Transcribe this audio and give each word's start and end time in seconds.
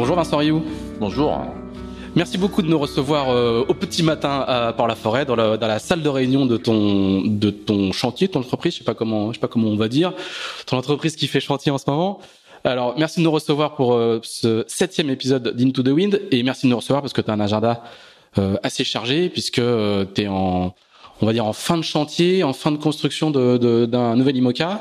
Bonjour 0.00 0.16
Vincent 0.16 0.38
Rioux. 0.38 0.62
Bonjour. 0.98 1.44
Merci 2.16 2.38
beaucoup 2.38 2.62
de 2.62 2.68
nous 2.68 2.78
recevoir 2.78 3.28
euh, 3.28 3.66
au 3.68 3.74
petit 3.74 4.02
matin 4.02 4.42
à 4.48 4.72
Port-la-Forêt, 4.72 5.26
dans, 5.26 5.36
la 5.36 5.78
salle 5.78 6.00
de 6.00 6.08
réunion 6.08 6.46
de 6.46 6.56
ton, 6.56 7.20
de 7.20 7.50
ton 7.50 7.92
chantier, 7.92 8.26
ton 8.26 8.40
entreprise, 8.40 8.72
je 8.72 8.78
sais 8.78 8.84
pas 8.84 8.94
comment, 8.94 9.28
je 9.28 9.34
sais 9.34 9.40
pas 9.40 9.46
comment 9.46 9.68
on 9.68 9.76
va 9.76 9.88
dire, 9.88 10.14
ton 10.64 10.78
entreprise 10.78 11.16
qui 11.16 11.26
fait 11.26 11.38
chantier 11.38 11.70
en 11.70 11.76
ce 11.76 11.84
moment. 11.86 12.18
Alors, 12.64 12.94
merci 12.96 13.20
de 13.20 13.24
nous 13.24 13.30
recevoir 13.30 13.74
pour 13.74 13.92
euh, 13.92 14.20
ce 14.22 14.64
septième 14.68 15.10
épisode 15.10 15.54
d'Into 15.54 15.82
the 15.82 15.88
Wind 15.88 16.18
et 16.30 16.42
merci 16.44 16.64
de 16.64 16.70
nous 16.70 16.78
recevoir 16.78 17.02
parce 17.02 17.12
que 17.12 17.20
tu 17.20 17.30
as 17.30 17.34
un 17.34 17.40
agenda 17.40 17.84
euh, 18.38 18.56
assez 18.62 18.84
chargé 18.84 19.28
puisque 19.28 19.60
tu 19.60 20.22
es 20.22 20.28
en, 20.28 20.74
on 21.20 21.26
va 21.26 21.34
dire 21.34 21.44
en 21.44 21.52
fin 21.52 21.76
de 21.76 21.82
chantier, 21.82 22.42
en 22.42 22.54
fin 22.54 22.72
de 22.72 22.78
construction 22.78 23.30
d'un 23.30 23.58
de, 23.58 24.14
nouvel 24.14 24.38
IMOCA 24.38 24.80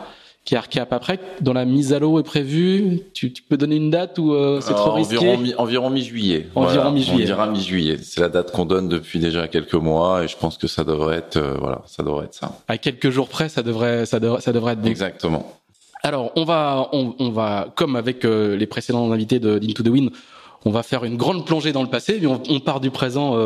qui 0.50 0.55
est 0.55 0.58
Arcap 0.58 0.92
après, 0.94 1.19
dont 1.42 1.53
la 1.53 1.64
mise 1.64 1.94
à 1.94 2.00
l'eau 2.00 2.19
est 2.19 2.23
prévue. 2.23 3.02
Tu, 3.14 3.31
peux 3.47 3.55
donner 3.55 3.75
une 3.75 3.92
date 3.92 4.17
ou 4.17 4.33
euh, 4.33 4.61
c'est 4.61 4.73
trop 4.73 4.94
risqué 4.94 5.16
Environ, 5.16 5.59
environ 5.59 5.89
mi-juillet. 5.91 6.47
Environ 6.56 6.89
mi-juillet. 6.89 7.22
On 7.22 7.25
dira 7.28 7.45
mi-juillet. 7.45 7.97
C'est 8.02 8.19
la 8.19 8.30
date 8.30 8.52
qu'on 8.52 8.66
donne 8.66 8.89
depuis 8.89 9.19
déjà 9.19 9.47
quelques 9.47 9.75
mois 9.75 10.23
et 10.23 10.28
je 10.28 10.36
pense 10.36 10.58
que 10.58 10.66
ça 10.66 10.83
devrait 10.83 11.17
être, 11.17 11.38
euh, 11.38 11.53
voilà, 11.59 11.83
ça 11.86 12.02
devrait 12.02 12.25
être 12.25 12.33
ça. 12.33 12.58
À 12.67 12.80
quelques 12.80 13.11
jours 13.11 13.30
près, 13.30 13.47
ça 13.47 13.61
devrait, 13.61 14.08
ça 14.08 14.19
devrait, 14.19 14.41
ça 14.41 14.52
devrait 14.52 14.73
être 14.73 14.81
bon. 14.81 14.89
Exactement. 14.89 15.56
Alors, 16.02 16.31
on 16.36 16.45
va, 16.45 16.89
on, 16.94 17.13
on 17.19 17.30
va, 17.30 17.67
comme 17.75 17.95
avec 17.95 18.25
euh, 18.25 18.58
les 18.58 18.66
précédents 18.66 19.11
invités 19.11 19.38
de 19.38 19.59
d'Into 19.59 19.84
the 19.84 19.89
Wind, 19.89 20.09
on 20.66 20.72
va 20.72 20.81
faire 20.81 21.03
une 21.03 21.16
grande 21.16 21.45
plongée 21.45 21.73
dans 21.73 21.84
le 21.84 21.89
passé, 21.89 22.17
mais 22.19 22.28
on, 22.28 22.41
on 22.50 22.59
part 22.59 22.80
du 22.80 22.89
présent 22.89 23.38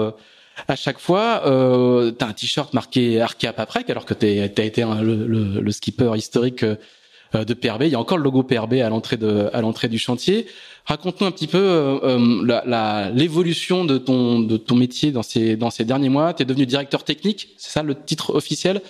à 0.67 0.75
chaque 0.75 0.99
fois, 0.99 1.43
euh, 1.45 2.11
t'as 2.11 2.27
un 2.27 2.33
t-shirt 2.33 2.73
marqué 2.73 3.19
Arca 3.21 3.53
Paprec, 3.53 3.89
alors 3.89 4.05
que 4.05 4.13
t'as 4.13 4.63
été 4.63 4.83
le, 4.83 5.25
le, 5.25 5.61
le, 5.61 5.71
skipper 5.71 6.11
historique 6.15 6.63
euh, 6.63 7.43
de 7.45 7.53
PRB. 7.53 7.83
Il 7.83 7.89
y 7.89 7.95
a 7.95 7.99
encore 7.99 8.17
le 8.17 8.23
logo 8.23 8.43
PRB 8.43 8.75
à 8.75 8.89
l'entrée 8.89 9.17
de 9.17 9.49
à 9.53 9.61
l'entrée 9.61 9.87
du 9.87 9.97
chantier. 9.97 10.45
Raconte-nous 10.85 11.27
un 11.27 11.31
petit 11.31 11.47
peu 11.47 11.57
euh, 11.57 11.99
euh 12.03 13.11
l'évolution 13.13 13.85
de 13.85 13.97
ton 13.97 14.39
de 14.39 14.57
ton 14.57 14.75
métier 14.75 15.11
dans 15.11 15.23
ces 15.23 15.55
dans 15.55 15.69
ces 15.69 15.85
derniers 15.85 16.09
mois. 16.09 16.33
T'es 16.33 16.45
devenu 16.45 16.65
directeur 16.65 17.03
technique, 17.03 17.49
c'est 17.57 17.71
ça 17.71 17.83
le 17.83 17.95
titre 17.95 18.35
officiel 18.35 18.81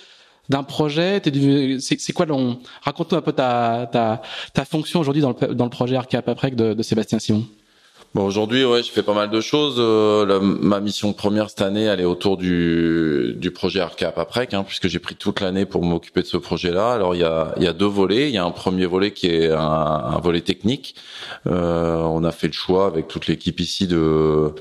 d'un 0.50 0.62
projet? 0.62 1.22
c'est 1.78 2.12
quoi 2.12 2.26
Raconte-nous 2.82 3.18
un 3.18 3.22
peu 3.22 3.32
ta 3.32 3.88
ta 3.90 4.20
ta 4.52 4.64
fonction 4.64 5.00
aujourd'hui 5.00 5.22
dans 5.22 5.34
le 5.40 5.54
dans 5.54 5.64
le 5.64 5.70
projet 5.70 5.96
Arca 5.96 6.20
Paprec 6.20 6.54
de, 6.54 6.74
de 6.74 6.82
Sébastien 6.82 7.18
Simon. 7.18 7.46
Bon, 8.14 8.26
aujourd'hui, 8.26 8.64
ouais, 8.64 8.84
je 8.84 8.92
fais 8.92 9.02
pas 9.02 9.12
mal 9.12 9.28
de 9.28 9.40
choses. 9.40 9.74
Euh, 9.78 10.38
ma 10.40 10.78
mission 10.78 11.12
première 11.12 11.50
cette 11.50 11.62
année, 11.62 11.82
elle 11.82 12.00
est 12.00 12.04
autour 12.04 12.36
du, 12.36 13.34
du 13.36 13.50
projet 13.50 13.80
ARCAP 13.80 14.16
après, 14.18 14.46
hein, 14.54 14.62
puisque 14.62 14.86
j'ai 14.86 15.00
pris 15.00 15.16
toute 15.16 15.40
l'année 15.40 15.66
pour 15.66 15.82
m'occuper 15.82 16.22
de 16.22 16.26
ce 16.28 16.36
projet-là. 16.36 16.92
Alors, 16.92 17.16
il 17.16 17.22
y 17.22 17.24
a, 17.24 17.52
y 17.58 17.66
a 17.66 17.72
deux 17.72 17.86
volets. 17.88 18.28
Il 18.28 18.34
y 18.34 18.38
a 18.38 18.44
un 18.44 18.52
premier 18.52 18.86
volet 18.86 19.10
qui 19.10 19.26
est 19.26 19.50
un, 19.50 19.58
un 19.58 20.18
volet 20.20 20.42
technique. 20.42 20.94
Euh, 21.48 21.96
on 21.96 22.22
a 22.22 22.30
fait 22.30 22.46
le 22.46 22.52
choix 22.52 22.86
avec 22.86 23.08
toute 23.08 23.26
l'équipe 23.26 23.58
ici 23.58 23.88
de 23.88 24.52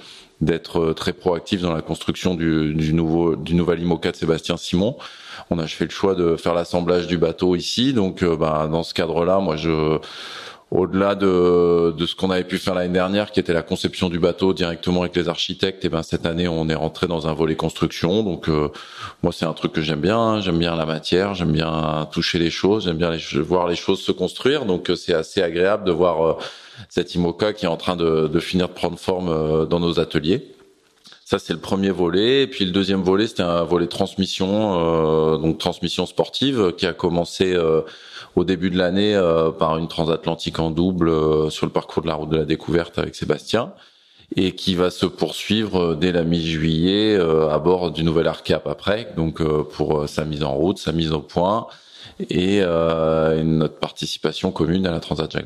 d'être 0.42 0.92
très 0.92 1.14
proactif 1.14 1.62
dans 1.62 1.72
la 1.72 1.82
construction 1.82 2.36
du, 2.36 2.74
du 2.74 2.94
nouveau 2.94 3.38
du 3.38 3.54
nouvel 3.54 3.80
IMOCA 3.82 4.12
de 4.12 4.16
Sébastien 4.18 4.58
Simon. 4.58 4.98
On 5.52 5.60
a 5.60 5.68
fait 5.68 5.86
le 5.86 5.92
choix 5.92 6.16
de 6.16 6.36
faire 6.36 6.54
l'assemblage 6.54 7.08
du 7.08 7.18
bateau 7.18 7.56
ici. 7.56 7.94
Donc, 7.94 8.24
euh, 8.24 8.36
bah, 8.36 8.68
dans 8.70 8.84
ce 8.84 8.96
cadre-là, 8.96 9.40
moi, 9.40 9.56
je 9.58 10.00
au-delà 10.74 11.14
de, 11.14 11.94
de 11.96 12.06
ce 12.08 12.16
qu'on 12.16 12.32
avait 12.32 12.44
pu 12.44 12.58
faire 12.58 12.74
l'année 12.74 12.94
dernière, 12.94 13.32
qui 13.32 13.40
était 13.40 13.54
la 13.54 13.62
conception 13.62 14.10
du 14.10 14.18
bateau 14.18 14.54
directement 14.54 15.02
avec 15.02 15.16
les 15.16 15.30
architectes, 15.30 15.86
et 15.86 15.90
ben 15.90 16.02
cette 16.02 16.26
année 16.26 16.48
on 16.48 16.68
est 16.68 16.76
rentré 16.76 17.06
dans 17.08 17.28
un 17.28 17.34
volet 17.34 17.56
construction. 17.56 18.24
Donc 18.24 18.50
euh, 18.50 18.70
moi 19.22 19.32
c'est 19.32 19.46
un 19.46 19.54
truc 19.54 19.72
que 19.72 19.82
j'aime 19.82 20.02
bien, 20.02 20.18
hein. 20.18 20.42
j'aime 20.42 20.58
bien 20.58 20.76
la 20.76 20.88
matière, 20.88 21.36
j'aime 21.36 21.52
bien 21.52 22.08
toucher 22.12 22.40
les 22.40 22.50
choses, 22.50 22.86
j'aime 22.86 22.98
bien 22.98 23.12
les, 23.12 23.40
voir 23.42 23.68
les 23.68 23.76
choses 23.76 24.02
se 24.02 24.12
construire. 24.12 24.66
Donc 24.66 24.90
euh, 24.90 24.96
c'est 24.96 25.14
assez 25.14 25.44
agréable 25.44 25.84
de 25.84 25.92
voir 25.92 26.26
euh, 26.26 26.38
cette 26.90 27.14
IMOCA 27.14 27.54
qui 27.54 27.66
est 27.66 27.70
en 27.70 27.78
train 27.78 27.96
de, 27.96 28.28
de 28.28 28.40
finir 28.40 28.68
de 28.68 28.74
prendre 28.74 28.98
forme 28.98 29.68
dans 29.68 29.80
nos 29.80 30.00
ateliers. 30.00 30.48
Ça, 31.24 31.38
c'est 31.40 31.54
le 31.54 31.60
premier 31.60 31.92
volet. 31.92 32.44
Et 32.44 32.48
puis 32.48 32.66
le 32.66 32.72
deuxième 32.72 33.02
volet, 33.02 33.28
c'était 33.28 33.44
un 33.44 33.64
volet 33.64 33.88
transmission, 33.88 35.38
donc 35.38 35.58
transmission 35.58 36.06
sportive, 36.06 36.74
qui 36.78 36.86
a 36.86 36.94
commencé 36.94 37.56
au 38.36 38.44
début 38.44 38.70
de 38.70 38.78
l'année 38.78 39.16
euh, 39.16 39.52
par 39.52 39.78
une 39.78 39.88
transatlantique 39.88 40.60
en 40.60 40.72
double 40.72 41.10
euh, 41.10 41.50
sur 41.50 41.66
le 41.66 41.72
parcours 41.72 42.02
de 42.02 42.08
la 42.08 42.16
route 42.16 42.30
de 42.30 42.38
la 42.38 42.46
découverte 42.46 42.98
avec 42.98 43.16
Sébastien 43.16 43.74
et 44.36 44.54
qui 44.54 44.74
va 44.74 44.90
se 44.90 45.06
poursuivre 45.06 45.80
euh, 45.80 45.96
dès 45.96 46.12
la 46.12 46.24
mi-juillet 46.24 47.20
à 47.52 47.60
bord 47.60 47.92
du 47.92 48.04
nouvel 48.04 48.28
Arcap 48.28 48.68
après, 48.68 49.14
donc 49.16 49.44
pour 49.44 50.08
sa 50.10 50.26
mise 50.26 50.44
en 50.44 50.54
route, 50.54 50.78
sa 50.78 50.92
mise 50.92 51.12
au 51.12 51.20
point 51.20 51.68
et 52.30 52.62
notre 52.62 53.78
participation 53.80 54.52
commune 54.52 54.86
à 54.86 54.92
la 54.92 55.00
Transat 55.00 55.32
Jacques. 55.32 55.46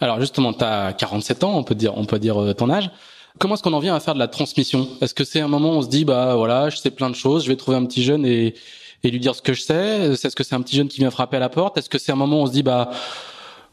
Alors 0.00 0.20
justement, 0.20 0.52
tu 0.52 0.64
as 0.64 0.92
47 0.92 1.44
ans, 1.44 1.56
on 1.56 1.64
peut 1.64 1.74
dire, 1.74 1.96
on 1.96 2.04
peut 2.04 2.18
dire 2.18 2.54
ton 2.56 2.70
âge. 2.70 2.90
Comment 3.38 3.54
est-ce 3.54 3.62
qu'on 3.62 3.72
en 3.72 3.80
vient 3.80 3.94
à 3.94 4.00
faire 4.00 4.14
de 4.14 4.18
la 4.18 4.28
transmission? 4.28 4.88
Est-ce 5.00 5.14
que 5.14 5.24
c'est 5.24 5.40
un 5.40 5.48
moment 5.48 5.70
où 5.70 5.78
on 5.78 5.82
se 5.82 5.88
dit 5.88 6.04
bah 6.04 6.34
voilà, 6.36 6.70
je 6.70 6.76
sais 6.76 6.90
plein 6.90 7.10
de 7.10 7.14
choses, 7.14 7.44
je 7.44 7.48
vais 7.48 7.56
trouver 7.56 7.76
un 7.76 7.84
petit 7.86 8.02
jeune 8.02 8.24
et 8.26 8.54
et 9.02 9.10
lui 9.10 9.20
dire 9.20 9.34
ce 9.34 9.42
que 9.42 9.52
je 9.52 9.62
sais 9.62 10.12
Est-ce 10.12 10.36
que 10.36 10.44
c'est 10.44 10.54
un 10.54 10.62
petit 10.62 10.76
jeune 10.76 10.88
qui 10.88 10.98
vient 10.98 11.10
frapper 11.10 11.36
à 11.36 11.40
la 11.40 11.48
porte? 11.48 11.78
Est-ce 11.78 11.88
que 11.88 11.98
c'est 11.98 12.12
un 12.12 12.16
moment 12.16 12.40
où 12.40 12.42
on 12.42 12.46
se 12.46 12.52
dit 12.52 12.62
bah 12.62 12.90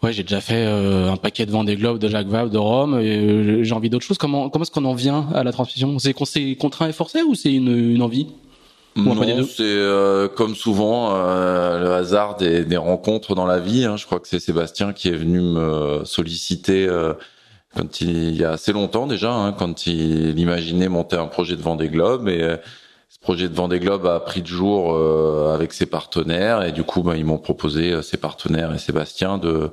ouais 0.04 0.14
j'ai 0.14 0.24
déjà 0.24 0.42
fait 0.42 0.66
euh, 0.66 1.12
un 1.12 1.18
paquet 1.18 1.46
de 1.46 1.52
Vendée 1.52 1.76
Globe, 1.76 2.00
de 2.00 2.08
Jacques 2.08 2.28
Vabre, 2.28 2.52
de 2.52 2.58
Rome, 2.58 3.00
et 3.00 3.18
euh, 3.18 3.64
j'ai 3.64 3.74
envie 3.74 3.90
d'autre 3.90 4.06
chose. 4.06 4.18
Comment 4.18 4.50
comment 4.50 4.64
est-ce 4.64 4.72
qu'on 4.72 4.86
en 4.86 4.94
vient 4.94 5.28
à 5.34 5.44
la 5.44 5.52
transmission? 5.52 6.00
C'est 6.00 6.14
qu'on 6.14 6.26
s'est 6.26 6.56
contraint 6.60 6.88
et 6.88 6.94
forcé 6.94 7.22
ou 7.22 7.36
c'est 7.36 7.54
une, 7.54 7.76
une 7.94 8.02
envie? 8.02 8.28
Non, 8.96 9.16
c'est 9.46 9.62
euh, 9.62 10.28
comme 10.28 10.56
souvent 10.56 11.14
le 11.14 11.92
hasard 11.92 12.36
des, 12.36 12.66
des, 12.66 12.78
rencontres 12.78 13.36
dans 13.36 13.46
la 13.46 13.60
vie. 13.60 13.86
Hein. 13.86 13.96
Je 13.96 14.08
crois 14.08 14.20
que 14.20 14.28
c'est 14.28 14.40
Sébastien 14.40 14.92
qui 14.92 15.10
est 15.10 15.16
venu 15.16 15.40
me 15.40 16.02
solliciter 16.04 16.90
quand 17.76 18.02
il, 18.02 18.10
il, 18.10 18.36
y 18.38 18.44
a 18.44 18.54
assez 18.54 18.74
longtemps 18.74 19.06
déjà, 19.06 19.32
hein, 19.32 19.52
quand 19.52 19.86
il 19.86 20.40
imaginait 20.40 20.90
monter 20.90 21.16
un 21.16 21.28
projet 21.28 21.56
de 21.56 21.62
Vendée 21.62 21.90
Globe 21.90 22.28
et 22.28 22.40
ce 22.40 22.58
projet 23.28 23.50
de 23.50 23.56
Vendée 23.56 23.82
Globe 23.82 24.06
a 24.06 24.22
pris 24.22 24.42
de 24.42 24.48
jour 24.48 24.94
euh, 24.94 25.54
avec 25.54 25.74
ses 25.74 25.86
partenaires 25.86 26.64
et 26.64 26.72
du 26.72 26.86
coup 26.86 27.04
bah, 27.04 27.18
ils 27.18 27.26
m'ont 27.26 27.38
proposé 27.38 27.92
euh, 27.92 28.02
ses 28.02 28.16
partenaires 28.16 28.74
et 28.74 28.78
Sébastien 28.78 29.38
de 29.38 29.70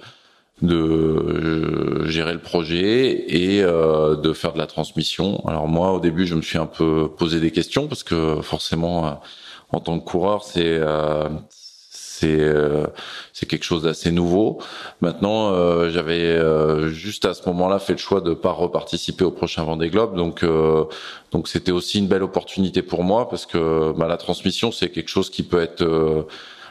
de 0.62 0.74
euh, 0.74 2.04
gérer 2.08 2.32
le 2.32 2.40
projet 2.40 3.32
et 3.32 3.62
de 3.62 4.32
faire 4.32 4.54
de 4.54 4.58
la 4.58 4.66
transmission. 4.66 5.40
Alors 5.46 5.68
moi 5.68 5.92
au 5.92 6.00
début 6.00 6.26
je 6.26 6.34
me 6.34 6.42
suis 6.42 6.58
un 6.58 6.66
peu 6.66 7.08
posé 7.16 7.38
des 7.38 7.52
questions 7.52 7.86
parce 7.86 8.02
que 8.02 8.42
forcément 8.42 9.20
en 9.70 9.78
tant 9.78 10.00
que 10.00 10.04
coureur 10.04 10.42
c'est 10.42 10.80
c'est 12.24 12.40
euh, 12.40 12.86
quelque 13.48 13.64
chose 13.64 13.82
d'assez 13.82 14.10
nouveau. 14.10 14.58
Maintenant, 15.00 15.52
euh, 15.52 15.90
j'avais 15.90 16.22
euh, 16.22 16.88
juste 16.88 17.26
à 17.26 17.34
ce 17.34 17.46
moment-là 17.48 17.78
fait 17.78 17.92
le 17.92 17.98
choix 17.98 18.20
de 18.20 18.32
pas 18.32 18.52
reparticiper 18.52 19.24
au 19.24 19.30
prochain 19.30 19.64
Vendée 19.64 19.90
Globe, 19.90 20.16
donc 20.16 20.44
donc 21.32 21.48
c'était 21.48 21.72
aussi 21.72 21.98
une 21.98 22.06
belle 22.06 22.22
opportunité 22.22 22.82
pour 22.82 23.04
moi 23.04 23.28
parce 23.28 23.44
que 23.46 23.92
bah, 23.92 24.06
la 24.06 24.16
transmission 24.16 24.72
c'est 24.72 24.88
quelque 24.88 25.08
chose 25.08 25.30
qui 25.30 25.42
peut 25.42 25.60
être 25.60 26.26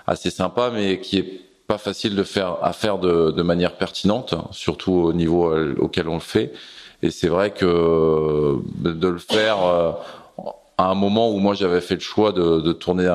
assez 0.08 0.32
sympa, 0.32 0.72
mais 0.74 1.00
qui 1.00 1.18
est 1.18 1.42
pas 1.68 1.78
facile 1.78 2.16
de 2.16 2.24
faire 2.24 2.58
à 2.62 2.74
faire 2.74 2.98
de, 2.98 3.32
de 3.32 3.44
manière 3.44 3.78
pertinente, 3.78 4.34
surtout 4.52 4.94
au 4.94 5.14
niveau 5.14 5.54
auquel 5.78 6.08
on 6.08 6.16
le 6.16 6.20
fait. 6.20 6.54
Et 7.02 7.12
c'est 7.12 7.28
vrai 7.28 7.52
que 7.52 8.58
de 8.80 9.08
le 9.08 9.18
faire 9.18 9.98
à 10.78 10.90
un 10.90 10.96
moment 10.96 11.32
où 11.32 11.38
moi 11.38 11.54
j'avais 11.54 11.82
fait 11.82 11.96
le 11.96 12.02
choix 12.02 12.32
de, 12.32 12.72
tourner 12.74 13.10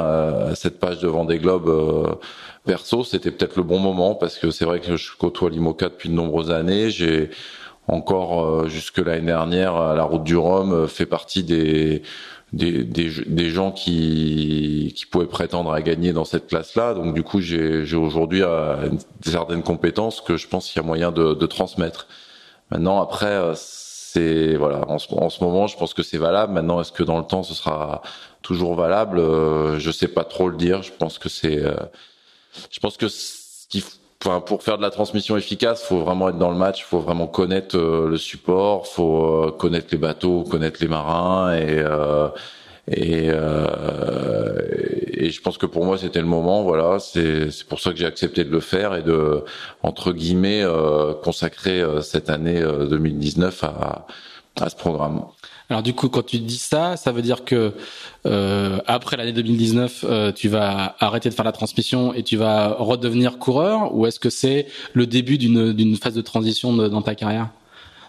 cette 0.55 0.78
page 0.78 1.00
de 1.00 1.08
Vendée 1.08 1.38
Globe 1.38 1.69
euh, 1.69 2.14
c'était 3.05 3.31
peut-être 3.31 3.56
le 3.56 3.62
bon 3.62 3.78
moment 3.78 4.14
parce 4.14 4.38
que 4.38 4.50
c'est 4.50 4.64
vrai 4.64 4.81
que 4.81 4.96
je 4.96 5.16
côtoie 5.16 5.50
l'IMOCA 5.50 5.88
depuis 5.88 6.08
de 6.08 6.14
nombreuses 6.14 6.50
années. 6.50 6.90
J'ai 6.90 7.31
encore 7.87 8.44
euh, 8.44 8.69
jusque 8.69 8.99
l'année 8.99 9.26
dernière 9.26 9.75
à 9.76 9.94
la 9.94 10.05
route 10.05 10.25
du 10.25 10.37
Rhum 10.37 10.72
euh, 10.72 10.87
fait 10.87 11.06
partie 11.06 11.43
des 11.43 12.02
des, 12.55 12.82
des, 12.82 13.10
des, 13.26 13.50
gens 13.50 13.72
qui, 13.72 14.94
qui 14.96 15.05
pouvaient 15.05 15.26
prétendre 15.26 15.70
à 15.70 15.82
gagner 15.82 16.14
dans 16.14 16.25
cette 16.25 16.46
classe-là. 16.46 16.94
Donc 16.94 17.14
du 17.14 17.22
coup, 17.22 17.43
j'ai 17.43 17.94
aujourd'hui 17.94 18.43
certaines 19.20 19.62
compétences 19.62 20.22
que 20.22 20.38
je 20.38 20.49
pense 20.49 20.70
qu'il 20.70 20.81
y 20.81 20.82
a 20.82 20.87
moyen 20.87 21.12
de, 21.12 21.34
de 21.34 21.46
transmettre. 21.46 22.06
Maintenant, 22.70 23.02
après, 23.02 23.52
voilà 24.56 24.88
en 24.88 24.99
ce, 24.99 25.12
en 25.15 25.31
ce, 25.31 25.43
moment 25.43 25.67
je 25.67 25.76
pense 25.76 25.94
que 25.94 26.03
c'est 26.03 26.19
valable. 26.19 26.53
Maintenant 26.53 26.81
est-ce 26.81 26.93
que 26.93 27.03
dans 27.03 27.19
le 27.19 27.25
temps 27.25 27.43
ce 27.43 27.55
sera 27.55 28.03
toujours 28.43 28.75
valable? 28.75 29.19
Euh, 29.19 29.79
je 29.79 29.91
sais 29.91 30.09
pas 30.09 30.25
trop 30.25 30.49
le 30.49 30.56
dire. 30.56 30.82
Je 30.82 30.93
pense 30.93 31.19
que 31.19 31.29
c'est 31.29 31.59
euh, 31.59 31.75
je 32.70 32.81
pense 32.81 32.97
que 32.97 33.06
pour 34.47 34.62
faire 34.62 34.79
de 34.79 34.82
la 34.82 34.91
transmission 34.91 35.37
efficace, 35.37 35.85
faut 35.85 35.99
vraiment 35.99 36.31
être 36.31 36.38
dans 36.38 36.50
le 36.50 36.56
match, 36.56 36.85
faut 36.85 36.99
vraiment 37.00 37.29
connaître 37.29 37.79
le 37.79 38.17
support, 38.17 38.87
faut 38.88 39.53
connaître 39.59 39.88
les 39.93 39.99
bateaux, 39.99 40.43
connaître 40.43 40.79
les 40.81 40.88
marins 40.88 41.55
et 41.55 41.85
et, 42.90 43.29
euh, 43.31 44.56
et 45.12 45.31
je 45.31 45.40
pense 45.40 45.58
que 45.58 45.67
pour 45.67 45.85
moi 45.85 45.99
c'était 45.99 46.20
le 46.20 46.26
moment. 46.26 46.62
Voilà, 46.62 46.99
c'est 46.99 47.50
c'est 47.50 47.67
pour 47.67 47.81
ça 47.81 47.90
que 47.93 47.96
j'ai 47.99 48.06
accepté 48.06 48.44
de 48.44 48.50
le 48.50 48.61
faire 48.61 48.94
et 48.94 49.02
de 49.02 49.44
entre 49.82 50.12
guillemets 50.12 50.62
euh, 50.62 51.14
consacrer 51.14 51.81
euh, 51.81 52.00
cette 52.00 52.31
année 52.31 52.61
2019 52.61 53.62
euh, 53.62 53.67
à 53.67 54.06
à 54.61 54.70
ce 54.70 54.76
programme. 54.76 55.25
Alors 55.70 55.82
du 55.82 55.93
coup, 55.93 56.08
quand 56.08 56.25
tu 56.25 56.38
dis 56.38 56.56
ça, 56.56 56.96
ça 56.96 57.12
veut 57.12 57.23
dire 57.23 57.44
que 57.44 57.73
euh, 58.26 58.79
après 58.87 59.17
l'année 59.17 59.32
2019, 59.32 60.05
euh, 60.08 60.32
tu 60.32 60.49
vas 60.49 60.96
arrêter 60.99 61.29
de 61.29 61.34
faire 61.34 61.44
la 61.44 61.52
transmission 61.52 62.14
et 62.14 62.23
tu 62.23 62.37
vas 62.37 62.75
redevenir 62.79 63.38
coureur, 63.38 63.94
ou 63.94 64.06
est-ce 64.06 64.19
que 64.19 64.31
c'est 64.31 64.67
le 64.94 65.06
début 65.06 65.37
d'une 65.37 65.73
d'une 65.73 65.96
phase 65.96 66.14
de 66.14 66.23
transition 66.23 66.73
dans 66.73 67.02
ta 67.02 67.14
carrière? 67.14 67.49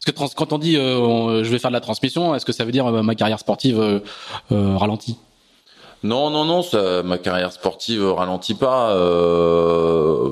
Parce 0.05 0.33
que 0.33 0.37
quand 0.37 0.53
on 0.53 0.57
dit 0.57 0.77
euh, 0.77 1.43
je 1.43 1.49
vais 1.49 1.59
faire 1.59 1.71
de 1.71 1.75
la 1.75 1.81
transmission, 1.81 2.35
est-ce 2.35 2.45
que 2.45 2.51
ça 2.51 2.65
veut 2.65 2.71
dire 2.71 2.87
euh, 2.87 3.01
ma 3.01 3.15
carrière 3.15 3.39
sportive 3.39 3.79
euh, 3.79 4.77
ralentit? 4.77 5.17
Non, 6.01 6.29
non, 6.29 6.45
non, 6.45 6.61
ça, 6.61 7.03
ma 7.03 7.17
carrière 7.17 7.51
sportive 7.51 8.05
ralentit 8.05 8.53
pas. 8.53 8.95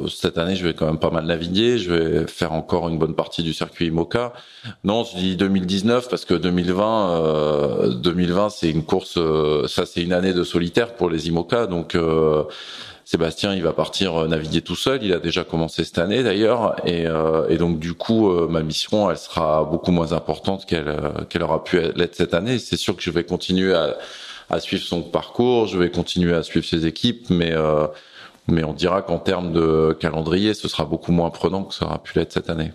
cette 0.08 0.38
année, 0.38 0.56
je 0.56 0.66
vais 0.66 0.74
quand 0.74 0.86
même 0.86 0.98
pas 0.98 1.10
mal 1.10 1.26
naviguer. 1.26 1.78
Je 1.78 1.94
vais 1.94 2.28
faire 2.28 2.54
encore 2.54 2.88
une 2.88 2.98
bonne 2.98 3.16
partie 3.16 3.44
du 3.44 3.52
circuit 3.52 3.88
IMOCA. 3.88 4.32
Non, 4.86 5.04
je 5.04 5.18
dis 5.18 5.36
2019 5.36 6.08
parce 6.08 6.24
que 6.24 6.36
2020, 6.36 8.00
2020, 8.02 8.50
c'est 8.50 8.70
une 8.70 8.86
course. 8.86 9.20
ça, 9.68 9.86
c'est 9.86 10.04
une 10.04 10.14
année 10.14 10.32
de 10.32 10.46
solitaire 10.46 10.94
pour 10.96 11.10
les 11.10 11.28
IMOCA. 11.28 11.68
Donc, 11.68 11.98
Sébastien, 13.10 13.54
il 13.56 13.64
va 13.64 13.72
partir 13.72 14.18
euh, 14.18 14.28
naviguer 14.28 14.60
tout 14.60 14.76
seul. 14.76 15.02
Il 15.02 15.14
a 15.14 15.20
déjà 15.20 15.46
commencé 15.46 15.86
cette 15.86 15.98
année 15.98 16.24
d'ailleurs, 16.24 16.76
et, 16.86 17.08
euh, 17.08 17.48
et, 17.48 17.56
donc 17.56 17.80
du 17.80 17.94
coup, 17.94 18.30
euh, 18.30 18.50
ma 18.50 18.62
mission, 18.64 19.10
elle 19.10 19.18
sera 19.18 19.64
beaucoup 19.64 19.92
moins 19.92 20.12
importante 20.12 20.66
qu'elle 20.66 20.94
qu'elle 21.30 21.42
aura 21.42 21.64
pu 21.64 21.80
l'être 21.96 22.16
cette 22.16 22.34
année. 22.34 22.60
C'est 22.60 22.76
sûr 22.76 22.98
que 22.98 23.02
je 23.02 23.10
vais 23.10 23.24
continuer 23.24 23.74
à, 23.74 23.96
à, 24.50 24.60
suivre 24.60 24.84
son 24.84 25.04
parcours, 25.04 25.68
je 25.68 25.78
vais 25.78 25.90
continuer 25.90 26.36
à 26.36 26.44
suivre 26.44 26.66
ses 26.66 26.86
équipes, 26.86 27.30
mais 27.30 27.54
mais 28.50 28.66
on 28.66 28.74
dira 28.74 29.02
qu'en 29.02 29.20
termes 29.20 29.54
de 29.54 29.96
calendrier, 29.98 30.54
ce 30.54 30.68
sera 30.68 30.84
beaucoup 30.84 31.14
moins 31.14 31.30
prenant 31.30 31.64
que 31.64 31.74
ça 31.74 31.86
aura 31.86 32.04
pu 32.04 32.20
l'être 32.20 32.34
cette 32.34 32.50
année. 32.50 32.74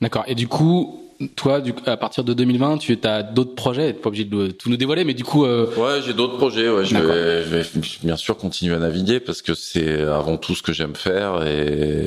D'accord. 0.00 0.22
Et 0.28 0.36
du 0.36 0.46
coup, 0.46 1.07
toi, 1.36 1.60
du, 1.60 1.74
à 1.86 1.96
partir 1.96 2.24
de 2.24 2.32
2020, 2.32 2.78
tu 2.78 2.98
as 3.04 3.22
d'autres 3.22 3.54
projets. 3.54 3.92
Pas 3.92 4.08
obligé 4.08 4.24
de 4.24 4.48
tout 4.48 4.70
nous 4.70 4.76
dévoiler, 4.76 5.04
mais 5.04 5.14
du 5.14 5.24
coup. 5.24 5.44
Euh... 5.44 5.66
Ouais, 5.76 6.00
j'ai 6.04 6.14
d'autres 6.14 6.36
projets. 6.36 6.68
Ouais, 6.68 6.84
je 6.84 6.96
vais, 6.96 7.44
je 7.44 7.48
vais, 7.48 7.80
bien 8.02 8.16
sûr 8.16 8.36
continuer 8.36 8.74
à 8.74 8.78
naviguer 8.78 9.20
parce 9.20 9.42
que 9.42 9.54
c'est 9.54 10.02
avant 10.02 10.36
tout 10.36 10.54
ce 10.54 10.62
que 10.62 10.72
j'aime 10.72 10.94
faire 10.94 11.46
et. 11.46 12.06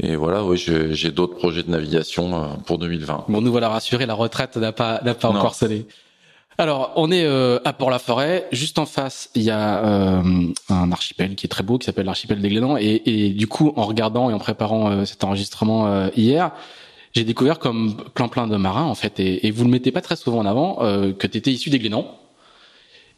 Et 0.00 0.16
voilà, 0.16 0.42
oui, 0.42 0.56
j'ai 0.56 1.12
d'autres 1.12 1.36
projets 1.36 1.62
de 1.62 1.70
navigation 1.70 2.34
euh, 2.34 2.46
pour 2.66 2.78
2020. 2.78 3.26
Bon, 3.28 3.40
nous 3.40 3.52
voilà 3.52 3.68
rassurés, 3.68 4.06
la 4.06 4.14
retraite 4.14 4.56
n'a 4.56 4.72
pas 4.72 5.00
n'a 5.04 5.14
pas 5.14 5.28
encore 5.28 5.54
sonné. 5.54 5.86
Alors, 6.58 6.92
on 6.96 7.10
est 7.10 7.24
euh, 7.24 7.58
à 7.64 7.72
Port-la-Forêt. 7.72 8.46
Juste 8.52 8.78
en 8.78 8.86
face, 8.86 9.30
il 9.34 9.42
y 9.42 9.50
a 9.50 9.84
euh, 9.84 10.22
un 10.68 10.92
archipel 10.92 11.34
qui 11.34 11.46
est 11.46 11.48
très 11.48 11.62
beau, 11.62 11.78
qui 11.78 11.86
s'appelle 11.86 12.06
l'archipel 12.06 12.40
des 12.40 12.48
Glénans. 12.48 12.76
Et, 12.76 13.02
et, 13.06 13.30
du 13.30 13.46
coup, 13.46 13.72
en 13.76 13.84
regardant 13.84 14.30
et 14.30 14.34
en 14.34 14.38
préparant 14.38 14.90
euh, 14.90 15.04
cet 15.04 15.24
enregistrement 15.24 16.08
hier, 16.14 16.52
j'ai 17.12 17.24
découvert 17.24 17.58
comme 17.58 17.96
plein 18.14 18.28
plein 18.28 18.46
de 18.46 18.56
marins 18.56 18.84
en 18.84 18.94
fait, 18.94 19.20
et, 19.20 19.46
et 19.46 19.50
vous 19.50 19.64
le 19.64 19.70
mettez 19.70 19.92
pas 19.92 20.00
très 20.00 20.16
souvent 20.16 20.38
en 20.38 20.46
avant, 20.46 20.82
euh, 20.82 21.12
que 21.12 21.26
tu 21.26 21.38
étais 21.38 21.50
issu 21.50 21.70
des 21.70 21.78
Glénans. 21.78 22.18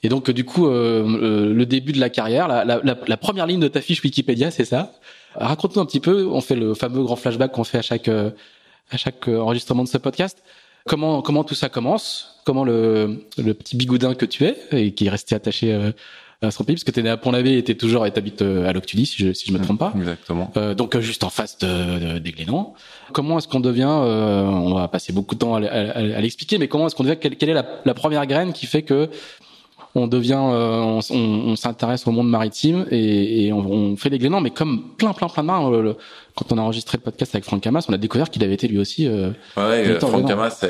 Et 0.03 0.09
donc 0.09 0.31
du 0.31 0.45
coup, 0.45 0.67
euh, 0.67 1.05
euh, 1.23 1.55
le 1.55 1.67
début 1.67 1.93
de 1.93 2.01
la 2.01 2.11
carrière, 2.11 2.47
la, 2.47 2.65
la, 2.65 2.81
la, 2.83 3.17
première 3.17 3.47
ligne 3.47 3.61
de 3.61 3.69
ta 3.69 3.81
fiche 3.81 4.03
Wikipédia, 4.03 4.51
c'est 4.51 4.67
ça? 4.67 4.93
Raconte-nous 5.35 5.81
un 5.81 5.87
petit 5.87 6.01
peu. 6.01 6.27
On 6.27 6.41
fait 6.43 6.57
le 6.57 6.75
fameux 6.75 7.03
grand 7.03 7.17
flashback 7.17 7.53
qu'on 7.53 7.65
fait 7.65 7.79
à 7.79 7.83
chaque 7.83 8.09
à 8.09 8.97
chaque 8.97 9.29
enregistrement 9.29 9.83
de 9.83 9.89
ce 9.89 9.97
podcast. 9.97 10.43
Comment 10.87 11.23
comment 11.23 11.43
tout 11.43 11.55
ça 11.55 11.71
commence? 11.71 12.41
Comment 12.45 12.65
le, 12.65 13.25
le 13.39 13.55
petit 13.55 13.77
bigoudin 13.77 14.15
que 14.15 14.27
tu 14.27 14.45
es 14.45 14.57
et 14.73 14.93
qui 14.93 15.07
est 15.07 15.11
resté 15.11 15.35
attaché 15.35 15.93
son 16.51 16.65
pays, 16.65 16.77
parce 16.77 16.85
que 16.85 16.91
tu 16.91 17.01
es 17.01 17.03
né 17.03 17.11
à 17.11 17.17
Pont-l'Abbé 17.17 17.59
et 17.59 17.65
tu 17.65 17.77
toujours 17.77 18.07
et 18.07 18.11
t'habites 18.11 18.43
à 18.43 18.73
Loctudy, 18.73 19.07
si 19.07 19.25
je 19.25 19.33
si 19.33 19.47
je 19.49 19.53
me 19.53 19.59
trompe 19.59 19.79
pas. 19.79 19.93
Exactement. 19.97 20.51
Euh, 20.57 20.75
donc 20.75 20.99
juste 20.99 21.25
en 21.25 21.31
face 21.31 21.59
de, 21.59 22.19
des 22.19 22.33
Glénans. 22.33 22.75
Comment 23.13 23.39
est-ce 23.39 23.49
qu'on 23.49 23.61
devient 23.61 23.89
euh, 23.89 24.43
On 24.43 24.75
va 24.75 24.89
passer 24.89 25.13
beaucoup 25.13 25.35
de 25.35 25.41
temps 25.41 25.55
à, 25.55 26.21
l'expliquer, 26.21 26.59
mais 26.59 26.69
comment 26.69 26.87
est-ce 26.87 26.95
qu'on 26.95 27.05
devient 27.05 27.19
quelle, 27.21 27.37
quelle 27.37 27.51
est 27.51 27.55
la, 27.55 27.67
la, 27.85 27.95
première 27.95 28.27
graine 28.27 28.53
qui 28.53 28.67
fait 28.67 28.83
que 28.83 29.09
on 29.95 30.07
devient, 30.09 30.41
euh, 30.41 30.81
on, 30.81 31.01
on, 31.15 31.57
s'intéresse 31.57 32.07
au 32.07 32.11
monde 32.11 32.29
maritime 32.29 32.87
et, 32.91 33.47
et 33.47 33.53
on, 33.53 33.61
on, 33.61 33.97
fait 33.97 34.11
des 34.11 34.19
Glénans, 34.19 34.41
mais 34.41 34.51
comme 34.51 34.95
plein, 34.99 35.13
plein, 35.13 35.29
plein 35.29 35.43
de 35.43 35.47
marins. 35.47 35.95
quand 36.35 36.51
on 36.53 36.59
a 36.59 36.63
enregistré 36.63 36.99
le 36.99 37.03
podcast 37.03 37.35
avec 37.35 37.45
Franck 37.45 37.65
Hamas, 37.67 37.87
on 37.89 37.93
a 37.93 37.97
découvert 37.97 38.29
qu'il 38.31 38.43
avait 38.43 38.55
été 38.55 38.67
lui 38.67 38.79
aussi. 38.79 39.07
Euh, 39.07 39.31
ouais, 39.57 39.99
Franck 40.01 40.29
Hamas, 40.29 40.65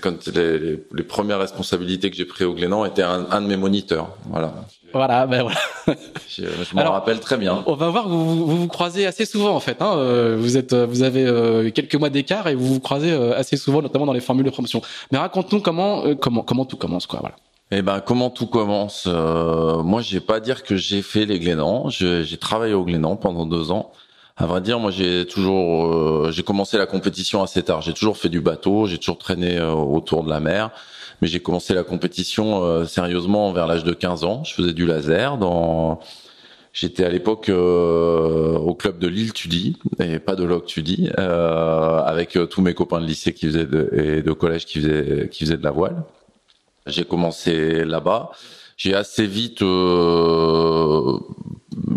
quand 0.00 0.26
les, 0.28 0.78
les, 0.92 1.02
premières 1.02 1.40
responsabilités 1.40 2.08
que 2.10 2.16
j'ai 2.16 2.24
prises 2.24 2.46
au 2.46 2.54
Glénan 2.54 2.84
étaient 2.84 3.02
un, 3.02 3.26
un, 3.30 3.40
de 3.40 3.46
mes 3.46 3.56
moniteurs. 3.56 4.10
Voilà. 4.30 4.54
Voilà, 4.92 5.26
ben 5.26 5.42
voilà. 5.42 5.58
je, 6.28 6.44
je 6.46 6.74
m'en 6.74 6.92
rappelle 6.92 7.20
très 7.20 7.36
bien. 7.36 7.62
On 7.66 7.74
va 7.74 7.90
voir 7.90 8.04
que 8.04 8.08
vous, 8.08 8.46
vous 8.46 8.56
vous, 8.56 8.68
croisez 8.68 9.06
assez 9.06 9.26
souvent 9.26 9.54
en 9.54 9.60
fait. 9.60 9.82
Hein. 9.82 9.94
Euh, 9.96 10.36
vous 10.38 10.56
êtes, 10.56 10.72
vous 10.72 11.02
avez 11.02 11.26
euh, 11.26 11.70
quelques 11.70 11.96
mois 11.96 12.08
d'écart 12.08 12.46
et 12.46 12.54
vous 12.54 12.74
vous 12.74 12.80
croisez 12.80 13.12
assez 13.12 13.56
souvent, 13.56 13.82
notamment 13.82 14.06
dans 14.06 14.14
les 14.14 14.20
formules 14.20 14.46
de 14.46 14.50
promotion. 14.50 14.80
Mais 15.10 15.18
raconte-nous 15.18 15.60
comment, 15.60 16.14
comment, 16.14 16.42
comment 16.42 16.64
tout 16.64 16.76
commence, 16.76 17.06
quoi. 17.06 17.18
Voilà. 17.20 17.34
Eh 17.70 17.82
ben, 17.82 18.00
comment 18.00 18.30
tout 18.30 18.46
commence 18.46 19.04
euh, 19.06 19.82
Moi, 19.82 20.00
j'ai 20.00 20.20
pas 20.20 20.40
dire 20.40 20.62
que 20.62 20.76
j'ai 20.76 21.02
fait 21.02 21.26
les 21.26 21.38
Glénans. 21.38 21.90
J'ai 21.90 22.36
travaillé 22.38 22.72
au 22.72 22.84
Glénan 22.84 23.16
pendant 23.16 23.44
deux 23.44 23.70
ans. 23.70 23.92
À 24.38 24.46
vrai 24.46 24.62
dire, 24.62 24.78
moi, 24.78 24.90
j'ai 24.90 25.26
toujours, 25.26 25.92
euh, 25.92 26.30
j'ai 26.32 26.42
commencé 26.42 26.78
la 26.78 26.86
compétition 26.86 27.42
assez 27.42 27.62
tard. 27.62 27.82
J'ai 27.82 27.92
toujours 27.92 28.16
fait 28.16 28.30
du 28.30 28.40
bateau, 28.40 28.86
j'ai 28.86 28.96
toujours 28.96 29.18
traîné 29.18 29.58
euh, 29.58 29.72
autour 29.72 30.24
de 30.24 30.30
la 30.30 30.40
mer, 30.40 30.70
mais 31.20 31.28
j'ai 31.28 31.40
commencé 31.40 31.74
la 31.74 31.82
compétition 31.82 32.86
sérieusement 32.86 33.52
vers 33.52 33.66
l'âge 33.66 33.84
de 33.84 33.92
15 33.92 34.24
ans. 34.24 34.44
Je 34.44 34.54
faisais 34.54 34.72
du 34.72 34.86
laser 34.86 35.36
dans 35.36 36.00
J'étais 36.72 37.04
à 37.04 37.08
l'époque 37.08 37.50
au 37.50 38.74
club 38.74 38.98
de 38.98 39.08
Lille 39.08 39.32
Tudy 39.32 39.76
et 39.98 40.20
pas 40.20 40.36
de 40.36 40.44
Loc 40.44 40.66
Tudy, 40.66 41.10
avec 41.16 42.38
tous 42.48 42.62
mes 42.62 42.74
copains 42.74 43.00
de 43.00 43.06
lycée 43.06 43.34
qui 43.34 43.46
faisaient 43.46 43.66
de, 43.66 43.90
et 43.92 44.22
de 44.22 44.32
collège 44.32 44.64
qui 44.64 44.80
faisaient 44.80 45.28
qui 45.28 45.44
faisaient 45.44 45.56
de 45.56 45.64
la 45.64 45.72
voile. 45.72 46.04
J'ai 46.88 47.04
commencé 47.04 47.84
là-bas. 47.84 48.30
J'ai 48.78 48.94
assez 48.94 49.26
vite 49.26 49.60
euh, 49.62 51.18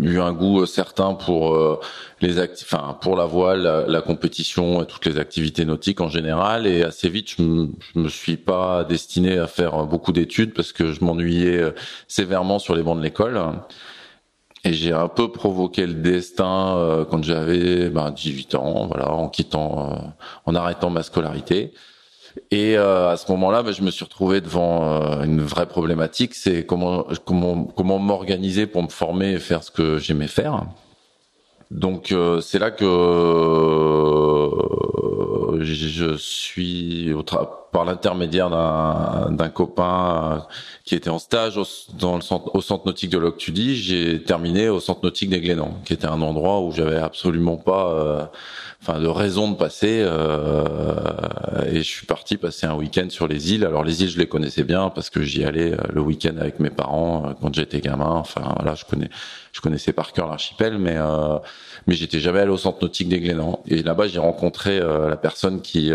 eu 0.00 0.18
un 0.18 0.32
goût 0.32 0.66
certain 0.66 1.14
pour 1.14 1.54
euh, 1.54 1.78
les 2.20 2.40
enfin 2.40 2.98
pour 3.00 3.16
la 3.16 3.24
voile, 3.24 3.86
la, 3.86 4.00
compétition 4.00 4.82
et 4.82 4.86
toutes 4.86 5.06
les 5.06 5.18
activités 5.18 5.64
nautiques 5.64 6.00
en 6.00 6.08
général. 6.08 6.66
Et 6.66 6.82
assez 6.82 7.08
vite, 7.08 7.34
je, 7.36 7.42
me, 7.42 7.68
me 7.94 8.08
suis 8.08 8.36
pas 8.36 8.82
destiné 8.82 9.38
à 9.38 9.46
faire 9.46 9.86
beaucoup 9.86 10.10
d'études 10.10 10.54
parce 10.54 10.72
que 10.72 10.92
je 10.92 11.04
m'ennuyais 11.04 11.60
euh, 11.60 11.70
sévèrement 12.08 12.58
sur 12.58 12.74
les 12.74 12.82
bancs 12.82 12.98
de 12.98 13.02
l'école. 13.04 13.40
Et 14.64 14.72
j'ai 14.72 14.92
un 14.92 15.08
peu 15.08 15.30
provoqué 15.30 15.86
le 15.86 15.94
destin 15.94 17.04
quand 17.10 17.24
j'avais 17.24 17.90
ben, 17.90 18.12
18 18.12 18.54
ans, 18.54 18.86
voilà, 18.86 19.10
en 19.12 19.28
quittant, 19.28 20.14
en 20.46 20.54
arrêtant 20.54 20.88
ma 20.88 21.02
scolarité. 21.02 21.72
Et 22.50 22.76
euh, 22.76 23.10
à 23.10 23.16
ce 23.16 23.30
moment-là, 23.32 23.62
bah, 23.62 23.72
je 23.72 23.82
me 23.82 23.90
suis 23.90 24.04
retrouvé 24.04 24.40
devant 24.40 25.02
euh, 25.02 25.22
une 25.24 25.40
vraie 25.40 25.66
problématique, 25.66 26.34
c'est 26.34 26.64
comment 26.64 27.06
comment 27.24 27.64
comment 27.64 27.98
m'organiser 27.98 28.66
pour 28.66 28.82
me 28.82 28.88
former 28.88 29.32
et 29.32 29.38
faire 29.38 29.62
ce 29.62 29.70
que 29.70 29.98
j'aimais 29.98 30.28
faire. 30.28 30.64
Donc 31.70 32.12
euh, 32.12 32.40
c'est 32.40 32.58
là 32.58 32.70
que 32.70 32.84
je 35.60 36.16
suis 36.18 37.12
par 37.72 37.84
l'intermédiaire 37.84 38.50
d'un 38.50 39.48
copain 39.48 40.46
qui 40.84 40.94
était 40.94 41.10
en 41.10 41.18
stage 41.18 41.56
au, 41.56 41.64
dans 41.98 42.16
le 42.16 42.20
centre, 42.20 42.54
au 42.54 42.60
centre 42.60 42.86
nautique 42.86 43.10
de 43.10 43.18
Loctudy, 43.18 43.76
j'ai 43.76 44.22
terminé 44.22 44.68
au 44.68 44.78
centre 44.78 45.00
nautique 45.02 45.30
des 45.30 45.40
Glénans, 45.40 45.78
qui 45.84 45.94
était 45.94 46.06
un 46.06 46.20
endroit 46.20 46.60
où 46.60 46.70
j'avais 46.70 46.98
absolument 46.98 47.56
pas 47.56 48.30
enfin 48.82 48.98
de 48.98 49.06
raison 49.06 49.50
de 49.50 49.56
passer 49.56 50.02
euh, 50.04 51.04
et 51.70 51.78
je 51.78 51.88
suis 51.88 52.06
parti 52.06 52.36
passer 52.36 52.66
un 52.66 52.74
week-end 52.74 53.06
sur 53.10 53.28
les 53.28 53.52
îles. 53.54 53.64
Alors 53.64 53.84
les 53.84 54.02
îles, 54.02 54.08
je 54.08 54.18
les 54.18 54.26
connaissais 54.26 54.64
bien 54.64 54.90
parce 54.90 55.08
que 55.08 55.22
j'y 55.22 55.44
allais 55.44 55.72
euh, 55.72 55.76
le 55.92 56.00
week-end 56.00 56.36
avec 56.38 56.58
mes 56.58 56.70
parents 56.70 57.26
euh, 57.26 57.32
quand 57.40 57.54
j'étais 57.54 57.80
gamin. 57.80 58.10
Enfin 58.10 58.54
voilà, 58.56 58.74
je 58.74 58.84
connais, 58.84 59.08
je 59.52 59.60
connaissais 59.60 59.92
par 59.92 60.12
cœur 60.12 60.28
l'archipel, 60.28 60.78
mais 60.78 60.96
euh, 60.96 61.38
mais 61.86 61.94
j'étais 61.94 62.18
jamais 62.18 62.40
allé 62.40 62.50
au 62.50 62.58
centre 62.58 62.82
nautique 62.82 63.08
des 63.08 63.20
Glénans. 63.20 63.62
Et 63.68 63.82
là-bas, 63.82 64.08
j'ai 64.08 64.18
rencontré 64.18 64.80
la 64.80 65.16
personne 65.16 65.62
qui 65.62 65.92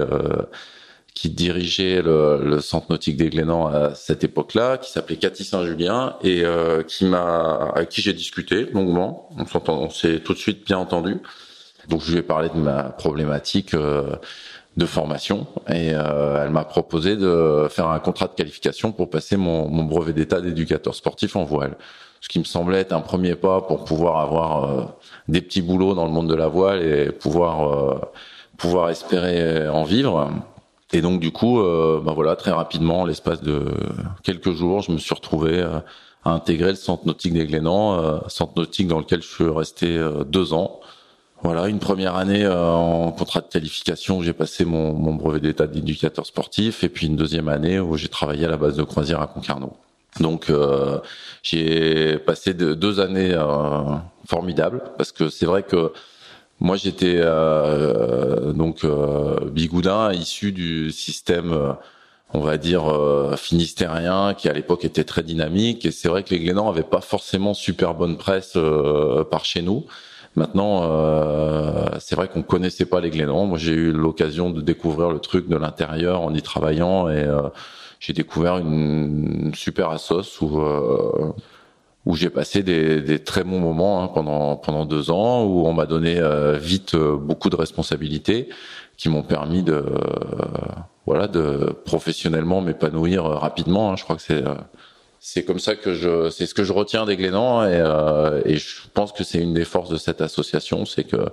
qui 1.17 1.29
dirigeait 1.29 2.01
le, 2.01 2.41
le, 2.43 2.59
centre 2.59 2.87
nautique 2.89 3.17
des 3.17 3.29
Glénans 3.29 3.67
à 3.67 3.95
cette 3.95 4.23
époque-là, 4.23 4.77
qui 4.77 4.91
s'appelait 4.91 5.17
Cathy 5.17 5.43
Saint-Julien 5.43 6.15
et 6.23 6.43
qui 6.87 7.05
m'a, 7.05 7.71
avec 7.75 7.89
qui 7.89 8.01
j'ai 8.01 8.13
discuté 8.13 8.65
longuement. 8.71 9.29
On 9.67 9.89
s'est 9.89 10.19
tout 10.19 10.33
de 10.33 10.39
suite 10.39 10.65
bien 10.65 10.77
entendu. 10.77 11.21
Donc 11.87 12.01
je 12.01 12.11
lui 12.11 12.19
ai 12.19 12.23
parlé 12.23 12.49
de 12.49 12.59
ma 12.59 12.83
problématique 12.83 13.73
euh, 13.73 14.15
de 14.75 14.85
formation 14.85 15.47
et 15.69 15.91
euh, 15.93 16.43
elle 16.43 16.51
m'a 16.51 16.65
proposé 16.65 17.15
de 17.15 17.67
faire 17.69 17.87
un 17.87 17.99
contrat 17.99 18.27
de 18.27 18.33
qualification 18.33 18.91
pour 18.91 19.09
passer 19.09 19.37
mon, 19.37 19.69
mon 19.69 19.83
brevet 19.83 20.13
d'état 20.13 20.41
d'éducateur 20.41 20.93
sportif 20.93 21.35
en 21.35 21.43
voile. 21.43 21.77
Ce 22.19 22.29
qui 22.29 22.39
me 22.39 22.43
semblait 22.43 22.79
être 22.79 22.93
un 22.93 23.01
premier 23.01 23.35
pas 23.35 23.61
pour 23.61 23.85
pouvoir 23.85 24.19
avoir 24.19 24.63
euh, 24.63 24.83
des 25.27 25.41
petits 25.41 25.61
boulots 25.61 25.93
dans 25.93 26.05
le 26.05 26.11
monde 26.11 26.29
de 26.29 26.35
la 26.35 26.47
voile 26.47 26.83
et 26.83 27.11
pouvoir 27.11 27.71
euh, 27.71 27.99
pouvoir 28.57 28.89
espérer 28.89 29.69
en 29.69 29.83
vivre. 29.83 30.31
Et 30.93 31.01
donc 31.01 31.19
du 31.19 31.31
coup, 31.31 31.61
bah 31.61 32.13
voilà, 32.15 32.35
très 32.35 32.51
rapidement, 32.51 33.05
l'espace 33.05 33.41
de 33.41 33.65
quelques 34.23 34.53
jours, 34.53 34.81
je 34.81 34.91
me 34.91 34.97
suis 34.97 35.13
retrouvé 35.13 35.61
à 35.61 35.83
intégrer 36.31 36.69
le 36.69 36.75
centre 36.75 37.05
nautique 37.05 37.33
des 37.33 37.45
Glénans, 37.45 38.21
centre 38.29 38.53
nautique 38.55 38.87
dans 38.87 38.99
lequel 38.99 39.21
je 39.21 39.27
suis 39.27 39.49
resté 39.49 40.01
deux 40.27 40.53
ans 40.53 40.79
voilà, 41.43 41.67
une 41.67 41.79
première 41.79 42.15
année 42.15 42.43
euh, 42.43 42.71
en 42.71 43.11
contrat 43.11 43.41
de 43.41 43.47
qualification 43.47 44.17
où 44.17 44.23
j'ai 44.23 44.33
passé 44.33 44.65
mon, 44.65 44.93
mon 44.93 45.13
brevet 45.13 45.39
d'état 45.39 45.67
d'éducateur 45.67 46.25
sportif, 46.25 46.83
et 46.83 46.89
puis 46.89 47.07
une 47.07 47.15
deuxième 47.15 47.47
année 47.47 47.79
où 47.79 47.95
j'ai 47.95 48.07
travaillé 48.07 48.45
à 48.45 48.49
la 48.49 48.57
base 48.57 48.75
de 48.75 48.83
croisière 48.83 49.21
à 49.21 49.27
Concarneau. 49.27 49.73
Donc 50.19 50.49
euh, 50.49 50.99
j'ai 51.43 52.17
passé 52.17 52.55
de, 52.55 52.73
deux 52.73 52.99
années 52.99 53.33
euh, 53.33 53.83
formidables 54.25 54.81
parce 54.97 55.11
que 55.11 55.29
c'est 55.29 55.45
vrai 55.45 55.61
que 55.61 55.93
moi 56.59 56.75
j'étais 56.75 57.17
euh, 57.17 58.51
donc 58.53 58.85
bigoudin 59.51 60.11
issu 60.13 60.51
du 60.51 60.91
système 60.91 61.75
on 62.33 62.39
va 62.39 62.57
dire 62.57 62.83
finistérien 63.37 64.33
qui 64.33 64.49
à 64.49 64.53
l'époque 64.53 64.83
était 64.83 65.03
très 65.03 65.23
dynamique 65.23 65.85
et 65.85 65.91
c'est 65.91 66.07
vrai 66.09 66.23
que 66.23 66.31
les 66.31 66.39
Glénans 66.39 66.69
avaient 66.69 66.83
pas 66.83 67.01
forcément 67.01 67.53
super 67.53 67.93
bonne 67.93 68.17
presse 68.17 68.57
par 69.29 69.45
chez 69.45 69.61
nous. 69.61 69.85
Maintenant, 70.37 70.83
euh, 70.83 71.87
c'est 71.99 72.15
vrai 72.15 72.27
qu'on 72.27 72.43
connaissait 72.43 72.85
pas 72.85 73.01
les 73.01 73.09
Glénans. 73.09 73.47
Moi, 73.47 73.57
j'ai 73.57 73.73
eu 73.73 73.91
l'occasion 73.91 74.51
de 74.51 74.61
découvrir 74.61 75.09
le 75.09 75.17
truc 75.17 75.49
de 75.49 75.57
l'intérieur 75.57 76.21
en 76.21 76.31
y 76.31 76.43
travaillant 76.43 77.09
et 77.09 77.23
euh, 77.23 77.49
j'ai 77.99 78.13
découvert 78.13 78.59
une, 78.59 79.51
super 79.55 79.89
assos 79.89 80.39
où 80.41 80.59
euh, 80.61 81.33
où 82.07 82.15
j'ai 82.15 82.29
passé 82.29 82.63
des, 82.63 83.01
des, 83.01 83.19
très 83.19 83.43
bons 83.43 83.59
moments 83.59 84.01
hein, 84.01 84.07
pendant 84.07 84.55
pendant 84.55 84.85
deux 84.85 85.11
ans 85.11 85.43
où 85.43 85.67
on 85.67 85.73
m'a 85.73 85.85
donné 85.85 86.17
euh, 86.19 86.57
vite 86.57 86.93
euh, 86.95 87.17
beaucoup 87.17 87.49
de 87.49 87.57
responsabilités 87.57 88.47
qui 88.95 89.09
m'ont 89.09 89.23
permis 89.23 89.61
de 89.61 89.83
voilà 91.05 91.27
de 91.27 91.75
professionnellement 91.85 92.61
m'épanouir 92.61 93.25
rapidement. 93.25 93.91
Hein. 93.91 93.95
Je 93.97 94.03
crois 94.05 94.15
que 94.15 94.21
c'est 94.21 94.43
c'est 95.19 95.43
comme 95.43 95.59
ça 95.59 95.75
que 95.75 95.93
je, 95.93 96.29
c'est 96.29 96.45
ce 96.45 96.53
que 96.53 96.63
je 96.63 96.71
retiens 96.71 97.05
des 97.05 97.17
Glénans 97.17 97.63
et, 97.65 97.73
euh, 97.73 98.41
et 98.45 98.55
je 98.55 98.75
pense 98.93 99.11
que 99.11 99.25
c'est 99.25 99.39
une 99.39 99.53
des 99.53 99.65
forces 99.65 99.89
de 99.89 99.97
cette 99.97 100.21
association, 100.21 100.85
c'est 100.85 101.03
que 101.03 101.25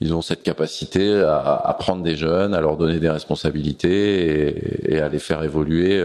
ils 0.00 0.12
ont 0.12 0.22
cette 0.22 0.42
capacité 0.42 1.14
à, 1.20 1.54
à, 1.54 1.74
prendre 1.74 2.02
des 2.02 2.16
jeunes, 2.16 2.54
à 2.54 2.60
leur 2.60 2.76
donner 2.76 2.98
des 2.98 3.10
responsabilités 3.10 4.88
et, 4.88 4.94
et 4.96 5.00
à 5.00 5.08
les 5.08 5.20
faire 5.20 5.44
évoluer. 5.44 6.02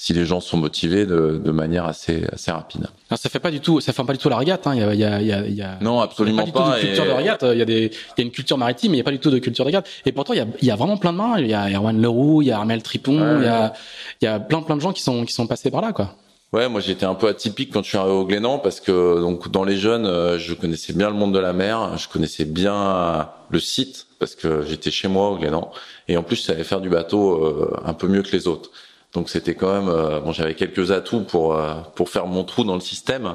Euh, 0.00 0.04
si 0.10 0.12
les 0.12 0.24
gens 0.24 0.40
sont 0.40 0.56
motivés 0.56 1.06
de, 1.06 1.40
de, 1.44 1.50
manière 1.50 1.84
assez 1.84 2.24
assez 2.32 2.50
rapide. 2.50 2.88
Alors 3.10 3.18
ça 3.18 3.28
fait 3.28 3.38
pas 3.38 3.50
du 3.50 3.60
tout, 3.60 3.80
ça 3.80 3.92
fait 3.92 4.02
pas 4.02 4.12
du 4.12 4.18
tout 4.18 4.28
la 4.28 4.38
régate. 4.38 4.66
Hein. 4.66 4.74
Il, 4.74 4.80
y 4.80 5.04
a, 5.04 5.20
il, 5.20 5.26
y 5.26 5.32
a, 5.32 5.46
il, 5.46 5.54
y 5.54 5.62
a, 5.62 5.78
non 5.80 6.00
absolument 6.00 6.42
il 6.42 6.46
y 6.46 6.50
a 6.50 6.52
pas. 6.52 6.70
pas 6.70 6.76
du 6.76 6.80
tout 6.80 6.86
de 6.86 6.86
culture 6.86 7.04
de 7.04 7.10
régate. 7.10 7.44
Il 7.52 7.58
y 7.58 7.62
a 7.62 7.64
des, 7.64 7.84
il 7.84 8.18
y 8.18 8.20
a 8.20 8.24
une 8.24 8.30
culture 8.30 8.58
maritime, 8.58 8.92
mais 8.92 8.96
il 8.96 9.00
y 9.00 9.02
a 9.02 9.04
pas 9.04 9.10
du 9.10 9.18
tout 9.18 9.30
de 9.30 9.38
culture 9.38 9.64
de 9.64 9.68
régate. 9.68 9.88
Et 10.06 10.12
pourtant 10.12 10.32
il 10.32 10.38
y 10.38 10.40
a, 10.40 10.46
il 10.60 10.68
y 10.68 10.70
a 10.70 10.76
vraiment 10.76 10.96
plein 10.96 11.12
de 11.12 11.18
mains. 11.18 11.38
Il 11.38 11.46
y 11.46 11.54
a 11.54 11.70
Erwan 11.70 12.00
Leroux, 12.00 12.42
il 12.42 12.48
y 12.48 12.50
a 12.50 12.58
Armel 12.58 12.82
Tripon, 12.82 13.20
ouais, 13.20 13.38
il 13.40 13.44
y 13.44 13.48
a, 13.48 13.72
il 14.20 14.24
y 14.24 14.28
a 14.28 14.40
plein 14.40 14.62
plein 14.62 14.76
de 14.76 14.80
gens 14.80 14.92
qui 14.92 15.02
sont 15.02 15.24
qui 15.24 15.32
sont 15.32 15.46
passés 15.46 15.70
par 15.70 15.82
là 15.82 15.92
quoi. 15.92 16.14
Ouais, 16.52 16.68
moi 16.68 16.80
j'étais 16.80 17.06
un 17.06 17.14
peu 17.14 17.28
atypique 17.28 17.72
quand 17.72 17.84
je 17.84 17.90
suis 17.90 17.98
arrivé 17.98 18.14
au 18.14 18.24
Glénan 18.24 18.58
parce 18.58 18.80
que 18.80 19.20
donc 19.20 19.50
dans 19.52 19.62
les 19.62 19.76
jeunes, 19.76 20.06
euh, 20.06 20.36
je 20.36 20.52
connaissais 20.54 20.92
bien 20.92 21.08
le 21.08 21.14
monde 21.14 21.32
de 21.32 21.38
la 21.38 21.52
mer, 21.52 21.96
je 21.96 22.08
connaissais 22.08 22.44
bien 22.44 23.28
le 23.50 23.60
site 23.60 24.06
parce 24.18 24.34
que 24.34 24.62
j'étais 24.62 24.90
chez 24.90 25.06
moi 25.06 25.30
au 25.30 25.36
Glénan 25.36 25.70
et 26.08 26.16
en 26.16 26.24
plus 26.24 26.36
je 26.36 26.42
savais 26.42 26.64
faire 26.64 26.80
du 26.80 26.88
bateau 26.88 27.44
euh, 27.44 27.80
un 27.84 27.94
peu 27.94 28.08
mieux 28.08 28.22
que 28.22 28.32
les 28.32 28.48
autres. 28.48 28.70
Donc 29.12 29.28
c'était 29.28 29.54
quand 29.54 29.72
même 29.72 29.88
euh, 29.88 30.20
bon, 30.20 30.32
j'avais 30.32 30.54
quelques 30.54 30.90
atouts 30.90 31.24
pour 31.24 31.58
pour 31.94 32.08
faire 32.08 32.26
mon 32.26 32.44
trou 32.44 32.64
dans 32.64 32.74
le 32.74 32.80
système. 32.80 33.34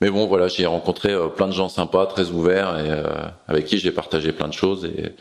Mais 0.00 0.10
bon 0.10 0.26
voilà, 0.26 0.48
j'ai 0.48 0.66
rencontré 0.66 1.14
plein 1.36 1.46
de 1.46 1.52
gens 1.52 1.68
sympas, 1.68 2.06
très 2.06 2.30
ouverts 2.30 2.76
et 2.78 2.90
avec 3.46 3.66
qui 3.66 3.78
j'ai 3.78 3.92
partagé 3.92 4.32
plein 4.32 4.48
de 4.48 4.52
choses 4.52 4.84
et 4.84 5.14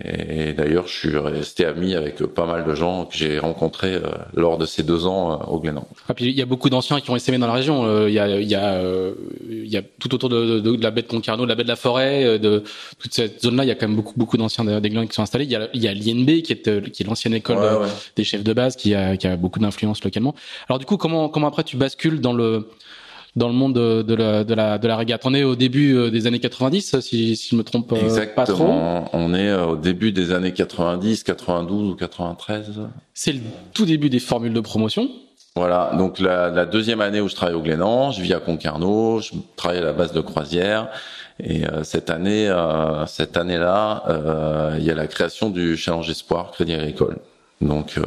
et 0.00 0.54
d'ailleurs, 0.54 0.86
je 0.86 0.94
suis 0.94 1.18
resté 1.18 1.66
ami 1.66 1.94
avec 1.94 2.16
pas 2.24 2.46
mal 2.46 2.64
de 2.64 2.74
gens 2.74 3.04
que 3.04 3.14
j'ai 3.14 3.38
rencontrés 3.38 3.94
euh, 3.94 4.00
lors 4.34 4.56
de 4.56 4.64
ces 4.64 4.82
deux 4.82 5.04
ans 5.04 5.32
euh, 5.32 5.44
au 5.44 5.60
Glénan. 5.60 5.86
Ah, 6.08 6.14
puis 6.14 6.24
il 6.24 6.34
y 6.34 6.40
a 6.40 6.46
beaucoup 6.46 6.70
d'anciens 6.70 7.00
qui 7.00 7.10
ont 7.10 7.16
essaimé 7.16 7.36
dans 7.36 7.46
la 7.46 7.52
région. 7.52 7.84
Euh, 7.84 8.08
il 8.08 8.14
y 8.14 8.18
a, 8.18 8.40
il 8.40 8.48
y 8.48 8.54
a, 8.54 8.80
y 9.50 9.76
a 9.76 9.82
tout 10.00 10.14
autour 10.14 10.30
de, 10.30 10.60
de, 10.60 10.76
de, 10.76 10.82
la 10.82 10.90
baie 10.90 11.02
de 11.02 11.08
Concarneau, 11.08 11.44
de 11.44 11.48
la 11.50 11.56
baie 11.56 11.64
de 11.64 11.68
la 11.68 11.76
Forêt, 11.76 12.38
de 12.38 12.62
toute 12.98 13.12
cette 13.12 13.42
zone-là, 13.42 13.64
il 13.64 13.68
y 13.68 13.70
a 13.70 13.74
quand 13.74 13.86
même 13.86 13.96
beaucoup, 13.96 14.14
beaucoup 14.16 14.38
d'anciens 14.38 14.64
des 14.64 14.88
Glénans 14.88 15.06
qui 15.06 15.14
sont 15.14 15.22
installés. 15.22 15.44
Il 15.44 15.50
y 15.50 15.56
a, 15.56 15.68
il 15.74 15.82
y 15.82 15.88
a 15.88 15.92
l'INB 15.92 16.40
qui 16.40 16.54
est, 16.54 16.90
qui 16.90 17.02
est 17.02 17.06
l'ancienne 17.06 17.34
école 17.34 17.58
ouais, 17.58 17.84
ouais. 17.84 17.88
des 18.16 18.24
chefs 18.24 18.44
de 18.44 18.52
base, 18.54 18.76
qui 18.76 18.94
a, 18.94 19.18
qui 19.18 19.26
a 19.26 19.36
beaucoup 19.36 19.58
d'influence 19.58 20.02
localement. 20.02 20.34
Alors 20.70 20.78
du 20.78 20.86
coup, 20.86 20.96
comment, 20.96 21.28
comment 21.28 21.48
après 21.48 21.64
tu 21.64 21.76
bascules 21.76 22.22
dans 22.22 22.32
le 22.32 22.66
dans 23.34 23.48
le 23.48 23.54
monde 23.54 23.74
de, 23.74 24.02
de, 24.02 24.14
la, 24.14 24.44
de, 24.44 24.54
la, 24.54 24.78
de 24.78 24.88
la 24.88 24.96
régate. 24.96 25.22
On 25.24 25.34
est 25.34 25.44
au 25.44 25.56
début 25.56 25.94
euh, 25.94 26.10
des 26.10 26.26
années 26.26 26.40
90, 26.40 27.00
si, 27.00 27.36
si 27.36 27.48
je 27.50 27.56
me 27.56 27.62
trompe 27.62 27.92
Exactement. 27.92 28.34
pas 28.34 28.46
trop. 28.46 29.08
On 29.12 29.34
est 29.34 29.48
euh, 29.48 29.66
au 29.66 29.76
début 29.76 30.12
des 30.12 30.32
années 30.32 30.52
90, 30.52 31.22
92 31.24 31.90
ou 31.90 31.94
93. 31.94 32.80
C'est 33.14 33.32
le 33.32 33.40
tout 33.72 33.86
début 33.86 34.10
des 34.10 34.20
formules 34.20 34.52
de 34.52 34.60
promotion. 34.60 35.08
Voilà, 35.54 35.92
donc 35.98 36.18
la, 36.18 36.48
la, 36.48 36.64
deuxième 36.64 37.02
année 37.02 37.20
où 37.20 37.28
je 37.28 37.34
travaille 37.34 37.54
au 37.54 37.60
Glénan, 37.60 38.10
je 38.10 38.22
vis 38.22 38.32
à 38.32 38.40
Concarneau, 38.40 39.20
je 39.20 39.32
travaille 39.54 39.78
à 39.78 39.84
la 39.84 39.92
base 39.92 40.12
de 40.12 40.20
croisière. 40.22 40.88
Et 41.40 41.66
euh, 41.66 41.82
cette 41.82 42.10
année, 42.10 42.48
euh, 42.48 43.06
cette 43.06 43.36
année-là, 43.36 44.04
euh, 44.08 44.76
il 44.78 44.84
y 44.84 44.90
a 44.90 44.94
la 44.94 45.06
création 45.06 45.50
du 45.50 45.76
Challenge 45.76 46.08
Espoir 46.08 46.52
Crédit 46.52 46.74
Agricole. 46.74 47.18
Donc 47.60 47.98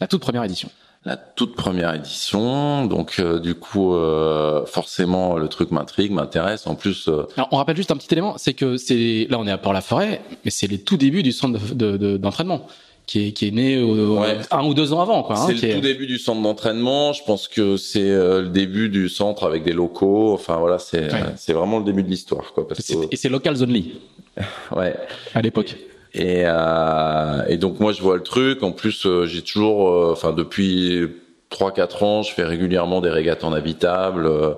la 0.00 0.06
toute 0.06 0.20
première 0.20 0.44
édition 0.44 0.68
la 1.04 1.16
toute 1.16 1.54
première 1.54 1.94
édition. 1.94 2.86
Donc 2.86 3.16
euh, 3.18 3.38
du 3.38 3.54
coup, 3.54 3.94
euh, 3.94 4.64
forcément, 4.66 5.36
le 5.36 5.48
truc 5.48 5.70
m'intrigue, 5.70 6.12
m'intéresse. 6.12 6.66
En 6.66 6.74
plus, 6.74 7.08
euh... 7.08 7.26
Alors, 7.36 7.48
on 7.52 7.56
rappelle 7.56 7.76
juste 7.76 7.90
un 7.90 7.96
petit 7.96 8.12
élément, 8.12 8.34
c'est 8.38 8.54
que 8.54 8.76
c'est 8.76 9.26
là 9.28 9.38
on 9.38 9.46
est 9.46 9.50
à 9.50 9.58
Port-la-Forêt, 9.58 10.22
mais 10.44 10.50
c'est 10.50 10.66
les 10.66 10.78
tout 10.78 10.96
débuts 10.96 11.22
du 11.22 11.32
centre 11.32 11.58
d'entraînement. 11.74 12.56
De, 12.56 12.62
de, 12.62 12.68
qui 13.06 13.28
est, 13.28 13.32
qui 13.32 13.48
est 13.48 13.50
né 13.50 13.82
au, 13.82 14.18
ouais. 14.18 14.38
un 14.50 14.64
ou 14.64 14.72
deux 14.72 14.94
ans 14.94 15.00
avant. 15.02 15.22
quoi. 15.22 15.38
Hein, 15.38 15.46
c'est 15.46 15.68
le 15.68 15.74
tout 15.74 15.80
début 15.80 16.06
du 16.06 16.18
centre 16.18 16.40
d'entraînement. 16.40 17.12
Je 17.12 17.22
pense 17.24 17.48
que 17.48 17.76
c'est 17.76 18.00
euh, 18.00 18.42
le 18.42 18.48
début 18.48 18.88
du 18.88 19.10
centre 19.10 19.44
avec 19.44 19.62
des 19.62 19.74
locaux. 19.74 20.32
Enfin 20.32 20.56
voilà, 20.56 20.78
c'est 20.78 21.12
ouais. 21.12 21.20
c'est 21.36 21.52
vraiment 21.52 21.78
le 21.78 21.84
début 21.84 22.02
de 22.02 22.08
l'histoire. 22.08 22.52
quoi. 22.54 22.66
Parce 22.66 22.80
que... 22.80 22.94
Et 23.10 23.16
c'est 23.16 23.28
local 23.28 23.62
only. 23.62 24.00
ouais. 24.74 24.96
À 25.34 25.42
l'époque. 25.42 25.76
Et, 26.14 26.44
euh, 26.46 27.42
et 27.48 27.56
donc 27.56 27.80
moi 27.80 27.92
je 27.92 28.00
vois 28.00 28.16
le 28.16 28.22
truc. 28.22 28.62
En 28.62 28.72
plus 28.72 29.04
euh, 29.06 29.26
j'ai 29.26 29.42
toujours, 29.42 29.88
euh, 29.90 30.12
enfin 30.12 30.32
depuis 30.32 31.08
trois 31.50 31.72
quatre 31.72 32.02
ans, 32.04 32.22
je 32.22 32.32
fais 32.32 32.44
régulièrement 32.44 33.00
des 33.00 33.10
régates 33.10 33.42
en 33.42 33.52
habitable. 33.52 34.26
Euh, 34.26 34.54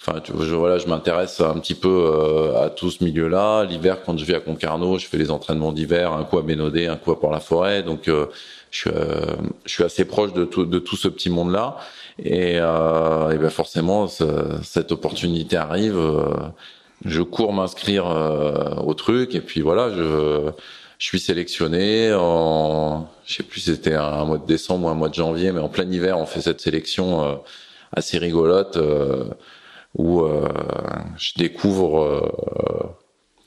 enfin 0.00 0.20
tu, 0.20 0.32
je, 0.40 0.54
voilà, 0.54 0.78
je 0.78 0.88
m'intéresse 0.88 1.40
un 1.40 1.58
petit 1.60 1.76
peu 1.76 2.52
à 2.60 2.70
tout 2.70 2.90
ce 2.90 3.04
milieu-là. 3.04 3.64
L'hiver 3.64 3.98
quand 4.04 4.18
je 4.18 4.24
vais 4.24 4.34
à 4.34 4.40
Concarneau, 4.40 4.98
je 4.98 5.06
fais 5.06 5.18
les 5.18 5.30
entraînements 5.30 5.72
d'hiver, 5.72 6.12
un 6.12 6.24
coup 6.24 6.38
à 6.38 6.42
Bénodet, 6.42 6.88
un 6.88 6.96
coup 6.96 7.12
à 7.12 7.20
Port-la-Forêt. 7.20 7.84
Donc 7.84 8.02
je 8.06 8.26
suis, 8.70 8.90
je 9.64 9.70
suis 9.70 9.84
assez 9.84 10.04
proche 10.04 10.32
de 10.32 10.44
tout, 10.44 10.64
de 10.64 10.78
tout 10.80 10.96
ce 10.96 11.06
petit 11.08 11.30
monde-là. 11.30 11.76
Et, 12.18 12.56
et 12.56 12.58
ben 12.58 13.50
forcément 13.50 14.08
cette 14.08 14.90
opportunité 14.90 15.56
arrive. 15.56 16.00
je 17.04 17.22
cours 17.22 17.52
m'inscrire 17.52 18.06
au 18.84 18.94
truc 18.94 19.34
et 19.34 19.40
puis 19.40 19.60
voilà 19.60 19.90
je 19.90 20.50
je 20.98 21.04
suis 21.06 21.20
sélectionné 21.20 22.12
en, 22.14 23.06
je 23.26 23.34
sais 23.34 23.42
plus, 23.42 23.60
c'était 23.60 23.94
un 23.94 24.24
mois 24.24 24.38
de 24.38 24.46
décembre 24.46 24.86
ou 24.86 24.88
un 24.88 24.94
mois 24.94 25.08
de 25.08 25.14
janvier, 25.14 25.52
mais 25.52 25.60
en 25.60 25.68
plein 25.68 25.90
hiver, 25.90 26.18
on 26.18 26.26
fait 26.26 26.40
cette 26.40 26.60
sélection 26.60 27.24
euh, 27.24 27.34
assez 27.92 28.18
rigolote 28.18 28.76
euh, 28.76 29.24
où 29.96 30.22
euh, 30.22 30.48
je 31.18 31.32
découvre 31.36 32.02
euh, 32.02 32.86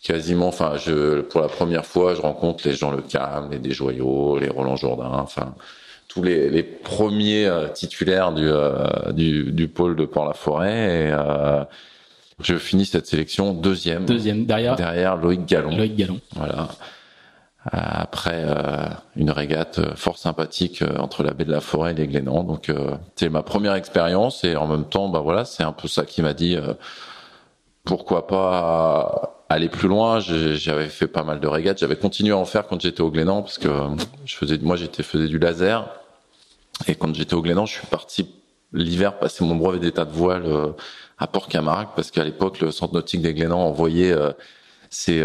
quasiment, 0.03 0.47
enfin, 0.47 0.73
je 0.77 1.21
pour 1.21 1.41
la 1.41 1.47
première 1.47 1.85
fois, 1.85 2.13
je 2.13 2.21
rencontre 2.21 2.67
les 2.67 2.73
Jean 2.73 2.91
Le 2.91 3.01
Cam, 3.01 3.49
les 3.51 3.59
Desjoyaux, 3.59 4.37
les 4.37 4.49
Roland 4.49 4.75
Jourdain, 4.75 5.11
enfin 5.11 5.55
tous 6.07 6.23
les, 6.23 6.49
les 6.49 6.63
premiers 6.63 7.45
euh, 7.45 7.67
titulaires 7.67 8.31
du, 8.31 8.49
du, 9.13 9.51
du 9.51 9.67
pôle 9.67 9.95
de 9.95 10.05
Port-la-Forêt. 10.05 11.09
Et, 11.09 11.13
je 12.41 12.55
finis 12.57 12.85
cette 12.85 13.05
sélection 13.05 13.53
deuxième. 13.53 14.05
Deuxième 14.05 14.45
derrière. 14.45 14.77
Derrière 14.77 15.17
Loïc 15.17 15.45
Gallon. 15.45 15.75
Loïc 15.75 15.95
Gallon. 15.97 16.19
Voilà 16.35 16.69
après 17.65 18.45
euh, 18.45 18.87
une 19.17 19.31
régate 19.31 19.79
euh, 19.79 19.95
fort 19.95 20.17
sympathique 20.17 20.81
euh, 20.81 20.97
entre 20.97 21.23
la 21.23 21.33
baie 21.33 21.43
de 21.43 21.51
la 21.51 21.59
Forêt 21.59 21.91
et 21.91 21.93
les 21.93 22.07
Glénans. 22.07 22.43
Donc 22.43 22.71
c'est 23.15 23.29
ma 23.29 23.43
première 23.43 23.73
expérience 23.75 24.43
et 24.43 24.55
en 24.55 24.67
même 24.67 24.85
temps, 24.85 25.09
bah 25.09 25.19
voilà, 25.19 25.45
c'est 25.45 25.63
un 25.63 25.73
peu 25.73 25.87
ça 25.87 26.05
qui 26.05 26.21
m'a 26.21 26.33
dit 26.33 26.57
pourquoi 27.83 28.27
pas 28.27 29.45
aller 29.49 29.69
plus 29.69 29.87
loin. 29.87 30.19
J'avais 30.19 30.87
fait 30.87 31.07
pas 31.07 31.23
mal 31.23 31.39
de 31.39 31.47
régates, 31.47 31.79
j'avais 31.79 31.95
continué 31.95 32.31
à 32.31 32.37
en 32.37 32.45
faire 32.45 32.67
quand 32.67 32.79
j'étais 32.79 33.01
au 33.01 33.11
Glénan 33.11 33.41
parce 33.41 33.57
que 33.57 33.69
je 34.25 34.35
faisais, 34.35 34.57
moi 34.59 34.75
j'étais 34.75 35.03
faisais 35.03 35.27
du 35.27 35.39
laser 35.39 35.87
et 36.87 36.95
quand 36.95 37.13
j'étais 37.13 37.33
au 37.33 37.41
Glénan, 37.41 37.65
je 37.65 37.73
suis 37.73 37.87
parti 37.87 38.29
l'hiver 38.71 39.17
passer 39.17 39.43
mon 39.43 39.55
brevet 39.55 39.79
d'état 39.79 40.05
de 40.05 40.11
voile 40.11 40.45
à 41.17 41.27
Port-Camargue 41.27 41.89
parce 41.95 42.11
qu'à 42.11 42.23
l'époque 42.23 42.61
le 42.61 42.71
centre 42.71 42.93
nautique 42.93 43.21
des 43.21 43.33
Glénans 43.33 43.65
envoyait 43.65 44.15
ses, 44.89 45.23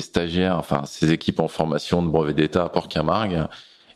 stagiaires, 0.00 0.56
enfin 0.56 0.82
ses 0.84 1.12
équipes 1.12 1.40
en 1.40 1.48
formation 1.48 2.02
de 2.02 2.08
brevet 2.08 2.34
d'État 2.34 2.64
à 2.64 2.68
Port-Camargue. 2.68 3.46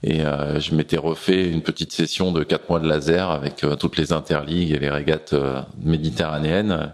Et 0.02 0.18
je 0.18 0.74
m'étais 0.74 0.98
refait 0.98 1.48
une 1.48 1.62
petite 1.62 1.92
session 1.92 2.30
de 2.30 2.42
quatre 2.42 2.68
mois 2.68 2.78
de 2.78 2.86
laser 2.86 3.30
avec 3.30 3.64
toutes 3.78 3.96
les 3.96 4.12
interligues 4.12 4.72
et 4.72 4.78
les 4.78 4.90
régates 4.90 5.34
méditerranéennes 5.82 6.92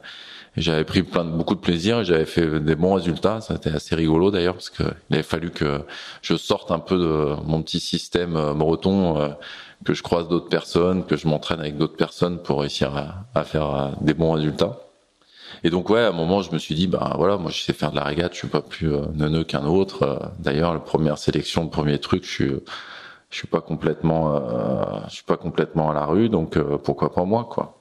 j'avais 0.57 0.85
pris 0.85 1.03
plein 1.03 1.25
de, 1.25 1.31
beaucoup 1.31 1.55
de 1.55 1.61
plaisir 1.61 2.01
et 2.01 2.05
j'avais 2.05 2.27
fait 2.27 2.61
des 2.61 2.75
bons 2.75 2.95
résultats. 2.95 3.41
Ça 3.41 3.55
était 3.55 3.71
assez 3.71 3.95
rigolo 3.95 4.31
d'ailleurs 4.31 4.55
parce 4.55 4.71
que 4.71 4.83
il 5.09 5.15
avait 5.15 5.23
fallu 5.23 5.51
que 5.51 5.83
je 6.23 6.37
sorte 6.37 6.71
un 6.71 6.79
peu 6.79 6.99
de 6.99 7.37
mon 7.45 7.63
petit 7.63 7.81
système 7.81 8.37
euh, 8.37 8.53
breton, 8.55 9.21
euh, 9.21 9.29
que 9.85 9.95
je 9.95 10.03
croise 10.03 10.29
d'autres 10.29 10.49
personnes, 10.49 11.05
que 11.07 11.17
je 11.17 11.29
m'entraîne 11.29 11.61
avec 11.61 11.77
d'autres 11.77 11.97
personnes 11.97 12.43
pour 12.43 12.61
réussir 12.61 13.25
à, 13.35 13.45
faire 13.45 13.75
euh, 13.75 13.89
des 14.01 14.15
bons 14.15 14.33
résultats. 14.33 14.79
Et 15.65 15.71
donc 15.71 15.91
ouais, 15.91 16.01
à 16.01 16.09
un 16.09 16.13
moment, 16.13 16.43
je 16.43 16.53
me 16.53 16.59
suis 16.59 16.75
dit, 16.75 16.87
bah 16.87 17.15
voilà, 17.17 17.37
moi 17.37 17.51
je 17.51 17.61
sais 17.61 17.73
faire 17.73 17.91
de 17.91 17.97
la 17.97 18.05
régate, 18.05 18.33
je 18.35 18.39
suis 18.39 18.49
pas 18.49 18.63
plus 18.63 18.91
neuneux 19.15 19.45
qu'un 19.45 19.67
autre. 19.67 20.33
D'ailleurs, 20.39 20.73
la 20.73 20.81
première 20.81 21.19
sélection, 21.19 21.65
le 21.65 21.71
premier 21.71 21.99
truc, 21.99 22.25
je 22.25 22.31
suis, 22.31 22.53
je 23.31 23.37
suis 23.37 23.49
pas 23.49 23.61
complètement, 23.61 24.43
je 25.09 25.15
suis 25.15 25.25
pas 25.25 25.37
complètement 25.37 25.91
à 25.91 25.95
la 25.95 26.05
rue, 26.07 26.29
donc 26.29 26.59
pourquoi 26.83 27.13
pas 27.13 27.25
moi, 27.25 27.49
quoi. 27.51 27.81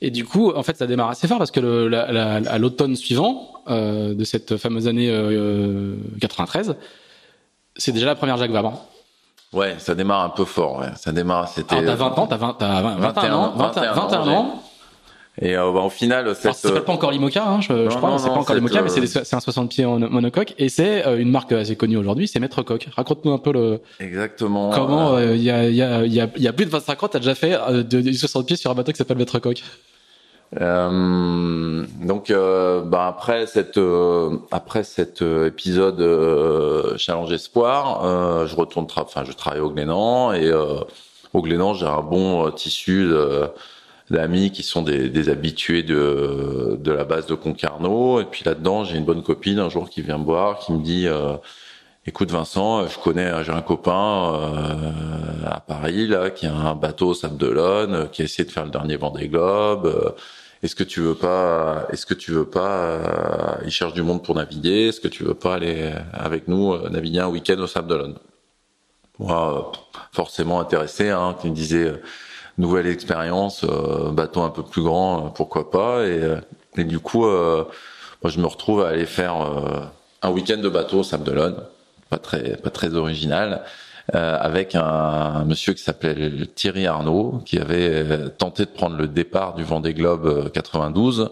Et 0.00 0.10
du 0.10 0.24
coup, 0.24 0.52
en 0.52 0.62
fait, 0.62 0.76
ça 0.76 0.86
démarre 0.86 1.10
assez 1.10 1.26
fort 1.26 1.38
parce 1.38 1.50
que 1.50 1.60
le, 1.60 1.88
la, 1.88 2.12
la, 2.12 2.34
à 2.34 2.58
l'automne 2.58 2.94
suivant 2.94 3.48
euh, 3.68 4.14
de 4.14 4.24
cette 4.24 4.56
fameuse 4.56 4.86
année 4.86 5.08
euh, 5.10 5.96
93, 6.20 6.76
c'est 7.76 7.92
déjà 7.92 8.06
la 8.06 8.14
première 8.14 8.36
Jacques 8.36 8.52
Vabre. 8.52 8.84
Ouais, 9.52 9.74
ça 9.78 9.94
démarre 9.94 10.22
un 10.22 10.28
peu 10.28 10.44
fort. 10.44 10.78
Ouais. 10.78 10.90
Ça 10.94 11.10
démarre. 11.10 11.48
C'était. 11.48 11.84
t'as 11.84 11.94
20 11.94 12.18
ans, 12.18 12.26
t'as 12.26 12.36
20, 12.36 12.62
as 12.62 12.82
20, 12.82 12.96
21, 12.96 13.32
ans, 13.34 13.52
21, 13.56 13.92
21 13.92 14.28
ans. 14.28 14.62
Et 15.40 15.56
euh, 15.56 15.70
bah, 15.72 15.80
au 15.80 15.90
final, 15.90 16.34
cette... 16.34 16.52
ça 16.54 16.68
s'appelle 16.68 16.84
pas 16.84 16.92
encore 16.92 17.12
l'Imoca, 17.12 17.44
hein, 17.46 17.60
je, 17.60 17.88
je 17.88 17.96
crois. 17.96 18.18
C'est 18.18 18.28
pas 18.28 18.34
encore 18.34 18.56
l'Imoca, 18.56 18.82
mais 18.82 18.88
c'est 18.88 19.34
un 19.34 19.40
60 19.40 19.70
pieds 19.70 19.86
monocoque 19.86 20.54
et 20.58 20.68
c'est 20.68 21.06
euh, 21.06 21.18
une 21.18 21.30
marque 21.30 21.52
assez 21.52 21.76
connue 21.76 21.96
aujourd'hui. 21.96 22.26
C'est 22.26 22.40
Maître 22.40 22.62
Coq. 22.62 22.88
Raconte-nous 22.96 23.32
un 23.32 23.38
peu 23.38 23.52
le. 23.52 23.80
Exactement. 24.00 24.70
Comment 24.70 25.14
euh, 25.14 25.36
il 25.36 25.42
y, 25.42 25.50
a, 25.50 25.68
y, 25.68 25.82
a, 25.82 26.04
y, 26.04 26.20
a, 26.20 26.28
y 26.36 26.48
a 26.48 26.52
plus 26.52 26.66
de 26.66 26.70
25 26.70 27.02
ans, 27.02 27.08
t'as 27.08 27.20
déjà 27.20 27.34
fait 27.34 27.56
du 27.84 28.14
60 28.14 28.46
pieds 28.46 28.56
sur 28.56 28.70
un 28.70 28.74
bateau 28.74 28.92
qui 28.92 28.98
s'appelle 28.98 29.18
Maître 29.18 29.38
Coq. 29.38 29.62
Euh, 30.60 31.84
donc, 32.00 32.30
euh, 32.30 32.80
bah 32.80 33.06
après 33.06 33.46
cette 33.46 33.76
euh, 33.76 34.38
après 34.50 34.82
cet 34.82 35.22
épisode 35.22 36.96
Challenge 36.96 37.32
Espoir, 37.32 38.46
je 38.46 38.56
retourne, 38.56 38.86
enfin 38.96 39.24
je 39.24 39.32
travaille 39.32 39.60
au 39.60 39.70
Glénan 39.70 40.32
et 40.32 40.50
au 40.52 41.42
Glénan 41.42 41.74
j'ai 41.74 41.86
un 41.86 42.00
bon 42.00 42.50
tissu 42.50 43.10
d'amis 44.10 44.50
qui 44.50 44.62
sont 44.62 44.82
des, 44.82 45.08
des, 45.08 45.28
habitués 45.28 45.82
de 45.82 46.78
de 46.80 46.92
la 46.92 47.04
base 47.04 47.26
de 47.26 47.34
Concarneau. 47.34 48.20
Et 48.20 48.24
puis 48.24 48.42
là-dedans 48.44 48.84
j'ai 48.84 48.96
une 48.96 49.04
bonne 49.04 49.22
copine 49.22 49.58
un 49.58 49.68
jour 49.68 49.90
qui 49.90 50.02
vient 50.02 50.18
me 50.18 50.24
voir 50.24 50.58
qui 50.58 50.72
me 50.72 50.82
dit 50.82 51.06
Écoute 52.06 52.30
Vincent, 52.30 52.86
je 52.86 52.98
connais, 52.98 53.30
j'ai 53.44 53.52
un 53.52 53.60
copain 53.60 54.32
à 55.44 55.60
Paris 55.60 56.06
là 56.06 56.30
qui 56.30 56.46
a 56.46 56.54
un 56.54 56.74
bateau 56.74 57.14
Sable 57.14 57.36
d'Olonne, 57.36 58.08
qui 58.12 58.22
a 58.22 58.24
essayé 58.24 58.46
de 58.46 58.50
faire 58.52 58.64
le 58.64 58.70
dernier 58.70 58.96
Vendée 58.96 59.28
Globe 59.28 60.14
est-ce 60.62 60.74
que 60.74 60.82
tu 60.82 61.00
veux 61.00 61.14
pas, 61.14 61.86
est-ce 61.92 62.04
que 62.04 62.14
tu 62.14 62.32
veux 62.32 62.48
pas, 62.48 62.80
euh, 62.80 63.54
il 63.64 63.70
cherche 63.70 63.92
du 63.92 64.02
monde 64.02 64.24
pour 64.24 64.34
naviguer, 64.34 64.88
est-ce 64.88 65.00
que 65.00 65.08
tu 65.08 65.22
veux 65.22 65.34
pas 65.34 65.54
aller 65.54 65.92
avec 66.12 66.48
nous 66.48 66.72
euh, 66.72 66.88
naviguer 66.88 67.20
un 67.20 67.28
week-end 67.28 67.58
au 67.58 67.68
Sable 67.68 67.86
d'Olonne? 67.88 68.18
Moi, 69.20 69.72
euh, 69.74 69.96
forcément 70.12 70.60
intéressé, 70.60 71.10
hein, 71.10 71.36
qui 71.40 71.48
me 71.48 71.54
disait 71.54 71.92
nouvelle 72.58 72.86
expérience, 72.86 73.64
bateau 74.12 74.42
un 74.42 74.50
peu 74.50 74.62
plus 74.62 74.82
grand, 74.82 75.30
pourquoi 75.30 75.70
pas 75.70 76.04
et, 76.04 76.36
et 76.76 76.84
du 76.84 76.98
coup, 76.98 77.22
moi 77.22 77.66
je 78.24 78.38
me 78.40 78.46
retrouve 78.46 78.82
à 78.82 78.88
aller 78.88 79.06
faire 79.06 79.34
un 80.22 80.30
week-end 80.30 80.58
de 80.58 80.68
bateau 80.68 81.00
au 81.00 81.02
Sable 81.02 81.24
d'Olonne, 81.24 81.56
pas 82.10 82.18
très, 82.18 82.56
pas 82.56 82.70
très 82.70 82.94
original. 82.94 83.64
Euh, 84.14 84.38
avec 84.40 84.74
un, 84.74 85.44
monsieur 85.44 85.74
qui 85.74 85.82
s'appelait 85.82 86.30
Thierry 86.54 86.86
Arnaud, 86.86 87.42
qui 87.44 87.58
avait 87.58 87.90
euh, 87.90 88.28
tenté 88.28 88.64
de 88.64 88.70
prendre 88.70 88.96
le 88.96 89.06
départ 89.06 89.54
du 89.54 89.64
Vendée 89.64 89.92
Globe 89.92 90.50
92 90.50 91.20
euh, 91.20 91.26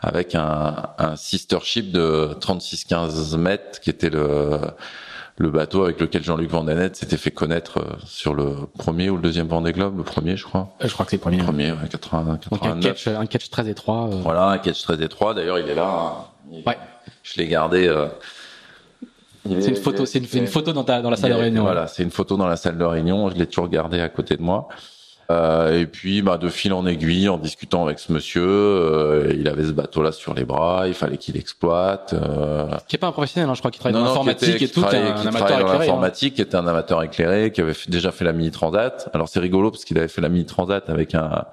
avec 0.00 0.34
un, 0.34 0.94
un 0.96 1.14
sister 1.16 1.58
ship 1.62 1.92
de 1.92 2.30
36-15 2.40 3.36
mètres, 3.36 3.80
qui 3.80 3.90
était 3.90 4.08
le 4.08 4.58
le 5.38 5.50
bateau 5.50 5.84
avec 5.84 6.00
lequel 6.00 6.22
Jean-Luc 6.22 6.50
Vandanet 6.50 6.96
s'était 6.96 7.16
fait 7.16 7.30
connaître 7.30 7.98
sur 8.04 8.34
le 8.34 8.54
premier 8.78 9.10
ou 9.10 9.16
le 9.16 9.22
deuxième 9.22 9.48
Vendée 9.48 9.72
Globe, 9.72 9.98
le 9.98 10.02
premier, 10.02 10.36
je 10.36 10.44
crois. 10.44 10.74
je 10.80 10.92
crois 10.92 11.04
que 11.04 11.10
c'est 11.10 11.16
le 11.16 11.20
premier. 11.20 11.38
Le 11.38 11.44
premier, 11.44 11.72
ouais, 11.72 11.88
80, 11.90 12.38
89. 12.42 12.76
un 12.76 12.80
catch, 12.80 13.08
un 13.08 13.26
catch 13.26 13.50
très 13.50 13.68
étroit. 13.68 14.08
Voilà, 14.10 14.48
un 14.48 14.58
catch 14.58 14.82
très 14.82 15.02
étroit. 15.02 15.34
D'ailleurs, 15.34 15.58
il 15.58 15.68
est 15.68 15.74
là. 15.74 16.26
Hein. 16.50 16.62
ouais. 16.66 16.78
Je 17.22 17.36
l'ai 17.36 17.48
gardé. 17.48 17.92
C'est 19.48 19.68
une 19.68 19.76
photo, 19.76 20.06
c'est 20.06 20.18
une, 20.18 20.46
photo 20.46 20.72
dans, 20.72 20.84
ta, 20.84 21.02
dans 21.02 21.10
la 21.10 21.16
salle 21.16 21.32
de 21.32 21.36
réunion. 21.36 21.62
Voilà, 21.62 21.86
c'est 21.86 22.02
une 22.02 22.10
photo 22.10 22.36
dans 22.36 22.46
la 22.46 22.56
salle 22.56 22.78
de 22.78 22.84
réunion. 22.84 23.30
Je 23.30 23.36
l'ai 23.36 23.46
toujours 23.46 23.68
gardée 23.68 24.00
à 24.00 24.08
côté 24.08 24.36
de 24.36 24.42
moi. 24.42 24.68
Euh, 25.30 25.80
et 25.80 25.86
puis, 25.86 26.22
bah, 26.22 26.38
de 26.38 26.48
fil 26.48 26.72
en 26.72 26.86
aiguille, 26.86 27.28
en 27.28 27.38
discutant 27.38 27.84
avec 27.84 27.98
ce 27.98 28.12
monsieur, 28.12 28.46
euh, 28.46 29.34
il 29.36 29.48
avait 29.48 29.64
ce 29.64 29.72
bateau-là 29.72 30.12
sur 30.12 30.34
les 30.34 30.44
bras, 30.44 30.86
il 30.86 30.94
fallait 30.94 31.16
qu'il 31.16 31.36
exploite. 31.36 32.14
Euh... 32.14 32.68
Qui 32.86 32.96
est 32.96 32.98
pas 32.98 33.08
un 33.08 33.12
professionnel, 33.12 33.50
hein, 33.50 33.54
je 33.54 33.60
crois, 33.60 33.70
qui 33.70 33.80
travaille 33.80 34.00
dans 34.00 34.06
l'informatique 34.06 34.62
et 34.62 34.68
tout, 34.68 34.82
qui 34.82 34.96
un, 34.96 35.16
un 35.16 35.26
amateur 35.26 35.60
éclairé. 35.60 35.76
Hein. 35.76 35.80
Informatique, 35.80 36.34
qui 36.34 36.42
était 36.42 36.56
un 36.56 36.66
amateur 36.66 37.02
éclairé, 37.02 37.50
qui 37.50 37.60
avait 37.60 37.74
déjà 37.88 38.12
fait 38.12 38.24
la 38.24 38.32
mini 38.32 38.50
transat. 38.50 39.08
Alors 39.12 39.28
c'est 39.28 39.40
rigolo 39.40 39.70
parce 39.70 39.84
qu'il 39.84 39.98
avait 39.98 40.08
fait 40.08 40.20
la 40.20 40.28
mini 40.28 40.46
transat 40.46 40.88
avec 40.88 41.14
un 41.14 41.44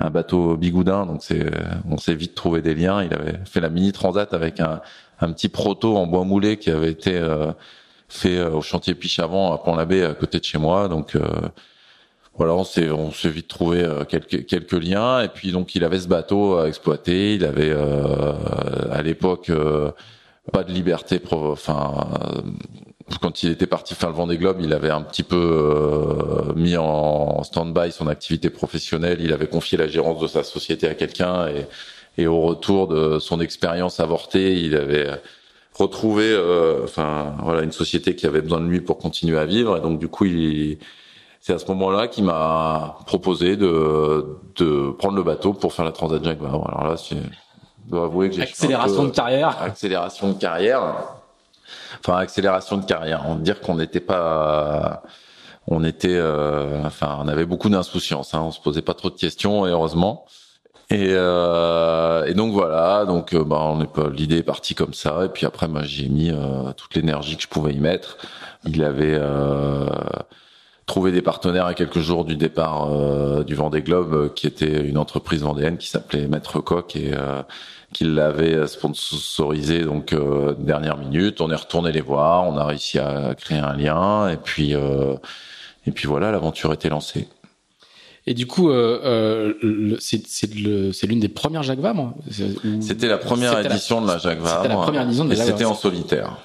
un 0.00 0.10
bateau 0.10 0.56
bigoudin, 0.56 1.06
donc 1.06 1.22
c'est 1.22 1.46
on 1.88 1.98
s'est 1.98 2.16
vite 2.16 2.34
trouvé 2.34 2.62
des 2.62 2.74
liens. 2.74 3.02
Il 3.04 3.14
avait 3.14 3.38
fait 3.44 3.60
la 3.60 3.68
mini 3.68 3.92
transat 3.92 4.34
avec 4.34 4.58
un 4.58 4.80
un 5.20 5.32
petit 5.32 5.48
proto 5.48 5.96
en 5.96 6.06
bois 6.06 6.24
moulé 6.24 6.56
qui 6.56 6.70
avait 6.70 6.90
été 6.90 7.16
euh, 7.16 7.52
fait 8.08 8.38
euh, 8.38 8.50
au 8.50 8.62
chantier 8.62 8.94
Pichavant 8.94 9.52
à 9.52 9.58
Pont-l'Abbé 9.58 10.04
à 10.04 10.14
côté 10.14 10.38
de 10.38 10.44
chez 10.44 10.58
moi. 10.58 10.88
Donc 10.88 11.16
euh, 11.16 11.22
voilà, 12.38 12.54
on 12.54 12.64
s'est 12.64 12.90
on 12.90 13.12
s'est 13.12 13.28
vite 13.28 13.48
trouvé 13.48 13.86
quelques 14.08 14.46
quelques 14.46 14.72
liens 14.72 15.20
et 15.22 15.28
puis 15.28 15.52
donc 15.52 15.74
il 15.74 15.84
avait 15.84 15.98
ce 15.98 16.08
bateau 16.08 16.56
à 16.56 16.68
exploiter. 16.68 17.34
Il 17.34 17.44
avait 17.44 17.74
à 18.90 19.02
l'époque 19.02 19.50
pas 20.52 20.62
de 20.62 20.72
liberté, 20.72 21.20
enfin 21.30 22.08
quand 23.20 23.42
il 23.42 23.50
était 23.50 23.66
parti 23.66 23.94
faire 23.94 24.10
le 24.10 24.14
Vendée 24.14 24.38
Globe, 24.38 24.58
il 24.60 24.72
avait 24.72 24.90
un 24.90 25.02
petit 25.02 25.24
peu 25.24 26.52
mis 26.54 26.76
en 26.76 27.42
stand-by 27.42 27.90
son 27.90 28.06
activité 28.06 28.50
professionnelle. 28.50 29.18
Il 29.20 29.32
avait 29.32 29.48
confié 29.48 29.76
la 29.76 29.88
gérance 29.88 30.20
de 30.20 30.28
sa 30.28 30.44
société 30.44 30.86
à 30.88 30.94
quelqu'un 30.94 31.48
et 31.48 31.66
et 32.18 32.26
au 32.26 32.40
retour 32.40 32.88
de 32.88 33.20
son 33.20 33.40
expérience 33.40 34.00
avortée, 34.00 34.60
il 34.60 34.74
avait 34.74 35.08
retrouvé, 35.72 36.24
euh, 36.24 36.82
enfin 36.82 37.36
voilà, 37.44 37.62
une 37.62 37.72
société 37.72 38.16
qui 38.16 38.26
avait 38.26 38.42
besoin 38.42 38.60
de 38.60 38.66
lui 38.66 38.80
pour 38.80 38.98
continuer 38.98 39.38
à 39.38 39.46
vivre. 39.46 39.76
Et 39.76 39.80
donc 39.80 40.00
du 40.00 40.08
coup, 40.08 40.24
il, 40.24 40.78
c'est 41.40 41.52
à 41.52 41.58
ce 41.58 41.66
moment-là 41.68 42.08
qu'il 42.08 42.24
m'a 42.24 42.96
proposé 43.06 43.56
de, 43.56 44.38
de 44.56 44.90
prendre 44.90 45.16
le 45.16 45.22
bateau 45.22 45.52
pour 45.52 45.72
faire 45.72 45.84
la 45.84 45.92
Transat 45.92 46.22
Jacques 46.22 46.40
Vabre. 46.40 46.68
Alors 46.68 46.86
là, 46.88 46.96
je 46.96 47.16
dois 47.88 48.04
avouer 48.04 48.28
que 48.28 48.36
j'ai 48.36 48.42
accélération 48.42 49.04
de 49.04 49.10
carrière. 49.10 49.56
Accélération 49.62 50.28
de 50.28 50.38
carrière. 50.38 50.82
Enfin, 52.00 52.18
accélération 52.18 52.76
de 52.76 52.84
carrière. 52.84 53.24
On 53.28 53.36
dire 53.36 53.60
qu'on 53.60 53.76
n'était 53.76 54.00
pas 54.00 55.02
on 55.70 55.84
était, 55.84 56.16
euh, 56.16 56.82
enfin, 56.84 57.18
on 57.22 57.28
avait 57.28 57.44
beaucoup 57.44 57.68
d'insouciance. 57.68 58.34
Hein, 58.34 58.40
on 58.42 58.50
se 58.50 58.60
posait 58.60 58.82
pas 58.82 58.94
trop 58.94 59.10
de 59.10 59.16
questions, 59.16 59.66
et 59.66 59.70
heureusement. 59.70 60.24
Et, 60.90 61.08
euh, 61.10 62.24
et 62.24 62.32
donc 62.32 62.52
voilà, 62.54 63.04
donc 63.04 63.34
euh, 63.34 63.44
bah, 63.44 63.58
on 63.60 63.82
est 63.82 63.92
pas 63.92 64.08
l'idée 64.08 64.38
est 64.38 64.42
partie 64.42 64.74
comme 64.74 64.94
ça. 64.94 65.26
Et 65.26 65.28
puis 65.28 65.44
après, 65.44 65.68
moi 65.68 65.82
j'ai 65.84 66.08
mis 66.08 66.30
euh, 66.30 66.72
toute 66.74 66.94
l'énergie 66.94 67.36
que 67.36 67.42
je 67.42 67.48
pouvais 67.48 67.74
y 67.74 67.78
mettre. 67.78 68.16
Il 68.64 68.82
avait 68.82 69.20
euh, 70.88 70.92
trouvé 70.92 71.12
des 71.12 71.22
partenaires 71.22 71.66
à 71.66 71.74
quelques 71.74 72.00
jours 72.00 72.24
du 72.24 72.36
départ 72.36 72.90
euh, 72.90 73.44
du 73.44 73.54
Vendée 73.54 73.82
Globe, 73.82 74.32
qui 74.34 74.46
était 74.46 74.80
une 74.82 74.98
entreprise 74.98 75.42
vendéenne 75.42 75.76
qui 75.76 75.88
s'appelait 75.88 76.26
Maître 76.26 76.60
Coq 76.60 76.96
et 76.96 77.12
qui 77.92 78.04
l'avait 78.04 78.66
sponsorisé 78.66 79.82
donc 79.82 80.14
dernière 80.58 80.98
minute. 80.98 81.40
On 81.40 81.50
est 81.50 81.56
retourné 81.56 81.92
les 81.92 82.00
voir, 82.00 82.46
on 82.46 82.56
a 82.56 82.64
réussi 82.64 82.98
à 82.98 83.34
créer 83.34 83.58
un 83.58 83.74
lien 83.74 84.28
et 84.28 84.36
puis 84.36 84.74
et 85.88 85.90
puis 85.90 86.06
voilà, 86.06 86.30
l'aventure 86.30 86.72
était 86.72 86.90
lancée. 86.90 87.28
Et 88.28 88.34
du 88.34 88.46
coup, 88.46 88.68
euh, 88.68 89.54
euh, 89.64 89.96
c'est 90.00 91.06
l'une 91.06 91.18
des 91.18 91.28
premières 91.28 91.62
Jacques 91.62 91.78
Vabre 91.78 92.14
C'était 92.80 93.08
la 93.08 93.16
première 93.16 93.58
édition 93.58 94.02
de 94.02 94.06
la 94.06 94.18
Jacques 94.18 94.40
Vabre. 94.40 94.62
C'était 94.62 94.74
la 94.74 94.82
première 94.82 95.02
édition 95.04 95.24
de 95.24 95.30
la 95.34 95.44
C'était 95.46 95.64
en 95.64 95.74
solitaire. 95.74 96.36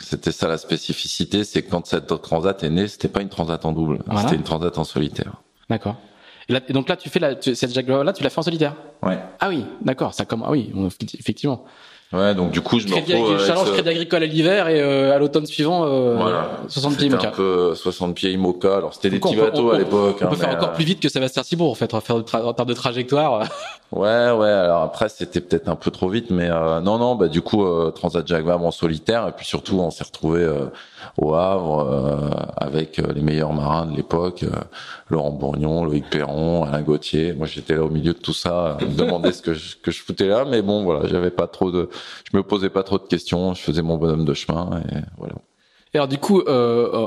C'était 0.00 0.32
ça 0.32 0.48
la 0.48 0.58
spécificité, 0.58 1.44
c'est 1.44 1.62
que 1.62 1.70
quand 1.70 1.86
cette 1.86 2.22
transat 2.22 2.62
est 2.62 2.70
née, 2.70 2.88
c'était 2.88 3.08
pas 3.08 3.20
une 3.20 3.28
transat 3.28 3.64
en 3.64 3.72
double, 3.72 3.98
c'était 4.20 4.36
une 4.36 4.42
transat 4.42 4.76
en 4.78 4.84
solitaire. 4.84 5.42
D'accord. 5.68 5.96
Et, 6.48 6.72
donc 6.72 6.88
là, 6.88 6.96
tu 6.96 7.10
fais 7.10 7.18
la, 7.18 7.40
cette 7.40 7.72
Jacques 7.74 7.86
Vabre 7.86 8.04
là, 8.04 8.12
tu 8.12 8.22
l'as 8.22 8.30
fait 8.30 8.38
en 8.38 8.42
solitaire? 8.42 8.74
Ouais. 9.02 9.18
Ah 9.38 9.48
oui, 9.48 9.66
d'accord. 9.82 10.14
Ça 10.14 10.24
comme 10.24 10.42
ah 10.46 10.50
oui, 10.50 10.72
effectivement. 11.18 11.64
Ouais, 12.10 12.34
donc 12.34 12.52
du 12.52 12.62
coup, 12.62 12.80
je 12.80 12.86
crédit, 12.86 13.12
me 13.12 13.18
retrouve 13.18 13.46
challenge 13.46 13.72
crédit 13.72 13.90
agricole 13.90 14.22
à 14.22 14.26
l'hiver 14.26 14.68
et 14.68 14.80
euh, 14.80 15.14
à 15.14 15.18
l'automne 15.18 15.44
suivant, 15.44 15.84
euh, 15.84 16.16
voilà. 16.16 16.48
60 16.68 16.96
pieds 16.96 17.06
IMOCA. 17.08 17.28
un 17.28 17.30
peu 17.32 17.74
60 17.74 18.14
pieds 18.14 18.32
IMOCA. 18.32 18.76
Alors 18.76 18.94
c'était 18.94 19.10
des 19.10 19.20
petits 19.20 19.36
bateaux 19.36 19.72
à 19.72 19.78
l'époque. 19.78 20.16
On 20.22 20.26
peut 20.28 20.34
hein, 20.34 20.38
faire 20.38 20.50
encore 20.50 20.72
plus 20.72 20.84
vite 20.84 21.00
que 21.00 21.10
Sébastien 21.10 21.42
Cibourg 21.42 21.70
en 21.70 21.74
fait, 21.74 21.92
en, 21.92 22.00
termes 22.00 22.68
de 22.68 22.74
trajectoire. 22.74 23.46
Ouais, 23.90 24.30
ouais. 24.30 24.50
Alors 24.50 24.82
après, 24.82 25.08
c'était 25.08 25.40
peut-être 25.40 25.68
un 25.68 25.76
peu 25.76 25.90
trop 25.90 26.10
vite, 26.10 26.28
mais 26.28 26.48
euh, 26.50 26.80
non, 26.80 26.98
non. 26.98 27.14
Bah 27.14 27.28
du 27.28 27.40
coup, 27.40 27.64
euh, 27.64 27.90
Transat 27.90 28.26
Jacques 28.26 28.44
Vabre 28.44 28.66
en 28.66 28.70
solitaire, 28.70 29.26
et 29.26 29.32
puis 29.32 29.46
surtout, 29.46 29.78
on 29.78 29.90
s'est 29.90 30.04
retrouvé 30.04 30.42
euh, 30.42 30.66
au 31.16 31.34
Havre 31.34 32.30
avec 32.56 32.98
les 32.98 33.22
meilleurs 33.22 33.52
marins 33.52 33.86
de 33.86 33.96
l'époque, 33.96 34.44
Laurent 35.08 35.30
Bourgnon, 35.30 35.84
Loïc 35.84 36.08
Perron, 36.10 36.64
Alain 36.64 36.82
Gauthier. 36.82 37.32
Moi, 37.32 37.46
j'étais 37.46 37.74
là 37.74 37.84
au 37.84 37.90
milieu 37.90 38.12
de 38.12 38.18
tout 38.18 38.32
ça, 38.32 38.76
me 38.80 38.94
demandais 38.94 39.32
ce 39.32 39.42
que 39.42 39.54
je, 39.54 39.76
que 39.76 39.90
je 39.90 40.02
foutais 40.02 40.26
là, 40.26 40.44
mais 40.44 40.62
bon, 40.62 40.84
voilà, 40.84 41.08
j'avais 41.08 41.30
pas 41.30 41.46
trop 41.46 41.70
de, 41.70 41.88
je 42.30 42.36
me 42.36 42.42
posais 42.42 42.70
pas 42.70 42.82
trop 42.82 42.98
de 42.98 43.04
questions, 43.04 43.54
je 43.54 43.62
faisais 43.62 43.82
mon 43.82 43.96
bonhomme 43.96 44.24
de 44.24 44.34
chemin, 44.34 44.82
et 44.90 44.96
voilà. 45.16 45.34
Et 45.94 45.96
alors 45.96 46.08
du 46.08 46.18
coup, 46.18 46.42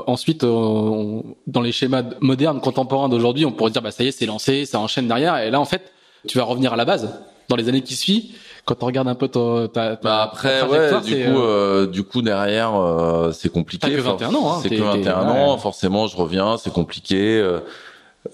ensuite, 0.08 0.44
dans 0.44 1.60
les 1.62 1.70
schémas 1.70 2.02
modernes, 2.20 2.60
contemporains 2.60 3.08
d'aujourd'hui, 3.08 3.46
on 3.46 3.52
pourrait 3.52 3.70
dire 3.70 3.80
bah 3.80 3.92
ça 3.92 4.02
y 4.02 4.08
est, 4.08 4.10
c'est 4.10 4.26
lancé, 4.26 4.66
ça 4.66 4.80
enchaîne 4.80 5.06
derrière. 5.06 5.38
Et 5.38 5.52
là, 5.52 5.60
en 5.60 5.64
fait, 5.64 5.92
tu 6.26 6.36
vas 6.36 6.44
revenir 6.44 6.72
à 6.72 6.76
la 6.76 6.84
base 6.84 7.14
dans 7.48 7.54
les 7.54 7.68
années 7.68 7.82
qui 7.82 7.94
suivent 7.94 8.34
quand 8.64 8.82
on 8.82 8.86
regarde 8.86 9.08
un 9.08 9.14
peu 9.14 9.28
ta, 9.28 9.68
ta, 9.68 9.96
bah 9.96 10.22
après 10.22 10.62
ouais 10.62 11.00
du 11.00 11.24
coup 11.24 11.40
euh, 11.40 11.86
du 11.86 12.04
coup 12.04 12.22
derrière 12.22 12.74
euh, 12.76 13.32
c'est 13.32 13.50
compliqué 13.50 13.90
que 13.90 14.00
21 14.00 14.34
ans 14.34 14.52
hein, 14.52 14.60
c'est 14.62 14.70
que 14.70 14.82
21 14.82 15.28
ans 15.28 15.58
forcément 15.58 16.06
je 16.06 16.16
reviens 16.16 16.56
c'est 16.58 16.72
compliqué 16.72 17.38
euh, 17.38 17.58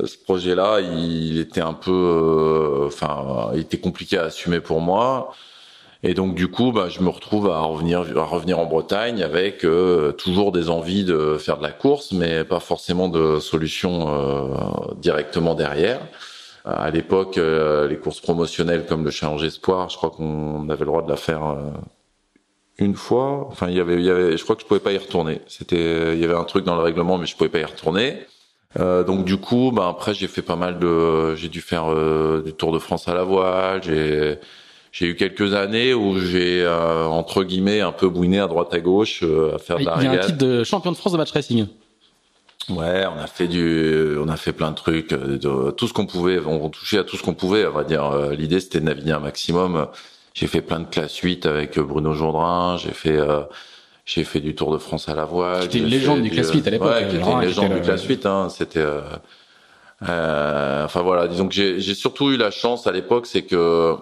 ce 0.04 0.18
projet 0.18 0.54
là 0.54 0.80
il 0.80 1.38
était 1.38 1.62
un 1.62 1.72
peu 1.72 2.84
enfin 2.86 3.50
il 3.54 3.60
était 3.60 3.78
compliqué 3.78 4.18
à 4.18 4.24
assumer 4.24 4.60
pour 4.60 4.80
moi. 4.80 5.32
Et 6.04 6.14
donc 6.14 6.36
du 6.36 6.46
coup 6.46 6.70
bah 6.70 6.88
je 6.88 7.00
me 7.00 7.08
retrouve 7.08 7.50
à 7.50 7.60
revenir 7.60 8.04
à 8.16 8.22
revenir 8.22 8.60
en 8.60 8.66
Bretagne 8.66 9.22
avec 9.22 9.66
toujours 10.18 10.52
des 10.52 10.68
envies 10.68 11.04
de 11.04 11.38
faire 11.38 11.56
de 11.56 11.62
la 11.62 11.72
course 11.72 12.12
mais 12.12 12.44
pas 12.44 12.60
forcément 12.60 13.08
de 13.08 13.40
solution 13.40 14.52
directement 15.00 15.54
derrière 15.54 16.00
à 16.76 16.90
l'époque, 16.90 17.38
euh, 17.38 17.88
les 17.88 17.96
courses 17.96 18.20
promotionnelles 18.20 18.86
comme 18.86 19.04
le 19.04 19.10
Challenge 19.10 19.42
Espoir, 19.42 19.88
je 19.88 19.96
crois 19.96 20.10
qu'on 20.10 20.68
avait 20.68 20.80
le 20.80 20.86
droit 20.86 21.02
de 21.02 21.08
la 21.08 21.16
faire 21.16 21.46
euh, 21.46 21.70
une 22.78 22.94
fois. 22.94 23.46
Enfin, 23.50 23.68
il 23.68 23.76
y 23.76 23.80
avait, 23.80 23.94
il 23.94 24.04
y 24.04 24.10
avait, 24.10 24.36
je 24.36 24.44
crois 24.44 24.54
que 24.54 24.62
je 24.62 24.66
pouvais 24.66 24.80
pas 24.80 24.92
y 24.92 24.98
retourner. 24.98 25.40
C'était, 25.46 26.14
il 26.14 26.20
y 26.20 26.24
avait 26.24 26.34
un 26.34 26.44
truc 26.44 26.64
dans 26.64 26.76
le 26.76 26.82
règlement, 26.82 27.18
mais 27.18 27.26
je 27.26 27.36
pouvais 27.36 27.48
pas 27.48 27.60
y 27.60 27.64
retourner. 27.64 28.18
Euh, 28.78 29.02
donc 29.02 29.24
du 29.24 29.38
coup, 29.38 29.72
bah 29.74 29.88
après 29.88 30.12
j'ai 30.12 30.28
fait 30.28 30.42
pas 30.42 30.56
mal 30.56 30.78
de, 30.78 31.34
j'ai 31.36 31.48
dû 31.48 31.62
faire 31.62 31.86
du 32.42 32.52
Tour 32.52 32.72
de 32.72 32.78
France 32.78 33.08
à 33.08 33.14
la 33.14 33.24
voile. 33.24 33.82
J'ai, 33.82 34.38
j'ai 34.92 35.06
eu 35.06 35.16
quelques 35.16 35.54
années 35.54 35.94
où 35.94 36.18
j'ai 36.18 36.68
entre 36.68 37.44
guillemets 37.44 37.80
un 37.80 37.92
peu 37.92 38.08
bouiné 38.10 38.40
à 38.40 38.46
droite 38.46 38.74
à 38.74 38.80
gauche 38.80 39.22
à 39.22 39.58
faire 39.58 39.78
de 39.78 39.84
la. 39.86 39.96
Il 40.00 40.04
y 40.04 40.06
a 40.08 40.12
un 40.12 40.18
titre 40.18 40.38
de 40.38 40.64
champion 40.64 40.92
de 40.92 40.96
France 40.96 41.12
de 41.12 41.18
match 41.18 41.32
racing. 41.32 41.66
Ouais, 42.70 43.06
on 43.06 43.18
a 43.18 43.26
fait 43.26 43.48
du, 43.48 44.16
on 44.18 44.28
a 44.28 44.36
fait 44.36 44.52
plein 44.52 44.70
de 44.70 44.76
trucs, 44.76 45.12
euh, 45.12 45.38
de, 45.38 45.70
tout 45.70 45.88
ce 45.88 45.94
qu'on 45.94 46.04
pouvait, 46.04 46.38
on 46.38 46.68
touchait 46.68 46.98
à 46.98 47.04
tout 47.04 47.16
ce 47.16 47.22
qu'on 47.22 47.34
pouvait. 47.34 47.66
On 47.66 47.72
va 47.72 47.84
dire, 47.84 48.04
euh, 48.04 48.34
l'idée 48.34 48.60
c'était 48.60 48.80
de 48.80 48.84
naviguer 48.84 49.12
un 49.12 49.20
maximum. 49.20 49.86
J'ai 50.34 50.46
fait 50.46 50.60
plein 50.60 50.80
de 50.80 50.86
classes 50.86 51.16
8 51.16 51.46
avec 51.46 51.78
Bruno 51.78 52.12
Jourdain. 52.12 52.76
J'ai 52.76 52.92
fait, 52.92 53.16
euh, 53.16 53.40
j'ai 54.04 54.24
fait 54.24 54.40
du 54.40 54.54
Tour 54.54 54.72
de 54.72 54.78
France 54.78 55.08
à 55.08 55.14
la 55.14 55.24
voile. 55.24 55.62
C'était 55.62 55.78
une 55.78 55.86
légende 55.86 56.22
du, 56.22 56.30
classe 56.30 56.52
8 56.52 56.66
à 56.66 56.70
l'époque. 56.70 56.88
Ouais, 56.88 57.08
c'était 57.10 57.30
une 57.30 57.40
légende 57.40 57.72
du 57.72 57.80
classe 57.80 58.04
8. 58.04 58.26
Hein, 58.26 58.48
c'était, 58.50 58.84
euh, 58.84 60.84
enfin 60.84 61.00
voilà, 61.00 61.26
disons 61.26 61.48
que 61.48 61.54
j'ai 61.54 61.94
surtout 61.94 62.30
eu 62.30 62.36
la 62.36 62.50
chance 62.50 62.86
à 62.86 62.92
l'époque, 62.92 63.26
c'est 63.26 63.42
que 63.42 63.96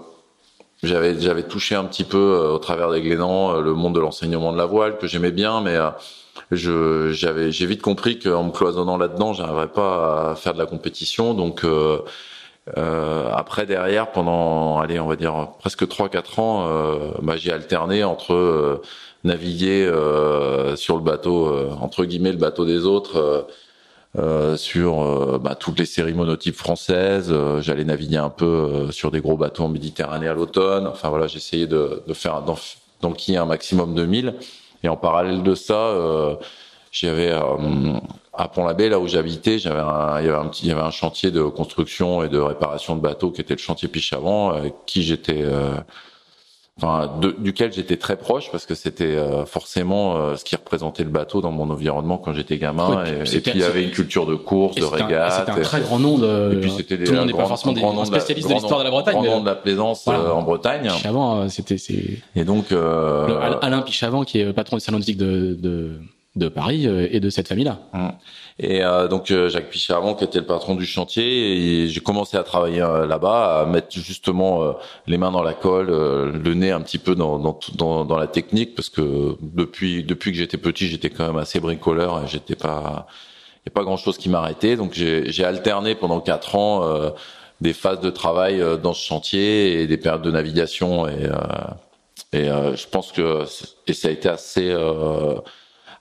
j'avais 0.83 1.20
j'avais 1.20 1.44
touché 1.44 1.76
un 1.76 1.85
petit 1.85 2.05
peu 2.05 2.50
au 2.52 2.59
travers 2.59 2.90
des 2.90 3.00
Glénans 3.00 3.61
le 3.61 3.74
monde 3.74 3.94
de 3.94 4.00
l'enseignement 4.00 4.52
de 4.52 4.59
la 4.59 4.66
voile 4.66 4.98
que 4.98 5.07
j'aimais 5.07 5.31
bien, 5.31 5.61
mais 5.61 5.79
je 6.50 7.11
j'avais 7.12 7.50
j'ai 7.52 7.66
vite 7.66 7.82
compris 7.82 8.18
qu'en 8.18 8.44
me 8.44 8.52
cloisonnant 8.52 8.96
là-dedans, 8.96 9.32
j'arriverais 9.32 9.68
pas 9.68 10.30
à 10.30 10.35
faire 10.37 10.54
de 10.54 10.59
la 10.59 10.66
compétition. 10.66 11.35
Donc 11.35 11.64
euh, 11.64 11.98
euh, 12.76 13.28
après 13.32 13.66
derrière, 13.66 14.12
pendant 14.12 14.78
allez 14.78 15.00
on 15.00 15.06
va 15.06 15.16
dire 15.16 15.48
presque 15.59 15.87
trois 15.88 16.09
quatre 16.09 16.38
ans, 16.38 16.66
euh, 16.68 17.11
bah, 17.22 17.37
j'ai 17.37 17.52
alterné 17.52 18.04
entre 18.04 18.35
euh, 18.35 18.82
naviguer 19.24 19.87
euh, 19.87 20.76
sur 20.76 20.96
le 20.96 21.02
bateau 21.02 21.52
entre 21.80 22.04
guillemets 22.04 22.32
le 22.32 22.38
bateau 22.38 22.64
des 22.64 22.85
autres. 22.87 23.46
sur 24.56 25.38
bah, 25.40 25.54
toutes 25.54 25.78
les 25.78 25.85
séries 25.85 26.14
monotypes 26.14 26.56
françaises, 26.56 27.35
j'allais 27.61 27.85
naviguer 27.85 28.16
un 28.16 28.30
peu 28.30 28.90
sur 28.90 29.11
des 29.11 29.20
gros 29.20 29.37
bateaux 29.37 29.64
en 29.64 29.68
Méditerranée 29.68 30.28
à 30.28 30.32
l'automne. 30.32 30.87
Enfin 30.87 31.11
voilà, 31.11 31.26
j'essayais 31.26 31.66
de, 31.66 32.02
de 32.06 32.14
faire 32.14 32.42
d'enquiller 33.02 33.37
un 33.37 33.44
maximum 33.44 33.94
de 33.94 34.06
mille. 34.06 34.35
Et 34.87 34.88
en 34.88 34.96
parallèle 34.96 35.42
de 35.42 35.57
ça, 35.57 35.75
euh, 35.75 36.37
j'avais 36.92 37.33
euh, 37.33 37.99
à 38.33 38.46
Pont-l'Abbé, 38.46 38.88
là 38.88 39.01
où 39.01 39.09
j'habitais, 39.09 39.59
j'avais 39.59 39.81
un, 39.81 40.20
il 40.20 40.27
y 40.27 40.29
avait 40.29 40.38
un 40.38 40.46
petit, 40.46 40.66
il 40.66 40.68
y 40.68 40.72
avait 40.72 40.81
un 40.81 40.92
chantier 40.92 41.33
de 41.33 41.42
construction 41.42 42.22
et 42.22 42.29
de 42.29 42.38
réparation 42.38 42.94
de 42.94 43.01
bateaux 43.01 43.33
qui 43.33 43.40
était 43.40 43.55
le 43.55 43.59
chantier 43.59 43.88
Pichavant, 43.88 44.51
avec 44.51 44.75
qui 44.87 45.03
j'étais, 45.03 45.42
euh, 45.42 45.75
enfin, 46.80 47.10
duquel 47.38 47.72
j'étais 47.72 47.96
très 47.96 48.16
proche 48.16 48.50
parce 48.50 48.66
que 48.66 48.74
c'était 48.74 49.16
forcément 49.46 50.36
ce 50.36 50.44
qui 50.44 50.56
représentait 50.56 51.04
le 51.04 51.10
bateau 51.10 51.40
dans 51.40 51.50
mon 51.50 51.70
environnement 51.70 52.18
quand 52.18 52.32
j'étais 52.32 52.58
gamin. 52.58 53.04
et, 53.04 53.40
puis 53.40 53.52
il 53.54 53.60
y 53.60 53.64
avait 53.64 53.84
une 53.84 53.90
culture 53.90 54.26
de 54.26 54.34
course, 54.34 54.76
de 54.76 54.84
régate. 54.84 55.32
C'était 55.32 55.52
un 55.52 55.62
très 55.62 55.80
grand 55.80 55.98
nom 55.98 56.18
de. 56.18 56.54
Et 56.54 56.60
puis 56.60 56.70
c'était 56.70 57.02
tout 57.02 57.12
le 57.12 57.18
monde 57.18 57.28
n'est 57.28 57.32
pas 57.32 57.46
forcément 57.46 57.72
des 57.72 58.06
spécialistes 58.06 58.48
de 58.48 58.54
l'histoire 58.54 58.80
de 58.80 58.84
la 58.84 58.90
Bretagne. 58.90 59.14
Grand 59.14 59.24
nom 59.24 59.40
de 59.40 59.46
la 59.46 59.54
plaisance 59.54 60.06
en 60.06 60.42
Bretagne. 60.42 60.88
Pichavant, 60.88 61.48
c'était 61.48 61.78
c'est. 61.78 62.18
Et 62.34 62.44
donc 62.44 62.72
euh... 62.72 63.58
Alain 63.62 63.82
Pichavant 63.82 64.24
qui 64.24 64.40
est 64.40 64.52
patron 64.52 64.76
du 64.76 64.82
salon 64.82 64.98
nautique 64.98 65.18
de, 65.18 65.56
de 65.58 66.00
de 66.37 66.49
Paris 66.49 66.87
euh, 66.87 67.09
et 67.11 67.18
de 67.18 67.31
cette 67.31 67.49
famille-là. 67.49 67.79
Mmh. 67.92 68.09
Et 68.59 68.85
euh, 68.85 69.09
donc 69.09 69.31
euh, 69.31 69.49
Jacques 69.49 69.70
Pichard 69.70 70.03
qui 70.16 70.25
était 70.25 70.38
le 70.38 70.46
patron 70.46 70.75
du 70.75 70.87
chantier, 70.87 71.85
et 71.85 71.88
j'ai 71.88 72.01
commencé 72.01 72.37
à 72.37 72.42
travailler 72.42 72.79
là-bas, 72.79 73.61
à 73.61 73.66
mettre 73.66 73.88
justement 73.90 74.77
les 75.07 75.18
mains 75.18 75.31
dans 75.31 75.42
la 75.42 75.55
colle, 75.55 75.88
le 75.88 76.55
nez 76.55 76.70
un 76.70 76.81
petit 76.81 76.99
peu 76.99 77.14
dans, 77.14 77.38
dans, 77.38 77.59
dans, 77.75 78.05
dans 78.05 78.16
la 78.18 78.27
technique, 78.27 78.75
parce 78.75 78.88
que 78.88 79.37
depuis 79.40 80.05
depuis 80.05 80.33
que 80.33 80.38
j'étais 80.38 80.59
petit, 80.59 80.87
j'étais 80.87 81.11
quand 81.11 81.27
même 81.27 81.38
assez 81.38 81.61
bricoleur, 81.61 82.22
et 82.25 82.29
j'étais 82.29 82.57
pas, 82.57 83.07
y 83.66 83.68
a 83.68 83.72
pas 83.72 83.83
grand-chose 83.83 84.16
qui 84.16 84.29
m'arrêtait, 84.29 84.77
donc 84.77 84.92
j'ai 84.94 85.44
alterné 85.44 85.94
pendant 85.94 86.20
quatre 86.20 86.55
ans 86.57 87.12
des 87.61 87.72
phases 87.72 88.01
de 88.01 88.11
travail 88.11 88.62
dans 88.83 88.94
ce 88.94 89.05
chantier 89.05 89.81
et 89.81 89.87
des 89.87 89.96
périodes 89.96 90.22
de 90.22 90.31
navigation, 90.31 91.09
et 91.09 91.29
et 92.33 92.44
je 92.46 92.88
pense 92.88 93.12
que 93.12 93.44
et 93.87 93.92
ça 93.92 94.09
a 94.09 94.11
été 94.11 94.29
assez 94.29 94.75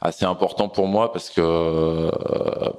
assez 0.01 0.25
important 0.25 0.67
pour 0.67 0.87
moi 0.87 1.11
parce 1.11 1.29
que 1.29 2.09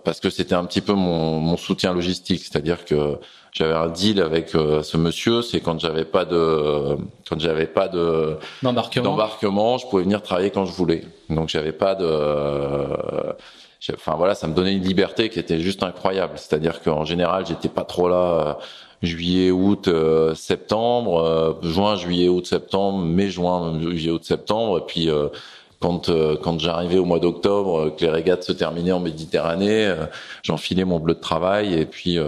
parce 0.05 0.21
que 0.21 0.31
c'était 0.31 0.55
un 0.55 0.65
petit 0.65 0.81
peu 0.81 0.93
mon, 0.93 1.41
mon 1.41 1.57
soutien 1.57 1.93
logistique, 1.93 2.43
c'est-à-dire 2.43 2.85
que 2.85 3.19
j'avais 3.57 3.75
un 3.75 3.89
deal 3.89 4.21
avec 4.21 4.55
euh, 4.55 4.83
ce 4.83 4.99
monsieur, 4.99 5.41
c'est 5.41 5.61
quand 5.61 5.81
j'avais 5.81 6.05
pas 6.05 6.27
de 6.27 6.97
quand 7.29 7.41
j'avais 7.41 7.67
pas 7.67 7.89
de 7.89 8.37
d'embarquement, 9.11 9.79
je 9.79 9.87
pouvais 9.87 10.03
venir 10.03 10.23
travailler 10.23 10.51
quand 10.51 10.67
je 10.67 10.73
voulais. 10.73 11.05
Donc 11.31 11.49
j'avais 11.49 11.73
pas 11.73 11.95
de 11.95 12.07
enfin 13.95 14.15
voilà, 14.17 14.35
ça 14.35 14.47
me 14.47 14.55
donnait 14.55 14.75
une 14.75 14.83
liberté 14.83 15.31
qui 15.31 15.39
était 15.39 15.61
juste 15.61 15.83
incroyable, 15.83 16.35
c'est-à-dire 16.37 16.83
qu'en 16.83 17.05
général, 17.05 17.47
j'étais 17.47 17.69
pas 17.69 17.85
trop 17.85 18.09
là 18.09 18.17
euh, 18.17 18.55
juillet, 19.03 19.51
août, 19.51 19.89
euh, 19.89 20.35
septembre, 20.35 21.59
juin, 21.63 21.97
juillet, 21.97 22.29
août, 22.29 22.47
septembre, 22.47 22.99
mai, 22.99 23.31
juin, 23.31 23.81
juillet, 23.81 24.11
août, 24.11 24.25
septembre, 24.25 24.79
et 24.79 24.87
puis 24.87 25.09
quand 25.87 26.09
euh, 26.09 26.37
quand 26.43 26.59
j'arrivais 26.59 26.99
au 26.99 27.05
mois 27.05 27.21
d'octobre, 27.21 27.79
euh, 27.79 27.91
que 27.91 28.05
les 28.05 28.11
régates 28.11 28.43
se 28.43 28.53
terminaient 28.53 28.93
en 28.93 28.99
Méditerranée, 28.99 29.87
euh, 29.87 30.07
j'enfilais 30.43 30.85
mon 30.85 30.99
bleu 30.99 31.15
de 31.15 31.21
travail 31.21 31.75
et 31.75 31.87
puis 31.87 32.19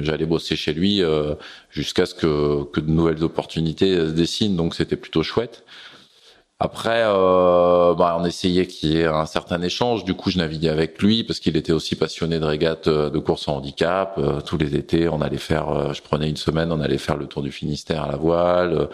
j'allais 0.00 0.26
bosser 0.26 0.56
chez 0.56 0.72
lui 0.72 1.02
jusqu'à 1.70 2.06
ce 2.06 2.14
que 2.14 2.64
que 2.64 2.80
de 2.80 2.90
nouvelles 2.90 3.22
opportunités 3.24 3.96
se 3.96 4.12
dessinent. 4.12 4.56
Donc 4.56 4.74
c'était 4.74 4.96
plutôt 4.96 5.22
chouette. 5.22 5.64
Après, 6.62 7.02
euh, 7.06 7.94
bah, 7.94 8.18
on 8.20 8.24
essayait 8.26 8.66
qu'il 8.66 8.90
y 8.90 8.98
ait 8.98 9.06
un 9.06 9.24
certain 9.24 9.62
échange. 9.62 10.04
Du 10.04 10.12
coup, 10.14 10.30
je 10.30 10.36
naviguais 10.36 10.68
avec 10.68 11.00
lui 11.00 11.24
parce 11.24 11.40
qu'il 11.40 11.56
était 11.56 11.72
aussi 11.72 11.96
passionné 11.96 12.38
de 12.38 12.44
régates 12.44 12.88
de 12.88 13.18
course 13.18 13.48
en 13.48 13.56
handicap. 13.56 14.20
tous 14.44 14.58
les 14.58 14.76
étés, 14.76 15.08
on 15.08 15.22
allait 15.22 15.38
faire. 15.38 15.94
je 15.94 16.02
prenais 16.02 16.28
une 16.28 16.36
semaine, 16.36 16.70
on 16.70 16.80
allait 16.80 16.98
faire 16.98 17.16
le 17.16 17.26
tour 17.26 17.42
du 17.42 17.50
Finistère 17.50 18.04
à 18.04 18.08
la 18.08 18.16
voile 18.16 18.88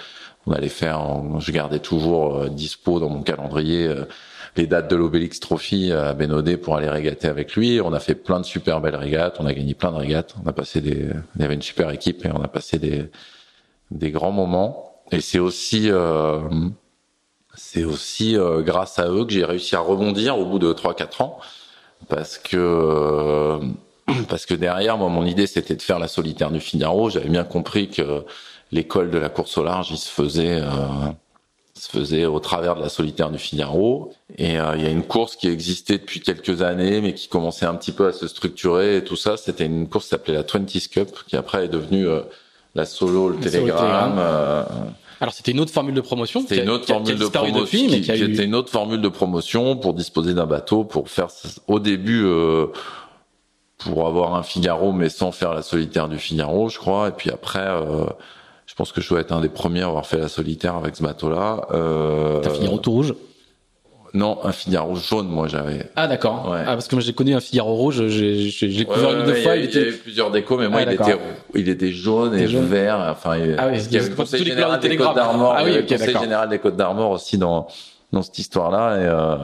on 0.47 0.53
allait 0.53 0.69
faire, 0.69 1.01
je 1.41 1.51
gardais 1.51 1.81
toujours 1.81 2.37
euh, 2.37 2.49
dispo 2.49 3.01
dans 3.01 3.09
mon 3.09 3.23
calendrier 3.23 3.87
euh, 3.87 4.05
les 4.57 4.67
dates 4.67 4.89
de 4.89 4.97
l'Obélix 4.97 5.41
Trophy 5.41 5.93
à 5.93 6.15
Bénodet 6.15 6.57
pour 6.57 6.77
aller 6.77 6.89
régater 6.89 7.29
avec 7.29 7.57
lui. 7.57 7.81
On 7.83 7.93
a 7.93 8.01
fait 8.01 8.15
plein 8.15 8.41
de 8.41 8.47
super 8.47 8.81
belles 8.81 8.97
régates, 8.97 9.37
on 9.39 9.47
a 9.47 9.53
gagné 9.53 9.75
plein 9.75 9.91
de 9.91 9.97
régates, 9.97 10.35
on 10.43 10.49
a 10.49 10.53
passé 10.53 10.81
des, 10.81 11.11
il 11.35 11.43
y 11.43 11.45
avait 11.45 11.55
une 11.55 11.63
super 11.63 11.91
équipe 11.91 12.25
et 12.25 12.31
on 12.33 12.43
a 12.43 12.49
passé 12.49 12.79
des 12.79 13.11
des 13.91 14.11
grands 14.11 14.33
moments. 14.33 15.03
Et 15.13 15.21
c'est 15.21 15.39
aussi 15.39 15.91
euh, 15.91 16.41
c'est 17.55 17.85
aussi 17.85 18.37
grâce 18.61 18.99
à 18.99 19.09
eux 19.09 19.27
que 19.27 19.33
j'ai 19.33 19.45
réussi 19.45 19.77
à 19.77 19.81
rebondir 19.81 20.39
au 20.39 20.47
bout 20.47 20.59
de 20.59 20.73
3-4 20.73 21.23
ans 21.23 21.39
parce 22.09 22.39
que 22.39 23.61
parce 24.29 24.47
que 24.47 24.55
derrière 24.55 24.97
moi 24.97 25.09
mon 25.09 25.25
idée 25.25 25.47
c'était 25.47 25.77
de 25.77 25.83
faire 25.83 25.99
la 25.99 26.09
solitaire 26.09 26.51
du 26.51 26.61
Figaro 26.61 27.11
j'avais 27.11 27.29
bien 27.29 27.45
compris 27.45 27.89
que 27.89 28.25
l'école 28.73 29.11
de 29.11 29.19
la 29.19 29.29
course 29.29 29.57
au 29.59 29.65
large, 29.65 29.91
il 29.91 29.99
se 29.99 30.09
faisait, 30.09 30.61
euh, 30.61 30.69
se 31.75 31.89
faisait 31.89 32.25
au 32.25 32.41
travers 32.41 32.77
de 32.77 32.81
la 32.81 32.89
solitaire 32.89 33.31
du 33.31 33.39
Figaro. 33.39 34.13
Et 34.39 34.59
euh, 34.59 34.77
il 34.77 34.83
y 34.83 34.87
a 34.87 34.91
une 34.91 35.05
course 35.05 35.37
qui 35.37 35.49
existait 35.49 35.99
depuis 35.99 36.21
quelques 36.21 36.63
années, 36.63 37.01
mais 37.01 37.15
qui 37.15 37.29
commençait 37.29 37.67
un 37.67 37.75
petit 37.75 37.93
peu 37.93 38.07
à 38.09 38.13
se 38.13 38.29
structurer 38.29 38.99
et 38.99 39.05
tout 39.05 39.17
ça. 39.17 39.37
C'était 39.37 39.67
une 39.67 39.89
course 39.89 40.05
qui 40.05 40.11
s'appelait 40.11 40.35
la 40.35 40.43
20 40.43 40.67
Cup, 40.91 41.11
qui 41.27 41.37
après 41.37 41.65
est 41.65 41.69
devenue 41.69 42.07
euh, 42.07 42.21
la 42.77 42.85
solo, 42.85 43.31
le 43.31 43.37
Telegram. 43.39 44.15
Euh, 44.19 44.65
alors 45.21 45.33
c'était 45.33 45.53
une 45.53 45.61
autre 45.61 45.73
formule 45.73 45.95
de 45.95 46.01
promotion. 46.01 46.43
C'était 46.43 46.63
une 46.63 46.71
autre 46.71 46.87
formule 46.87 47.19
de 47.19 47.27
promotion, 47.27 47.61
depuis, 47.61 47.89
mais 47.89 48.01
qui, 48.01 48.13
était 48.13 48.45
une 48.45 48.55
autre 48.55 48.71
formule 48.71 49.01
de 49.01 49.09
promotion 49.09 49.77
pour 49.77 49.95
disposer 49.95 50.35
d'un 50.35 50.47
bateau, 50.47 50.85
pour 50.85 51.09
faire 51.09 51.29
au 51.67 51.81
début 51.81 52.23
euh, 52.25 52.67
pour 53.79 54.07
avoir 54.07 54.35
un 54.35 54.43
Figaro, 54.43 54.93
mais 54.93 55.09
sans 55.09 55.33
faire 55.33 55.55
la 55.55 55.63
solitaire 55.63 56.09
du 56.09 56.19
Figaro, 56.19 56.69
je 56.69 56.79
crois. 56.79 57.09
Et 57.09 57.13
puis 57.13 57.31
après, 57.31 57.67
euh, 57.67 58.05
je 58.67 58.75
pense 58.75 58.93
que 58.93 59.01
je 59.01 59.09
dois 59.09 59.21
être 59.21 59.33
un 59.33 59.41
des 59.41 59.49
premiers 59.49 59.83
à 59.83 59.87
avoir 59.87 60.07
fait 60.07 60.19
la 60.19 60.29
solitaire 60.29 60.75
avec 60.75 60.97
ce 60.97 61.03
bateau-là. 61.03 61.67
Euh, 61.73 62.41
T'as 62.41 62.51
Figaro 62.51 62.79
tout 62.79 62.91
rouge? 62.91 63.15
Non, 64.13 64.39
un 64.45 64.53
Figaro 64.53 64.97
jaune, 64.97 65.29
moi 65.29 65.47
j'avais. 65.47 65.91
Ah 65.95 66.09
d'accord. 66.09 66.55
Ah 66.55 66.65
parce 66.65 66.89
que 66.89 66.95
moi 66.95 67.03
j'ai 67.03 67.13
connu 67.13 67.35
un 67.35 67.41
Figaro 67.41 67.75
rouge, 67.75 68.07
j'ai 68.09 68.49
j'ai 68.49 68.85
couvert 68.85 69.13
une 69.13 69.27
deux 69.27 69.35
fois. 69.35 69.57
Il, 69.57 69.65
était... 69.65 69.79
y 69.79 69.83
avait 69.83 69.93
plusieurs 69.93 70.31
décos, 70.31 70.57
mais 70.57 70.69
moi 70.69 70.81
ah, 70.81 70.91
il 70.91 70.95
était 70.95 71.19
il 71.55 71.69
était 71.69 71.93
jaune 71.93 72.35
et 72.35 72.49
jaune. 72.49 72.65
vert. 72.67 72.99
Enfin, 73.11 73.37
il, 73.37 73.55
ah 73.59 73.69
oui, 73.71 73.79
il 73.79 73.93
y 73.93 73.99
avait 73.99 74.09
le 74.09 74.15
conseil 74.15 74.45
général 74.45 74.81
des 74.81 74.97
Côtes 74.97 75.15
d'Armor. 75.15 75.55
Ah 75.57 75.65
oui, 75.65 75.79
okay, 75.79 75.99
conseil 75.99 76.19
général 76.19 76.49
des 76.49 76.59
Côtes 76.59 76.77
d'Armor 76.77 77.11
aussi 77.11 77.37
dans 77.37 77.69
dans 78.13 78.23
cette 78.23 78.39
histoire-là. 78.39 78.97
Et, 78.97 79.07
euh, 79.07 79.37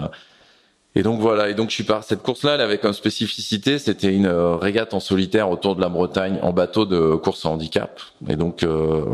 et 0.94 1.02
donc 1.02 1.20
voilà. 1.20 1.48
Et 1.48 1.54
donc 1.54 1.70
je 1.70 1.74
suis 1.74 1.84
par 1.84 2.04
cette 2.04 2.22
course-là, 2.22 2.54
elle 2.54 2.60
avait 2.60 2.78
comme 2.78 2.92
spécificité, 2.92 3.78
c'était 3.78 4.12
une 4.12 4.26
euh, 4.26 4.56
régate 4.56 4.94
en 4.94 5.00
solitaire 5.00 5.50
autour 5.50 5.76
de 5.76 5.80
la 5.80 5.88
Bretagne 5.88 6.38
en 6.42 6.52
bateau 6.52 6.84
de 6.84 7.14
course 7.14 7.44
en 7.44 7.54
handicap. 7.54 8.00
Et 8.28 8.36
donc 8.36 8.62
euh, 8.62 9.04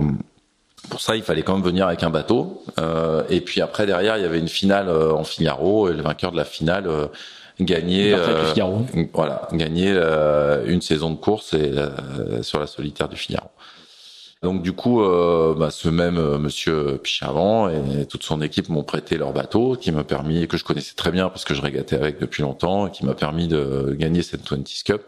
pour 0.89 1.01
ça, 1.01 1.17
il 1.17 1.23
fallait 1.23 1.43
quand 1.43 1.55
même 1.55 1.65
venir 1.65 1.87
avec 1.87 2.03
un 2.03 2.11
bateau. 2.11 2.63
Euh, 2.79 3.23
et 3.29 3.41
puis 3.41 3.61
après, 3.61 3.87
derrière, 3.87 4.17
il 4.17 4.23
y 4.23 4.27
avait 4.27 4.39
une 4.39 4.49
finale 4.49 4.89
euh, 4.89 5.13
en 5.13 5.25
Figaro, 5.25 5.89
et 5.89 5.93
le 5.93 6.03
vainqueur 6.03 6.33
de 6.33 6.37
la 6.37 6.45
finale 6.45 6.87
euh, 6.87 7.07
gagnait, 7.61 8.13
euh, 8.15 8.53
voilà, 9.13 9.49
gagnait 9.53 9.97
une 10.67 10.81
saison 10.81 11.11
de 11.11 11.17
course 11.17 11.55
et, 11.55 11.73
sur 12.43 12.61
la 12.61 12.67
solitaire 12.67 13.09
du 13.09 13.17
Figaro. 13.17 13.49
Donc 14.43 14.63
du 14.63 14.73
coup, 14.73 15.01
bah, 15.01 15.71
ce 15.71 15.89
même 15.89 16.39
Monsieur 16.39 16.99
Pichavant 17.03 17.69
et 17.69 18.07
toute 18.07 18.23
son 18.23 18.41
équipe 18.41 18.69
m'ont 18.69 18.85
prêté 18.85 19.17
leur 19.17 19.33
bateau, 19.33 19.77
qui 19.77 19.91
m'a 19.91 20.05
permis, 20.05 20.47
que 20.47 20.57
je 20.57 20.65
connaissais 20.65 20.95
très 20.95 21.11
bien 21.11 21.29
parce 21.29 21.45
que 21.45 21.55
je 21.55 21.63
régatais 21.63 21.97
avec 21.97 22.21
depuis 22.21 22.43
longtemps, 22.43 22.87
et 22.87 22.91
qui 22.93 23.05
m'a 23.05 23.15
permis 23.15 23.49
de 23.49 23.97
gagner 23.99 24.23
cette 24.23 24.49
20 24.49 24.65
Cup 24.85 25.03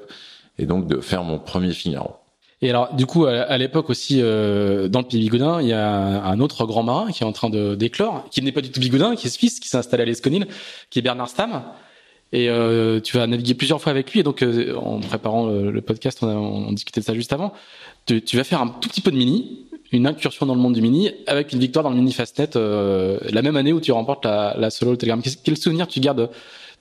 et 0.58 0.66
donc 0.66 0.86
de 0.86 1.00
faire 1.00 1.24
mon 1.24 1.38
premier 1.38 1.72
Figaro. 1.72 2.16
Et 2.62 2.68
alors, 2.68 2.94
du 2.94 3.06
coup, 3.06 3.24
à, 3.24 3.56
l'époque 3.56 3.88
aussi, 3.88 4.20
euh, 4.20 4.88
dans 4.88 5.00
le 5.00 5.06
Pays 5.06 5.20
Bigoudin, 5.20 5.62
il 5.62 5.68
y 5.68 5.72
a 5.72 6.22
un 6.22 6.40
autre 6.40 6.66
grand 6.66 6.82
marin 6.82 7.10
qui 7.10 7.22
est 7.22 7.26
en 7.26 7.32
train 7.32 7.48
de 7.48 7.74
d'éclore, 7.74 8.26
qui 8.30 8.42
n'est 8.42 8.52
pas 8.52 8.60
du 8.60 8.70
tout 8.70 8.80
Bigoudin, 8.80 9.16
qui 9.16 9.28
est 9.28 9.30
suisse, 9.30 9.60
qui 9.60 9.68
s'est 9.68 9.78
installé 9.78 10.02
à 10.02 10.06
l'Esconil, 10.06 10.46
qui 10.90 10.98
est 10.98 11.02
Bernard 11.02 11.30
Stam. 11.30 11.62
Et 12.32 12.48
euh, 12.50 13.00
tu 13.00 13.16
vas 13.16 13.26
naviguer 13.26 13.54
plusieurs 13.54 13.80
fois 13.80 13.90
avec 13.90 14.12
lui. 14.12 14.20
Et 14.20 14.22
donc, 14.22 14.42
euh, 14.42 14.74
en 14.76 15.00
préparant 15.00 15.46
le, 15.46 15.80
podcast, 15.80 16.18
on, 16.22 16.28
a, 16.28 16.34
on, 16.34 16.72
discutait 16.72 17.00
de 17.00 17.06
ça 17.06 17.14
juste 17.14 17.32
avant. 17.32 17.54
Tu, 18.06 18.22
tu, 18.22 18.36
vas 18.36 18.44
faire 18.44 18.60
un 18.60 18.68
tout 18.68 18.88
petit 18.88 19.00
peu 19.00 19.10
de 19.10 19.16
mini, 19.16 19.66
une 19.92 20.06
incursion 20.06 20.46
dans 20.46 20.54
le 20.54 20.60
monde 20.60 20.74
du 20.74 20.82
mini, 20.82 21.10
avec 21.26 21.52
une 21.52 21.58
victoire 21.58 21.82
dans 21.82 21.90
le 21.90 21.96
mini 21.96 22.12
Fastnet 22.12 22.50
la 22.54 23.42
même 23.42 23.56
année 23.56 23.72
où 23.72 23.80
tu 23.80 23.92
remportes 23.92 24.24
la, 24.24 24.54
la 24.58 24.70
solo 24.70 24.96
Telegram. 24.96 25.22
Quel 25.44 25.56
souvenir 25.56 25.86
tu 25.86 26.00
gardes 26.00 26.30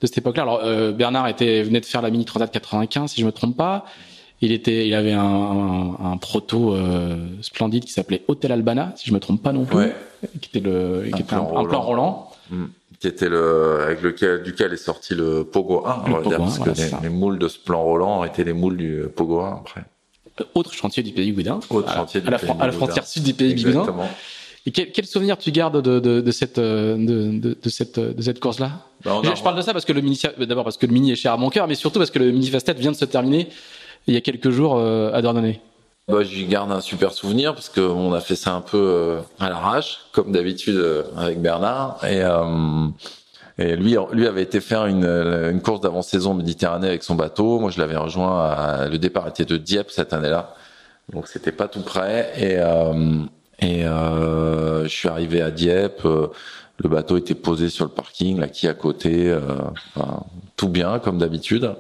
de, 0.02 0.08
cette 0.08 0.20
époque-là? 0.20 0.44
Alors, 0.44 0.94
Bernard 0.94 1.28
était 1.28 1.62
venait 1.64 1.82
de 1.82 1.86
faire 1.86 2.02
la 2.02 2.10
mini 2.10 2.26
Transat 2.26 2.52
95, 2.52 3.12
si 3.12 3.22
je 3.22 3.26
me 3.26 3.32
trompe 3.32 3.58
pas. 3.58 3.86
Il 4.42 4.54
était, 4.54 4.88
il 4.88 4.94
avait 4.94 5.12
un, 5.12 5.22
un, 5.22 6.12
un 6.12 6.18
proto 6.18 6.74
euh, 6.74 7.18
splendide 7.42 7.84
qui 7.84 7.92
s'appelait 7.92 8.24
Hotel 8.30 8.54
Albana, 8.54 8.94
si 8.96 9.10
je 9.10 9.14
me 9.14 9.20
trompe 9.20 9.44
pas 9.44 9.52
non 9.52 9.66
plus, 9.66 9.78
ouais. 9.78 9.96
qui 10.42 10.50
était 10.50 10.66
le, 10.66 11.04
qui 11.08 11.14
un, 11.14 11.18
était 11.18 11.24
plan 11.24 11.58
un, 11.58 11.60
un, 11.60 11.66
plan 11.66 11.82
Roland. 11.82 12.32
Mmh. 12.50 12.66
Qui 13.00 13.08
était 13.08 13.28
le, 13.28 13.82
avec 13.82 14.02
lequel, 14.02 14.44
duquel 14.44 14.74
est 14.74 14.78
sorti 14.78 15.14
le 15.14 15.44
Pogo 15.44 15.86
1, 15.86 16.04
on 16.06 16.12
va 16.12 16.22
dire, 16.22 16.38
parce 16.38 16.60
que 16.60 16.70
les, 16.70 16.90
les, 17.04 17.10
moules 17.10 17.38
de 17.38 17.48
ce 17.50 17.60
plan 17.60 17.82
Roland 17.84 18.24
étaient 18.24 18.44
les 18.44 18.54
moules 18.54 18.78
du 18.78 19.04
Pogo 19.14 19.42
1 19.42 19.58
après. 19.58 19.84
Autre 20.54 20.74
chantier 20.74 21.04
du 21.04 21.12
pays 21.12 21.32
Boudin. 21.32 21.60
Autre 21.70 21.94
chantier 21.94 22.22
du 22.22 22.28
à, 22.28 22.32
la, 22.32 22.38
à 22.38 22.66
la 22.68 22.72
frontière 22.72 23.06
sud 23.06 23.24
du 23.24 23.34
pays 23.34 23.56
Boudin. 23.56 23.86
Et 24.66 24.72
quel, 24.72 24.92
quel, 24.92 25.06
souvenir 25.06 25.38
tu 25.38 25.52
gardes 25.52 25.82
de, 25.82 26.00
de, 26.00 26.22
de 26.22 26.32
cette 26.32 26.60
de, 26.60 26.96
de, 26.98 27.58
de, 27.62 27.70
cette 27.70 27.98
de 27.98 28.22
cette 28.22 28.42
course 28.42 28.60
là 28.60 28.72
bah 29.06 29.22
je, 29.24 29.34
je, 29.34 29.42
parle 29.42 29.56
de 29.56 29.62
ça 29.62 29.72
parce 29.72 29.86
que 29.86 29.94
le 29.94 30.02
mini 30.02 30.20
d'abord 30.38 30.66
parce 30.66 30.76
que 30.76 30.86
le 30.86 30.92
mini 30.92 31.12
est 31.14 31.16
cher 31.16 31.32
à 31.32 31.38
mon 31.38 31.50
cœur, 31.50 31.66
mais 31.68 31.76
surtout 31.76 31.98
parce 31.98 32.12
que 32.12 32.20
le 32.20 32.32
mini 32.32 32.48
Fastet 32.48 32.74
vient 32.74 32.92
de 32.92 32.98
se 32.98 33.06
terminer 33.06 33.48
il 34.08 34.14
y 34.14 34.18
a 34.18 34.22
quelques 34.22 34.50
jours 34.50 34.78
euh, 34.78 35.12
à 35.14 35.22
Dordogne. 35.22 35.60
Bah, 36.08 36.24
je 36.24 36.44
garde 36.46 36.72
un 36.72 36.82
super 36.82 37.14
souvenir 37.14 37.54
parce 37.54 37.70
qu'on 37.70 38.14
a 38.14 38.20
fait 38.20 38.36
ça 38.36 38.54
un 38.54 38.62
peu 38.62 38.78
euh, 38.78 39.22
à 39.40 39.50
l'arrache, 39.50 40.00
comme 40.12 40.32
d'habitude 40.32 40.76
euh, 40.76 41.04
avec 41.16 41.40
Bernard. 41.42 42.00
Et, 42.04 42.22
et 43.60 43.76
lui, 43.76 43.96
lui 44.14 44.26
avait 44.26 44.42
été 44.42 44.62
faire 44.62 44.86
une, 44.88 45.06
une 45.06 45.62
course 45.62 45.82
d'avant-saison 45.82 46.34
Méditerranée 46.34 46.88
avec 46.88 47.04
son 47.04 47.16
bateau. 47.16 47.60
Moi, 47.60 47.70
je 47.70 47.80
l'avais 47.80 47.98
rejoint. 47.98 48.50
À, 48.50 48.88
le 48.88 48.98
départ 48.98 49.28
était 49.28 49.46
de 49.46 49.58
Dieppe 49.58 49.92
cette 49.92 50.14
année-là, 50.14 50.56
donc 51.14 51.28
c'était 51.28 51.52
pas 51.52 51.68
tout 51.68 51.82
près. 51.82 52.32
Et, 52.38 52.54
et 53.66 53.84
je 53.84 54.88
suis 54.88 55.10
arrivé 55.10 55.42
à 55.42 55.52
Dieppe. 55.52 56.04
le 56.04 56.90
bateau 56.90 57.18
était 57.18 57.36
posé 57.36 57.70
sur 57.70 57.86
le 57.86 57.92
parking, 57.92 58.40
là 58.40 58.48
qui 58.48 58.68
à 58.68 58.74
côté, 58.74 59.38
enfin, 59.96 60.24
tout 60.56 60.70
bien 60.70 61.00
comme 61.00 61.20
d'habitude. 61.20 61.76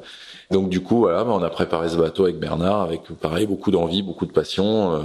Donc 0.51 0.69
du 0.69 0.81
coup, 0.81 0.99
voilà, 0.99 1.23
bah, 1.23 1.31
on 1.33 1.43
a 1.43 1.49
préparé 1.49 1.89
ce 1.89 1.97
bateau 1.97 2.23
avec 2.23 2.39
Bernard, 2.39 2.81
avec 2.81 3.03
pareil 3.21 3.45
beaucoup 3.45 3.71
d'envie, 3.71 4.01
beaucoup 4.01 4.25
de 4.25 4.31
passion. 4.31 4.93
Euh, 4.93 4.99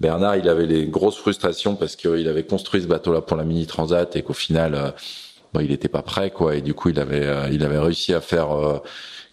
Bernard, 0.00 0.36
il 0.36 0.48
avait 0.48 0.66
les 0.66 0.86
grosses 0.86 1.16
frustrations 1.16 1.74
parce 1.76 1.96
qu'il 1.96 2.26
avait 2.28 2.44
construit 2.44 2.80
ce 2.80 2.86
bateau-là 2.86 3.20
pour 3.20 3.36
la 3.36 3.44
mini 3.44 3.66
transat 3.66 4.16
et 4.16 4.22
qu'au 4.22 4.32
final, 4.32 4.74
euh, 4.74 4.90
bah, 5.52 5.62
il 5.62 5.70
n'était 5.70 5.88
pas 5.88 6.02
prêt, 6.02 6.30
quoi. 6.30 6.56
Et 6.56 6.62
du 6.62 6.74
coup, 6.74 6.90
il 6.90 6.98
avait, 7.00 7.26
euh, 7.26 7.48
il 7.50 7.64
avait 7.64 7.78
réussi 7.78 8.14
à 8.14 8.20
faire 8.20 8.48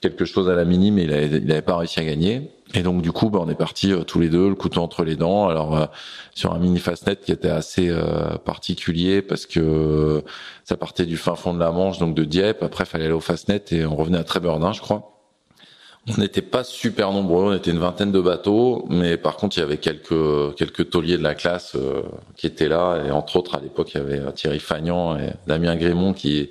quelque 0.01 0.25
chose 0.25 0.49
à 0.49 0.55
la 0.55 0.65
mini, 0.65 0.91
mais 0.91 1.03
il 1.03 1.13
avait, 1.13 1.27
il 1.27 1.51
avait 1.51 1.61
pas 1.61 1.77
réussi 1.77 1.99
à 1.99 2.05
gagner. 2.05 2.51
Et 2.73 2.81
donc 2.81 3.01
du 3.01 3.11
coup, 3.11 3.29
bah, 3.29 3.39
on 3.41 3.49
est 3.49 3.55
partis 3.55 3.93
tous 4.05 4.19
les 4.19 4.29
deux, 4.29 4.49
le 4.49 4.55
couteau 4.55 4.81
entre 4.81 5.03
les 5.03 5.15
dents. 5.15 5.47
Alors 5.47 5.89
sur 6.33 6.53
un 6.53 6.59
mini 6.59 6.79
fastnet 6.79 7.15
qui 7.15 7.31
était 7.31 7.49
assez 7.49 7.93
particulier 8.43 9.21
parce 9.21 9.45
que 9.45 10.23
ça 10.63 10.75
partait 10.75 11.05
du 11.05 11.15
fin 11.15 11.35
fond 11.35 11.53
de 11.53 11.59
la 11.59 11.71
Manche, 11.71 11.99
donc 11.99 12.15
de 12.15 12.23
Dieppe. 12.23 12.63
Après, 12.63 12.85
fallait 12.85 13.05
aller 13.05 13.13
au 13.13 13.21
fastnet 13.21 13.63
et 13.71 13.85
on 13.85 13.95
revenait 13.95 14.17
à 14.17 14.23
Trébordin, 14.23 14.73
je 14.73 14.81
crois. 14.81 15.14
On 16.07 16.21
n'était 16.21 16.43
pas 16.43 16.63
super 16.63 17.11
nombreux, 17.11 17.45
on 17.45 17.53
était 17.53 17.71
une 17.71 17.79
vingtaine 17.79 18.11
de 18.11 18.21
bateaux, 18.21 18.85
mais 18.89 19.17
par 19.17 19.37
contre 19.37 19.57
il 19.57 19.61
y 19.61 19.63
avait 19.63 19.77
quelques 19.77 20.55
quelques 20.55 20.91
tauliers 20.91 21.17
de 21.17 21.23
la 21.23 21.33
classe 21.33 21.75
euh, 21.75 22.03
qui 22.35 22.45
étaient 22.45 22.67
là, 22.67 23.03
et 23.03 23.09
entre 23.09 23.37
autres 23.37 23.55
à 23.55 23.59
l'époque 23.59 23.91
il 23.95 23.97
y 23.97 24.01
avait 24.01 24.21
Thierry 24.33 24.59
Fagnan 24.59 25.17
et 25.17 25.31
Damien 25.47 25.75
Grémont 25.75 26.13
qui 26.13 26.49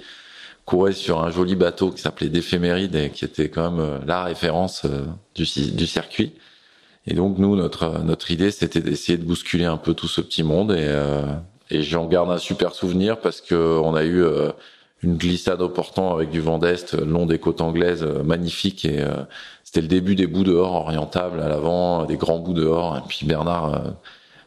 couraient 0.65 0.93
sur 0.93 1.23
un 1.23 1.31
joli 1.31 1.55
bateau 1.55 1.93
qui 1.93 2.01
s'appelait 2.01 2.31
d'éphéméride 2.31 2.97
et 2.97 3.11
qui 3.11 3.25
était 3.25 3.49
quand 3.49 3.71
même 3.71 3.81
euh, 3.81 3.99
la 4.07 4.25
référence 4.25 4.87
euh, 4.87 5.05
du, 5.37 5.45
du 5.71 5.87
circuit. 5.87 6.33
Et 7.07 7.15
donc 7.15 7.39
nous 7.39 7.55
notre 7.55 8.01
notre 8.03 8.33
idée 8.33 8.51
c'était 8.51 8.81
d'essayer 8.81 9.19
de 9.19 9.25
bousculer 9.25 9.67
un 9.67 9.77
peu 9.77 9.95
tout 9.95 10.09
ce 10.09 10.21
petit 10.21 10.43
monde 10.43 10.73
et 10.73 10.89
et 11.71 11.83
j'en 11.83 12.07
garde 12.07 12.31
un 12.31 12.39
super 12.39 12.75
souvenir 12.75 13.21
parce 13.21 13.41
que 13.41 13.55
on 13.55 13.95
a 13.95 14.05
eu 14.05 14.25
une 15.05 15.17
glissade 15.17 15.61
au 15.61 15.69
portant 15.69 16.15
avec 16.15 16.31
du 16.31 16.41
vent 16.41 16.59
d'est 16.59 16.95
le 16.95 17.05
long 17.05 17.27
des 17.27 17.39
côtes 17.39 17.61
anglaises 17.61 18.03
euh, 18.03 18.23
magnifique. 18.23 18.85
Et 18.85 19.01
euh, 19.01 19.15
c'était 19.63 19.83
le 19.83 19.89
début 19.89 20.15
des 20.15 20.27
bouts 20.27 20.45
dehors 20.45 20.75
orientables 20.75 21.41
à 21.41 21.49
l'avant 21.49 22.05
des 22.05 22.17
grands 22.17 22.39
bouts 22.39 22.55
dehors. 22.55 22.97
Et 22.97 23.01
puis 23.07 23.27
Bernard 23.27 23.75
euh, 23.75 23.79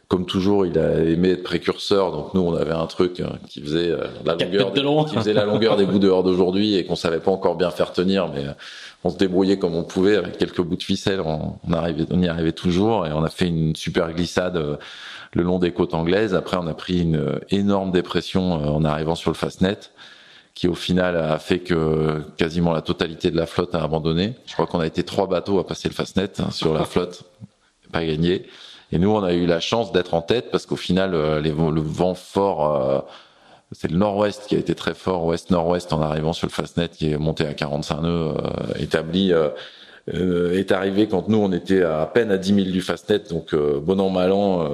comme 0.08 0.24
toujours 0.24 0.64
il 0.64 0.78
a 0.78 1.00
aimé 1.00 1.30
être 1.30 1.42
précurseur. 1.42 2.12
Donc 2.12 2.34
nous 2.34 2.40
on 2.40 2.54
avait 2.54 2.72
un 2.72 2.86
truc 2.86 3.22
qui 3.48 3.60
faisait 3.60 3.90
la 4.24 4.34
longueur 4.34 4.72
des, 4.72 5.10
qui 5.10 5.16
faisait 5.16 5.34
la 5.34 5.44
longueur 5.44 5.76
des 5.76 5.84
bouts 5.84 5.98
dehors 5.98 6.22
d'aujourd'hui 6.24 6.76
et 6.76 6.84
qu'on 6.84 6.96
savait 6.96 7.20
pas 7.20 7.30
encore 7.30 7.56
bien 7.56 7.70
faire 7.70 7.92
tenir. 7.92 8.28
Mais 8.28 8.44
on 9.04 9.10
se 9.10 9.18
débrouillait 9.18 9.58
comme 9.58 9.74
on 9.74 9.84
pouvait 9.84 10.16
avec 10.16 10.38
quelques 10.38 10.62
bouts 10.62 10.76
de 10.76 10.82
ficelle. 10.82 11.20
On, 11.20 11.56
on 11.68 11.72
arrivait 11.74 12.06
on 12.10 12.22
y 12.22 12.28
arrivait 12.28 12.52
toujours 12.52 13.06
et 13.06 13.12
on 13.12 13.22
a 13.22 13.28
fait 13.28 13.48
une 13.48 13.76
super 13.76 14.12
glissade 14.14 14.78
le 15.34 15.42
long 15.42 15.58
des 15.58 15.72
côtes 15.72 15.92
anglaises. 15.92 16.34
Après 16.34 16.56
on 16.56 16.66
a 16.66 16.74
pris 16.74 17.02
une 17.02 17.38
énorme 17.50 17.90
dépression 17.90 18.52
en 18.52 18.84
arrivant 18.86 19.14
sur 19.14 19.30
le 19.30 19.36
Fastnet 19.36 19.90
qui 20.58 20.66
au 20.66 20.74
final 20.74 21.16
a 21.16 21.38
fait 21.38 21.60
que 21.60 22.20
quasiment 22.36 22.72
la 22.72 22.82
totalité 22.82 23.30
de 23.30 23.36
la 23.36 23.46
flotte 23.46 23.76
a 23.76 23.82
abandonné. 23.84 24.34
Je 24.44 24.54
crois 24.54 24.66
qu'on 24.66 24.80
a 24.80 24.88
été 24.88 25.04
trois 25.04 25.28
bateaux 25.28 25.60
à 25.60 25.64
passer 25.64 25.88
le 25.88 25.94
Fastnet 25.94 26.40
hein, 26.40 26.50
sur 26.50 26.74
la 26.74 26.84
flotte, 26.92 27.22
pas 27.92 28.04
gagné. 28.04 28.44
Et 28.90 28.98
nous, 28.98 29.08
on 29.08 29.22
a 29.22 29.34
eu 29.34 29.46
la 29.46 29.60
chance 29.60 29.92
d'être 29.92 30.14
en 30.14 30.20
tête 30.20 30.50
parce 30.50 30.66
qu'au 30.66 30.74
final, 30.74 31.14
euh, 31.14 31.40
les, 31.40 31.50
le 31.50 31.80
vent 31.80 32.16
fort, 32.16 32.74
euh, 32.74 32.98
c'est 33.70 33.88
le 33.88 33.96
nord-ouest 33.96 34.46
qui 34.48 34.56
a 34.56 34.58
été 34.58 34.74
très 34.74 34.94
fort, 34.94 35.26
ouest-nord-ouest 35.26 35.92
en 35.92 36.02
arrivant 36.02 36.32
sur 36.32 36.48
le 36.48 36.52
Fastnet 36.52 36.88
qui 36.88 37.12
est 37.12 37.18
monté 37.18 37.46
à 37.46 37.54
45 37.54 38.00
nœuds 38.00 38.08
euh, 38.08 38.34
établi. 38.80 39.32
est 40.08 40.72
arrivé 40.72 41.06
quand 41.06 41.28
nous 41.28 41.38
on 41.38 41.52
était 41.52 41.84
à, 41.84 42.04
peine 42.12 42.32
à 42.32 42.36
10 42.36 42.54
000 42.54 42.70
du 42.70 42.80
Fastnet, 42.80 43.20
donc 43.30 43.54
bon 43.54 44.00
an 44.00 44.10
mal 44.10 44.32
an, 44.32 44.68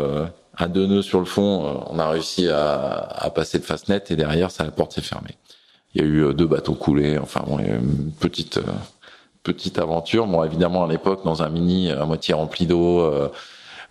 à 0.56 0.66
deux 0.66 0.86
nœuds 0.86 1.02
sur 1.02 1.18
le 1.18 1.26
fond, 1.26 1.84
on 1.90 1.98
a 1.98 2.08
réussi 2.08 2.48
à, 2.48 3.00
à 3.00 3.28
passer 3.28 3.58
le 3.58 3.64
Fastnet 3.64 4.04
et 4.08 4.16
derrière 4.16 4.50
ça 4.50 4.64
la 4.64 4.70
porte 4.70 4.92
s'est 4.92 5.02
fermée. 5.02 5.36
Il 5.94 6.02
y 6.02 6.04
a 6.04 6.08
eu 6.08 6.24
euh, 6.24 6.32
deux 6.32 6.46
bateaux 6.46 6.74
coulés. 6.74 7.18
Enfin, 7.18 7.42
bon, 7.46 7.58
une 7.58 8.10
petite 8.18 8.58
euh, 8.58 8.72
petite 9.42 9.78
aventure. 9.78 10.26
Bon, 10.26 10.42
évidemment, 10.42 10.84
à 10.84 10.88
l'époque, 10.88 11.24
dans 11.24 11.42
un 11.42 11.48
mini 11.48 11.90
à 11.90 12.04
moitié 12.04 12.34
rempli 12.34 12.66
d'eau, 12.66 13.10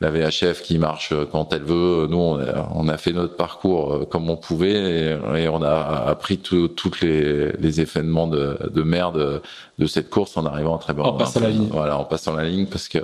la 0.01 0.09
VHF 0.09 0.61
qui 0.61 0.77
marche 0.77 1.13
quand 1.31 1.53
elle 1.53 1.63
veut. 1.63 2.07
Nous, 2.09 2.17
on 2.17 2.39
a, 2.39 2.69
on 2.73 2.87
a 2.87 2.97
fait 2.97 3.13
notre 3.13 3.35
parcours 3.35 3.93
euh, 3.93 4.05
comme 4.05 4.29
on 4.29 4.35
pouvait 4.35 5.17
et, 5.35 5.47
on 5.47 5.61
a 5.61 6.05
appris 6.07 6.37
toutes 6.37 7.01
les, 7.01 7.51
les 7.53 7.81
événements 7.81 8.27
de, 8.27 8.57
de 8.69 8.83
merde 8.83 9.41
de 9.79 9.85
cette 9.85 10.09
course 10.09 10.35
en 10.37 10.45
arrivant 10.45 10.75
à 10.75 10.79
Trevor. 10.79 11.07
En 11.07 11.13
passant 11.13 11.39
la 11.39 11.49
ligne. 11.49 11.69
Voilà, 11.71 11.97
en 11.97 12.03
passant 12.03 12.35
la 12.35 12.43
ligne 12.43 12.67
parce 12.67 12.87
que 12.87 12.99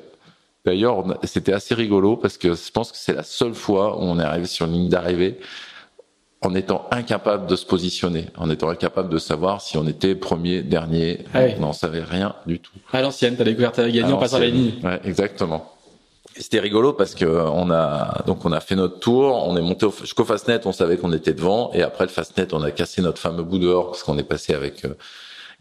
D'ailleurs, 0.66 1.06
c'était 1.24 1.54
assez 1.54 1.74
rigolo 1.74 2.18
parce 2.18 2.38
que 2.38 2.54
je 2.54 2.72
pense 2.72 2.92
que 2.92 2.98
c'est 2.98 3.14
la 3.14 3.24
seule 3.24 3.56
fois 3.56 3.98
où 3.98 4.02
on 4.02 4.20
est 4.20 4.24
arrivé 4.24 4.46
sur 4.46 4.66
une 4.66 4.74
ligne 4.74 4.90
d'arrivée 4.90 5.40
en 6.42 6.56
étant 6.56 6.88
incapable 6.92 7.48
de 7.48 7.56
se 7.56 7.66
positionner, 7.66 8.28
en 8.38 8.50
étant 8.50 8.70
incapable 8.70 9.10
de 9.10 9.18
savoir 9.18 9.62
si 9.62 9.78
on 9.78 9.86
était 9.88 10.16
premier, 10.16 10.62
dernier. 10.62 11.26
Ah 11.34 11.42
on 11.58 11.62
n'en 11.62 11.74
savait 11.74 12.04
rien 12.04 12.36
du 12.46 12.60
tout. 12.60 12.72
À 12.94 13.02
l'ancienne, 13.02 13.36
t'as 13.36 13.44
découvert, 13.44 13.72
t'avais 13.72 13.92
gagné 13.92 14.14
en 14.14 14.18
passant 14.18 14.40
la 14.40 14.48
ligne. 14.48 14.74
Ouais, 14.84 15.00
exactement. 15.04 15.74
C'était 16.36 16.62
rigolo 16.62 16.94
parce 16.94 17.16
que 17.16 17.26
on 17.26 17.70
a 17.70 18.24
donc 18.26 18.46
on 18.46 18.54
a 18.54 18.62
fait 18.62 18.76
notre 18.76 19.00
tour, 19.00 19.46
on 19.48 19.58
est 19.58 19.62
monté 19.62 19.88
jusqu'au 20.00 20.24
Fastnet, 20.24 20.62
on 20.66 20.72
savait 20.72 20.96
qu'on 20.96 21.12
était 21.12 21.34
devant 21.34 21.72
et 21.74 21.82
après 21.82 22.06
le 22.06 22.10
Fastnet, 22.10 22.54
on 22.54 22.62
a 22.62 22.72
cassé 22.72 23.02
notre 23.02 23.20
fameux 23.20 23.44
bout 23.44 23.60
dehors 23.60 23.88
parce 23.88 24.04
qu'on 24.04 24.18
est 24.18 24.24
passé 24.24 24.54
avec 24.54 24.86
euh, 24.86 24.96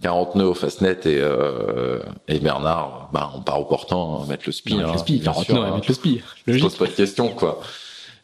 40 0.02 0.36
nœuds 0.36 0.46
au 0.46 0.54
Fastnet 0.54 1.00
et, 1.06 1.18
euh, 1.18 1.98
et 2.28 2.38
Bernard, 2.38 3.10
bah, 3.12 3.32
on 3.34 3.40
part 3.40 3.60
au 3.60 3.64
portant, 3.64 4.24
mettre 4.26 4.44
le 4.46 4.52
spi. 4.52 4.74
Hein, 4.74 4.92
le 4.92 4.98
spi, 4.98 5.20
40 5.20 5.48
nœuds, 5.48 5.74
mettre 5.74 5.88
le 5.88 5.94
spi. 5.94 6.22
Je 6.46 6.60
pose 6.60 6.76
pas 6.76 6.86
de 6.86 6.92
question, 6.92 7.28
quoi. 7.30 7.60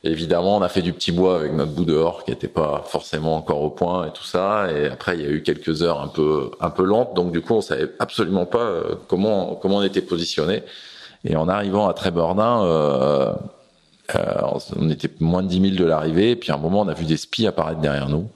Évidemment, 0.06 0.58
on 0.58 0.62
a 0.62 0.68
fait 0.68 0.82
du 0.82 0.92
petit 0.92 1.12
bois 1.12 1.36
avec 1.36 1.54
notre 1.54 1.72
bout 1.72 1.86
dehors 1.86 2.24
qui 2.24 2.30
était 2.30 2.46
pas 2.46 2.84
forcément 2.86 3.36
encore 3.36 3.62
au 3.62 3.70
point 3.70 4.06
et 4.06 4.12
tout 4.12 4.24
ça. 4.24 4.70
Et 4.70 4.86
après, 4.88 5.16
il 5.16 5.22
y 5.22 5.24
a 5.24 5.30
eu 5.30 5.42
quelques 5.42 5.82
heures 5.82 6.02
un 6.02 6.08
peu 6.08 6.50
un 6.60 6.68
peu 6.68 6.84
lentes, 6.84 7.14
donc 7.14 7.32
du 7.32 7.40
coup, 7.40 7.54
on 7.54 7.62
savait 7.62 7.90
absolument 7.98 8.44
pas 8.44 8.58
euh, 8.58 8.96
comment 9.08 9.54
comment 9.54 9.76
on 9.78 9.82
était 9.82 10.02
positionné. 10.02 10.62
Et 11.24 11.36
en 11.36 11.48
arrivant 11.48 11.88
à 11.88 11.94
Trébordin, 11.94 12.64
euh, 12.64 13.32
euh, 14.14 14.40
on 14.76 14.90
était 14.90 15.10
moins 15.20 15.42
de 15.42 15.48
10 15.48 15.70
000 15.70 15.76
de 15.76 15.84
l'arrivée. 15.84 16.32
Et 16.32 16.36
puis 16.36 16.52
à 16.52 16.56
un 16.56 16.58
moment, 16.58 16.82
on 16.82 16.88
a 16.88 16.94
vu 16.94 17.06
des 17.06 17.16
spies 17.16 17.46
apparaître 17.46 17.80
derrière 17.80 18.10
nous. 18.10 18.28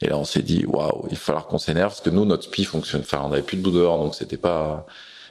Et 0.00 0.08
là, 0.08 0.16
on 0.16 0.24
s'est 0.24 0.40
dit, 0.40 0.64
waouh, 0.66 1.04
il 1.10 1.14
va 1.14 1.16
falloir 1.16 1.46
qu'on 1.46 1.58
s'énerve 1.58 1.90
parce 1.90 2.00
que 2.00 2.08
nous, 2.08 2.24
notre 2.24 2.44
spi 2.44 2.64
fonctionne. 2.64 3.02
Enfin, 3.02 3.20
on 3.24 3.28
n'avait 3.28 3.42
plus 3.42 3.58
de 3.58 3.62
bout 3.62 3.72
dehors, 3.72 3.98
donc 3.98 4.14
c'était 4.14 4.38
pas, 4.38 4.86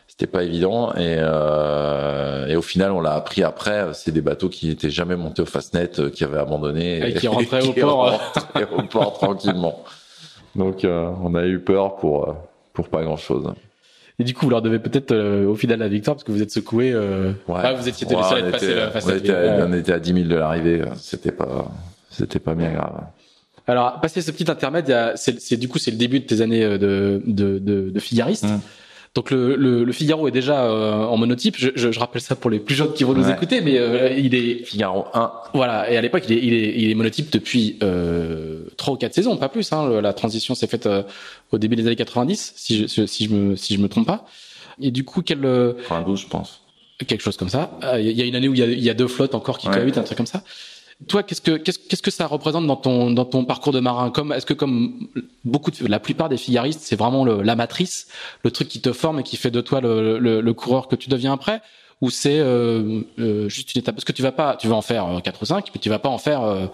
c'était 0.10 0.28
pas 0.28 0.44
évident. 0.44 0.92
Et, 0.96 1.18
euh, 1.20 2.48
et 2.48 2.56
au 2.56 2.62
final, 2.62 2.92
on 2.92 3.00
l'a 3.00 3.14
appris 3.14 3.44
après. 3.44 3.88
C'est 3.94 4.12
des 4.12 4.22
bateaux 4.22 4.50
qui 4.50 4.68
n'étaient 4.68 4.90
jamais 4.90 5.16
montés 5.16 5.44
au 5.44 5.46
Fastnet, 5.46 6.00
euh, 6.00 6.10
qui 6.10 6.24
avaient 6.24 6.40
abandonné 6.40 7.08
et, 7.08 7.14
qui 7.14 7.28
rentraient 7.30 7.66
au 7.66 7.74
port, 7.74 8.20
au 8.76 8.82
port 8.84 9.14
tranquillement. 9.14 9.84
Donc, 10.56 10.84
euh, 10.84 11.10
on 11.24 11.36
a 11.36 11.46
eu 11.46 11.60
peur 11.60 11.96
pour 11.96 12.36
pour 12.74 12.90
pas 12.90 13.04
grand 13.04 13.18
chose. 13.18 13.54
Et 14.18 14.24
du 14.24 14.34
coup, 14.34 14.46
vous 14.46 14.50
leur 14.52 14.62
devez 14.62 14.80
peut-être 14.80 15.16
au 15.46 15.56
final 15.56 15.80
la 15.80 15.88
victoire 15.88 16.16
parce 16.16 16.24
que 16.24 16.32
vous 16.32 16.42
êtes 16.42 16.52
secoué. 16.52 16.94
Ouais. 16.94 17.34
Ah, 17.56 17.74
vous 17.74 17.88
étiez 17.88 18.06
les 18.08 18.24
seuls 18.24 18.44
à 18.44 18.48
être 18.48 18.52
passé 18.52 18.74
le 18.74 18.90
Fastnet. 18.90 19.14
On 19.14 19.18
était, 19.18 19.64
on 19.64 19.74
était 19.74 19.94
à 19.94 20.00
10 20.00 20.14
000 20.14 20.26
de 20.28 20.36
l'arrivée. 20.36 20.82
C'était 20.98 21.32
pas, 21.32 21.72
c'était 22.10 22.40
pas 22.40 22.56
bien 22.56 22.74
grave. 22.74 23.04
Alors, 23.70 24.02
passer 24.02 24.22
ce 24.22 24.32
petit 24.32 24.50
intermède, 24.50 25.14
c'est 25.16 25.58
du 25.58 25.70
coup 25.70 25.78
c'est 25.78 25.92
le 25.92 25.98
début 25.98 26.20
de 26.20 26.26
tes 26.26 26.42
années 26.42 26.64
euh, 26.64 26.80
de, 26.80 27.22
de, 27.28 27.60
de, 27.60 27.92
de 27.92 28.00
figariste. 28.00 28.46
Mmh. 28.46 28.60
Donc 29.16 29.32
le, 29.32 29.56
le, 29.56 29.84
le, 29.84 29.92
Figaro 29.92 30.28
est 30.28 30.32
déjà 30.32 30.66
euh, 30.66 31.04
en 31.04 31.18
monotype. 31.18 31.56
Je, 31.58 31.70
je, 31.76 31.92
je, 31.92 32.00
rappelle 32.00 32.22
ça 32.22 32.36
pour 32.36 32.52
les 32.52 32.60
plus 32.60 32.76
jeunes 32.76 32.94
qui 32.94 33.04
vont 33.04 33.14
nous 33.14 33.30
écouter, 33.30 33.60
mais 33.62 33.78
euh, 33.78 34.14
il 34.16 34.36
est 34.36 34.64
Figaro 34.64 35.06
1. 35.14 35.32
Voilà, 35.54 35.92
et 35.92 35.98
à 35.98 36.02
l'époque 36.02 36.24
il 36.30 36.38
est, 36.38 36.44
il 36.44 36.54
est, 36.54 36.74
il 36.78 36.92
est 36.92 36.96
monotype 36.96 37.32
depuis 37.32 37.78
euh, 37.82 38.66
3 38.78 38.94
ou 38.94 38.98
4 38.98 39.14
saisons, 39.14 39.38
pas 39.38 39.50
plus. 39.50 39.72
Hein. 39.74 40.02
La 40.02 40.14
transition 40.14 40.54
s'est 40.54 40.68
faite 40.68 40.88
au 41.52 41.58
début 41.58 41.76
des 41.76 41.88
années 41.88 41.96
90, 41.96 42.54
si 42.56 42.88
je, 42.88 43.06
si 43.06 43.26
je 43.26 43.34
me 43.34 43.56
si 43.56 43.76
je 43.76 43.80
me 43.80 43.90
trompe 43.90 44.06
pas. 44.06 44.26
Et 44.80 44.92
du 44.92 45.04
coup, 45.04 45.24
quel 45.24 45.40
92, 45.40 46.20
je 46.22 46.28
pense. 46.28 46.62
Quelque 47.08 47.22
chose 47.22 47.38
comme 47.38 47.50
ça. 47.50 47.72
Il 47.98 48.12
y 48.12 48.22
a 48.22 48.26
une 48.26 48.36
année 48.36 48.48
où 48.48 48.54
il 48.54 48.60
y 48.60 48.64
a, 48.64 48.68
il 48.68 48.84
y 48.84 48.90
a 48.90 48.94
deux 48.94 49.08
flottes 49.08 49.34
encore 49.34 49.58
qui 49.58 49.68
cohabitent, 49.68 49.98
un 49.98 50.04
truc 50.04 50.18
comme 50.18 50.28
ça. 50.28 50.44
Toi, 51.08 51.24
qu'est-ce 51.24 51.42
que 51.42 51.56
qu'est-ce 51.56 51.80
qu'est-ce 51.80 52.02
que 52.02 52.12
ça 52.12 52.28
représente 52.28 52.68
dans 52.68 52.76
ton 52.76 53.10
dans 53.10 53.24
ton 53.24 53.46
parcours 53.46 53.72
de 53.72 53.80
marin? 53.80 54.12
Comme 54.12 54.34
est-ce 54.34 54.46
que 54.46 54.54
comme 54.54 55.08
beaucoup 55.46 55.72
de, 55.72 55.88
la 55.88 56.00
plupart 56.00 56.28
des 56.28 56.36
figaristes, 56.36 56.82
c'est 56.84 56.98
vraiment 56.98 57.24
le, 57.24 57.42
la 57.42 57.56
matrice, 57.56 58.08
le 58.44 58.52
truc 58.52 58.68
qui 58.68 58.82
te 58.82 58.92
forme 58.92 59.20
et 59.22 59.24
qui 59.24 59.38
fait 59.38 59.50
de 59.50 59.62
toi 59.62 59.80
le, 59.80 60.20
le, 60.20 60.42
le 60.42 60.54
coureur 60.54 60.90
que 60.90 60.98
tu 60.98 61.10
deviens 61.10 61.32
après? 61.32 61.62
Ou 62.02 62.10
c'est 62.10 62.40
euh, 62.40 63.02
euh, 63.20 63.48
juste 63.50 63.76
une 63.76 63.80
étape? 63.80 63.96
Parce 63.96 64.06
que 64.06 64.12
tu 64.12 64.22
vas 64.22 64.32
pas, 64.34 64.58
tu 64.58 64.68
vas 64.68 64.76
en 64.76 64.82
faire 64.82 65.06
4 65.24 65.36
euh, 65.36 65.40
ou 65.42 65.46
5, 65.46 65.72
mais 65.74 65.80
tu 65.80 65.90
vas 65.90 66.00
pas 66.00 66.10
en 66.10 66.18
faire 66.18 66.44
euh, 66.44 66.68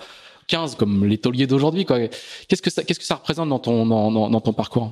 15 0.47 0.75
comme 0.75 1.05
les 1.05 1.17
tauliers 1.17 1.47
d'aujourd'hui. 1.47 1.85
Quoi. 1.85 2.07
Qu'est-ce 2.47 2.61
que 2.61 2.69
ça, 2.69 2.83
qu'est-ce 2.83 2.99
que 2.99 3.05
ça 3.05 3.15
représente 3.15 3.49
dans 3.49 3.59
ton 3.59 3.85
dans, 3.85 4.11
dans 4.11 4.41
ton 4.41 4.53
parcours? 4.53 4.91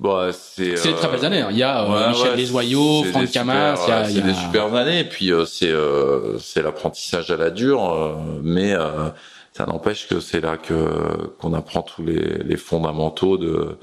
Bon, 0.00 0.32
c'est 0.32 0.76
c'est 0.76 0.88
des 0.88 0.94
très 0.94 1.08
belles 1.08 1.24
années. 1.24 1.42
Hein. 1.42 1.48
Il 1.52 1.58
y 1.58 1.62
a 1.62 1.84
euh, 1.84 2.08
Michel 2.08 2.34
Desjoyaux, 2.34 3.04
Franck 3.04 3.30
Camas. 3.30 3.84
Il 3.86 3.90
y 3.90 3.92
a, 3.92 4.04
c'est 4.08 4.22
des 4.22 4.34
super 4.34 4.74
années. 4.74 5.00
Et 5.00 5.04
puis 5.04 5.30
c'est 5.46 5.72
c'est 6.40 6.62
l'apprentissage 6.62 7.30
à 7.30 7.36
la 7.36 7.50
dure, 7.50 8.16
mais 8.42 8.74
ça 9.52 9.66
n'empêche 9.66 10.08
que 10.08 10.20
c'est 10.20 10.40
là 10.40 10.56
que 10.56 10.74
qu'on 11.38 11.52
apprend 11.52 11.82
tous 11.82 12.02
les, 12.02 12.38
les 12.38 12.56
fondamentaux 12.56 13.36
de 13.36 13.76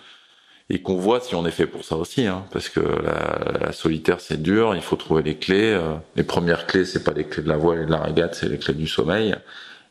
et 0.69 0.81
qu'on 0.81 0.95
voit 0.95 1.21
si 1.21 1.33
on 1.35 1.45
est 1.45 1.51
fait 1.51 1.67
pour 1.67 1.85
ça 1.85 1.95
aussi, 1.95 2.27
hein, 2.27 2.43
parce 2.51 2.67
que 2.67 2.81
la, 2.81 3.67
la 3.67 3.71
solitaire 3.71 4.19
c'est 4.19 4.41
dur, 4.41 4.75
il 4.75 4.81
faut 4.81 4.97
trouver 4.97 5.23
les 5.23 5.37
clés. 5.37 5.71
Euh, 5.71 5.93
les 6.17 6.23
premières 6.23 6.67
clés, 6.67 6.83
c'est 6.83 7.03
pas 7.03 7.13
les 7.13 7.23
clés 7.23 7.43
de 7.43 7.47
la 7.47 7.55
voile 7.55 7.83
et 7.83 7.85
de 7.85 7.91
la 7.91 8.01
régate, 8.01 8.35
c'est 8.35 8.49
les 8.49 8.57
clés 8.57 8.73
du 8.73 8.87
sommeil 8.87 9.35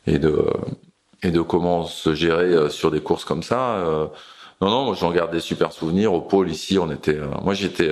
et 0.06 0.18
de 0.18 0.44
et 1.22 1.30
de 1.30 1.40
comment 1.40 1.84
se 1.84 2.14
gérer 2.14 2.52
euh, 2.52 2.68
sur 2.68 2.90
des 2.90 3.00
courses 3.00 3.24
comme 3.24 3.42
ça. 3.42 4.10
Euh. 4.62 4.66
non, 4.66 4.70
non, 4.70 4.84
moi 4.86 4.96
j'en 4.98 5.10
garde 5.10 5.32
des 5.32 5.40
super 5.40 5.72
souvenirs. 5.72 6.12
Au 6.12 6.20
pôle 6.20 6.50
ici, 6.50 6.78
on 6.78 6.90
était, 6.90 7.18
moi 7.42 7.54
j'étais 7.54 7.90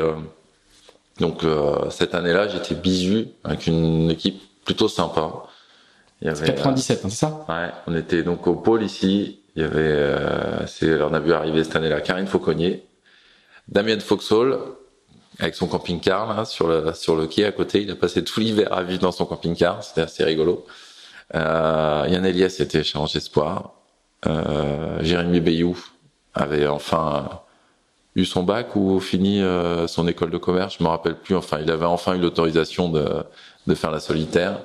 donc 1.20 1.44
cette 1.90 2.14
année-là, 2.14 2.48
j'étais 2.48 2.74
bisu 2.74 3.29
avec 3.44 3.66
une 3.66 4.11
équipe 4.11 4.42
plutôt 4.64 4.88
sympa. 4.88 5.44
Il 6.22 6.29
y 6.29 6.31
avait, 6.31 6.46
97, 6.46 7.00
hein, 7.05 7.09
c'est 7.11 7.16
ça? 7.16 7.44
Ouais, 7.48 7.70
on 7.87 7.94
était 7.94 8.22
donc 8.22 8.46
au 8.46 8.55
pôle 8.55 8.83
ici. 8.83 9.40
Il 9.57 9.62
y 9.62 9.64
avait, 9.64 9.81
euh, 9.81 10.66
c'est, 10.66 11.00
on 11.03 11.12
a 11.12 11.20
vu 11.20 11.33
arriver 11.33 11.62
cette 11.62 11.77
année-là 11.77 12.00
Karine 12.00 12.27
Fauconnier, 12.27 12.85
Damien 13.68 14.00
Foxhall 14.00 14.59
avec 15.38 15.55
son 15.55 15.66
camping-car 15.66 16.35
là, 16.35 16.44
sur 16.44 16.68
le 16.68 16.92
sur 16.92 17.16
le 17.16 17.27
quai 17.27 17.44
à 17.44 17.53
côté. 17.53 17.83
Il 17.83 17.90
a 17.90 17.96
passé 17.96 18.24
tout 18.24 18.40
l'hiver 18.40 18.72
à 18.72 18.83
vivre 18.83 19.03
dans 19.03 19.12
son 19.12 19.27
camping-car. 19.27 19.83
C'était 19.83 20.03
assez 20.03 20.24
rigolo. 20.24 20.64
Euh, 21.35 22.07
Yann 22.09 22.24
Elias 22.24 22.57
était 22.61 22.83
chez 22.83 22.98
Espoir. 23.14 23.74
Euh, 24.27 25.03
Jérémy 25.03 25.40
Bayou 25.40 25.77
avait 26.35 26.66
enfin 26.66 27.40
eu 28.16 28.25
son 28.25 28.42
bac 28.42 28.77
ou 28.77 29.01
fini 29.01 29.42
euh, 29.42 29.87
son 29.87 30.07
école 30.07 30.31
de 30.31 30.38
commerce. 30.38 30.77
Je 30.79 30.85
me 30.85 30.88
rappelle 30.88 31.16
plus. 31.16 31.35
Enfin, 31.35 31.59
il 31.62 31.70
avait 31.70 31.87
enfin 31.87 32.14
eu 32.14 32.18
l'autorisation 32.18 32.88
de 32.88 33.25
de 33.66 33.75
faire 33.75 33.90
la 33.90 34.01
solitaire 34.01 34.61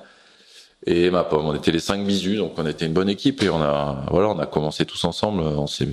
et 0.86 1.10
ma 1.10 1.24
pomme. 1.24 1.46
On 1.46 1.56
était 1.56 1.72
les 1.72 1.80
cinq 1.80 2.06
bisus, 2.06 2.38
donc 2.38 2.54
on 2.58 2.66
était 2.66 2.86
une 2.86 2.94
bonne 2.94 3.10
équipe 3.10 3.42
et 3.44 3.50
on 3.50 3.62
a 3.62 4.06
voilà, 4.12 4.30
on 4.30 4.40
a 4.40 4.46
commencé 4.46 4.86
tous 4.86 5.04
ensemble. 5.04 5.42
On 5.42 5.68
s'est 5.68 5.88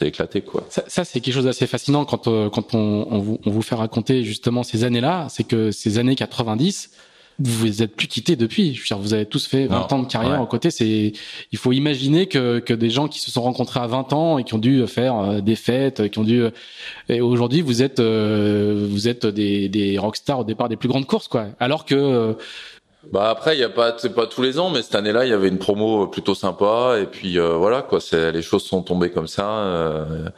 éclaté 0.00 0.42
quoi. 0.42 0.64
Ça, 0.68 1.04
c'est 1.04 1.20
quelque 1.20 1.34
chose 1.34 1.44
d'assez 1.44 1.66
fascinant 1.66 2.04
quand 2.04 2.28
euh, 2.28 2.48
quand 2.50 2.74
on, 2.74 3.18
vous, 3.18 3.38
on 3.44 3.50
vous 3.50 3.62
fait 3.62 3.74
raconter 3.74 4.24
justement 4.24 4.62
ces 4.62 4.84
années-là, 4.84 5.26
c'est 5.28 5.44
que 5.44 5.70
ces 5.70 5.98
années 5.98 6.16
90 6.16 6.90
vous 7.38 7.66
vous 7.66 7.82
êtes 7.82 7.96
plus 7.96 8.06
quittés 8.06 8.36
depuis. 8.36 8.74
Je 8.74 8.80
veux 8.80 8.86
dire, 8.86 8.98
vous 8.98 9.14
avez 9.14 9.26
tous 9.26 9.46
fait 9.46 9.66
20 9.66 9.92
ans 9.92 9.98
de 10.00 10.06
carrière 10.06 10.40
ouais. 10.40 10.46
côté. 10.48 10.70
C'est, 10.70 11.12
il 11.50 11.58
faut 11.58 11.72
imaginer 11.72 12.26
que, 12.26 12.58
que 12.58 12.74
des 12.74 12.90
gens 12.90 13.08
qui 13.08 13.20
se 13.20 13.30
sont 13.30 13.42
rencontrés 13.42 13.80
à 13.80 13.86
20 13.86 14.12
ans 14.12 14.38
et 14.38 14.44
qui 14.44 14.54
ont 14.54 14.58
dû 14.58 14.86
faire 14.86 15.16
euh, 15.16 15.40
des 15.40 15.56
fêtes, 15.56 16.10
qui 16.10 16.18
ont 16.18 16.24
dû, 16.24 16.44
et 17.08 17.20
aujourd'hui 17.20 17.62
vous 17.62 17.82
êtes, 17.82 18.00
euh, 18.00 18.86
vous 18.88 19.08
êtes 19.08 19.26
des, 19.26 19.68
des 19.68 19.98
rockstars 19.98 20.40
au 20.40 20.44
départ 20.44 20.68
des 20.68 20.76
plus 20.76 20.88
grandes 20.88 21.06
courses, 21.06 21.28
quoi. 21.28 21.46
Alors 21.58 21.84
que 21.84 22.36
bah 23.10 23.30
après, 23.30 23.56
il 23.56 23.60
y 23.60 23.64
a 23.64 23.68
pas, 23.68 23.96
c'est 23.98 24.14
pas 24.14 24.26
tous 24.26 24.42
les 24.42 24.60
ans, 24.60 24.70
mais 24.70 24.82
cette 24.82 24.94
année-là, 24.94 25.24
il 25.26 25.30
y 25.30 25.32
avait 25.32 25.48
une 25.48 25.58
promo 25.58 26.06
plutôt 26.06 26.34
sympa, 26.34 26.98
et 27.00 27.06
puis 27.06 27.38
euh, 27.38 27.56
voilà 27.56 27.82
quoi, 27.82 28.00
c'est 28.00 28.30
les 28.30 28.42
choses 28.42 28.62
sont 28.64 28.82
tombées 28.82 29.10
comme 29.10 29.26
ça. 29.26 29.48
Euh, 29.48 30.28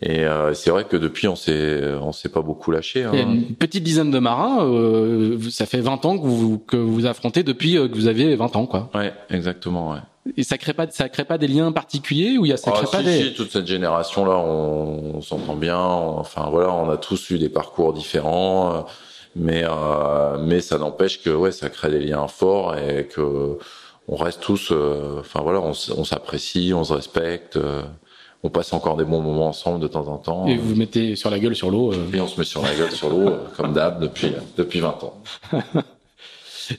et 0.00 0.24
euh, 0.24 0.54
c'est 0.54 0.70
vrai 0.70 0.84
que 0.84 0.96
depuis, 0.96 1.28
on 1.28 1.36
s'est, 1.36 1.82
on 2.00 2.12
s'est 2.12 2.30
pas 2.30 2.40
beaucoup 2.40 2.70
lâché. 2.70 3.04
Hein. 3.04 3.10
Il 3.12 3.18
y 3.18 3.22
a 3.22 3.26
une 3.26 3.54
petite 3.54 3.84
dizaine 3.84 4.10
de 4.10 4.18
marins. 4.18 4.64
Euh, 4.64 5.38
ça 5.50 5.66
fait 5.66 5.80
20 5.80 6.04
ans 6.06 6.18
que 6.18 6.26
vous 6.26 6.58
que 6.58 6.76
vous 6.76 7.06
affrontez 7.06 7.42
depuis 7.42 7.76
euh, 7.76 7.88
que 7.88 7.94
vous 7.94 8.06
avez 8.06 8.34
20 8.34 8.56
ans, 8.56 8.66
quoi. 8.66 8.90
Ouais, 8.94 9.12
exactement. 9.30 9.92
Ouais. 9.92 9.98
Et 10.36 10.44
ça 10.44 10.56
crée 10.56 10.72
pas, 10.72 10.88
ça 10.90 11.08
crée 11.08 11.24
pas 11.24 11.36
des 11.36 11.48
liens 11.48 11.72
particuliers 11.72 12.38
ou 12.38 12.46
il 12.46 12.48
y 12.48 12.52
a 12.52 12.56
ça 12.56 12.70
crée 12.70 12.86
ah, 12.88 12.90
pas 12.90 12.98
si, 12.98 13.04
des. 13.04 13.22
Si, 13.24 13.34
toute 13.34 13.50
cette 13.50 13.66
génération-là, 13.66 14.36
on, 14.36 15.16
on 15.16 15.20
s'entend 15.20 15.56
bien. 15.56 15.78
enfin 15.78 16.48
voilà, 16.50 16.72
on 16.72 16.88
a 16.88 16.96
tous 16.96 17.30
eu 17.30 17.38
des 17.38 17.48
parcours 17.48 17.92
différents 17.92 18.86
mais 19.34 19.64
euh, 19.64 20.38
mais 20.38 20.60
ça 20.60 20.78
n'empêche 20.78 21.22
que 21.22 21.30
ouais 21.30 21.52
ça 21.52 21.70
crée 21.70 21.90
des 21.90 22.00
liens 22.00 22.28
forts 22.28 22.76
et 22.76 23.06
que 23.06 23.58
on 24.08 24.16
reste 24.16 24.40
tous 24.40 24.70
euh, 24.72 25.20
enfin 25.20 25.40
voilà 25.40 25.60
on, 25.60 25.72
on 25.96 26.04
s'apprécie 26.04 26.72
on 26.74 26.84
se 26.84 26.92
respecte 26.92 27.56
euh, 27.56 27.82
on 28.42 28.50
passe 28.50 28.72
encore 28.72 28.96
des 28.96 29.04
bons 29.04 29.20
moments 29.20 29.48
ensemble 29.48 29.80
de 29.80 29.86
temps 29.86 30.08
en 30.08 30.16
temps 30.16 30.46
et 30.46 30.56
vous 30.56 30.70
vous 30.70 30.76
mettez 30.76 31.14
sur 31.16 31.30
la 31.30 31.38
gueule 31.38 31.54
sur 31.54 31.70
l'eau 31.70 31.92
et 32.12 32.20
on 32.20 32.26
se 32.26 32.38
met 32.38 32.44
sur 32.44 32.62
la 32.62 32.74
gueule 32.74 32.90
sur 32.90 33.08
l'eau 33.08 33.30
comme 33.56 33.72
d'hab 33.72 34.00
depuis 34.00 34.32
depuis 34.56 34.80
20 34.80 35.04
ans 35.04 35.22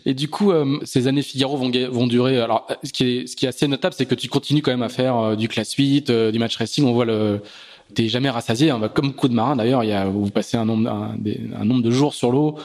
Et 0.06 0.14
du 0.14 0.30
coup, 0.30 0.52
euh, 0.52 0.80
ces 0.84 1.08
années 1.08 1.22
Figaro 1.22 1.58
vont, 1.58 1.72
vont 1.90 2.08
durer. 2.08 2.40
Alors, 2.40 2.68
ce 2.84 2.92
qui 2.92 3.04
est, 3.04 3.28
ce 3.28 3.36
qui 3.36 3.46
est 3.46 3.50
assez 3.50 3.68
notable, 3.68 3.94
c'est 3.98 4.06
que 4.06 4.16
tu 4.16 4.28
continues 4.28 4.62
quand 4.62 4.72
même 4.72 4.84
à 4.84 4.90
faire 4.90 5.18
euh, 5.18 5.36
du 5.36 5.48
class 5.48 5.74
8, 5.74 6.10
euh, 6.10 6.32
du 6.32 6.40
match 6.40 6.56
racing. 6.58 6.86
On 6.86 6.94
voit 6.94 7.06
le, 7.06 7.42
t'es 7.94 8.08
jamais 8.08 8.30
rassasié. 8.30 8.70
Hein. 8.70 8.90
Comme 8.94 9.14
coup 9.14 9.28
de 9.28 9.34
marin 9.34 9.56
d'ailleurs, 9.56 9.84
il 9.84 9.90
y 9.90 9.94
a, 9.94 10.06
vous 10.06 10.30
passez 10.30 10.58
un 10.58 10.66
nombre, 10.66 10.90
un, 10.90 11.16
des, 11.18 11.42
un 11.56 11.66
nombre 11.66 11.84
de 11.84 11.92
jours 11.92 12.14
sur 12.14 12.32
l'eau 12.32 12.58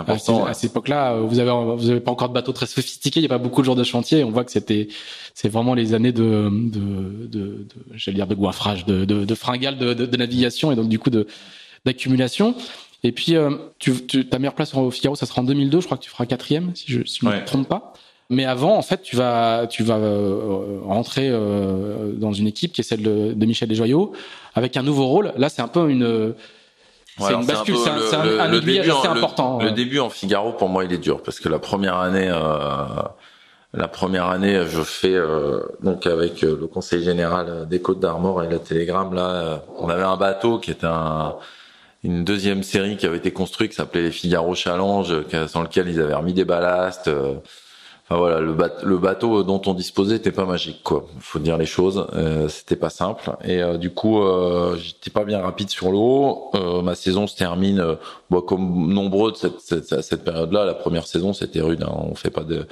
Important, 0.00 0.44
à, 0.44 0.54
cette 0.54 0.70
époque-là, 0.70 1.18
vous 1.20 1.38
avez 1.38 1.50
vous 1.76 1.90
avez 1.90 2.00
pas 2.00 2.10
encore 2.10 2.28
de 2.28 2.34
bateau 2.34 2.52
très 2.52 2.66
sophistiqué, 2.66 3.20
il 3.20 3.22
y 3.22 3.26
a 3.26 3.28
pas 3.28 3.38
beaucoup 3.38 3.60
de 3.60 3.66
jours 3.66 3.76
de 3.76 3.84
chantier. 3.84 4.24
On 4.24 4.30
voit 4.30 4.44
que 4.44 4.52
c'était 4.52 4.88
c'est 5.34 5.48
vraiment 5.48 5.74
les 5.74 5.94
années 5.94 6.12
de 6.12 6.50
de, 6.50 7.26
de, 7.26 7.28
de 7.28 7.66
j'allais 7.94 8.16
dire 8.16 8.26
de 8.26 8.34
goinfrage, 8.34 8.86
de 8.86 9.04
de, 9.04 9.24
de 9.24 9.34
fringales 9.34 9.78
de, 9.78 9.94
de, 9.94 10.16
navigation 10.16 10.72
et 10.72 10.76
donc 10.76 10.88
du 10.88 10.98
coup 10.98 11.10
de 11.10 11.26
d'accumulation. 11.84 12.54
Et 13.02 13.12
puis 13.12 13.36
euh, 13.36 13.50
tu, 13.78 14.06
tu, 14.06 14.26
ta 14.26 14.38
meilleure 14.38 14.54
place 14.54 14.74
au 14.74 14.90
Figaro, 14.90 15.16
ça 15.16 15.26
sera 15.26 15.40
en 15.40 15.44
2002. 15.44 15.80
Je 15.80 15.86
crois 15.86 15.96
que 15.96 16.02
tu 16.02 16.10
feras 16.10 16.26
quatrième 16.26 16.72
si 16.74 16.92
je 16.92 17.04
si 17.04 17.20
je 17.22 17.26
me 17.26 17.44
trompe 17.44 17.68
pas. 17.68 17.94
Mais 18.32 18.44
avant, 18.44 18.76
en 18.76 18.82
fait, 18.82 19.02
tu 19.02 19.16
vas 19.16 19.66
tu 19.68 19.82
vas 19.82 19.96
euh, 19.96 20.78
rentrer 20.84 21.28
euh, 21.28 22.12
dans 22.12 22.32
une 22.32 22.46
équipe 22.46 22.72
qui 22.72 22.80
est 22.80 22.84
celle 22.84 23.02
de, 23.02 23.32
de 23.34 23.46
Michel 23.46 23.68
Desjoyaux 23.68 24.12
avec 24.54 24.76
un 24.76 24.82
nouveau 24.82 25.06
rôle. 25.06 25.32
Là, 25.36 25.48
c'est 25.48 25.62
un 25.62 25.68
peu 25.68 25.90
une 25.90 26.34
c'est 27.18 27.34
une 27.34 27.46
bascule, 27.46 27.76
c'est 27.76 28.16
un, 28.16 28.22
un, 28.22 28.38
un 28.40 28.50
début 28.50 28.78
assez 28.78 29.08
important. 29.08 29.58
Le, 29.58 29.72
début 29.72 29.98
en 29.98 30.10
Figaro, 30.10 30.52
pour 30.52 30.68
moi, 30.68 30.84
il 30.84 30.92
est 30.92 30.98
dur 30.98 31.22
parce 31.22 31.40
que 31.40 31.48
la 31.48 31.58
première 31.58 31.96
année, 31.96 32.28
euh, 32.30 32.84
la 33.74 33.88
première 33.88 34.26
année, 34.26 34.64
je 34.66 34.82
fais 34.82 35.14
euh, 35.14 35.60
donc 35.82 36.06
avec 36.06 36.42
euh, 36.42 36.56
le 36.60 36.66
conseil 36.66 37.02
général 37.02 37.66
des 37.68 37.80
Côtes 37.80 38.00
d'Armor 38.00 38.42
et 38.42 38.48
la 38.48 38.58
Télégramme. 38.58 39.14
Là, 39.14 39.62
on 39.78 39.88
avait 39.88 40.02
un 40.02 40.16
bateau 40.16 40.58
qui 40.58 40.70
était 40.70 40.86
un, 40.86 41.36
une 42.04 42.24
deuxième 42.24 42.62
série 42.62 42.96
qui 42.96 43.06
avait 43.06 43.18
été 43.18 43.32
construite 43.32 43.70
qui 43.70 43.76
s'appelait 43.76 44.02
les 44.02 44.12
Figaro 44.12 44.54
Challenge, 44.54 45.14
sans 45.48 45.62
lequel 45.62 45.88
ils 45.88 46.00
avaient 46.00 46.14
remis 46.14 46.32
des 46.32 46.44
ballasts 46.44 47.10
voilà, 48.18 48.40
le, 48.40 48.56
le, 48.82 48.98
bateau 48.98 49.44
dont 49.44 49.62
on 49.66 49.74
disposait 49.74 50.14
n'était 50.14 50.32
pas 50.32 50.44
magique, 50.44 50.82
quoi. 50.82 51.06
Faut 51.20 51.38
dire 51.38 51.56
les 51.56 51.66
choses, 51.66 52.06
euh, 52.14 52.48
c'était 52.48 52.74
pas 52.74 52.90
simple. 52.90 53.30
Et 53.44 53.62
euh, 53.62 53.78
du 53.78 53.90
coup, 53.90 54.20
euh, 54.20 54.76
j'étais 54.76 55.10
pas 55.10 55.24
bien 55.24 55.40
rapide 55.40 55.70
sur 55.70 55.92
l'eau. 55.92 56.50
Euh, 56.56 56.82
ma 56.82 56.96
saison 56.96 57.28
se 57.28 57.36
termine, 57.36 57.78
euh, 57.78 57.94
bon, 58.28 58.40
comme 58.40 58.92
nombreux 58.92 59.30
de 59.30 59.36
cette, 59.36 59.60
cette, 59.60 60.02
cette 60.02 60.24
période-là. 60.24 60.64
La 60.64 60.74
première 60.74 61.06
saison, 61.06 61.32
c'était 61.32 61.60
rude. 61.60 61.84
Hein. 61.84 61.92
On 61.94 62.16
fait 62.16 62.30
pas 62.30 62.42
de, 62.42 62.66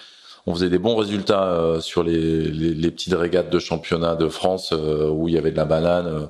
on 0.47 0.55
faisait 0.55 0.71
des 0.71 0.81
bons 0.81 0.97
résultats 0.97 1.77
sur 1.81 2.03
les, 2.03 2.43
les, 2.51 2.75
les, 2.75 2.91
petites 2.91 3.15
régates 3.15 3.51
de 3.51 3.61
championnat 3.61 4.17
de 4.17 4.29
France 4.29 4.73
où 4.73 5.29
il 5.29 5.35
y 5.35 5.39
avait 5.39 5.53
de 5.53 5.57
la 5.57 5.67
banane. 5.67 6.29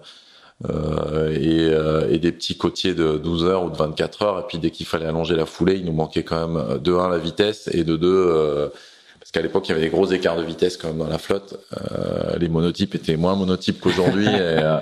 Et, 1.30 1.70
et, 2.10 2.18
des 2.18 2.32
petits 2.32 2.56
côtiers 2.58 2.92
de 2.92 3.16
12 3.16 3.44
heures 3.44 3.64
ou 3.64 3.70
de 3.70 3.76
24 3.76 4.22
heures. 4.22 4.40
Et 4.40 4.42
puis 4.48 4.58
dès 4.58 4.70
qu'il 4.70 4.86
fallait 4.86 5.06
allonger 5.06 5.36
la 5.36 5.46
foulée, 5.46 5.76
il 5.76 5.84
nous 5.84 5.92
manquait 5.92 6.24
quand 6.24 6.48
même 6.48 6.78
de 6.78 6.92
1 6.92 7.08
la 7.08 7.18
vitesse 7.18 7.70
et 7.72 7.84
de 7.84 7.96
2 7.96 8.70
parce 9.28 9.42
qu'à 9.42 9.42
l'époque 9.42 9.68
il 9.68 9.72
y 9.72 9.72
avait 9.72 9.82
des 9.82 9.90
gros 9.90 10.10
écarts 10.10 10.38
de 10.38 10.42
vitesse 10.42 10.78
quand 10.78 10.88
même 10.88 10.96
dans 10.96 11.06
la 11.06 11.18
flotte. 11.18 11.60
Euh, 11.76 12.38
les 12.38 12.48
monotypes 12.48 12.94
étaient 12.94 13.16
moins 13.16 13.36
monotypes 13.36 13.78
qu'aujourd'hui. 13.78 14.24
et 14.24 14.30
euh, 14.40 14.78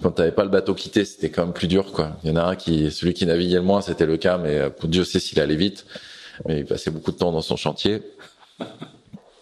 quand 0.00 0.12
t'avais 0.12 0.30
pas 0.30 0.44
le 0.44 0.50
bateau 0.50 0.74
quitté, 0.74 1.04
c'était 1.04 1.30
quand 1.30 1.46
même 1.46 1.52
plus 1.52 1.66
dur. 1.66 1.90
Quoi. 1.90 2.12
Il 2.22 2.30
y 2.30 2.32
en 2.32 2.36
a 2.36 2.44
un 2.44 2.54
qui, 2.54 2.92
celui 2.92 3.12
qui 3.12 3.26
naviguait 3.26 3.56
le 3.56 3.62
moins, 3.62 3.80
c'était 3.80 4.06
le 4.06 4.16
cas, 4.16 4.38
mais 4.38 4.56
euh, 4.56 4.70
pour 4.70 4.88
Dieu 4.88 5.02
sait 5.02 5.18
s'il 5.18 5.40
allait 5.40 5.56
vite. 5.56 5.84
Mais 6.46 6.60
il 6.60 6.64
passait 6.64 6.92
beaucoup 6.92 7.10
de 7.10 7.16
temps 7.16 7.32
dans 7.32 7.40
son 7.40 7.56
chantier. 7.56 8.00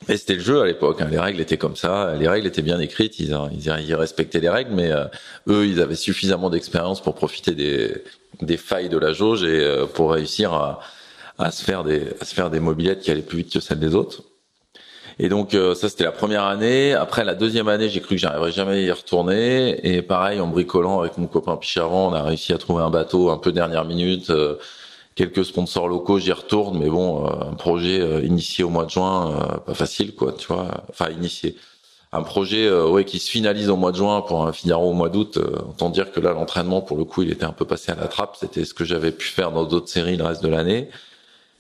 Et 0.09 0.17
c'était 0.17 0.35
le 0.35 0.41
jeu 0.41 0.63
à 0.63 0.67
l'époque. 0.67 1.03
Hein. 1.03 1.09
Les 1.11 1.19
règles 1.19 1.41
étaient 1.41 1.59
comme 1.59 1.77
ça. 1.77 2.15
Les 2.15 2.29
règles 2.29 2.47
étaient 2.47 2.63
bien 2.63 2.79
écrites. 2.79 3.19
Ils, 3.19 3.37
ils, 3.53 3.95
respectaient 3.95 4.41
les 4.41 4.49
règles, 4.49 4.71
mais 4.73 4.91
euh, 4.91 5.05
eux, 5.49 5.67
ils 5.67 5.83
avaient 5.83 5.97
suffisamment 5.97 6.49
d'expérience 6.49 7.03
pour 7.03 7.15
profiter 7.15 7.55
des, 7.55 8.05
des 8.41 8.57
failles 8.57 8.89
de 8.89 8.99
la 8.99 9.13
jauge 9.13 9.43
et 9.43 9.61
euh, 9.61 9.85
pour 9.85 10.13
réussir 10.13 10.55
à, 10.55 10.81
à 11.39 11.51
se 11.51 11.63
faire 11.63 11.83
des 11.85 12.03
à 12.21 12.25
se 12.25 12.35
faire 12.35 12.51
des 12.51 12.61
mobilettes 12.61 13.01
qui 13.01 13.11
allaient 13.11 13.21
plus 13.21 13.39
vite 13.39 13.53
que 13.53 13.61
celles 13.61 13.81
des 13.81 13.95
autres. 13.95 14.23
Et 15.19 15.29
donc 15.31 15.55
euh, 15.55 15.75
ça 15.75 15.89
c'était 15.89 16.05
la 16.05 16.13
première 16.13 16.45
année. 16.45 16.93
Après 16.93 17.25
la 17.25 17.35
deuxième 17.35 17.69
année, 17.69 17.89
j'ai 17.89 18.01
cru 18.01 18.17
que 18.17 18.21
j'arriverais 18.21 18.53
jamais 18.53 18.73
à 18.73 18.81
y 18.81 18.91
retourner. 18.91 19.81
Et 19.87 20.03
pareil, 20.03 20.41
en 20.41 20.47
bricolant 20.47 21.01
avec 21.01 21.17
mon 21.17 21.27
copain 21.27 21.57
Picharon, 21.57 22.09
on 22.09 22.13
a 22.13 22.23
réussi 22.23 22.53
à 22.53 22.59
trouver 22.59 22.83
un 22.83 22.91
bateau 22.91 23.31
un 23.31 23.39
peu 23.39 23.53
dernière 23.53 23.87
minute. 23.87 24.29
Euh, 24.31 24.57
quelques 25.15 25.47
sponsors 25.47 25.89
locaux, 25.89 26.19
j'y 26.19 26.33
retourne, 26.33 26.79
mais 26.79 26.91
bon, 26.91 27.27
euh, 27.27 27.31
un 27.51 27.55
projet 27.55 28.25
initié 28.27 28.65
au 28.65 28.69
mois 28.69 28.85
de 28.85 28.91
juin, 28.91 29.61
pas 29.65 29.75
facile 29.75 30.15
quoi, 30.15 30.33
tu 30.33 30.49
vois. 30.49 30.69
Enfin 30.91 31.11
initié. 31.11 31.57
Un 32.13 32.23
projet 32.23 32.71
ouais 32.71 33.05
qui 33.05 33.19
se 33.19 33.31
finalise 33.31 33.69
au 33.71 33.77
mois 33.77 33.93
de 33.93 33.97
juin 33.97 34.21
pour 34.23 34.47
un 34.47 34.53
Figaro 34.53 34.91
au 34.91 34.93
mois 34.95 35.09
d'août. 35.09 35.39
autant 35.39 35.91
dire 35.91 36.13
que 36.13 36.21
là 36.21 36.33
l'entraînement 36.33 36.81
pour 36.81 36.97
le 36.97 37.05
coup 37.05 37.23
il 37.23 37.31
était 37.33 37.45
un 37.45 37.53
peu 37.53 37.65
passé 37.65 37.93
à 37.93 37.95
la 37.95 38.09
trappe. 38.09 38.37
C'était 38.39 38.65
ce 38.65 38.75
que 38.75 38.85
j'avais 38.85 39.13
pu 39.13 39.27
faire 39.27 39.51
dans 39.51 39.65
d'autres 39.65 39.89
séries 39.89 40.17
le 40.17 40.25
reste 40.25 40.43
de 40.43 40.49
l'année. 40.49 40.89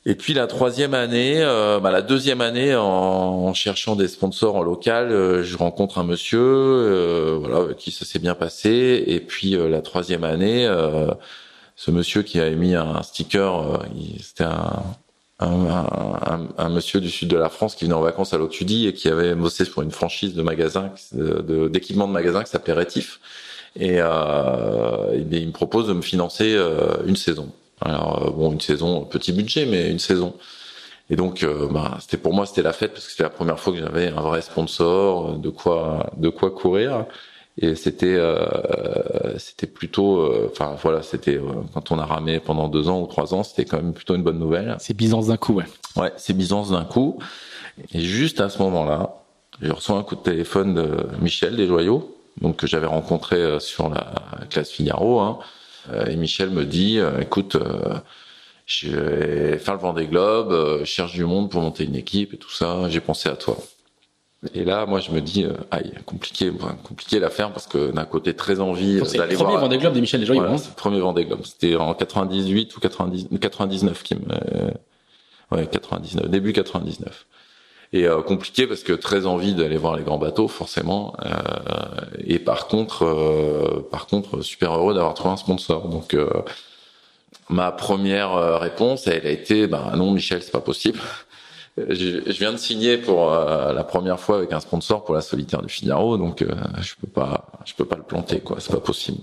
Et 0.09 0.14
puis 0.14 0.34
la 0.34 0.46
troisième 0.46 0.94
année, 0.94 1.42
euh, 1.42 1.80
bah, 1.80 1.90
la 1.90 2.00
deuxième 2.00 2.40
année, 2.40 2.76
en, 2.76 3.52
cherchant 3.54 3.96
des 3.96 4.07
sponsors 4.07 4.54
en 4.54 4.62
local, 4.62 5.11
euh, 5.11 5.42
je 5.42 5.57
rencontre 5.57 5.98
un 5.98 6.04
monsieur, 6.04 6.38
euh, 6.40 7.36
voilà, 7.40 7.57
avec 7.57 7.76
qui 7.76 7.90
ça 7.90 8.04
s'est 8.04 8.20
bien 8.20 8.36
passé. 8.36 9.02
Et 9.09 9.18
puis 9.18 9.57
la 9.57 9.82
troisième 9.82 10.22
année, 10.22 10.64
ce 11.74 11.90
monsieur 11.90 12.22
qui 12.22 12.38
a 12.38 12.48
mis 12.50 12.76
un 12.76 13.02
sticker, 13.02 13.82
c'était 14.22 14.44
un, 14.44 14.84
un, 15.40 16.48
un, 16.57 16.68
monsieur 16.68 17.00
du 17.00 17.11
sud 17.11 17.28
de 17.28 17.36
la 17.36 17.48
France 17.48 17.74
qui 17.74 17.84
venait 17.84 17.96
en 17.96 18.00
vacances 18.00 18.32
à 18.32 18.38
l'Octudie 18.38 18.86
et 18.86 18.92
qui 18.92 19.09
avait 19.09 19.34
bossé 19.34 19.64
pour 19.64 19.82
une 19.82 19.90
franchise 19.90 20.34
de 20.34 20.42
magasin, 20.42 20.92
d'équipement 21.12 22.04
de, 22.04 22.11
de 22.11 22.14
magasin 22.14 22.44
qui 22.44 22.50
s'appelait 22.50 22.74
Rétif. 22.74 23.18
Et, 23.74 23.96
il 23.96 24.00
me 25.46 25.50
propose 25.50 25.88
de 25.88 25.94
me 25.94 26.02
financer 26.02 26.57
une 27.07 27.16
saison. 27.16 27.50
Alors 27.80 28.26
euh, 28.26 28.30
bon, 28.30 28.52
une 28.52 28.60
saison 28.60 29.04
petit 29.04 29.32
budget, 29.32 29.66
mais 29.66 29.90
une 29.90 29.98
saison. 29.98 30.34
Et 31.08 31.16
donc, 31.16 31.42
euh, 31.42 31.68
bah, 31.70 31.98
c'était 32.00 32.16
pour 32.16 32.34
moi, 32.34 32.46
c'était 32.46 32.62
la 32.62 32.72
fête 32.72 32.92
parce 32.92 33.04
que 33.04 33.10
c'était 33.12 33.22
la 33.22 33.30
première 33.30 33.60
fois 33.60 33.72
que 33.72 33.78
j'avais 33.78 34.08
un 34.08 34.20
vrai 34.20 34.42
sponsor, 34.42 35.30
euh, 35.30 35.36
de 35.36 35.50
quoi, 35.50 36.10
de 36.16 36.28
quoi 36.28 36.50
courir. 36.50 37.06
Et 37.58 37.74
c'était, 37.74 38.20
c'était 39.38 39.66
plutôt, 39.66 40.30
enfin 40.44 40.76
voilà, 40.82 41.00
c'était 41.00 41.40
quand 41.72 41.90
on 41.90 41.98
a 41.98 42.04
ramé 42.04 42.38
pendant 42.38 42.68
deux 42.68 42.90
ans 42.90 43.00
ou 43.00 43.06
trois 43.06 43.32
ans, 43.32 43.44
c'était 43.44 43.64
quand 43.64 43.78
même 43.78 43.94
plutôt 43.94 44.14
une 44.14 44.22
bonne 44.22 44.38
nouvelle. 44.38 44.76
C'est 44.78 44.92
Byzance 44.92 45.28
d'un 45.28 45.38
coup, 45.38 45.54
ouais. 45.54 45.64
Ouais, 45.96 46.12
c'est 46.18 46.34
Byzance 46.34 46.72
d'un 46.72 46.84
coup. 46.84 47.18
Et 47.94 48.00
juste 48.00 48.42
à 48.42 48.50
ce 48.50 48.58
moment-là, 48.58 49.14
j'ai 49.62 49.70
reçu 49.70 49.90
un 49.92 50.02
coup 50.02 50.16
de 50.16 50.20
téléphone 50.20 50.74
de 50.74 51.06
Michel 51.22 51.56
Desjoyaux, 51.56 52.14
donc 52.42 52.56
que 52.56 52.66
j'avais 52.66 52.88
rencontré 52.88 53.58
sur 53.58 53.88
la 53.88 54.12
classe 54.50 54.68
Figaro. 54.68 55.20
Hein, 55.20 55.38
euh, 55.40 55.44
et 56.07 56.16
Michel 56.16 56.51
me 56.51 56.64
dit, 56.64 56.99
euh, 56.99 57.20
écoute, 57.20 57.57
euh, 57.57 57.95
je 58.66 58.89
vais 58.89 59.59
faire 59.59 59.74
le 59.74 59.80
Vendée 59.80 60.07
Globe, 60.07 60.80
je 60.80 60.84
cherche 60.84 61.12
du 61.12 61.24
monde 61.24 61.51
pour 61.51 61.62
monter 61.62 61.84
une 61.84 61.97
équipe 61.97 62.34
et 62.34 62.37
tout 62.37 62.51
ça. 62.51 62.89
J'ai 62.89 63.01
pensé 63.01 63.28
à 63.28 63.37
toi. 63.37 63.57
Et 64.55 64.64
là, 64.64 64.87
moi, 64.87 65.01
je 65.01 65.11
me 65.12 65.20
dis, 65.20 65.47
aïe, 65.70 65.93
compliqué, 66.05 66.53
compliqué 66.84 67.18
l'affaire 67.18 67.53
parce 67.53 67.66
que 67.66 67.91
d'un 67.91 68.05
côté 68.05 68.34
très 68.34 68.61
envie 68.61 68.97
d'aller 68.97 68.99
voir. 68.99 69.11
C'est 69.11 69.18
le 69.18 69.37
premier 69.37 69.57
Vendée 69.57 69.78
Globe 69.78 69.95
de 69.95 70.01
Michel 70.01 70.20
déjà. 70.20 70.34
Voilà, 70.34 70.59
c'est 70.59 70.68
le 70.68 70.74
premier 70.74 71.01
Vendée 71.01 71.24
Globe. 71.24 71.41
C'était 71.45 71.76
en 71.76 71.95
98 71.95 72.76
ou 72.76 72.80
90, 72.80 73.28
99 73.41 74.03
qui 74.03 74.14
me, 74.14 74.20
ouais, 75.53 75.66
99, 75.66 76.28
début 76.28 76.53
99 76.53 77.26
et 77.93 78.07
euh, 78.07 78.22
compliqué 78.22 78.66
parce 78.66 78.82
que 78.82 78.93
très 78.93 79.26
envie 79.26 79.55
d'aller 79.55 79.76
voir 79.76 79.97
les 79.97 80.03
grands 80.03 80.18
bateaux 80.18 80.49
forcément 80.49 81.14
euh, 81.24 81.30
et 82.24 82.39
par 82.39 82.66
contre 82.66 83.05
euh, 83.05 83.87
par 83.91 84.07
contre 84.07 84.43
super 84.43 84.74
heureux 84.74 84.95
d'avoir 84.95 85.14
trouvé 85.14 85.34
un 85.34 85.37
sponsor. 85.37 85.89
Donc 85.89 86.14
euh, 86.14 86.28
ma 87.49 87.70
première 87.70 88.61
réponse 88.61 89.07
elle 89.07 89.26
a 89.26 89.30
été 89.30 89.66
bah 89.66 89.93
non 89.97 90.11
Michel 90.11 90.43
c'est 90.43 90.53
pas 90.53 90.61
possible. 90.61 91.01
Je, 91.78 92.30
viens 92.30 92.53
de 92.53 92.57
signer 92.57 92.97
pour 92.97 93.30
la 93.30 93.84
première 93.84 94.18
fois 94.18 94.39
avec 94.39 94.51
un 94.55 94.61
sponsor 94.61 95.05
pour 95.05 95.14
la 95.14 95.20
solitaire 95.20 95.61
du 95.61 95.68
Figaro 95.68 96.16
donc 96.16 96.43
je 96.43 96.95
peux 96.99 97.07
pas 97.07 97.49
je 97.66 97.74
peux 97.74 97.84
pas 97.84 97.97
le 97.97 98.03
planter 98.03 98.41
quoi 98.41 98.61
c'est 98.61 98.72
pas 98.72 98.80
possible. 98.80 99.18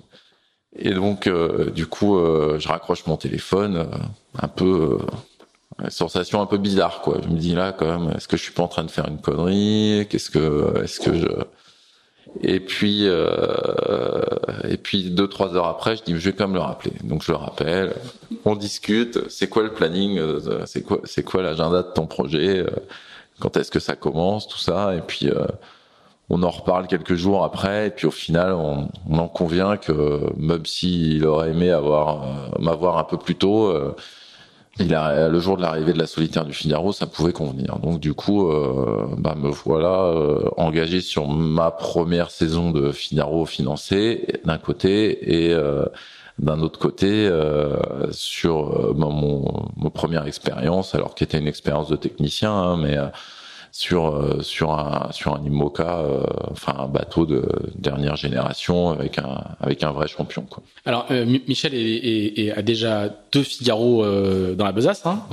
Et 0.78 0.93
donc 0.93 1.28
du 1.74 1.88
coup 1.88 2.16
je 2.16 2.68
raccroche 2.68 3.07
mon 3.07 3.18
téléphone 3.18 3.88
un 4.39 4.47
peu 4.47 4.99
sensation 5.89 6.41
un 6.41 6.45
peu 6.45 6.57
bizarre 6.57 7.01
quoi. 7.01 7.17
Je 7.24 7.30
me 7.30 7.38
dis 7.38 7.55
là 7.55 7.71
quand 7.71 7.86
même 7.86 8.15
est-ce 8.15 8.28
que 8.28 8.38
je 8.38 8.43
suis 8.43 8.53
pas 8.53 8.63
en 8.63 8.67
train 8.67 8.84
de 8.84 8.91
faire 8.91 9.07
une 9.07 9.19
connerie? 9.19 10.07
Qu'est-ce 10.09 10.30
que 10.30 10.82
est-ce 10.84 10.99
que 10.99 11.13
je 11.13 11.28
et 12.41 12.59
puis 12.59 13.07
euh... 13.07 14.24
et 14.67 14.78
puis 14.78 15.11
deux 15.11 15.28
trois 15.28 15.55
heures 15.55 15.67
après 15.67 15.95
je 15.97 16.03
dis 16.03 16.13
je 16.13 16.30
vais 16.30 16.34
quand 16.34 16.47
même 16.47 16.55
le 16.55 16.61
rappeler. 16.61 16.93
Donc 17.03 17.24
je 17.24 17.32
le 17.32 17.38
rappelle. 17.38 17.93
On 18.45 18.55
discute. 18.55 19.30
C'est 19.30 19.47
quoi 19.47 19.63
le 19.63 19.74
planning? 19.74 20.19
C'est 20.65 20.84
quoi 20.84 20.99
c'est 21.03 21.24
quoi 21.24 21.41
l'agenda 21.43 21.84
de 21.84 21.91
ton 21.93 22.07
projet? 22.07 22.65
Quand 23.39 23.57
est-ce 23.57 23.71
que 23.71 23.80
ça 23.80 23.95
commence? 23.95 24.47
Tout 24.47 24.59
ça. 24.59 24.95
Et 24.95 25.01
puis 25.01 25.30
euh... 25.30 25.45
on 26.30 26.41
en 26.43 26.49
reparle 26.49 26.88
quelques 26.88 27.15
jours 27.15 27.43
après. 27.43 27.88
Et 27.88 27.91
puis 27.91 28.07
au 28.07 28.11
final 28.11 28.53
on, 28.53 28.89
en 29.11 29.28
convient 29.28 29.78
que 29.78 30.21
même 30.38 30.65
s'il 30.65 31.26
aurait 31.26 31.51
aimé 31.51 31.71
avoir 31.71 32.26
m'avoir 32.59 32.97
un 32.97 33.03
peu 33.03 33.17
plus 33.17 33.36
tôt 33.36 33.67
euh, 33.67 33.95
le 34.80 35.39
jour 35.39 35.57
de 35.57 35.61
l'arrivée 35.61 35.93
de 35.93 35.99
la 35.99 36.07
solitaire 36.07 36.45
du 36.45 36.53
Figaro, 36.53 36.91
ça 36.91 37.05
pouvait 37.05 37.34
convenir. 37.34 37.80
Donc 37.80 37.99
du 37.99 38.13
coup, 38.13 38.49
euh, 38.49 39.07
bah, 39.17 39.36
me 39.36 39.49
voilà 39.49 40.05
euh, 40.05 40.49
engagé 40.57 41.01
sur 41.01 41.28
ma 41.28 41.71
première 41.71 42.32
saison 42.32 42.71
de 42.71 42.91
Figaro 42.91 43.45
financé 43.45 44.26
d'un 44.45 44.57
côté 44.57 45.45
et 45.47 45.53
euh, 45.53 45.86
d'un 46.39 46.61
autre 46.61 46.80
côté 46.80 47.30
sur 48.11 48.93
bah, 48.95 49.07
mon, 49.11 49.69
mon, 49.76 49.89
première 49.91 50.26
expérience, 50.26 50.95
alors 50.95 51.13
qui 51.13 51.24
était 51.24 51.38
une 51.38 51.47
expérience 51.47 51.89
de 51.89 51.95
technicien, 51.95 52.51
hein, 52.51 52.78
mais 52.78 52.97
sur 53.74 54.05
euh, 54.05 54.41
sur 54.43 54.71
un 54.71 55.11
sur 55.11 55.34
un 55.34 55.43
IMOCA, 55.43 55.97
euh, 55.97 56.24
enfin 56.51 56.76
un 56.78 56.88
bateau 56.88 57.26
de 57.26 57.43
dernière 57.74 58.15
génération 58.15 58.91
avec 58.91 59.17
un 59.17 59.43
avec 59.59 59.82
un 59.82 59.91
vrai 59.91 60.07
champion. 60.07 60.43
Quoi. 60.43 60.61
Alors 60.86 61.07
euh, 61.09 61.26
Michel 61.47 61.71
est, 61.74 62.51
a 62.55 62.61
déjà 62.61 63.09
deux 63.32 63.41
Figaro 63.41 64.05
dans 64.53 64.65
la 64.65 64.71
besace, 64.71 65.03
hein, 65.07 65.24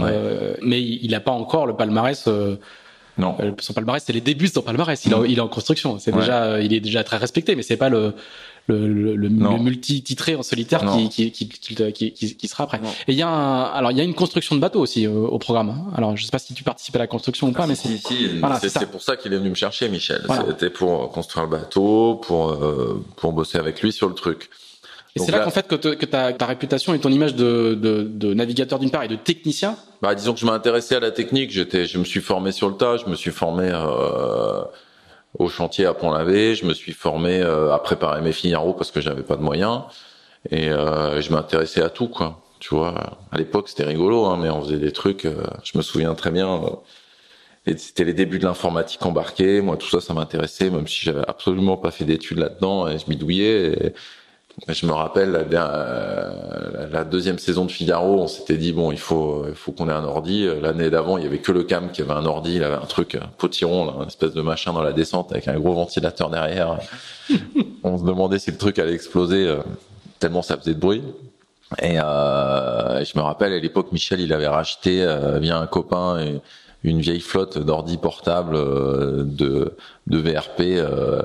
mais 0.63 0.81
il 0.81 1.11
n'a 1.11 1.21
pas 1.21 1.33
encore 1.33 1.67
le 1.67 1.77
palmarès. 1.77 2.27
non. 3.19 3.37
Son 3.59 3.75
palmarès, 3.75 4.03
c'est 4.03 4.15
les 4.15 4.23
débuts 4.23 4.49
de 4.49 4.53
son 4.53 4.63
palmarès. 4.63 5.05
Il, 5.05 5.15
il 5.29 5.37
est 5.37 5.43
en 5.43 5.49
construction. 5.49 5.99
C'est 5.99 6.13
déjà, 6.13 6.61
il 6.63 6.73
est 6.73 6.81
déjà 6.81 7.05
très 7.05 7.19
respecté, 7.19 7.55
mais 7.57 7.63
c'est 7.63 7.77
pas 7.77 7.91
le 7.91 8.15
le, 8.71 9.17
le, 9.17 9.29
multi-titré 9.29 10.35
en 10.37 10.43
solitaire 10.43 10.85
qui, 10.93 11.09
qui, 11.09 11.31
qui, 11.33 12.13
qui, 12.13 12.49
sera 12.49 12.65
après. 12.65 12.79
Et 13.09 13.13
il 13.13 13.15
y 13.15 13.23
a 13.23 13.29
un, 13.29 13.65
alors 13.65 13.91
il 13.91 13.99
y 13.99 14.01
a 14.01 14.05
une 14.05 14.15
construction 14.15 14.57
de 14.57 14.61
bateau 14.61 14.81
aussi 14.81 15.07
euh, 15.07 15.11
au 15.11 15.39
programme. 15.39 15.71
Hein. 15.71 15.93
Alors 15.97 16.17
je 16.17 16.25
sais 16.25 16.31
pas 16.31 16.39
si 16.39 16.55
tu 16.55 16.65
participes 16.65 16.97
à 16.97 17.01
la 17.01 17.07
construction 17.07 17.49
ou 17.49 17.53
pas, 17.53 17.65
ah, 17.65 17.67
mais 17.67 17.75
si, 17.75 17.99
c'est 17.99 18.69
c'est 18.69 18.91
pour 18.91 19.03
ça 19.03 19.17
qu'il 19.17 19.33
est 19.33 19.39
venu 19.39 19.51
me 19.51 19.55
chercher, 19.55 19.89
Michel. 19.89 20.23
C'était 20.49 20.71
pour 20.71 21.11
construire 21.13 21.45
le 21.45 21.51
bateau, 21.51 22.17
pour 22.17 22.51
euh, 22.51 23.05
pour 23.17 23.33
bosser 23.33 23.59
avec 23.59 23.83
lui 23.83 23.93
sur 23.93 24.09
le 24.09 24.15
truc. 24.15 24.51
Et 25.17 25.19
c'est 25.19 25.33
là, 25.33 25.41
qu'en 25.41 25.51
fait 25.51 25.67
que, 25.67 25.75
que 25.75 26.07
ta, 26.07 26.33
ta, 26.33 26.47
réputation 26.47 26.95
et 26.95 27.01
ton 27.01 27.11
image 27.11 27.35
de, 27.35 27.75
de, 27.75 28.03
de 28.05 28.33
navigateur 28.33 28.79
d'une 28.79 28.93
part 28.93 29.03
et 29.03 29.09
de 29.09 29.17
technicien. 29.17 29.77
Bah 30.03 30.15
disons 30.15 30.35
que 30.35 30.39
je 30.39 30.47
m'intéressais 30.47 30.95
à 30.95 31.01
la 31.01 31.11
technique. 31.11 31.51
J'étais, 31.51 31.85
je 31.87 31.99
me 31.99 32.05
suis 32.05 32.21
formé 32.21 32.53
sur 32.53 32.69
le 32.69 32.77
tas. 32.77 32.97
Je 32.97 33.07
me 33.07 33.17
suis 33.17 33.33
formé. 33.33 33.71
Euh, 33.73 34.63
au 35.39 35.49
chantier 35.49 35.87
à 35.87 35.95
Pont-l'Avé. 35.95 36.55
Je 36.55 36.67
me 36.67 36.75
suis 36.75 36.93
formé 36.93 37.41
euh, 37.41 37.73
à 37.73 37.79
préparer 37.79 38.21
mes 38.23 38.33
Figaro 38.33 38.75
parce 38.75 38.91
que 38.91 39.01
j'avais 39.01 39.23
pas 39.23 39.37
de 39.37 39.43
moyens 39.43 39.83
et 40.51 40.71
euh, 40.71 41.21
je 41.21 41.33
m'intéressais 41.33 41.83
à 41.83 41.91
tout 41.91 42.09
quoi. 42.09 42.43
Tu 42.59 42.75
vois, 42.75 43.19
à 43.33 43.39
l'époque 43.39 43.69
c'était 43.69 43.85
rigolo, 43.85 44.27
hein, 44.27 44.39
mais 44.41 44.51
on 44.51 44.61
faisait 44.63 44.79
des 44.79 44.93
trucs. 44.93 45.25
Euh, 45.25 45.45
je 45.65 45.79
me 45.79 45.83
souviens 45.83 46.15
très 46.15 46.31
bien. 46.31 46.61
et 47.67 47.77
c'était 47.77 48.05
les 48.05 48.15
débuts 48.15 48.39
de 48.39 48.45
l'informatique 48.45 49.05
embarquée. 49.05 49.61
Moi, 49.63 49.77
tout 49.77 49.89
ça, 49.89 50.01
ça 50.01 50.15
m'intéressait, 50.15 50.71
même 50.71 50.87
si 50.87 51.01
j'avais 51.03 51.27
absolument 51.27 51.77
pas 51.77 51.91
fait 51.91 52.05
d'études 52.05 52.39
là-dedans. 52.39 52.89
Et 52.89 52.99
je 52.99 53.09
m'y 53.09 53.17
douillais. 53.17 53.95
Je 54.69 54.87
me 54.87 54.93
rappelle 54.93 55.47
la, 55.51 56.87
la, 56.91 57.05
deuxième 57.05 57.39
saison 57.39 57.65
de 57.65 57.71
Figaro, 57.71 58.21
on 58.21 58.27
s'était 58.27 58.57
dit 58.57 58.73
bon, 58.73 58.93
il 58.93 58.99
faut, 58.99 59.47
il 59.49 59.55
faut 59.55 59.73
qu'on 59.73 59.89
ait 59.89 59.93
un 59.93 60.05
ordi. 60.05 60.47
L'année 60.61 60.91
d'avant, 60.91 61.17
il 61.19 61.25
y 61.25 61.27
avait 61.27 61.39
que 61.39 61.53
le 61.53 61.63
cam 61.63 61.91
qui 61.91 62.03
avait 62.03 62.13
un 62.13 62.27
ordi, 62.27 62.57
il 62.57 62.65
avait 62.65 62.75
un 62.75 62.87
truc 62.87 63.15
un 63.15 63.29
potiron, 63.39 63.87
là, 63.87 63.95
une 64.01 64.09
espèce 64.09 64.35
de 64.35 64.43
machin 64.43 64.73
dans 64.73 64.83
la 64.83 64.93
descente 64.93 65.33
avec 65.33 65.49
un 65.49 65.59
gros 65.59 65.75
ventilateur 65.75 66.31
derrière. 66.31 66.79
on 67.85 67.99
se 67.99 68.05
demandait 68.05 68.39
si 68.39 68.51
le 68.51 68.59
truc 68.59 68.79
allait 68.79 68.93
exploser 68.93 69.47
euh, 69.47 69.59
tellement 70.19 70.43
ça 70.43 70.57
faisait 70.57 70.75
de 70.75 70.81
bruit. 70.81 71.03
Et 71.81 71.99
euh, 72.01 73.05
je 73.05 73.17
me 73.17 73.23
rappelle 73.23 73.53
à 73.53 73.59
l'époque, 73.59 73.93
Michel, 73.93 74.21
il 74.21 74.33
avait 74.33 74.49
racheté 74.49 75.03
euh, 75.03 75.39
via 75.39 75.59
un 75.59 75.67
copain 75.67 76.41
une 76.83 77.01
vieille 77.01 77.21
flotte 77.21 77.59
d'ordi 77.59 77.99
portable 77.99 78.57
euh, 78.57 79.23
de, 79.25 79.77
de 80.07 80.19
VRP 80.19 80.61
euh, 80.61 81.23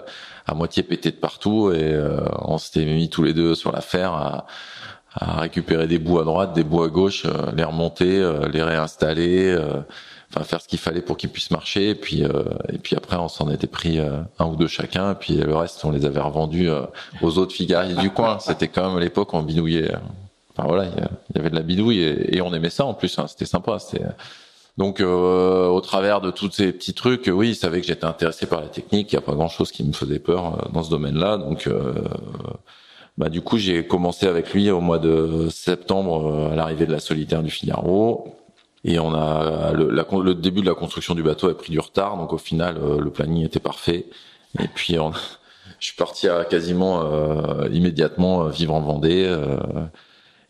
à 0.47 0.53
moitié 0.53 0.83
pété 0.83 1.11
de 1.11 1.15
partout 1.15 1.71
et 1.71 1.81
euh, 1.81 2.19
on 2.41 2.57
s'était 2.57 2.85
mis 2.85 3.09
tous 3.09 3.23
les 3.23 3.33
deux 3.33 3.55
sur 3.55 3.71
l'affaire 3.71 4.13
à, 4.13 4.45
à, 5.13 5.39
récupérer 5.41 5.87
des 5.87 5.97
bouts 5.97 6.19
à 6.19 6.23
droite, 6.23 6.53
des 6.53 6.63
bouts 6.63 6.83
à 6.83 6.87
gauche, 6.87 7.25
euh, 7.25 7.51
les 7.55 7.63
remonter, 7.63 8.19
euh, 8.19 8.47
les 8.47 8.61
réinstaller, 8.61 9.57
enfin 10.31 10.43
faire 10.43 10.61
ce 10.61 10.67
qu'il 10.67 10.79
fallait 10.79 11.01
pour 11.01 11.17
qu'ils 11.17 11.29
puissent 11.29 11.51
marcher. 11.51 11.89
Et 11.89 11.95
puis 11.95 12.21
et 12.21 12.77
puis 12.77 12.95
après 12.95 13.17
on 13.17 13.27
s'en 13.27 13.49
était 13.49 13.67
pris 13.67 13.99
un 13.99 14.45
ou 14.45 14.55
deux 14.55 14.67
chacun. 14.67 15.11
Et 15.11 15.15
puis 15.15 15.35
le 15.35 15.55
reste 15.55 15.83
on 15.83 15.91
les 15.91 16.05
avait 16.05 16.21
revendus 16.21 16.69
aux 17.21 17.37
autres 17.37 17.53
figaristes 17.53 17.99
du 17.99 18.11
coin. 18.11 18.39
C'était 18.39 18.67
quand 18.67 18.89
même 18.89 18.99
l'époque 18.99 19.33
on 19.33 19.41
bidouillait. 19.41 19.91
Enfin 20.57 20.67
voilà, 20.69 20.85
il 20.85 21.35
y 21.35 21.39
avait 21.39 21.49
de 21.49 21.55
la 21.55 21.63
bidouille 21.63 22.01
et, 22.01 22.37
et 22.37 22.41
on 22.41 22.53
aimait 22.53 22.69
ça 22.69 22.85
en 22.85 22.93
plus. 22.93 23.17
Hein, 23.19 23.25
c'était 23.27 23.45
sympa. 23.45 23.77
C'était 23.79 24.05
donc, 24.77 24.99
euh, 24.99 25.67
au 25.67 25.79
travers 25.79 26.19
de 26.19 26.31
tous 26.31 26.51
ces 26.51 26.73
petits 26.73 26.93
trucs, 26.93 27.29
oui, 27.33 27.49
il 27.49 27.55
savait 27.55 27.79
que 27.79 27.87
j'étais 27.87 28.05
intéressé 28.05 28.45
par 28.45 28.61
la 28.61 28.67
technique. 28.67 29.11
Il 29.13 29.15
n'y 29.15 29.23
a 29.23 29.25
pas 29.25 29.33
grand-chose 29.33 29.71
qui 29.71 29.83
me 29.85 29.93
faisait 29.93 30.19
peur 30.19 30.55
euh, 30.55 30.69
dans 30.73 30.83
ce 30.83 30.89
domaine-là. 30.89 31.37
Donc, 31.37 31.67
euh, 31.67 31.93
bah, 33.17 33.29
du 33.29 33.41
coup, 33.41 33.57
j'ai 33.57 33.87
commencé 33.87 34.27
avec 34.27 34.53
lui 34.53 34.69
au 34.71 34.81
mois 34.81 34.99
de 34.99 35.47
septembre 35.49 36.49
à 36.51 36.55
l'arrivée 36.55 36.85
de 36.85 36.91
la 36.91 36.99
solitaire 36.99 37.41
du 37.41 37.51
Figaro. 37.51 38.35
Et 38.83 38.99
on 38.99 39.13
a 39.15 39.71
le, 39.71 40.33
début 40.33 40.61
de 40.61 40.67
la 40.67 40.75
construction 40.75 41.15
du 41.15 41.23
bateau 41.23 41.49
a 41.49 41.57
pris 41.57 41.71
du 41.71 41.79
retard, 41.79 42.17
donc 42.17 42.33
au 42.33 42.37
final, 42.37 42.77
le 42.99 43.09
planning 43.09 43.43
était 43.43 43.59
parfait. 43.59 44.05
Et 44.59 44.67
puis, 44.67 44.95
je 45.79 45.85
suis 45.85 45.95
parti 45.95 46.27
à 46.27 46.43
quasiment 46.43 47.03
immédiatement 47.71 48.45
vivre 48.49 48.75
en 48.75 48.81
Vendée 48.81 49.35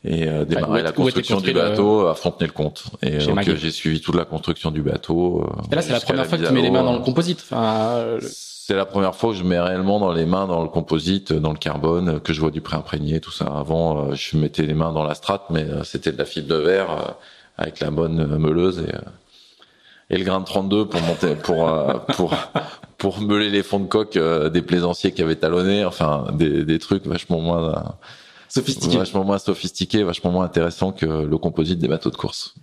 et 0.06 0.28
euh, 0.28 0.46
démarrer 0.46 0.84
la 0.84 0.92
construction 0.92 1.42
du 1.42 1.52
bateau 1.52 2.08
à 2.08 2.14
Fontenay-le-Comte. 2.14 2.84
Et 3.02 3.18
donc 3.18 3.42
j'ai 3.56 3.72
suivi 3.72 4.02
toute 4.02 4.16
la 4.16 4.26
construction 4.26 4.70
du 4.70 4.82
bateau. 4.82 5.42
Euh, 5.42 5.72
et 5.72 5.76
là, 5.76 5.82
c'est 5.82 5.94
la 5.94 6.00
première 6.00 6.26
fois 6.28 6.38
que 6.38 6.46
tu 6.46 6.54
mets 6.54 6.62
les 6.62 6.70
mains 6.70 6.84
dans 6.84 6.94
le 6.94 7.04
composite. 7.04 7.44
Enfin, 7.44 8.18
C'est 8.22 8.76
la 8.76 8.86
première 8.86 9.16
fois 9.16 9.32
que 9.32 9.38
je 9.38 9.44
mets 9.44 9.60
réellement 9.60 10.00
dans 10.00 10.14
les 10.14 10.26
mains 10.26 10.46
dans 10.46 10.62
le 10.62 10.70
composite, 10.70 11.34
dans 11.34 11.52
le 11.52 11.58
carbone, 11.58 12.20
que 12.20 12.34
je 12.34 12.40
vois 12.40 12.52
du 12.52 12.62
pré-imprégné, 12.62 13.20
tout 13.20 13.32
ça. 13.32 13.46
Avant, 13.46 14.10
euh, 14.10 14.16
je 14.16 14.38
mettais 14.38 14.64
les 14.64 14.76
mains 14.76 14.94
dans 14.94 15.04
la 15.04 15.16
strate, 15.16 15.44
mais 15.50 15.66
c'était 15.84 16.12
de 16.12 16.18
la 16.18 16.26
fibre 16.26 16.48
de 16.48 16.56
verre 16.56 17.16
avec 17.58 17.80
la 17.80 17.90
bonne 17.90 18.38
meuleuse 18.38 18.80
et 18.88 18.94
et 20.12 20.20
le 20.20 20.24
grain 20.24 20.40
de 20.40 20.46
32 20.46 20.86
pour 20.86 21.02
monter 21.02 21.34
pour 21.34 21.68
pour 22.16 22.36
pour 23.00 23.22
meuler 23.22 23.50
les 23.50 23.64
fonds 23.64 23.80
de 23.80 23.88
coque 23.88 24.20
des 24.20 24.62
plaisanciers 24.62 25.12
qui 25.12 25.24
avaient 25.24 25.36
talonné 25.36 25.84
enfin 25.84 26.28
des 26.34 26.64
des 26.64 26.78
trucs 26.78 27.08
vachement 27.08 27.40
moins 27.40 27.96
sophistiqué. 28.50 28.98
Vachement 28.98 29.24
moins 29.24 29.40
sophistiqué, 29.40 30.04
vachement 30.04 30.32
moins 30.32 30.46
intéressant 30.46 30.92
que 30.92 31.06
le 31.06 31.38
composite 31.38 31.80
des 31.80 31.88
bateaux 31.88 32.12
de 32.12 32.16
course. 32.16 32.56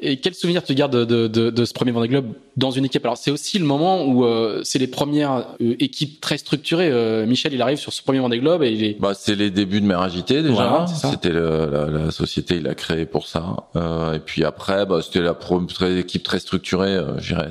Et 0.00 0.16
quel 0.16 0.34
souvenir 0.34 0.64
tu 0.64 0.74
gardes 0.74 0.96
de, 0.96 1.26
de, 1.28 1.50
de, 1.50 1.64
ce 1.64 1.74
premier 1.74 1.92
Vendée 1.92 2.08
Globe 2.08 2.32
dans 2.56 2.70
une 2.70 2.86
équipe? 2.86 3.04
Alors 3.04 3.18
c'est 3.18 3.30
aussi 3.30 3.58
le 3.58 3.66
moment 3.66 4.04
où 4.04 4.24
euh, 4.24 4.60
c'est 4.64 4.78
les 4.78 4.86
premières 4.86 5.46
euh, 5.60 5.76
équipes 5.80 6.20
très 6.20 6.38
structurées. 6.38 6.88
Euh, 6.90 7.26
Michel, 7.26 7.52
il 7.52 7.60
arrive 7.60 7.78
sur 7.78 7.92
ce 7.92 8.02
premier 8.02 8.20
Vendée 8.20 8.38
Globe 8.38 8.62
et 8.62 8.72
il 8.72 8.84
est. 8.84 8.98
Bah 8.98 9.12
c'est 9.14 9.34
les 9.34 9.50
débuts 9.50 9.82
de 9.82 9.86
Meragité 9.86 10.42
déjà. 10.42 10.86
c'était 10.86 11.30
la, 11.30 11.86
la, 11.86 12.10
société, 12.10 12.56
il 12.56 12.68
a 12.68 12.74
créé 12.74 13.04
pour 13.04 13.26
ça. 13.26 13.68
et 13.76 14.18
puis 14.18 14.44
après, 14.44 14.86
bah, 14.86 15.00
c'était 15.02 15.20
la 15.20 15.34
première 15.34 15.98
équipe 15.98 16.22
très 16.22 16.38
structurée. 16.38 16.98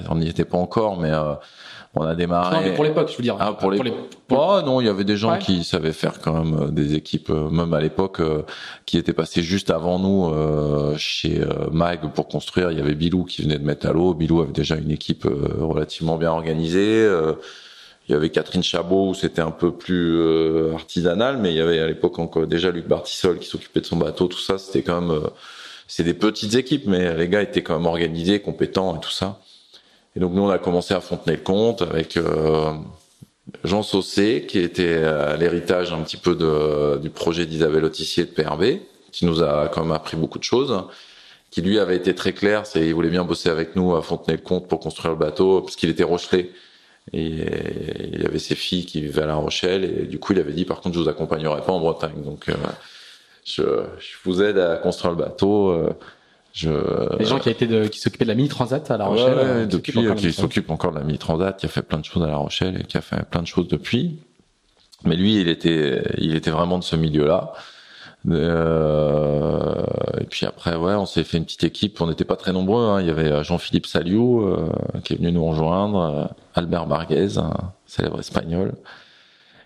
on 0.09 0.15
n'y 0.15 0.28
était 0.28 0.45
pas 0.45 0.57
encore, 0.57 0.99
mais 0.99 1.11
on 1.94 2.04
a 2.04 2.16
démarré. 2.16 2.56
Non, 2.56 2.62
mais 2.64 2.74
pour 2.74 2.86
l'époque, 2.86 3.10
je 3.12 3.18
veux 3.18 3.24
dire. 3.24 3.36
Ah, 3.39 3.52
pour, 3.52 3.70
les... 3.70 3.78
pour 3.78 3.84
les. 3.84 3.94
Oh, 4.30 4.62
non, 4.66 4.80
il 4.80 4.86
y 4.86 4.89
avait 4.89 5.04
des 5.04 5.18
gens 5.18 5.38
qui 5.38 5.66
savaient 5.66 5.92
faire 5.92 6.20
quand 6.22 6.44
même 6.44 6.62
euh, 6.62 6.72
des 6.72 6.96
équipes, 6.96 7.30
euh, 7.30 7.50
même 7.50 7.74
à 7.74 7.82
l'époque, 7.82 8.22
euh, 8.22 8.44
qui 8.86 8.98
étaient 8.98 9.14
passés 9.14 9.44
juste 9.44 9.70
avant 9.70 10.00
nous 10.00 10.32
chez 10.98 11.42
Mag 11.72 12.12
pour 12.14 12.28
construire. 12.28 12.72
Il 12.72 12.78
y 12.78 12.82
avait 12.82 12.96
Bilou 12.96 13.26
qui 13.26 13.42
venait 13.42 13.58
de 13.58 13.66
mettre 13.66 13.88
à 13.88 13.92
l'eau. 13.92 14.14
Bilou 14.14 14.42
avait 14.42 14.54
déjà 14.54 14.76
une 14.76 14.92
équipe 14.92 15.28
relativement 15.60 16.18
bien 16.18 16.32
organisée. 16.32 17.08
il 18.08 18.12
y 18.12 18.16
avait 18.16 18.30
Catherine 18.30 18.64
Chabot 18.64 19.10
où 19.10 19.14
c'était 19.14 19.42
un 19.42 19.52
peu 19.52 19.72
plus 19.72 20.74
artisanal, 20.74 21.38
mais 21.38 21.52
il 21.52 21.58
y 21.58 21.62
avait 21.62 21.80
à 21.80 21.88
l'époque 21.88 22.20
encore 22.20 22.48
déjà 22.48 22.72
Luc 22.72 22.88
Bartissol 22.88 23.39
qui 23.39 23.48
s'occupait 23.48 23.82
de 23.82 23.86
son 23.86 23.98
bateau. 23.98 24.28
Tout 24.28 24.39
ça, 24.39 24.58
c'était 24.58 24.82
quand 24.82 25.02
même. 25.02 25.22
c'est 25.88 26.04
des 26.04 26.14
petites 26.14 26.56
équipes, 26.56 26.88
mais 26.88 27.16
les 27.16 27.28
gars 27.28 27.42
étaient 27.42 27.64
quand 27.64 27.78
même 27.78 27.88
organisés, 27.88 28.39
compétents 28.39 28.96
et 28.96 29.00
tout 29.00 29.12
ça. 29.12 29.39
Et 30.16 30.20
donc 30.20 30.34
nous, 30.34 30.41
on 30.41 30.49
a 30.49 30.57
commencé 30.57 30.93
à 30.93 30.99
Fontenay-le-Comte 30.99 31.82
avec 31.84 32.18
euh, 32.18 32.74
Jean 33.64 33.84
Saucé, 33.84 34.45
qui 34.47 34.59
était 34.59 35.03
à 35.03 35.38
l'héritage 35.38 35.93
un 35.93 36.01
petit 36.01 36.18
peu 36.18 36.36
de, 36.36 36.97
du 36.97 37.09
projet 37.09 37.45
d'Isabelle 37.45 37.86
Autissier 37.86 38.26
de 38.26 38.30
PRB, 38.30 38.80
qui 39.12 39.26
nous 39.26 39.41
a 39.41 39.70
quand 39.70 39.82
même 39.82 39.93
appris 39.93 40.18
beaucoup 40.18 40.39
de 40.39 40.43
choses, 40.43 40.84
qui 41.49 41.62
lui 41.62 41.80
avait 41.80 41.95
été 41.95 42.14
très 42.16 42.34
clair, 42.34 42.66
c'est 42.66 42.86
il 42.86 42.93
voulait 42.93 43.09
bien 43.09 43.24
bosser 43.24 43.49
avec 43.49 43.76
nous 43.76 43.95
à 43.95 44.01
Fontenay-le-Comte 44.01 44.68
pour 44.68 44.80
construire 44.80 45.12
le 45.12 45.20
bateau, 45.20 45.62
parce 45.62 45.76
qu'il 45.76 45.89
était 45.89 46.03
Rochelet. 46.03 46.51
Et 47.14 47.45
il 48.14 48.22
y 48.22 48.26
avait 48.26 48.39
ses 48.39 48.53
filles 48.53 48.86
qui 48.86 49.01
vivaient 49.01 49.24
à 49.24 49.26
La 49.26 49.36
Rochelle, 49.36 49.84
et 49.84 50.05
du 50.05 50.20
coup, 50.20 50.34
il 50.34 50.39
avait 50.39 50.53
dit, 50.53 50.66
par 50.66 50.82
contre, 50.82 50.95
je 50.95 51.01
vous 51.01 51.09
accompagnerai 51.09 51.62
pas 51.62 51.72
en 51.72 51.80
Bretagne. 51.80 52.22
Donc, 52.24 52.47
euh, 52.47 52.53
je, 53.43 53.64
je, 53.97 54.16
vous 54.24 54.41
aide 54.41 54.59
à 54.59 54.78
construire 54.78 55.12
le 55.12 55.18
bateau. 55.18 55.89
Euh, 56.66 57.08
je... 57.14 57.18
Les 57.20 57.26
gens 57.26 57.39
qui 57.39 57.49
a 57.49 57.52
été 57.52 57.68
de, 57.68 57.88
qui 57.88 57.99
s'occupaient 57.99 58.26
de 58.26 58.30
la 58.30 58.36
mini 58.36 58.49
transat 58.49 58.89
à 58.91 58.97
La 58.97 59.06
Rochelle. 59.06 59.34
Ouais, 59.34 59.43
euh, 59.43 59.66
depuis, 59.66 59.93
qui 60.16 60.32
s'occupe 60.34 60.70
encore 60.70 60.91
de 60.91 60.99
la 60.99 61.04
mini 61.04 61.18
transat, 61.18 61.58
qui 61.58 61.66
a 61.66 61.70
fait 61.70 61.82
plein 61.82 61.99
de 61.99 62.06
choses 62.06 62.24
à 62.24 62.28
La 62.28 62.38
Rochelle 62.38 62.82
et 62.82 62.84
qui 62.84 62.97
a 62.97 63.02
fait 63.02 63.24
plein 63.24 63.41
de 63.41 63.47
choses 63.47 63.68
depuis. 63.68 64.20
Mais 65.04 65.16
lui, 65.16 65.41
il 65.41 65.47
était, 65.47 66.04
il 66.18 66.36
était 66.36 66.52
vraiment 66.52 66.78
de 66.78 66.84
ce 66.84 66.95
milieu-là. 66.95 67.54
Euh, 68.30 69.84
et 70.20 70.26
puis 70.26 70.45
après, 70.45 70.76
ouais, 70.76 70.93
on 70.93 71.08
s'est 71.08 71.24
fait 71.24 71.38
une 71.39 71.45
petite 71.45 71.64
équipe. 71.64 71.99
On 72.02 72.08
n'était 72.08 72.26
pas 72.26 72.36
très 72.36 72.54
nombreux. 72.54 72.86
Hein. 72.86 73.02
Il 73.02 73.08
y 73.08 73.10
avait 73.10 73.43
Jean-Philippe 73.43 73.88
Saliou 73.88 74.43
euh, 74.43 74.70
qui 75.04 75.14
est 75.14 75.18
venu 75.18 75.32
nous 75.32 75.45
rejoindre, 75.45 75.99
euh, 75.99 76.26
Albert 76.54 76.86
Barguez, 76.86 77.39
un 77.39 77.54
célèbre 77.88 78.20
espagnol. 78.20 78.74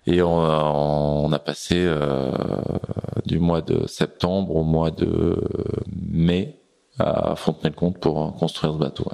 Et 0.07 0.21
on, 0.21 0.37
on 0.37 1.33
a 1.33 1.39
passé 1.39 1.83
euh, 1.85 2.31
du 3.25 3.39
mois 3.39 3.61
de 3.61 3.87
septembre 3.87 4.55
au 4.55 4.63
mois 4.63 4.91
de 4.91 5.35
mai 5.99 6.59
à 6.99 7.35
Fontenay-le-Comte 7.35 7.99
pour 7.99 8.35
construire 8.35 8.73
ce 8.73 8.77
bateau. 8.77 9.05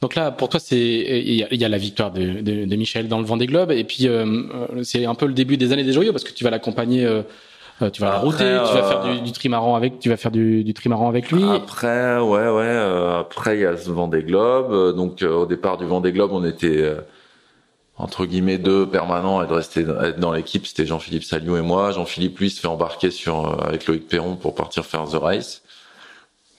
Donc 0.00 0.16
là, 0.16 0.30
pour 0.30 0.48
toi, 0.48 0.60
c'est 0.60 0.76
il 0.76 1.34
y, 1.34 1.64
a 1.64 1.68
la 1.68 1.78
victoire 1.78 2.10
de, 2.10 2.40
de, 2.42 2.66
de, 2.66 2.76
Michel 2.76 3.08
dans 3.08 3.18
le 3.18 3.24
Vendée 3.24 3.46
Globe, 3.46 3.70
et 3.70 3.84
puis 3.84 4.06
euh, 4.06 4.82
c'est 4.82 5.06
un 5.06 5.14
peu 5.14 5.26
le 5.26 5.32
début 5.32 5.56
des 5.56 5.72
années 5.72 5.84
des 5.84 5.94
joyaux 5.94 6.12
parce 6.12 6.24
que 6.24 6.32
tu 6.32 6.44
vas 6.44 6.50
l'accompagner 6.50 7.04
euh, 7.04 7.22
Euh, 7.82 7.90
tu 7.90 8.02
vas 8.02 8.10
la 8.10 8.18
router, 8.18 8.56
tu 8.68 8.74
vas 8.74 8.84
faire 8.84 9.02
du, 9.02 9.20
du, 9.22 9.32
trimaran 9.32 9.74
avec, 9.74 9.98
tu 9.98 10.08
vas 10.08 10.16
faire 10.16 10.30
du, 10.30 10.62
du 10.62 10.74
trimaran 10.74 11.08
avec 11.08 11.32
lui. 11.32 11.42
Après, 11.42 12.18
ouais, 12.20 12.48
ouais. 12.48 13.18
après, 13.18 13.56
il 13.56 13.62
y 13.62 13.66
a 13.66 13.76
ce 13.76 13.90
Vendée 13.90 14.22
Globe. 14.22 14.94
Donc, 14.94 15.22
au 15.22 15.44
départ 15.44 15.76
du 15.76 15.84
Vendée 15.84 16.12
Globe, 16.12 16.30
on 16.32 16.44
était 16.44 16.88
entre 17.96 18.26
guillemets 18.26 18.58
deux 18.58 18.88
permanents 18.88 19.42
et 19.42 19.48
de 19.48 19.52
rester 19.52 19.80
être 19.80 20.20
dans 20.20 20.32
l'équipe. 20.32 20.68
C'était 20.68 20.86
Jean-Philippe 20.86 21.24
Saliou 21.24 21.56
et 21.56 21.62
moi. 21.62 21.90
Jean-Philippe 21.90 22.38
lui 22.38 22.50
se 22.50 22.60
fait 22.60 22.68
embarquer 22.68 23.10
sur 23.10 23.60
avec 23.66 23.88
Loïc 23.88 24.06
Perron 24.06 24.36
pour 24.36 24.54
partir 24.54 24.84
faire 24.84 25.06
the 25.06 25.16
race. 25.16 25.63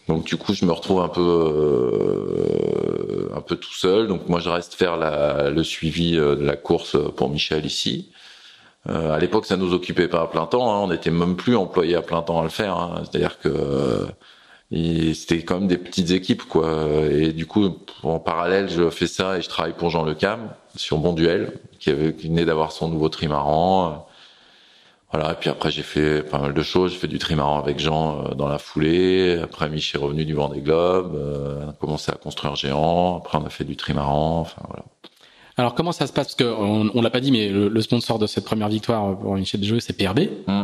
Donc 0.08 0.26
du 0.26 0.38
coup, 0.38 0.54
je 0.54 0.66
me 0.66 0.72
retrouve 0.72 1.02
un 1.02 1.08
peu 1.08 1.22
euh, 1.22 3.30
un 3.36 3.42
peu 3.42 3.56
tout 3.56 3.74
seul. 3.74 4.08
Donc 4.08 4.30
moi, 4.30 4.40
je 4.40 4.50
reste 4.50 4.76
faire 4.76 4.98
la, 4.98 5.50
le 5.50 5.64
suivi 5.64 6.18
euh, 6.18 6.36
de 6.36 6.44
la 6.44 6.56
course 6.56 6.98
pour 7.16 7.30
Michel 7.30 7.66
ici. 7.66 8.12
Euh, 8.88 9.14
à 9.14 9.20
l'époque, 9.20 9.48
ça 9.48 9.58
nous 9.58 9.74
occupait 9.74 10.08
pas 10.08 10.22
à 10.22 10.28
plein 10.28 10.46
temps. 10.46 10.72
Hein. 10.72 10.84
On 10.84 10.90
n'était 10.90 11.10
même 11.10 11.36
plus 11.36 11.56
employé 11.56 11.96
à 11.96 12.04
plein 12.04 12.22
temps 12.22 12.40
à 12.40 12.44
le 12.44 12.50
faire. 12.50 12.78
Hein. 12.78 13.04
C'est-à-dire 13.04 13.40
que 13.40 14.06
c'était 14.72 15.44
quand 15.44 15.60
même 15.60 15.68
des 15.68 15.78
petites 15.78 16.12
équipes, 16.12 16.44
quoi. 16.44 16.70
Et 17.10 17.32
du 17.32 17.48
coup, 17.48 17.78
en 18.04 18.20
parallèle, 18.20 18.70
je 18.70 18.90
fais 18.90 19.08
ça 19.08 19.38
et 19.38 19.42
je 19.42 19.50
travaille 19.50 19.74
pour 19.74 19.90
Jean 19.90 20.04
Le 20.04 20.14
Cam 20.14 20.50
sur 20.76 20.98
Bon 20.98 21.14
Duel, 21.14 21.54
qui, 21.80 21.90
avait, 21.90 22.14
qui 22.14 22.28
venait 22.28 22.46
d'avoir 22.46 22.72
son 22.72 22.90
nouveau 22.90 23.10
trimaran. 23.10 24.08
Voilà, 25.16 25.32
et 25.32 25.36
puis 25.36 25.50
après 25.50 25.72
j'ai 25.72 25.82
fait 25.82 26.24
pas 26.24 26.40
mal 26.40 26.54
de 26.54 26.62
choses, 26.62 26.92
j'ai 26.92 26.98
fait 26.98 27.08
du 27.08 27.20
trimaran 27.20 27.58
avec 27.58 27.80
Jean 27.80 28.26
euh, 28.26 28.34
dans 28.34 28.50
la 28.50 28.58
foulée, 28.58 29.40
après 29.42 29.70
Michel 29.70 30.02
est 30.02 30.04
revenu 30.04 30.26
du 30.26 30.34
Vendée 30.34 30.60
Globe, 30.60 31.16
euh, 31.16 31.64
on 31.66 31.70
a 31.70 31.74
commencé 31.74 32.12
à 32.12 32.16
construire 32.16 32.58
Géant, 32.58 33.20
après 33.20 33.38
on 33.38 33.46
a 33.46 33.50
fait 33.50 33.64
du 33.64 33.78
trimaran, 33.78 34.42
enfin 34.42 34.62
voilà. 34.68 34.84
Alors 35.56 35.74
comment 35.74 35.94
ça 35.94 36.06
se 36.06 36.12
passe? 36.12 36.36
Parce 36.36 36.36
qu'on 36.36 36.92
on 36.94 37.02
l'a 37.02 37.10
pas 37.10 37.22
dit, 37.22 37.32
mais 37.32 37.48
le, 37.48 37.82
sponsor 37.82 38.20
de 38.20 38.28
cette 38.28 38.44
première 38.44 38.68
victoire 38.68 39.18
pour 39.18 39.36
Michel 39.36 39.62
Desjeux, 39.62 39.80
c'est 39.80 39.94
PRB. 39.94 40.28
Mm. 40.48 40.64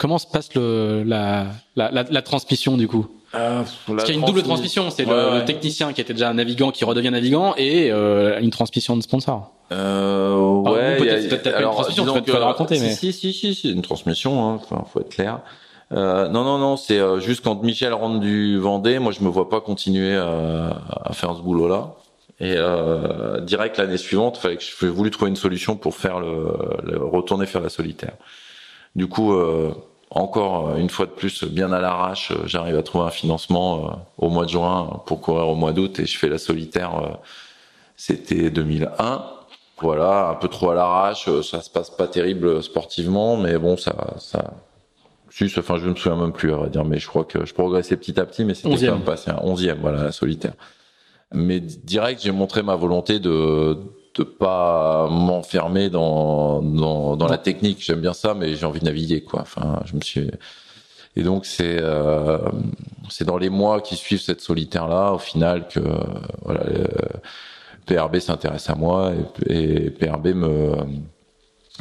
Comment 0.00 0.16
se 0.16 0.26
passe 0.26 0.54
le, 0.54 1.02
la, 1.04 1.48
la, 1.76 1.90
la, 1.90 2.22
transmission 2.22 2.78
du 2.78 2.88
coup? 2.88 3.06
Euh, 3.34 3.62
Parce 3.86 4.04
qu'il 4.04 4.14
y 4.14 4.16
a 4.16 4.20
une 4.20 4.26
double 4.26 4.42
transmission, 4.42 4.88
c'est 4.88 5.04
le, 5.04 5.44
technicien 5.44 5.92
qui 5.92 6.00
était 6.00 6.14
déjà 6.14 6.32
navigant 6.32 6.70
qui 6.70 6.86
redevient 6.86 7.10
navigant 7.10 7.54
et 7.58 7.92
euh, 7.92 8.40
une 8.40 8.48
transmission 8.48 8.96
de 8.96 9.02
sponsor. 9.02 9.52
Euh, 9.72 10.34
ouais, 10.62 10.96
peut-être 11.28 11.60
une 11.60 11.70
transmission, 11.70 12.06
tu 12.14 12.22
peux 12.22 12.32
te 12.32 12.36
raconter, 12.38 12.80
mais 12.80 12.92
si, 12.92 13.12
si, 13.12 13.34
si, 13.34 13.54
si, 13.54 13.70
une 13.70 13.82
transmission, 13.82 14.42
hein, 14.48 14.54
enfin, 14.54 14.86
faut 14.90 15.00
être 15.00 15.10
clair. 15.10 15.40
Euh, 15.92 16.28
non, 16.28 16.44
non, 16.44 16.56
non, 16.56 16.78
c'est 16.78 16.98
juste 17.20 17.44
quand 17.44 17.62
Michel 17.62 17.92
rentre 17.92 18.20
du 18.20 18.58
Vendée, 18.58 18.98
moi 19.00 19.12
je 19.12 19.22
me 19.22 19.28
vois 19.28 19.50
pas 19.50 19.60
continuer 19.60 20.16
à, 20.16 20.80
à 21.04 21.12
faire 21.12 21.36
ce 21.36 21.42
boulot-là. 21.42 21.94
Et 22.40 22.54
euh, 22.56 23.40
direct 23.42 23.76
l'année 23.76 23.98
suivante, 23.98 24.38
fallait 24.38 24.56
que 24.56 24.62
je 24.62 24.86
voulu 24.86 25.10
trouver 25.10 25.28
une 25.28 25.36
solution 25.36 25.76
pour 25.76 25.94
faire 25.94 26.20
le, 26.20 26.54
le 26.84 26.96
retourner 26.96 27.44
faire 27.44 27.60
la 27.60 27.68
solitaire. 27.68 28.14
Du 28.96 29.06
coup, 29.06 29.34
euh, 29.34 29.72
encore 30.10 30.76
une 30.76 30.90
fois 30.90 31.06
de 31.06 31.12
plus, 31.12 31.44
bien 31.44 31.72
à 31.72 31.80
l'arrache, 31.80 32.32
j'arrive 32.44 32.76
à 32.76 32.82
trouver 32.82 33.06
un 33.06 33.10
financement 33.10 34.06
au 34.18 34.28
mois 34.28 34.44
de 34.44 34.50
juin 34.50 35.00
pour 35.06 35.20
courir 35.20 35.48
au 35.48 35.54
mois 35.54 35.72
d'août 35.72 35.98
et 36.00 36.06
je 36.06 36.18
fais 36.18 36.28
la 36.28 36.38
solitaire. 36.38 37.18
C'était 37.96 38.50
2001 38.50 39.24
voilà, 39.80 40.28
un 40.28 40.34
peu 40.34 40.48
trop 40.48 40.70
à 40.70 40.74
l'arrache, 40.74 41.28
euh, 41.28 41.42
ça 41.42 41.62
se 41.62 41.70
passe 41.70 41.90
pas 41.90 42.06
terrible 42.06 42.62
sportivement, 42.62 43.36
mais 43.36 43.58
bon, 43.58 43.76
ça, 43.76 44.14
ça, 44.18 44.52
enfin, 45.56 45.76
je 45.78 45.88
me 45.88 45.94
souviens 45.94 46.20
même 46.20 46.32
plus, 46.32 46.52
à 46.52 46.56
vrai 46.56 46.70
dire, 46.70 46.84
mais 46.84 46.98
je 46.98 47.06
crois 47.06 47.24
que 47.24 47.46
je 47.46 47.54
progressais 47.54 47.96
petit 47.96 48.18
à 48.20 48.26
petit, 48.26 48.44
mais 48.44 48.54
c'était 48.54 48.86
quand 48.86 48.92
même 48.96 49.04
passé 49.04 49.30
un 49.30 49.40
onzième, 49.42 49.78
voilà, 49.80 50.12
solitaire. 50.12 50.52
Mais 51.32 51.60
direct, 51.60 52.20
j'ai 52.22 52.32
montré 52.32 52.62
ma 52.62 52.74
volonté 52.74 53.20
de, 53.20 53.78
de 54.14 54.24
pas 54.24 55.08
m'enfermer 55.08 55.90
dans, 55.90 56.62
dans, 56.62 57.16
dans 57.16 57.28
la 57.28 57.38
technique. 57.38 57.82
J'aime 57.82 58.00
bien 58.00 58.12
ça, 58.12 58.34
mais 58.34 58.54
j'ai 58.54 58.66
envie 58.66 58.80
de 58.80 58.86
naviguer, 58.86 59.22
quoi. 59.22 59.40
Enfin, 59.42 59.80
je 59.84 59.96
me 59.96 60.00
suis, 60.00 60.30
et 61.16 61.22
donc 61.22 61.46
c'est 61.46 61.78
euh, 61.80 62.38
c'est 63.08 63.24
dans 63.24 63.38
les 63.38 63.50
mois 63.50 63.80
qui 63.80 63.96
suivent 63.96 64.20
cette 64.20 64.40
solitaire 64.40 64.88
là, 64.88 65.12
au 65.12 65.18
final, 65.18 65.68
que 65.68 65.80
voilà. 66.42 66.64
PRB 67.86 68.18
s'intéresse 68.20 68.70
à 68.70 68.76
moi 68.76 69.12
et, 69.48 69.86
et, 69.86 69.90
PRB 69.90 70.28
me 70.28 70.76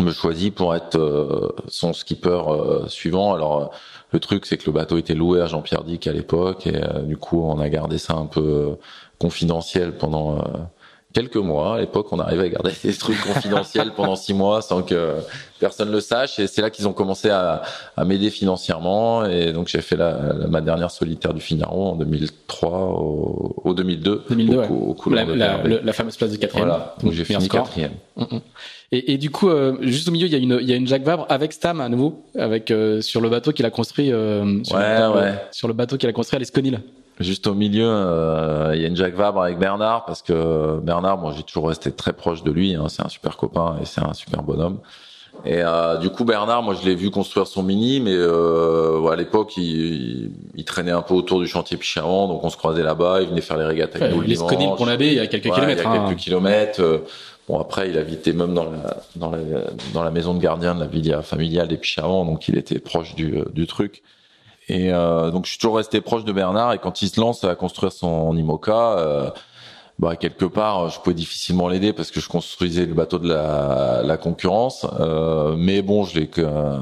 me 0.04 0.12
choisit 0.12 0.54
pour 0.54 0.76
être 0.76 0.98
euh, 0.98 1.50
son 1.68 1.94
skipper 1.94 2.42
euh, 2.48 2.88
suivant. 2.88 3.34
Alors 3.34 3.72
le 4.12 4.20
truc 4.20 4.46
c'est 4.46 4.58
que 4.58 4.66
le 4.66 4.72
bateau 4.72 4.98
était 4.98 5.14
loué 5.14 5.42
à 5.42 5.48
Jean-Pierre 5.48 5.84
Dick 5.84 6.08
à 6.08 6.14
l'époque 6.14 6.68
et 6.68 6.76
euh, 6.76 7.02
du 7.02 7.18
coup 7.18 7.42
on 7.42 7.60
a 7.60 7.70
gardé 7.70 7.98
ça 7.98 8.14
un 8.14 8.26
peu 8.26 8.78
confidentiel 9.20 9.98
pendant 9.98 10.44
quelques 11.14 11.38
mois. 11.38 11.76
À 11.76 11.80
l'époque, 11.80 12.07
on 12.12 12.20
arrivait 12.20 12.45
à 12.45 12.49
garder 12.49 12.72
des 12.84 12.93
trucs 12.93 13.20
confidentiels 13.22 13.91
pendant 13.95 14.16
six 14.16 14.34
mois 14.34 14.62
sans 14.62 14.84
que 14.84 15.16
personne 15.60 15.91
le 15.91 15.99
sache. 15.99 16.39
Et 16.39 16.47
c'est 16.47 16.62
là 16.62 16.70
qu'ils 16.70 16.88
ont 16.88 16.93
commencé 16.93 17.30
à, 17.30 17.64
à 17.97 18.05
m'aider 18.05 18.30
financièrement. 18.30 19.26
Et 19.26 19.51
donc, 19.51 19.68
j'ai 19.68 19.82
fait 19.82 19.95
la, 19.95 20.34
ma 20.49 20.62
dernière 20.62 20.91
solitaire 20.91 21.34
du 21.34 21.41
Figaro 21.41 21.89
en 21.89 21.95
2003 21.95 22.70
au, 22.70 23.55
au 23.64 23.74
2002. 23.74 24.24
2002, 24.30 24.57
au, 24.57 24.95
au 24.97 25.10
la, 25.10 25.26
la, 25.26 25.64
la, 25.64 25.93
fameuse 25.93 26.18
place 26.18 26.32
de 26.32 26.38
quatrième. 26.38 26.68
Voilà. 26.68 26.95
Donc, 27.03 27.14
j'ai 27.14 27.24
fini 27.24 27.47
quatrième. 27.47 27.93
Mm, 28.16 28.24
mm. 28.24 28.41
Et, 28.91 29.14
et, 29.14 29.18
du 29.18 29.30
coup, 29.30 29.49
euh, 29.49 29.78
juste 29.82 30.07
au 30.07 30.12
milieu, 30.12 30.26
il 30.26 30.32
y 30.32 30.36
a 30.36 30.39
une, 30.39 30.57
il 30.62 30.68
y 30.68 30.74
a 30.74 30.76
une 30.76 30.88
Jacques 30.88 31.03
Vabre 31.03 31.28
avec 31.30 31.53
Stam 31.53 31.80
à 31.80 31.89
nouveau, 31.89 32.24
avec 32.36 32.72
euh, 32.72 33.01
sur 33.01 33.22
le 33.22 33.30
bateau 33.30 33.51
qu'il 33.51 33.66
a 33.66 33.70
construit. 33.70 34.12
Euh, 34.12 34.64
sur, 34.64 34.78
ouais, 34.78 34.99
le, 34.99 35.16
ouais. 35.16 35.34
sur 35.51 35.68
le 35.68 35.76
bateau 35.76 35.97
qu'il 35.97 36.10
a 36.10 36.14
construit 36.14 36.38
à 36.38 36.39
l'Esconil. 36.39 36.82
Juste 37.20 37.47
au 37.47 37.53
milieu, 37.53 37.86
euh, 37.86 38.72
il 38.76 38.82
y 38.82 38.86
a 38.86 38.88
une 38.88 38.95
Jacques 38.95 39.15
Vabre 39.15 39.41
avec 39.41 39.59
Bernard 39.59 40.05
parce 40.05 40.22
que 40.22 40.80
Bernard, 40.80 41.17
moi, 41.17 41.34
j'ai 41.36 41.43
toujours 41.43 41.67
resté 41.67 41.91
très 41.91 42.13
proche 42.13 42.43
de 42.43 42.51
lui. 42.51 42.76
Hein, 42.76 42.86
c'est 42.88 43.03
un 43.03 43.09
super 43.09 43.36
copain 43.36 43.76
et 43.82 43.86
c'est 43.86 44.01
un 44.01 44.13
super 44.13 44.41
bonhomme. 44.41 44.80
Et 45.45 45.61
euh, 45.61 45.97
du 45.97 46.09
coup, 46.09 46.24
Bernard, 46.24 46.63
moi, 46.63 46.76
je 46.82 46.86
l'ai 46.88 46.95
vu 46.95 47.11
construire 47.11 47.47
son 47.47 47.61
mini, 47.61 47.99
mais 47.99 48.13
euh, 48.13 49.05
à 49.07 49.17
l'époque, 49.17 49.57
il, 49.57 50.32
il, 50.55 50.63
traînait 50.63 50.91
un 50.91 51.01
peu 51.01 51.13
autour 51.13 51.41
du 51.41 51.47
chantier 51.47 51.76
Picharon, 51.76 52.30
donc 52.30 52.43
on 52.43 52.49
se 52.49 52.57
croisait 52.57 52.84
là-bas. 52.84 53.22
Il 53.22 53.30
venait 53.30 53.41
faire 53.41 53.57
les 53.57 53.65
régates 53.65 53.97
avec 53.97 54.15
nous. 54.15 54.22
Les 54.22 54.36
Sconil 54.36 54.70
pour 54.78 54.86
l'abbé, 54.86 55.07
il 55.07 55.13
y 55.15 55.20
a 55.20 55.28
quelques 55.28 55.51
kilomètres. 55.51 55.84
Il 55.84 55.86
y 55.86 55.88
a 55.88 55.99
quelques 55.99 56.11
hein. 56.11 56.15
kilomètres. 56.15 57.01
Bon, 57.49 57.59
après, 57.59 57.89
il 57.89 57.97
habitait 57.97 58.32
même 58.32 58.53
dans 58.53 58.65
la, 58.65 58.97
dans 59.17 59.32
la, 59.32 59.39
dans 59.93 60.03
la 60.03 60.11
maison 60.11 60.34
de 60.36 60.39
gardien 60.39 60.74
de 60.74 60.80
la 60.80 60.88
villa 60.88 61.22
familiale 61.22 61.67
des 61.67 61.78
Picharon, 61.78 62.24
donc 62.24 62.47
il 62.47 62.57
était 62.57 62.80
proche 62.80 63.13
du, 63.15 63.39
du 63.53 63.67
truc. 63.67 64.03
Et 64.70 64.93
euh, 64.93 65.32
donc 65.32 65.45
je 65.45 65.51
suis 65.51 65.59
toujours 65.59 65.78
resté 65.78 65.99
proche 65.99 66.24
de 66.24 66.32
Bernard 66.32 66.74
et 66.74 66.78
quand 66.78 67.01
il 67.01 67.09
se 67.09 67.20
lance 67.20 67.43
à 67.43 67.55
construire 67.55 67.91
son 67.91 68.36
IMOCA, 68.38 68.99
euh, 68.99 69.30
bah 69.97 70.15
quelque 70.15 70.45
part 70.45 70.89
je 70.89 70.99
pouvais 70.99 71.15
difficilement 71.15 71.67
l'aider 71.67 71.91
parce 71.91 72.11
que 72.11 72.20
je 72.20 72.30
construisais 72.30 72.86
le 72.86 72.93
bateau 72.93 73.17
de 73.17 73.28
la, 73.28 74.01
la 74.03 74.17
concurrence. 74.17 74.86
Euh, 74.99 75.55
mais 75.57 75.82
bon, 75.82 76.03
je 76.03 76.20
l'ai 76.20 76.28
que 76.28 76.41
euh, 76.41 76.78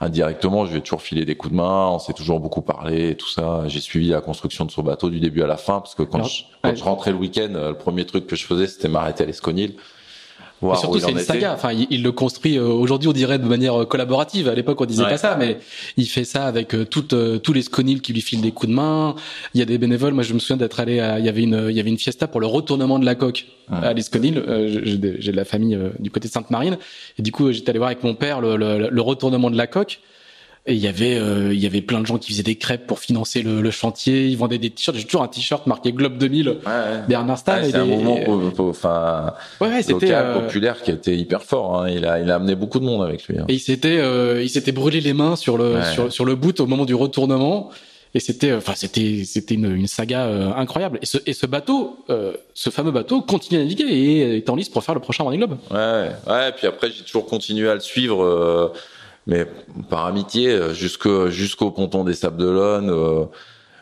indirectement, 0.00 0.66
je 0.66 0.72
lui 0.72 0.78
ai 0.78 0.82
toujours 0.82 1.02
filé 1.02 1.24
des 1.24 1.36
coups 1.36 1.52
de 1.52 1.56
main. 1.56 1.88
On 1.88 2.00
s'est 2.00 2.14
toujours 2.14 2.40
beaucoup 2.40 2.62
parlé 2.62 3.10
et 3.10 3.16
tout 3.16 3.28
ça. 3.28 3.62
J'ai 3.68 3.80
suivi 3.80 4.08
la 4.08 4.20
construction 4.20 4.64
de 4.64 4.72
son 4.72 4.82
bateau 4.82 5.08
du 5.08 5.20
début 5.20 5.42
à 5.42 5.46
la 5.46 5.56
fin 5.56 5.80
parce 5.80 5.94
que 5.94 6.02
quand, 6.02 6.24
je, 6.24 6.42
quand 6.62 6.74
je 6.74 6.82
rentrais 6.82 7.12
le 7.12 7.18
week-end, 7.18 7.50
le 7.52 7.74
premier 7.74 8.04
truc 8.06 8.26
que 8.26 8.34
je 8.34 8.44
faisais 8.44 8.66
c'était 8.66 8.88
m'arrêter 8.88 9.22
à 9.22 9.26
l'Esconil 9.26 9.76
et 10.62 10.76
surtout, 10.76 11.00
c'est 11.00 11.10
une 11.10 11.18
saga. 11.18 11.52
Enfin, 11.54 11.72
il, 11.72 12.02
le 12.02 12.12
construit. 12.12 12.56
Euh, 12.56 12.64
aujourd'hui, 12.64 13.08
on 13.08 13.12
dirait 13.12 13.38
de 13.38 13.46
manière 13.46 13.82
euh, 13.82 13.84
collaborative. 13.84 14.48
À 14.48 14.54
l'époque, 14.54 14.80
on 14.80 14.84
disait 14.84 15.04
pas 15.04 15.16
ça, 15.16 15.36
mais 15.38 15.58
il 15.96 16.06
fait 16.06 16.24
ça 16.24 16.46
avec 16.46 16.74
euh, 16.74 16.84
toutes 16.84 17.14
tous 17.42 17.52
les 17.52 17.62
sconils 17.62 18.00
qui 18.00 18.12
lui 18.12 18.20
filent 18.20 18.40
des 18.40 18.52
coups 18.52 18.70
de 18.70 18.74
main. 18.74 19.14
Il 19.54 19.60
y 19.60 19.62
a 19.62 19.66
des 19.66 19.78
bénévoles. 19.78 20.14
Moi, 20.14 20.22
je 20.22 20.34
me 20.34 20.38
souviens 20.38 20.56
d'être 20.56 20.80
allé. 20.80 21.00
À, 21.00 21.18
il 21.18 21.24
y 21.24 21.28
avait 21.28 21.42
une 21.42 21.66
il 21.68 21.76
y 21.76 21.80
avait 21.80 21.90
une 21.90 21.98
fiesta 21.98 22.28
pour 22.28 22.40
le 22.40 22.46
retournement 22.46 22.98
de 22.98 23.04
la 23.04 23.14
coque 23.14 23.46
à 23.70 23.92
l'Esconil. 23.92 24.42
j'ai 24.84 24.96
de 24.98 25.36
la 25.36 25.44
famille 25.44 25.78
du 25.98 26.10
côté 26.10 26.28
de 26.28 26.32
Sainte-Marine, 26.32 26.76
et 27.18 27.22
du 27.22 27.32
coup, 27.32 27.50
j'étais 27.52 27.70
allé 27.70 27.78
voir 27.78 27.90
avec 27.90 28.02
mon 28.04 28.14
père 28.14 28.40
le, 28.40 28.56
le, 28.56 28.88
le 28.90 29.00
retournement 29.00 29.50
de 29.50 29.56
la 29.56 29.66
coque. 29.66 30.00
Et 30.64 30.74
il 30.74 30.78
y 30.78 30.86
avait 30.86 31.18
euh, 31.18 31.52
il 31.52 31.58
y 31.58 31.66
avait 31.66 31.80
plein 31.80 32.00
de 32.00 32.06
gens 32.06 32.18
qui 32.18 32.30
faisaient 32.30 32.44
des 32.44 32.54
crêpes 32.54 32.86
pour 32.86 33.00
financer 33.00 33.42
le, 33.42 33.60
le 33.60 33.70
chantier. 33.72 34.28
Ils 34.28 34.36
vendaient 34.36 34.58
des 34.58 34.70
t-shirts. 34.70 34.96
J'ai 34.96 35.04
toujours 35.04 35.24
un 35.24 35.28
t-shirt 35.28 35.66
marqué 35.66 35.92
Globe 35.92 36.18
2000 36.18 36.48
ouais, 36.48 36.56
Bernard 37.08 37.38
Stahl. 37.38 37.64
c'est 37.68 37.74
un 37.74 37.84
moment 37.84 38.20
enfin 38.58 39.34
ouais, 39.60 39.82
c'était 39.82 40.12
euh, 40.12 40.38
populaire 40.38 40.80
qui 40.80 40.92
était 40.92 41.16
hyper 41.16 41.42
fort. 41.42 41.82
Hein. 41.82 41.90
Il 41.90 42.06
a 42.06 42.20
il 42.20 42.30
a 42.30 42.36
amené 42.36 42.54
beaucoup 42.54 42.78
de 42.78 42.84
monde 42.84 43.02
avec 43.02 43.26
lui. 43.26 43.38
Hein. 43.40 43.44
Et 43.48 43.54
il 43.54 43.60
s'était 43.60 43.98
euh, 43.98 44.40
il 44.40 44.48
s'était 44.48 44.70
brûlé 44.70 45.00
les 45.00 45.14
mains 45.14 45.34
sur 45.34 45.58
le 45.58 45.82
sur, 45.94 46.12
sur 46.12 46.24
le 46.24 46.36
boot 46.36 46.60
au 46.60 46.66
moment 46.66 46.84
du 46.84 46.94
retournement. 46.94 47.70
Et 48.14 48.20
c'était 48.20 48.52
enfin 48.52 48.74
c'était 48.76 49.24
c'était 49.24 49.54
une, 49.54 49.74
une 49.74 49.88
saga 49.88 50.26
incroyable. 50.56 51.00
Et 51.02 51.06
ce 51.06 51.18
et 51.26 51.32
ce 51.32 51.46
bateau 51.46 51.96
ce 52.54 52.70
fameux 52.70 52.92
bateau 52.92 53.20
continue 53.20 53.58
à 53.58 53.64
naviguer 53.64 53.86
et 53.86 54.36
est 54.36 54.48
en 54.48 54.54
liste 54.54 54.72
pour 54.72 54.84
faire 54.84 54.94
le 54.94 55.00
prochain 55.00 55.24
Running 55.24 55.40
Globe. 55.40 55.56
Ouais 55.72 56.10
ouais. 56.28 56.48
Et 56.50 56.52
puis 56.52 56.68
après 56.68 56.88
j'ai 56.92 57.02
toujours 57.02 57.26
continué 57.26 57.68
à 57.68 57.74
le 57.74 57.80
suivre 57.80 58.72
mais 59.26 59.46
par 59.88 60.06
amitié 60.06 60.50
euh, 60.50 60.74
jusqu'au 60.74 61.28
jusqu'au 61.28 61.70
ponton 61.70 62.04
des 62.04 62.14
Sables 62.14 62.38
d'Olonne 62.38 62.90
euh, 62.90 63.24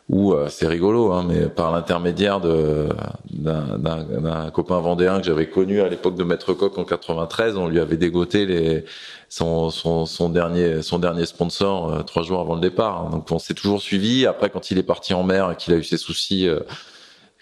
où 0.08 0.32
euh, 0.32 0.48
c'est 0.48 0.66
rigolo 0.66 1.12
hein, 1.12 1.24
mais 1.26 1.48
par 1.48 1.72
l'intermédiaire 1.72 2.40
d'un 2.40 4.50
copain 4.52 4.80
vendéen 4.80 5.18
que 5.18 5.24
j'avais 5.24 5.48
connu 5.48 5.80
à 5.80 5.88
l'époque 5.88 6.16
de 6.16 6.24
Maître 6.24 6.52
Coq 6.52 6.76
en 6.78 6.84
93 6.84 7.56
on 7.56 7.68
lui 7.68 7.80
avait 7.80 7.96
dégoté 7.96 8.44
les 8.44 8.84
son, 9.28 9.70
son, 9.70 10.06
son 10.06 10.28
dernier 10.28 10.82
son 10.82 10.98
dernier 10.98 11.26
sponsor 11.26 12.04
trois 12.04 12.22
jours 12.22 12.40
avant 12.40 12.54
le 12.54 12.60
départ. 12.60 13.08
Donc 13.10 13.30
on 13.30 13.38
s'est 13.38 13.54
toujours 13.54 13.80
suivi. 13.80 14.26
Après 14.26 14.50
quand 14.50 14.70
il 14.70 14.78
est 14.78 14.82
parti 14.82 15.14
en 15.14 15.22
mer 15.22 15.52
et 15.52 15.56
qu'il 15.56 15.72
a 15.72 15.76
eu 15.76 15.84
ses 15.84 15.96
soucis 15.96 16.48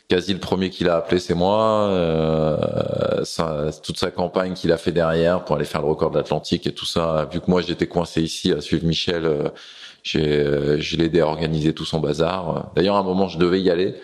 quasi 0.08 0.32
le 0.32 0.40
premier 0.40 0.70
qu'il 0.70 0.88
a 0.88 0.96
appelé, 0.96 1.20
c'est 1.20 1.34
moi. 1.34 1.88
Euh, 1.90 3.24
ça, 3.24 3.66
toute 3.82 3.98
sa 3.98 4.10
campagne 4.10 4.54
qu'il 4.54 4.72
a 4.72 4.78
fait 4.78 4.92
derrière 4.92 5.44
pour 5.44 5.56
aller 5.56 5.66
faire 5.66 5.82
le 5.82 5.88
record 5.88 6.10
de 6.10 6.16
l'Atlantique 6.16 6.66
et 6.66 6.72
tout 6.72 6.86
ça. 6.86 7.28
Vu 7.30 7.40
que 7.40 7.50
moi 7.50 7.60
j'étais 7.60 7.86
coincé 7.86 8.22
ici 8.22 8.52
à 8.52 8.60
suivre 8.60 8.86
Michel, 8.86 9.26
euh, 9.26 9.48
j'ai, 10.02 10.24
euh, 10.24 10.80
je 10.80 10.96
l'ai 10.96 11.06
aidé 11.06 11.20
à 11.20 11.26
organiser 11.26 11.74
tout 11.74 11.84
son 11.84 12.00
bazar. 12.00 12.70
D'ailleurs, 12.74 12.96
à 12.96 13.00
un 13.00 13.02
moment, 13.02 13.28
je 13.28 13.38
devais 13.38 13.60
y 13.60 13.70
aller 13.70 13.94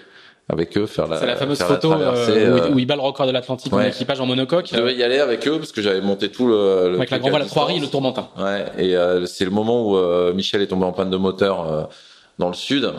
avec 0.51 0.77
eux 0.77 0.85
faire 0.85 1.07
la. 1.07 1.17
C'est 1.17 1.27
la 1.27 1.37
fameuse 1.37 1.59
photo 1.59 1.93
euh, 1.93 2.71
où, 2.71 2.79
il 2.79 2.85
bat 2.85 2.97
le 2.97 3.01
record 3.01 3.27
de 3.27 3.33
l'Atlantique 3.33 3.73
en 3.73 3.81
équipage 3.81 4.21
en 4.21 4.27
monocoque. 4.27 4.69
Je 4.71 4.77
devais 4.77 4.95
y 4.95 5.03
aller 5.03 5.21
avec 5.21 5.49
eux 5.49 5.59
parce 5.59 5.73
que 5.73 5.81
j'avais 5.81 6.03
monté 6.03 6.31
tout 6.31 6.47
le. 6.47 6.91
le 6.91 6.97
avec 6.97 7.09
la 7.09 7.19
grand 7.19 7.31
voile 7.31 7.43
à 7.43 7.73
et 7.73 7.81
le 7.81 7.87
tourmentin. 7.87 8.29
Ouais. 8.39 8.67
Et 8.77 8.95
c'est 9.27 9.47
le 9.47 9.51
moment 9.51 9.89
où 9.89 10.35
Michel 10.35 10.61
est 10.61 10.67
tombé 10.67 10.85
en 10.85 10.93
panne 10.93 11.09
de 11.09 11.17
moteur 11.17 11.89
dans 12.39 12.49
le 12.49 12.55
sud. 12.55 12.93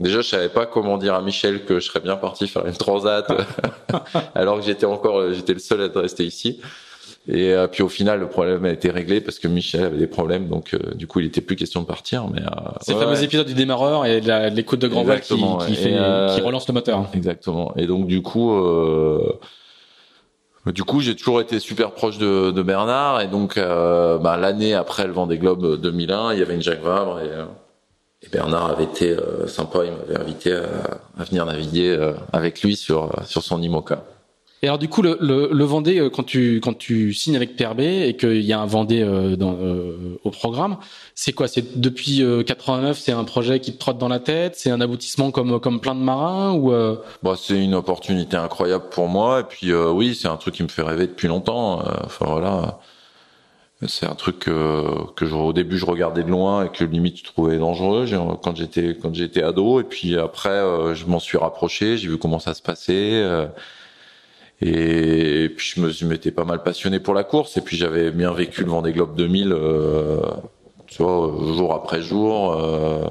Déjà, 0.00 0.22
je 0.22 0.28
savais 0.28 0.48
pas 0.48 0.64
comment 0.64 0.96
dire 0.96 1.14
à 1.14 1.20
Michel 1.20 1.66
que 1.66 1.78
je 1.78 1.86
serais 1.86 2.00
bien 2.00 2.16
parti 2.16 2.48
faire 2.48 2.64
une 2.66 2.72
transat, 2.72 3.30
alors 4.34 4.58
que 4.58 4.64
j'étais 4.64 4.86
encore, 4.86 5.18
euh, 5.18 5.32
j'étais 5.34 5.52
le 5.52 5.58
seul 5.58 5.92
à 5.94 6.00
rester 6.00 6.24
ici. 6.24 6.58
Et 7.28 7.52
euh, 7.52 7.66
puis 7.66 7.82
au 7.82 7.88
final, 7.90 8.18
le 8.18 8.26
problème 8.26 8.64
a 8.64 8.70
été 8.70 8.90
réglé 8.90 9.20
parce 9.20 9.38
que 9.38 9.46
Michel 9.46 9.84
avait 9.84 9.98
des 9.98 10.06
problèmes, 10.06 10.48
donc 10.48 10.72
euh, 10.72 10.94
du 10.94 11.06
coup, 11.06 11.20
il 11.20 11.26
était 11.26 11.42
plus 11.42 11.54
question 11.54 11.82
de 11.82 11.86
partir. 11.86 12.26
Mais 12.28 12.40
c'est 12.80 12.94
le 12.94 12.98
fameux 12.98 13.22
épisode 13.22 13.46
du 13.46 13.52
démarreur 13.52 14.06
et 14.06 14.22
de 14.22 14.54
l'écoute 14.54 14.80
de 14.80 14.88
grand 14.88 15.04
vol 15.04 15.20
qui, 15.20 15.34
qui, 15.34 15.74
fait, 15.74 15.98
qui 16.34 16.40
relance 16.40 16.66
le 16.66 16.72
moteur. 16.72 17.06
Exactement. 17.14 17.74
Et 17.76 17.86
donc 17.86 18.06
du 18.06 18.22
coup. 18.22 18.58
Du 20.66 20.84
coup, 20.84 21.00
j'ai 21.00 21.16
toujours 21.16 21.40
été 21.40 21.58
super 21.58 21.92
proche 21.92 22.18
de, 22.18 22.50
de 22.50 22.62
Bernard 22.62 23.22
et 23.22 23.28
donc 23.28 23.56
bah, 23.56 24.36
l'année 24.38 24.74
après 24.74 25.06
le 25.06 25.12
Vendée 25.12 25.38
Globe 25.38 25.80
2001, 25.80 26.34
il 26.34 26.38
y 26.38 26.42
avait 26.42 26.54
une 26.54 26.62
Jacques 26.62 26.82
Vabre 26.82 27.20
et 27.20 27.30
et 28.22 28.28
Bernard 28.28 28.70
avait 28.70 28.84
été 28.84 29.10
euh, 29.10 29.46
sympa, 29.46 29.80
il 29.84 29.92
m'avait 29.92 30.20
invité 30.20 30.52
à, 30.52 31.24
venir 31.24 31.46
naviguer 31.46 31.88
euh, 31.88 32.12
avec 32.32 32.62
lui 32.62 32.76
sur 32.76 33.10
sur 33.26 33.42
son 33.42 33.62
IMOCA. 33.62 34.04
Et 34.62 34.66
alors 34.66 34.78
du 34.78 34.90
coup, 34.90 35.00
le, 35.00 35.16
le, 35.22 35.48
le 35.50 35.64
Vendée, 35.64 35.98
euh, 35.98 36.10
quand 36.10 36.24
tu 36.24 36.60
quand 36.62 36.76
tu 36.76 37.14
signes 37.14 37.36
avec 37.36 37.56
PRB 37.56 37.80
et 37.80 38.16
qu'il 38.18 38.42
y 38.42 38.52
a 38.52 38.60
un 38.60 38.66
Vendée 38.66 39.02
dans, 39.38 39.56
au 40.22 40.30
programme, 40.30 40.76
c'est 41.14 41.32
quoi? 41.32 41.48
C'est 41.48 41.80
depuis 41.80 42.22
89, 42.44 42.98
c'est 42.98 43.12
un 43.12 43.24
projet 43.24 43.58
qui 43.58 43.72
te 43.72 43.78
trotte 43.78 43.96
dans 43.96 44.08
la 44.08 44.18
tête, 44.18 44.56
c'est 44.56 44.70
un 44.70 44.82
aboutissement 44.82 45.30
comme 45.30 45.58
comme 45.58 45.80
plein 45.80 45.94
de 45.94 46.02
marins 46.02 46.52
ou 46.52 46.72
bah, 47.22 47.36
c'est 47.38 47.58
une 47.58 47.74
opportunité 47.74 48.36
incroyable 48.36 48.84
pour 48.90 49.08
moi. 49.08 49.40
Et 49.40 49.44
puis 49.44 49.72
oui, 49.72 50.14
c'est 50.14 50.28
un 50.28 50.36
truc 50.36 50.56
qui 50.56 50.62
me 50.62 50.68
fait 50.68 50.82
rêver 50.82 51.06
depuis 51.06 51.28
longtemps. 51.28 51.82
Enfin 52.04 52.26
voilà 52.26 52.80
c'est 53.88 54.06
un 54.06 54.14
truc 54.14 54.40
que, 54.40 55.10
que 55.16 55.24
je, 55.24 55.34
au 55.34 55.52
début 55.54 55.78
je 55.78 55.86
regardais 55.86 56.22
de 56.22 56.28
loin 56.28 56.66
et 56.66 56.68
que 56.68 56.84
limite 56.84 57.18
je 57.18 57.24
trouvais 57.24 57.56
dangereux. 57.56 58.06
Quand 58.42 58.54
j'étais 58.54 58.94
quand 59.00 59.14
j'étais 59.14 59.42
ado 59.42 59.80
et 59.80 59.84
puis 59.84 60.18
après 60.18 60.50
euh, 60.50 60.94
je 60.94 61.06
m'en 61.06 61.18
suis 61.18 61.38
rapproché, 61.38 61.96
j'ai 61.96 62.08
vu 62.08 62.18
comment 62.18 62.38
ça 62.38 62.52
se 62.52 62.60
passait 62.60 63.22
euh, 63.22 63.46
et, 64.60 65.48
puis 65.56 65.72
je 65.74 65.80
me 65.80 66.10
m'étais 66.10 66.30
pas 66.30 66.44
mal 66.44 66.62
passionné 66.62 67.00
pour 67.00 67.14
la 67.14 67.24
course 67.24 67.56
et 67.56 67.62
puis 67.62 67.78
j'avais 67.78 68.10
bien 68.10 68.32
vécu 68.32 68.64
le 68.64 68.70
Vendée 68.70 68.92
Globe 68.92 69.16
2000 69.16 69.52
euh, 69.52 70.20
tu 70.86 71.02
vois 71.02 71.32
jour 71.56 71.72
après 71.72 72.02
jour 72.02 72.52
euh, 72.52 73.08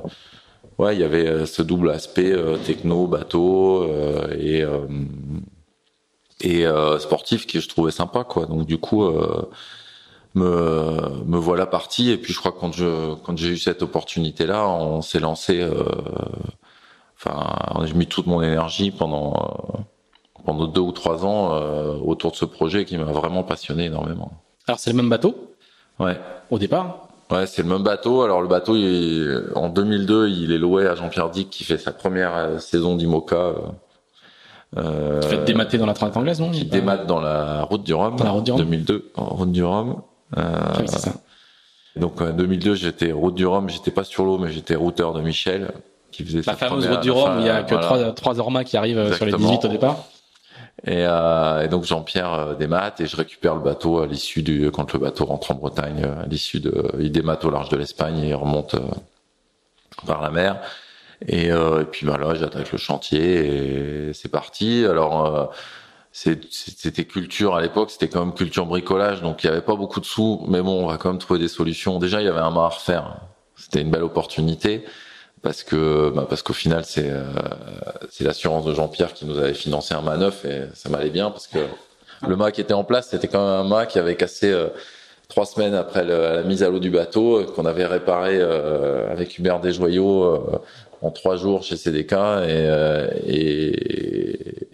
ouais 0.78 0.96
il 0.96 1.02
y 1.02 1.04
avait 1.04 1.48
ce 1.48 1.64
double 1.64 1.90
aspect 1.90 2.36
techno 2.66 3.08
bateau 3.08 3.90
et 4.38 4.64
et 6.42 6.66
sportif 7.00 7.48
qui 7.48 7.60
je 7.60 7.68
trouvais 7.68 7.92
sympa 7.92 8.24
quoi. 8.24 8.46
Donc 8.46 8.68
du 8.68 8.78
coup 8.78 9.12
me, 10.40 11.24
me 11.26 11.38
voilà 11.38 11.66
parti. 11.66 12.12
Et 12.12 12.18
puis 12.18 12.34
je 12.34 12.40
crois 12.40 12.52
que 12.52 12.60
quand 12.60 12.74
je 12.74 13.16
quand 13.24 13.38
j'ai 13.38 13.50
eu 13.50 13.58
cette 13.58 13.82
opportunité 13.82 14.46
là, 14.46 14.68
on 14.68 15.02
s'est 15.02 15.20
lancé. 15.20 15.62
Euh, 15.62 15.84
enfin, 17.18 17.86
j'ai 17.86 17.94
mis 17.94 18.08
toute 18.08 18.28
mon 18.28 18.42
énergie 18.42 18.92
pendant 18.92 19.34
euh, 19.34 19.78
pendant 20.46 20.68
deux 20.68 20.82
ou 20.82 20.92
trois 20.92 21.26
ans 21.26 21.54
euh, 21.54 21.94
autour 21.98 22.32
de 22.32 22.38
ce 22.38 22.46
projet 22.46 22.86
qui 22.86 22.98
m'a 22.98 23.12
vraiment 23.12 23.44
passionné 23.44 23.86
énormément. 23.86 24.32
Alors 24.68 24.80
c'est 24.80 24.92
le 24.92 24.98
même 24.98 25.10
bateau? 25.10 25.36
Ouais. 26.00 26.18
Au 26.50 26.58
départ? 26.58 27.08
Ouais, 27.30 27.46
c'est 27.46 27.62
le 27.62 27.70
même 27.70 27.84
bateau. 27.84 28.24
Alors 28.24 28.42
le 28.42 28.48
bateau, 28.48 28.76
en 29.56 29.70
2002, 29.70 30.30
il 30.30 30.52
est 30.52 30.58
loué 30.58 30.88
à 30.88 30.96
Jean-Pierre 30.96 31.30
Dick 31.30 31.50
qui 31.50 31.64
fait 31.64 31.78
sa 31.78 31.92
première 31.92 32.60
saison 32.60 32.96
d'IMOCA. 32.96 33.54
Euh, 34.78 35.20
qui 35.22 35.30
fait 35.30 35.46
démater 35.46 35.78
dans 35.78 35.86
la 35.88 35.94
traite 35.94 36.16
anglaise, 36.16 36.40
non? 36.40 36.52
Qui 36.52 36.66
démate 36.66 37.08
dans 37.08 37.20
la 37.20 37.64
route 37.64 37.84
du 37.84 37.94
Rhum. 37.94 38.16
la 38.24 38.30
route 38.30 38.44
du 38.44 38.52
Rhum. 38.52 38.62
2002, 38.62 39.12
en 39.16 39.26
route 39.26 39.52
du 39.52 39.64
Rhum. 39.64 40.02
Euh, 40.38 40.88
ça. 40.88 41.14
Donc 41.96 42.22
en 42.22 42.32
2002, 42.32 42.76
j'étais 42.76 43.12
route 43.12 43.36
du 43.36 43.46
Rhum, 43.46 43.70
j'étais 43.70 43.92
pas 43.92 44.04
sur 44.04 44.24
l'eau, 44.24 44.38
mais 44.38 44.52
j'étais 44.52 44.76
routeur 44.76 45.14
de 45.14 45.22
Michel, 45.22 45.72
qui 46.12 46.24
faisait 46.24 46.42
la 46.46 46.56
fameuse 46.56 46.88
route 46.88 47.02
du 47.02 47.12
Rhum. 47.12 47.38
Où 47.38 47.40
il 47.42 47.46
y 47.46 47.50
a 47.50 47.64
que 47.64 47.76
trois, 47.76 48.12
trois 48.14 48.40
Ormas 48.40 48.64
qui 48.64 48.78
arrivent 48.78 49.00
euh, 49.00 49.14
sur 49.14 49.26
les 49.26 49.34
18 49.34 49.66
au 49.66 49.68
départ. 49.68 50.06
Et, 50.86 51.04
euh, 51.06 51.66
et, 51.66 51.68
donc 51.68 51.84
Jean-Pierre 51.84 52.34
euh, 52.34 52.56
démate 52.56 53.02
et 53.02 53.06
je 53.06 53.18
récupère 53.18 53.54
le 53.54 53.62
bateau 53.62 54.00
à 54.00 54.08
l'issue 54.08 54.44
du 54.44 54.72
quand 54.72 54.94
le 54.94 55.00
bateau 55.00 55.26
rentre 55.26 55.52
en 55.52 55.56
Bretagne 55.56 56.06
à 56.06 56.26
l'issue 56.26 56.62
de 56.62 56.94
il 57.00 57.12
démate 57.12 57.44
au 57.44 57.50
large 57.50 57.68
de 57.68 57.76
l'Espagne 57.76 58.20
et 58.20 58.30
il 58.30 58.36
remonte 58.36 58.78
par 60.08 60.22
la 60.22 60.30
mer 60.30 60.62
et, 61.28 61.48
et 61.48 61.86
puis 61.92 62.06
bah 62.06 62.18
là 62.18 62.34
j'attaque 62.34 62.72
le 62.72 62.78
chantier 62.78 64.08
et 64.08 64.14
c'est 64.14 64.30
parti 64.30 64.86
alors 64.90 65.52
c'était 66.12 67.06
culture 67.06 67.56
à 67.56 67.62
l'époque, 67.62 67.92
c'était 67.92 68.08
quand 68.08 68.26
même 68.26 68.34
culture 68.34 68.66
bricolage, 68.66 69.22
donc 69.22 69.44
il 69.44 69.48
y 69.48 69.50
avait 69.50 69.62
pas 69.62 69.76
beaucoup 69.76 70.00
de 70.00 70.06
sous, 70.06 70.44
mais 70.48 70.62
bon, 70.62 70.84
on 70.84 70.88
va 70.88 70.98
quand 70.98 71.10
même 71.10 71.20
trouver 71.20 71.40
des 71.40 71.48
solutions. 71.48 72.00
Déjà, 72.00 72.22
il 72.22 72.26
y 72.26 72.30
avait 72.30 72.40
un 72.40 72.50
mât 72.50 72.66
à 72.66 72.70
refaire, 72.70 73.18
c'était 73.56 73.82
une 73.82 73.92
belle 73.92 74.04
opportunité 74.04 74.86
parce 75.42 75.64
que 75.64 76.12
bah 76.14 76.26
parce 76.28 76.42
qu'au 76.42 76.54
final 76.54 76.84
c'est 76.86 77.10
euh, 77.10 77.24
c'est 78.10 78.24
l'assurance 78.24 78.66
de 78.66 78.74
Jean-Pierre 78.74 79.14
qui 79.14 79.26
nous 79.26 79.38
avait 79.38 79.54
financé 79.54 79.94
un 79.94 80.02
mât 80.02 80.18
neuf 80.18 80.46
et 80.46 80.64
ça 80.74 80.90
m'allait 80.90 81.10
bien 81.10 81.32
parce 81.32 81.48
que 81.48 81.60
le 82.28 82.36
mât 82.36 82.52
qui 82.52 82.62
était 82.62 82.74
en 82.74 82.84
place 82.84 83.10
c'était 83.10 83.28
quand 83.28 83.40
même 83.40 83.66
un 83.66 83.70
mât 83.70 83.86
qui 83.86 84.00
avait 84.00 84.16
cassé 84.16 84.52
euh, 84.52 84.68
trois 85.30 85.46
semaines 85.46 85.76
après 85.76 86.04
la 86.04 86.44
mise 86.44 86.64
à 86.64 86.70
l'eau 86.70 86.80
du 86.80 86.90
bateau 86.90 87.46
qu'on 87.56 87.66
avait 87.66 87.86
réparé 87.86 88.38
euh, 88.40 89.10
avec 89.12 89.38
Hubert 89.38 89.60
Desjoyaux 89.60 90.62
en 91.02 91.12
trois 91.12 91.38
jours 91.38 91.64
chez 91.64 91.78
CDK 91.78 92.14
et, 92.48 92.68
et 93.28 94.69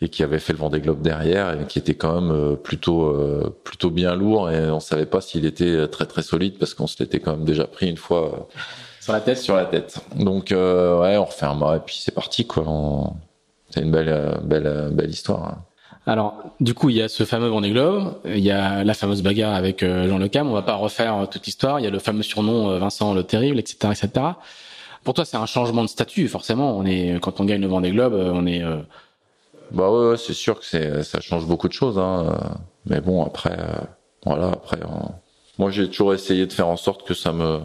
et 0.00 0.08
qui 0.08 0.22
avait 0.22 0.38
fait 0.38 0.52
le 0.52 0.58
Vendée 0.58 0.80
Globe 0.80 1.02
derrière 1.02 1.52
et 1.52 1.66
qui 1.66 1.78
était 1.78 1.94
quand 1.94 2.20
même 2.20 2.30
euh, 2.30 2.56
plutôt 2.56 3.06
euh, 3.06 3.56
plutôt 3.64 3.90
bien 3.90 4.14
lourd 4.14 4.50
et 4.50 4.70
on 4.70 4.80
savait 4.80 5.06
pas 5.06 5.20
s'il 5.20 5.46
était 5.46 5.86
très 5.88 6.06
très 6.06 6.22
solide 6.22 6.58
parce 6.58 6.74
qu'on 6.74 6.86
se 6.86 6.96
l'était 7.02 7.20
quand 7.20 7.32
même 7.32 7.44
déjà 7.44 7.66
pris 7.66 7.88
une 7.88 7.96
fois 7.96 8.26
euh, 8.26 8.58
sur 9.00 9.12
la 9.12 9.20
tête 9.20 9.38
sur 9.38 9.56
la 9.56 9.66
tête. 9.66 10.00
Donc 10.16 10.48
ouais, 10.50 11.16
on 11.16 11.24
refait 11.24 11.46
un 11.46 11.74
et 11.74 11.80
puis 11.80 12.00
c'est 12.00 12.14
parti 12.14 12.46
quoi. 12.46 13.12
C'est 13.70 13.80
une 13.80 13.90
belle 13.90 14.40
belle 14.44 14.90
belle 14.92 15.10
histoire. 15.10 15.44
Hein. 15.44 15.58
Alors, 16.06 16.44
du 16.60 16.74
coup, 16.74 16.90
il 16.90 16.96
y 16.96 17.02
a 17.02 17.08
ce 17.08 17.24
fameux 17.24 17.48
Vendée 17.48 17.70
Globe, 17.70 18.16
il 18.26 18.40
y 18.40 18.50
a 18.50 18.84
la 18.84 18.92
fameuse 18.92 19.22
bagarre 19.22 19.54
avec 19.54 19.82
Jean 19.82 20.18
Le 20.18 20.28
Cam. 20.28 20.46
On 20.48 20.52
va 20.52 20.60
pas 20.60 20.74
refaire 20.74 21.26
toute 21.30 21.46
l'histoire. 21.46 21.80
Il 21.80 21.84
y 21.84 21.86
a 21.86 21.90
le 21.90 21.98
fameux 21.98 22.22
surnom 22.22 22.78
Vincent 22.78 23.14
le 23.14 23.22
Terrible, 23.22 23.58
etc., 23.58 23.76
etc. 23.90 24.26
Pour 25.02 25.14
toi, 25.14 25.24
c'est 25.24 25.38
un 25.38 25.46
changement 25.46 25.82
de 25.82 25.88
statut, 25.88 26.28
forcément. 26.28 26.76
On 26.76 26.84
est 26.84 27.18
quand 27.22 27.40
on 27.40 27.44
gagne 27.44 27.62
le 27.62 27.68
Vendée 27.68 27.90
Globe, 27.90 28.12
on 28.14 28.46
est 28.46 28.62
bah 29.70 29.90
ouais, 29.90 30.16
c'est 30.16 30.34
sûr 30.34 30.58
que 30.58 30.66
c'est 30.66 31.02
ça 31.02 31.20
change 31.20 31.46
beaucoup 31.46 31.68
de 31.68 31.72
choses, 31.72 31.98
hein. 31.98 32.38
Mais 32.86 33.00
bon, 33.00 33.24
après, 33.24 33.56
euh, 33.58 33.80
voilà, 34.24 34.48
après, 34.48 34.78
moi 35.58 35.70
j'ai 35.70 35.88
toujours 35.88 36.14
essayé 36.14 36.46
de 36.46 36.52
faire 36.52 36.68
en 36.68 36.76
sorte 36.76 37.06
que 37.06 37.14
ça 37.14 37.32
me, 37.32 37.60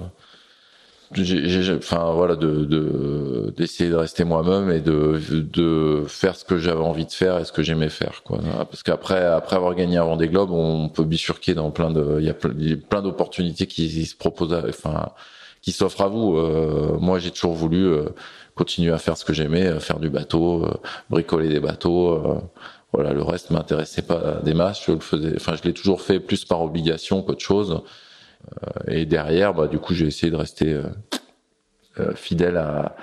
j'ai, 1.14 1.76
enfin 1.76 2.12
voilà, 2.14 2.36
de 2.36 3.52
d'essayer 3.58 3.90
de, 3.90 3.96
rester 3.96 4.24
moi-même 4.24 4.70
et 4.70 4.80
de 4.80 5.20
de 5.32 6.04
faire 6.08 6.36
ce 6.36 6.46
que 6.46 6.58
j'avais 6.58 6.82
envie 6.82 7.06
de 7.06 7.12
faire 7.12 7.40
et 7.40 7.46
ce 7.46 7.52
que 7.52 7.64
j'aimais 7.64 7.90
faire, 7.90 8.22
quoi. 8.24 8.40
Parce 8.70 8.84
qu'après 8.84 9.26
après 9.26 9.56
avoir 9.56 9.74
gagné 9.74 9.98
un 9.98 10.04
Vendée 10.04 10.28
Globe, 10.28 10.52
on 10.52 10.88
peut 10.90 11.04
bifurquer 11.04 11.56
dans 11.56 11.72
plein 11.72 11.90
de, 11.90 12.18
il 12.20 12.26
y 12.26 12.30
a 12.30 12.34
plein, 12.34 13.02
d'opportunités 13.02 13.66
qui, 13.66 14.06
se 14.06 14.16
proposent, 14.16 14.54
enfin, 14.70 15.10
qui 15.62 15.72
s'offrent 15.72 16.02
à 16.02 16.08
vous. 16.08 16.38
Euh, 16.38 16.98
moi, 17.00 17.18
j'ai 17.20 17.32
toujours 17.32 17.54
voulu 17.54 17.86
euh, 17.86 18.04
continuer 18.60 18.92
à 18.92 18.98
faire 18.98 19.16
ce 19.16 19.24
que 19.24 19.32
j'aimais, 19.32 19.68
euh, 19.68 19.80
faire 19.80 20.00
du 20.00 20.10
bateau, 20.10 20.66
euh, 20.66 20.74
bricoler 21.10 21.48
des 21.48 21.62
bateaux. 21.62 22.12
Euh, 22.12 22.42
voilà, 22.92 23.14
le 23.14 23.24
reste 23.24 23.52
m'intéressait 23.52 24.02
pas 24.02 24.42
des 24.44 24.54
masses. 24.54 24.84
Je 24.86 24.92
le 24.92 25.00
faisais, 25.00 25.34
enfin, 25.38 25.56
je 25.56 25.64
l'ai 25.64 25.74
toujours 25.74 26.02
fait 26.02 26.20
plus 26.20 26.44
par 26.44 26.62
obligation 26.62 27.22
qu'autre 27.22 27.42
chose. 27.42 27.82
et 28.88 29.06
derrière, 29.06 29.54
bah, 29.54 29.68
du 29.68 29.78
coup, 29.78 29.94
j'ai 29.94 30.08
essayé 30.08 30.32
de 30.32 30.36
rester 30.36 30.82
fidèle 32.16 32.58
à, 32.58 32.96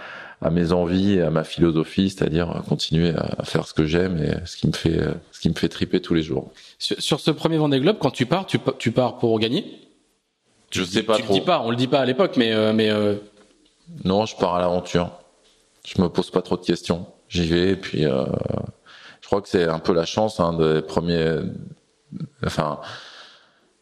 à 0.43 0.51
mes 0.51 0.73
envies 0.73 1.15
et 1.19 1.23
à 1.23 1.31
ma 1.31 1.45
philosophie, 1.45 2.11
c'est-à-dire 2.11 2.65
continuer 2.69 3.15
à 3.15 3.45
faire 3.45 3.67
ce 3.67 3.75
que 3.75 3.87
j'aime 3.87 4.19
et 4.19 4.35
ce 4.45 4.57
qui 4.57 4.67
me 4.67 4.73
fait 4.73 5.01
ce 5.31 5.39
qui 5.39 5.49
me 5.51 5.55
fait 5.55 5.69
triper 5.69 6.01
tous 6.01 6.15
les 6.15 6.23
jours. 6.23 6.51
Sur, 6.79 7.21
ce 7.21 7.31
premier 7.31 7.59
Vendée 7.59 7.79
Globe, 7.79 7.99
quand 8.01 8.11
tu 8.11 8.27
pars, 8.27 8.45
tu, 8.47 8.59
tu 8.79 8.91
pars 8.91 9.19
pour 9.19 9.39
gagner? 9.39 9.65
Je 10.73 10.83
sais 10.83 11.05
pas 11.05 11.17
tu 11.17 11.23
trop. 11.23 11.35
Le 11.35 11.39
dis 11.39 11.47
pas, 11.47 11.63
on 11.65 11.71
le 11.71 11.77
dit 11.77 11.87
pas 11.87 12.01
à 12.01 12.07
l'époque, 12.07 12.37
mais 12.37 12.73
mais 12.73 12.91
non, 14.05 14.27
je 14.27 14.35
pars 14.35 14.57
à 14.57 14.61
l'aventure 14.61 15.13
je 15.87 16.03
me 16.03 16.09
pose 16.09 16.31
pas 16.31 16.43
trop 16.43 16.57
de 16.57 16.65
questions. 16.65 17.07
J'y 17.29 17.47
vais 17.47 17.71
et 17.71 17.77
puis 17.77 18.05
euh, 18.05 18.25
je 19.21 19.27
crois 19.27 19.41
que 19.41 19.49
c'est 19.49 19.65
un 19.65 19.79
peu 19.79 19.93
la 19.93 20.05
chance 20.05 20.41
hein, 20.41 20.53
des 20.53 20.83
premiers. 20.83 21.39
Enfin, 22.45 22.81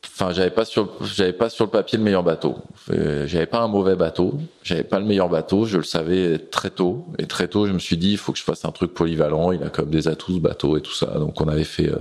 enfin 0.07 0.33
j'avais 0.33 0.51
pas 0.51 0.65
sur 0.65 0.91
j'avais 1.03 1.33
pas 1.33 1.49
sur 1.49 1.65
le 1.65 1.71
papier 1.71 1.97
le 1.99 2.05
meilleur 2.05 2.23
bateau. 2.23 2.57
Euh, 2.91 3.27
j'avais 3.27 3.47
pas 3.47 3.61
un 3.61 3.69
mauvais 3.69 3.97
bateau. 3.97 4.39
J'avais 4.63 4.85
pas 4.85 4.99
le 4.99 5.07
meilleur 5.07 5.31
bateau. 5.31 5.65
Je 5.65 5.79
le 5.79 5.83
savais 5.83 6.39
très 6.39 6.71
tôt. 6.71 7.07
Et 7.19 7.27
très 7.27 7.49
tôt 7.49 7.67
je 7.67 7.73
me 7.73 7.79
suis 7.79 7.97
dit 7.97 8.13
il 8.13 8.19
faut 8.19 8.33
que 8.33 8.39
je 8.39 8.45
fasse 8.45 8.67
un 8.67 8.71
truc 8.71 8.93
polyvalent. 8.93 9.53
Il 9.53 9.63
a 9.63 9.71
comme 9.71 9.91
des 9.91 10.09
atouts 10.09 10.35
ce 10.35 10.41
bateau 10.41 10.77
et 10.77 10.83
tout 10.83 10.93
ça. 10.93 11.07
Donc 11.19 11.41
on 11.41 11.49
avait 11.49 11.65
fait 11.65 11.89
euh, 11.89 11.99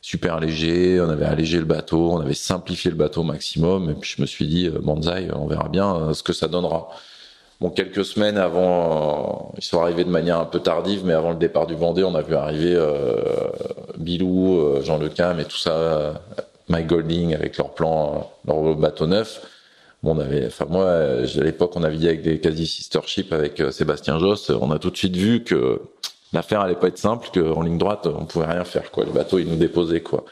super 0.00 0.40
léger. 0.40 1.00
On 1.02 1.10
avait 1.10 1.26
allégé 1.26 1.58
le 1.58 1.66
bateau. 1.66 2.12
On 2.12 2.20
avait 2.20 2.34
simplifié 2.34 2.90
le 2.90 2.96
bateau 2.96 3.20
au 3.20 3.24
maximum. 3.24 3.90
Et 3.90 3.94
puis 3.94 4.14
je 4.16 4.22
me 4.22 4.26
suis 4.26 4.46
dit 4.46 4.68
euh, 4.68 4.78
Banzai 4.80 5.28
on 5.34 5.46
verra 5.46 5.68
bien 5.68 6.14
ce 6.14 6.22
que 6.22 6.32
ça 6.32 6.48
donnera 6.48 6.88
Bon, 7.60 7.70
quelques 7.70 8.04
semaines 8.04 8.36
avant, 8.36 9.52
ils 9.56 9.64
sont 9.64 9.80
arrivés 9.80 10.04
de 10.04 10.10
manière 10.10 10.38
un 10.38 10.44
peu 10.44 10.60
tardive, 10.60 11.02
mais 11.04 11.12
avant 11.12 11.30
le 11.30 11.36
départ 11.38 11.66
du 11.66 11.74
Vendée, 11.74 12.04
on 12.04 12.14
a 12.14 12.22
vu 12.22 12.34
arriver 12.34 12.74
euh, 12.74 13.14
Bilou, 13.96 14.82
Jean 14.82 14.98
Lecam 14.98 15.40
et 15.40 15.44
tout 15.44 15.56
ça 15.56 16.14
Mike 16.68 16.86
Golding 16.86 17.34
avec 17.34 17.56
leur 17.58 17.74
plan, 17.74 18.30
leur 18.46 18.74
bateau 18.74 19.06
neuf. 19.06 19.42
Bon, 20.02 20.14
on 20.16 20.20
avait, 20.20 20.46
enfin 20.46 20.66
moi, 20.68 20.90
à 20.90 21.40
l'époque, 21.40 21.72
on 21.76 21.80
naviguait 21.80 22.08
avec 22.08 22.22
des 22.22 22.38
quasi 22.38 22.66
sistership 22.66 23.32
avec 23.32 23.60
euh, 23.60 23.70
Sébastien 23.70 24.18
Josse. 24.18 24.50
On 24.50 24.70
a 24.70 24.78
tout 24.78 24.90
de 24.90 24.96
suite 24.96 25.16
vu 25.16 25.44
que 25.44 25.80
l'affaire 26.32 26.60
allait 26.60 26.74
pas 26.74 26.88
être 26.88 26.98
simple, 26.98 27.28
qu'en 27.32 27.62
ligne 27.62 27.78
droite, 27.78 28.06
on 28.06 28.26
pouvait 28.26 28.46
rien 28.46 28.64
faire, 28.64 28.90
quoi. 28.90 29.04
Le 29.04 29.12
bateau, 29.12 29.38
il 29.38 29.48
nous 29.48 29.56
déposait, 29.56 30.02
quoi. 30.02 30.24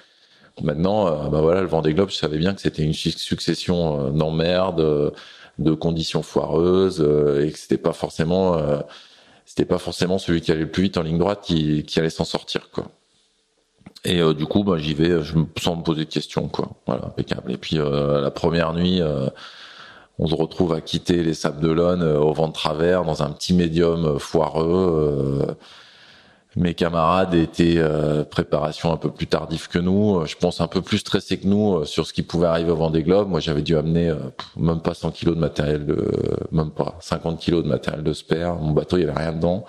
Maintenant, 0.62 1.06
euh, 1.06 1.28
bah 1.28 1.40
voilà, 1.40 1.62
le 1.62 1.66
Vendée 1.66 1.94
Globe, 1.94 2.10
je 2.10 2.16
savais 2.16 2.36
bien 2.36 2.52
que 2.52 2.60
c'était 2.60 2.82
une 2.82 2.92
succession 2.92 4.08
euh, 4.08 4.10
d'emmerdes, 4.10 5.12
de 5.62 5.72
conditions 5.72 6.22
foireuses, 6.22 7.00
et 7.40 7.50
que 7.50 7.58
c'était 7.58 7.78
pas 7.78 7.92
forcément, 7.92 8.56
c'était 9.44 9.64
pas 9.66 9.78
forcément 9.78 10.18
celui 10.18 10.40
qui 10.40 10.50
allait 10.50 10.62
le 10.62 10.70
plus 10.70 10.84
vite 10.84 10.96
en 10.96 11.02
ligne 11.02 11.18
droite 11.18 11.40
qui, 11.42 11.84
allait 11.96 12.10
s'en 12.10 12.24
sortir, 12.24 12.70
quoi. 12.70 12.86
Et 14.04 14.20
euh, 14.20 14.34
du 14.34 14.46
coup, 14.46 14.64
bah, 14.64 14.78
j'y 14.78 14.94
vais 14.94 15.22
je, 15.22 15.34
sans 15.60 15.76
me 15.76 15.82
poser 15.82 16.04
de 16.04 16.10
questions, 16.10 16.48
quoi. 16.48 16.70
Impeccable. 16.86 17.52
Et 17.52 17.56
puis 17.56 17.78
euh, 17.78 18.20
la 18.20 18.30
première 18.30 18.72
nuit, 18.72 19.00
euh, 19.00 19.28
on 20.18 20.26
se 20.26 20.34
retrouve 20.34 20.72
à 20.72 20.80
quitter 20.80 21.22
les 21.22 21.34
Sables 21.34 21.60
d'Olonne 21.60 22.02
au 22.02 22.32
vent 22.32 22.48
de 22.48 22.52
travers 22.52 23.04
dans 23.04 23.22
un 23.22 23.30
petit 23.30 23.54
médium 23.54 24.18
foireux. 24.18 25.56
Mes 26.56 26.74
camarades 26.74 27.34
étaient 27.34 27.82
préparation 28.30 28.92
un 28.92 28.96
peu 28.96 29.10
plus 29.10 29.26
tardive 29.26 29.68
que 29.68 29.78
nous. 29.78 30.24
Je 30.26 30.36
pense 30.36 30.60
un 30.60 30.66
peu 30.66 30.82
plus 30.82 30.98
stressés 30.98 31.38
que 31.38 31.46
nous 31.46 31.84
sur 31.84 32.06
ce 32.06 32.12
qui 32.12 32.22
pouvait 32.22 32.46
arriver 32.46 32.70
au 32.70 32.76
vent 32.76 32.90
des 32.90 33.02
globes. 33.02 33.28
Moi, 33.28 33.40
j'avais 33.40 33.62
dû 33.62 33.76
amener 33.76 34.14
même 34.56 34.80
pas 34.80 34.94
100 34.94 35.12
kilos 35.12 35.34
de 35.34 35.40
matériel, 35.40 35.86
de, 35.86 36.10
même 36.50 36.70
pas 36.70 36.96
50 37.00 37.38
kilos 37.38 37.62
de 37.64 37.68
matériel 37.68 38.02
de 38.02 38.12
spare. 38.12 38.56
Mon 38.56 38.72
bateau, 38.72 38.98
il 38.98 39.04
y 39.04 39.08
avait 39.08 39.18
rien 39.18 39.32
dedans 39.32 39.64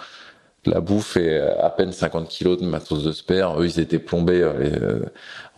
la 0.65 0.79
bouffe 0.79 1.17
et 1.17 1.39
à 1.39 1.69
peine 1.69 1.91
50 1.91 2.27
kilos 2.27 2.59
de 2.59 2.65
matos 2.65 3.03
de 3.03 3.11
spare. 3.11 3.59
Eux, 3.61 3.65
ils 3.65 3.79
étaient 3.79 3.99
plombés 3.99 4.41
euh, 4.41 5.01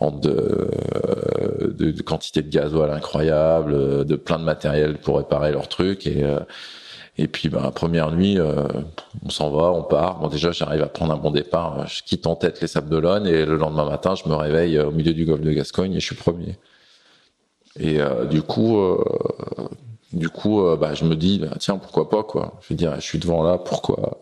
en 0.00 0.10
de, 0.10 0.30
euh, 0.30 1.72
de, 1.72 1.90
de, 1.90 2.02
quantité 2.02 2.42
de 2.42 2.50
gasoil 2.50 2.90
incroyable, 2.90 4.04
de 4.04 4.16
plein 4.16 4.38
de 4.38 4.44
matériel 4.44 4.98
pour 4.98 5.18
réparer 5.18 5.52
leurs 5.52 5.68
trucs 5.68 6.06
et 6.06 6.24
euh, 6.24 6.40
et 7.18 7.28
puis 7.28 7.48
bah, 7.48 7.70
première 7.74 8.12
nuit, 8.12 8.38
on 9.24 9.30
s'en 9.30 9.50
va, 9.50 9.72
on 9.72 9.82
part. 9.82 10.18
Bon 10.20 10.28
déjà, 10.28 10.52
j'arrive 10.52 10.82
à 10.82 10.88
prendre 10.88 11.12
un 11.12 11.16
bon 11.16 11.30
départ. 11.30 11.86
Je 11.86 12.02
quitte 12.02 12.26
en 12.26 12.36
tête 12.36 12.60
les 12.60 12.66
Sables 12.66 12.88
d'Olonne 12.88 13.26
et 13.26 13.44
le 13.44 13.56
lendemain 13.56 13.84
matin, 13.84 14.14
je 14.14 14.28
me 14.28 14.34
réveille 14.34 14.78
au 14.78 14.90
milieu 14.90 15.14
du 15.14 15.24
golfe 15.24 15.40
de 15.40 15.52
Gascogne 15.52 15.94
et 15.94 16.00
je 16.00 16.06
suis 16.06 16.14
premier. 16.16 16.58
Et 17.78 17.98
du 18.30 18.42
coup, 18.42 18.78
du 20.12 20.28
coup, 20.28 20.62
bah, 20.78 20.94
je 20.94 21.04
me 21.04 21.16
dis, 21.16 21.38
bah, 21.38 21.56
tiens, 21.58 21.78
pourquoi 21.78 22.08
pas 22.10 22.22
quoi. 22.22 22.58
Je 22.60 22.68
veux 22.74 22.76
dire, 22.76 22.94
je 22.96 23.00
suis 23.00 23.18
devant 23.18 23.42
là, 23.42 23.58
pourquoi? 23.58 24.18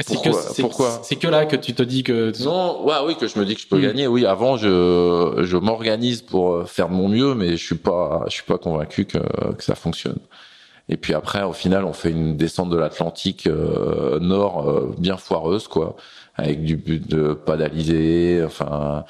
C'est 0.00 0.20
que, 0.22 0.60
pourquoi? 0.62 1.00
C'est 1.02 1.16
que 1.16 1.26
là 1.26 1.44
que 1.44 1.56
tu 1.56 1.74
te 1.74 1.82
dis 1.82 2.02
que 2.02 2.32
non, 2.44 2.84
ouais, 2.84 2.94
oui, 3.06 3.16
que 3.16 3.26
je 3.26 3.38
me 3.38 3.44
dis 3.44 3.54
que 3.54 3.60
je 3.60 3.66
peux 3.66 3.78
hmm. 3.78 3.82
gagner. 3.82 4.06
Oui, 4.06 4.24
avant, 4.24 4.56
je 4.56 5.42
je 5.42 5.56
m'organise 5.58 6.22
pour 6.22 6.52
euh, 6.52 6.64
faire 6.64 6.88
de 6.88 6.94
mon 6.94 7.08
mieux, 7.08 7.34
mais 7.34 7.56
je 7.56 7.64
suis 7.64 7.76
pas 7.76 8.24
je 8.26 8.32
suis 8.32 8.42
pas 8.42 8.56
convaincu 8.56 9.04
que 9.04 9.18
que 9.18 9.62
ça 9.62 9.74
fonctionne. 9.74 10.18
Et 10.88 10.96
puis 10.96 11.14
après, 11.14 11.42
au 11.42 11.52
final, 11.52 11.84
on 11.84 11.92
fait 11.92 12.10
une 12.10 12.36
descente 12.36 12.70
de 12.70 12.76
l'Atlantique 12.76 13.46
euh, 13.46 14.18
nord 14.20 14.68
euh, 14.68 14.94
bien 14.98 15.16
foireuse, 15.16 15.68
quoi, 15.68 15.96
avec 16.34 16.64
du 16.64 16.76
but 16.76 17.08
de 17.08 17.34
pas 17.34 17.56
d'aliser, 17.56 18.42
enfin 18.44 19.04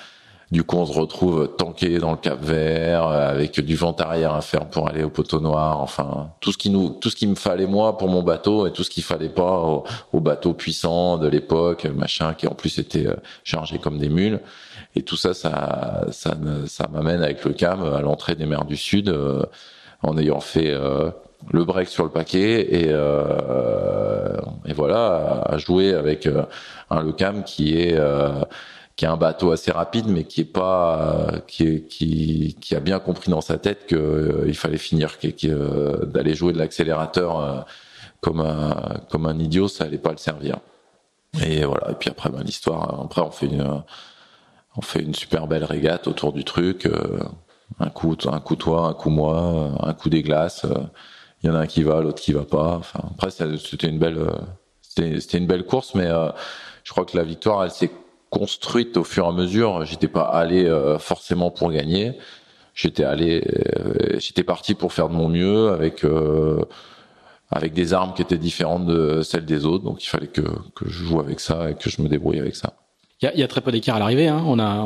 du 0.53 0.65
coup, 0.65 0.77
on 0.77 0.85
se 0.85 0.93
retrouve 0.93 1.49
tanké 1.57 1.99
dans 1.99 2.11
le 2.11 2.19
Cap 2.19 2.39
Vert 2.43 3.07
euh, 3.09 3.31
avec 3.31 3.59
du 3.59 3.75
vent 3.75 3.97
arrière 3.99 4.35
à 4.35 4.43
faire 4.43 4.69
pour 4.69 4.87
aller 4.87 5.03
au 5.03 5.09
poteau 5.09 5.41
noir. 5.41 5.81
Enfin, 5.81 6.29
tout 6.41 6.53
ce 6.53 6.59
qui 6.59 6.69
nous, 6.69 6.91
tout 6.91 7.09
ce 7.09 7.17
qui 7.17 7.27
me 7.27 7.37
fallait 7.37 7.67
moi 7.67 7.97
pour 7.97 8.09
mon 8.09 8.23
bateau 8.23 8.67
et 8.67 8.73
tout 8.73 8.85
ce 8.85 8.91
qu'il 8.91 9.03
fallait 9.03 9.31
pas 9.31 9.61
au, 9.61 9.85
au 10.13 10.21
bateau 10.21 10.53
puissant 10.53 11.17
de 11.17 11.27
l'époque, 11.27 11.87
machin, 11.87 12.35
qui 12.35 12.47
en 12.47 12.55
plus 12.55 12.79
était 12.79 13.07
euh, 13.07 13.17
chargé 13.45 13.79
comme 13.79 13.97
des 13.97 14.11
mules. 14.11 14.41
Et 14.95 15.01
tout 15.01 15.17
ça, 15.17 15.33
ça, 15.33 16.05
ça, 16.11 16.37
ça 16.67 16.87
m'amène 16.93 17.23
avec 17.23 17.43
le 17.47 17.55
cam 17.55 17.83
à 17.83 18.03
l'entrée 18.03 18.35
des 18.35 18.45
mers 18.45 18.67
du 18.67 18.77
Sud, 18.77 19.09
euh, 19.09 19.45
en 20.03 20.19
ayant 20.19 20.41
fait 20.41 20.77
le 21.51 21.65
break 21.65 21.89
sur 21.89 22.05
le 22.05 22.11
paquet 22.11 22.61
et, 22.61 22.89
et 22.89 24.73
voilà, 24.73 25.43
à 25.45 25.59
jouer 25.59 25.95
avec 25.95 26.29
un 26.91 27.03
le 27.03 27.13
cam 27.13 27.43
qui 27.45 27.79
est 27.79 27.99
qui 28.97 29.05
est 29.05 29.09
un 29.09 29.17
bateau 29.17 29.53
assez 29.53 29.73
rapide, 29.73 30.07
mais 30.07 30.25
qui 30.25 30.43
est 30.43 30.45
pas, 30.45 31.33
qui, 31.47 31.65
est, 31.65 31.87
qui, 31.89 32.57
qui 32.61 32.75
a 32.77 32.81
bien 32.81 32.99
compris 32.99 33.31
dans 33.31 33.41
sa 33.41 33.59
tête 33.59 33.87
qu'il 33.87 33.97
euh, 33.99 34.53
fallait 34.53 34.79
finir, 34.79 35.17
euh, 35.45 36.05
d'aller 36.07 36.35
jouer 36.35 36.53
de 36.53 36.59
l'accélérateur 36.59 37.41
euh, 37.41 37.61
comme 38.21 38.41
un, 38.41 39.01
comme 39.11 39.27
un 39.27 39.39
idiot, 39.39 39.69
ça 39.69 39.85
allait 39.85 39.99
pas 39.99 40.13
le 40.13 40.19
servir. 40.19 40.59
Et 41.43 41.65
voilà. 41.65 41.91
Et 41.91 41.95
puis 41.95 42.11
après, 42.11 42.31
ben, 42.31 42.43
l'histoire. 42.43 43.01
Après, 43.05 43.23
on 43.23 43.31
fait 43.31 43.47
une, 43.47 43.83
on 44.77 44.83
fait 44.83 45.01
une 45.01 45.15
super 45.15 45.47
belle 45.47 45.65
régate 45.65 46.07
autour 46.07 46.33
du 46.33 46.45
truc. 46.45 46.89
un 47.81 47.89
coup, 47.91 48.17
un 48.31 48.41
coup 48.41 48.57
toi, 48.57 48.87
un 48.89 48.95
coup 48.95 49.11
moi, 49.11 49.73
un 49.81 49.95
coup 49.95 50.11
des 50.11 50.23
glaces. 50.23 50.67
Il 51.43 51.49
y 51.49 51.51
en 51.51 51.55
a 51.55 51.61
un 51.61 51.67
qui 51.67 51.83
va, 51.83 52.01
l'autre 52.01 52.23
qui 52.23 52.33
va 52.33 52.45
pas. 52.45 52.77
Enfin, 52.79 53.01
après, 53.11 53.31
c'était 53.31 53.89
une 53.89 53.99
belle, 53.99 54.31
c'était 54.83 55.39
une 55.39 55.47
belle 55.47 55.65
course, 55.65 55.95
mais 55.95 56.09
je 56.85 56.91
crois 56.93 57.05
que 57.05 57.17
la 57.17 57.25
victoire, 57.25 57.65
elle 57.65 57.71
s'est 57.71 57.91
construite 58.33 58.97
au 58.97 59.05
fur 59.05 59.27
et 59.27 59.29
à 59.29 59.33
mesure. 59.33 59.85
J'étais 59.85 60.09
pas 60.09 60.23
allé 60.23 60.65
euh, 60.65 60.99
forcément 60.99 61.51
pour 61.51 61.71
gagner. 61.71 62.15
J'étais 62.75 63.05
allé, 63.05 63.45
euh, 63.79 64.19
j'étais 64.19 64.43
parti 64.43 64.75
pour 64.75 64.95
faire 64.95 65.11
de 65.11 65.15
mon 65.15 65.29
mieux 65.29 65.69
avec 65.69 66.03
euh, 66.05 66.65
avec 67.51 67.75
des 67.75 67.93
armes 67.93 68.15
qui 68.15 68.23
étaient 68.23 68.39
différentes 68.39 68.87
de 68.87 69.21
celles 69.21 69.45
des 69.45 69.67
autres. 69.67 69.85
Donc 69.85 70.03
il 70.03 70.09
fallait 70.09 70.29
que, 70.29 70.41
que 70.75 70.89
je 70.89 71.05
joue 71.05 71.21
avec 71.21 71.41
ça 71.41 71.71
et 71.71 71.75
que 71.75 71.91
je 71.91 72.01
me 72.01 72.09
débrouille 72.09 72.41
avec 72.41 72.57
ça. 72.57 72.73
Il 73.21 73.39
y 73.39 73.43
a, 73.43 73.49
très 73.49 73.61
peu 73.61 73.71
d'écart 73.71 73.97
à 73.97 73.99
l'arrivée. 73.99 74.27
Hein. 74.27 74.43
On 74.47 74.59
a, 74.59 74.83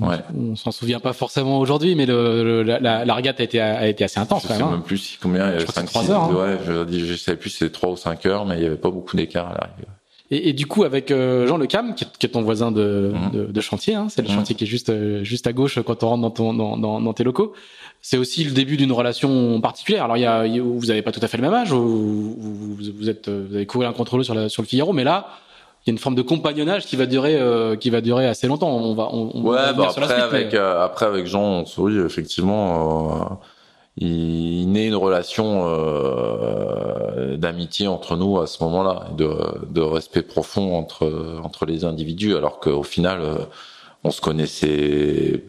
ouais. 0.00 0.16
on 0.36 0.56
s'en 0.56 0.70
souvient 0.70 1.00
pas 1.00 1.12
forcément 1.12 1.58
aujourd'hui, 1.58 1.94
mais 1.94 2.06
le, 2.06 2.62
la, 2.62 3.04
la, 3.04 3.14
regate 3.14 3.40
a 3.40 3.42
été, 3.42 3.60
a 3.60 3.86
été 3.86 4.04
assez 4.04 4.20
intense. 4.20 4.42
Je 4.42 4.48
quand 4.48 4.54
sais 4.54 4.60
même, 4.60 4.68
hein. 4.68 4.72
même 4.76 4.82
plus 4.82 5.18
combien. 5.20 5.48
Il 5.48 5.54
y 5.54 5.56
avait 5.56 5.66
5, 5.66 5.86
3 5.86 6.10
heures. 6.10 6.22
Hein. 6.24 6.34
Ouais, 6.34 6.58
je, 6.66 7.04
je 7.04 7.14
sais 7.14 7.36
plus, 7.36 7.50
c'est 7.50 7.70
3 7.70 7.90
ou 7.90 7.96
5 7.96 8.26
heures, 8.26 8.46
mais 8.46 8.56
il 8.56 8.62
y 8.62 8.66
avait 8.66 8.76
pas 8.76 8.90
beaucoup 8.90 9.16
d'écart 9.16 9.48
à 9.48 9.54
l'arrivée. 9.54 9.88
Et, 10.30 10.50
et, 10.50 10.52
du 10.52 10.66
coup, 10.66 10.84
avec 10.84 11.10
euh, 11.10 11.46
Jean 11.46 11.56
Le 11.56 11.66
Cam, 11.66 11.94
qui 11.94 12.04
est, 12.04 12.18
qui 12.18 12.26
est 12.26 12.30
ton 12.30 12.42
voisin 12.42 12.70
de, 12.70 13.14
mmh. 13.14 13.30
de, 13.32 13.44
de 13.46 13.60
chantier, 13.62 13.94
hein, 13.94 14.08
c'est 14.10 14.20
le 14.20 14.28
mmh. 14.28 14.32
chantier 14.32 14.54
qui 14.54 14.64
est 14.64 14.66
juste 14.66 14.90
euh, 14.90 15.24
juste 15.24 15.46
à 15.46 15.54
gauche 15.54 15.80
quand 15.80 16.02
on 16.02 16.08
rentre 16.08 16.22
dans, 16.22 16.30
ton, 16.30 16.52
dans, 16.52 16.76
dans, 16.76 17.00
dans 17.00 17.12
tes 17.14 17.24
locaux. 17.24 17.54
C'est 18.02 18.18
aussi 18.18 18.44
le 18.44 18.50
début 18.50 18.76
d'une 18.76 18.92
relation 18.92 19.60
particulière. 19.60 20.04
Alors, 20.04 20.18
il 20.18 20.22
y 20.22 20.26
a, 20.26 20.44
vous 20.60 20.86
n'avez 20.86 21.02
pas 21.02 21.12
tout 21.12 21.20
à 21.22 21.28
fait 21.28 21.38
le 21.38 21.42
même 21.42 21.54
âge, 21.54 21.72
vous, 21.72 22.34
vous, 22.38 22.74
vous 22.76 23.08
êtes, 23.08 23.28
vous 23.28 23.54
avez 23.54 23.66
couru 23.66 23.86
un 23.86 23.92
contrôle 23.92 24.22
sur, 24.22 24.34
la, 24.34 24.50
sur 24.50 24.62
le 24.62 24.68
Figaro, 24.68 24.92
mais 24.92 25.04
là, 25.04 25.28
il 25.88 25.92
y 25.92 25.92
a 25.92 25.94
une 25.94 25.98
forme 25.98 26.16
de 26.16 26.22
compagnonnage 26.22 26.84
qui 26.84 26.96
va 26.96 27.06
durer, 27.06 27.36
euh, 27.40 27.74
qui 27.74 27.88
va 27.88 28.02
durer 28.02 28.26
assez 28.26 28.46
longtemps. 28.46 28.68
On 28.68 28.94
va, 28.94 29.08
on, 29.10 29.30
on 29.32 29.42
ouais, 29.42 29.56
va 29.56 29.72
bah 29.72 29.86
après, 29.88 30.06
suite, 30.06 30.18
avec, 30.18 30.52
mais... 30.52 30.58
euh, 30.58 30.84
après 30.84 31.06
avec 31.06 31.26
Jean, 31.26 31.64
oui, 31.78 31.98
effectivement 31.98 33.40
il 34.00 34.70
naît 34.70 34.86
une 34.86 34.94
relation 34.94 35.64
euh, 35.66 37.36
d'amitié 37.36 37.88
entre 37.88 38.16
nous 38.16 38.38
à 38.38 38.46
ce 38.46 38.62
moment-là, 38.62 39.08
de, 39.16 39.30
de, 39.70 39.80
respect 39.80 40.22
profond 40.22 40.76
entre 40.76 41.40
entre 41.42 41.66
les 41.66 41.84
individus, 41.84 42.36
alors 42.36 42.60
qu'au 42.60 42.84
final, 42.84 43.20
euh, 43.20 43.38
on 44.04 44.10
se 44.10 44.20
connaissait 44.20 45.42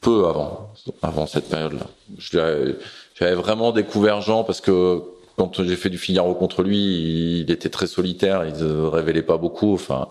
peu 0.00 0.26
avant 0.26 0.72
avant 1.02 1.26
cette 1.26 1.50
période-là. 1.50 1.86
J'avais 2.18 3.34
vraiment 3.34 3.72
découvert 3.72 4.22
Jean 4.22 4.44
parce 4.44 4.62
que 4.62 5.02
quand 5.38 5.62
j'ai 5.62 5.76
fait 5.76 5.88
du 5.88 5.98
Figaro 5.98 6.34
contre 6.34 6.62
lui, 6.62 7.40
il 7.40 7.50
était 7.50 7.70
très 7.70 7.86
solitaire, 7.86 8.44
il 8.44 8.62
ne 8.62 8.82
révélait 8.82 9.22
pas 9.22 9.38
beaucoup. 9.38 9.72
Enfin, 9.72 10.08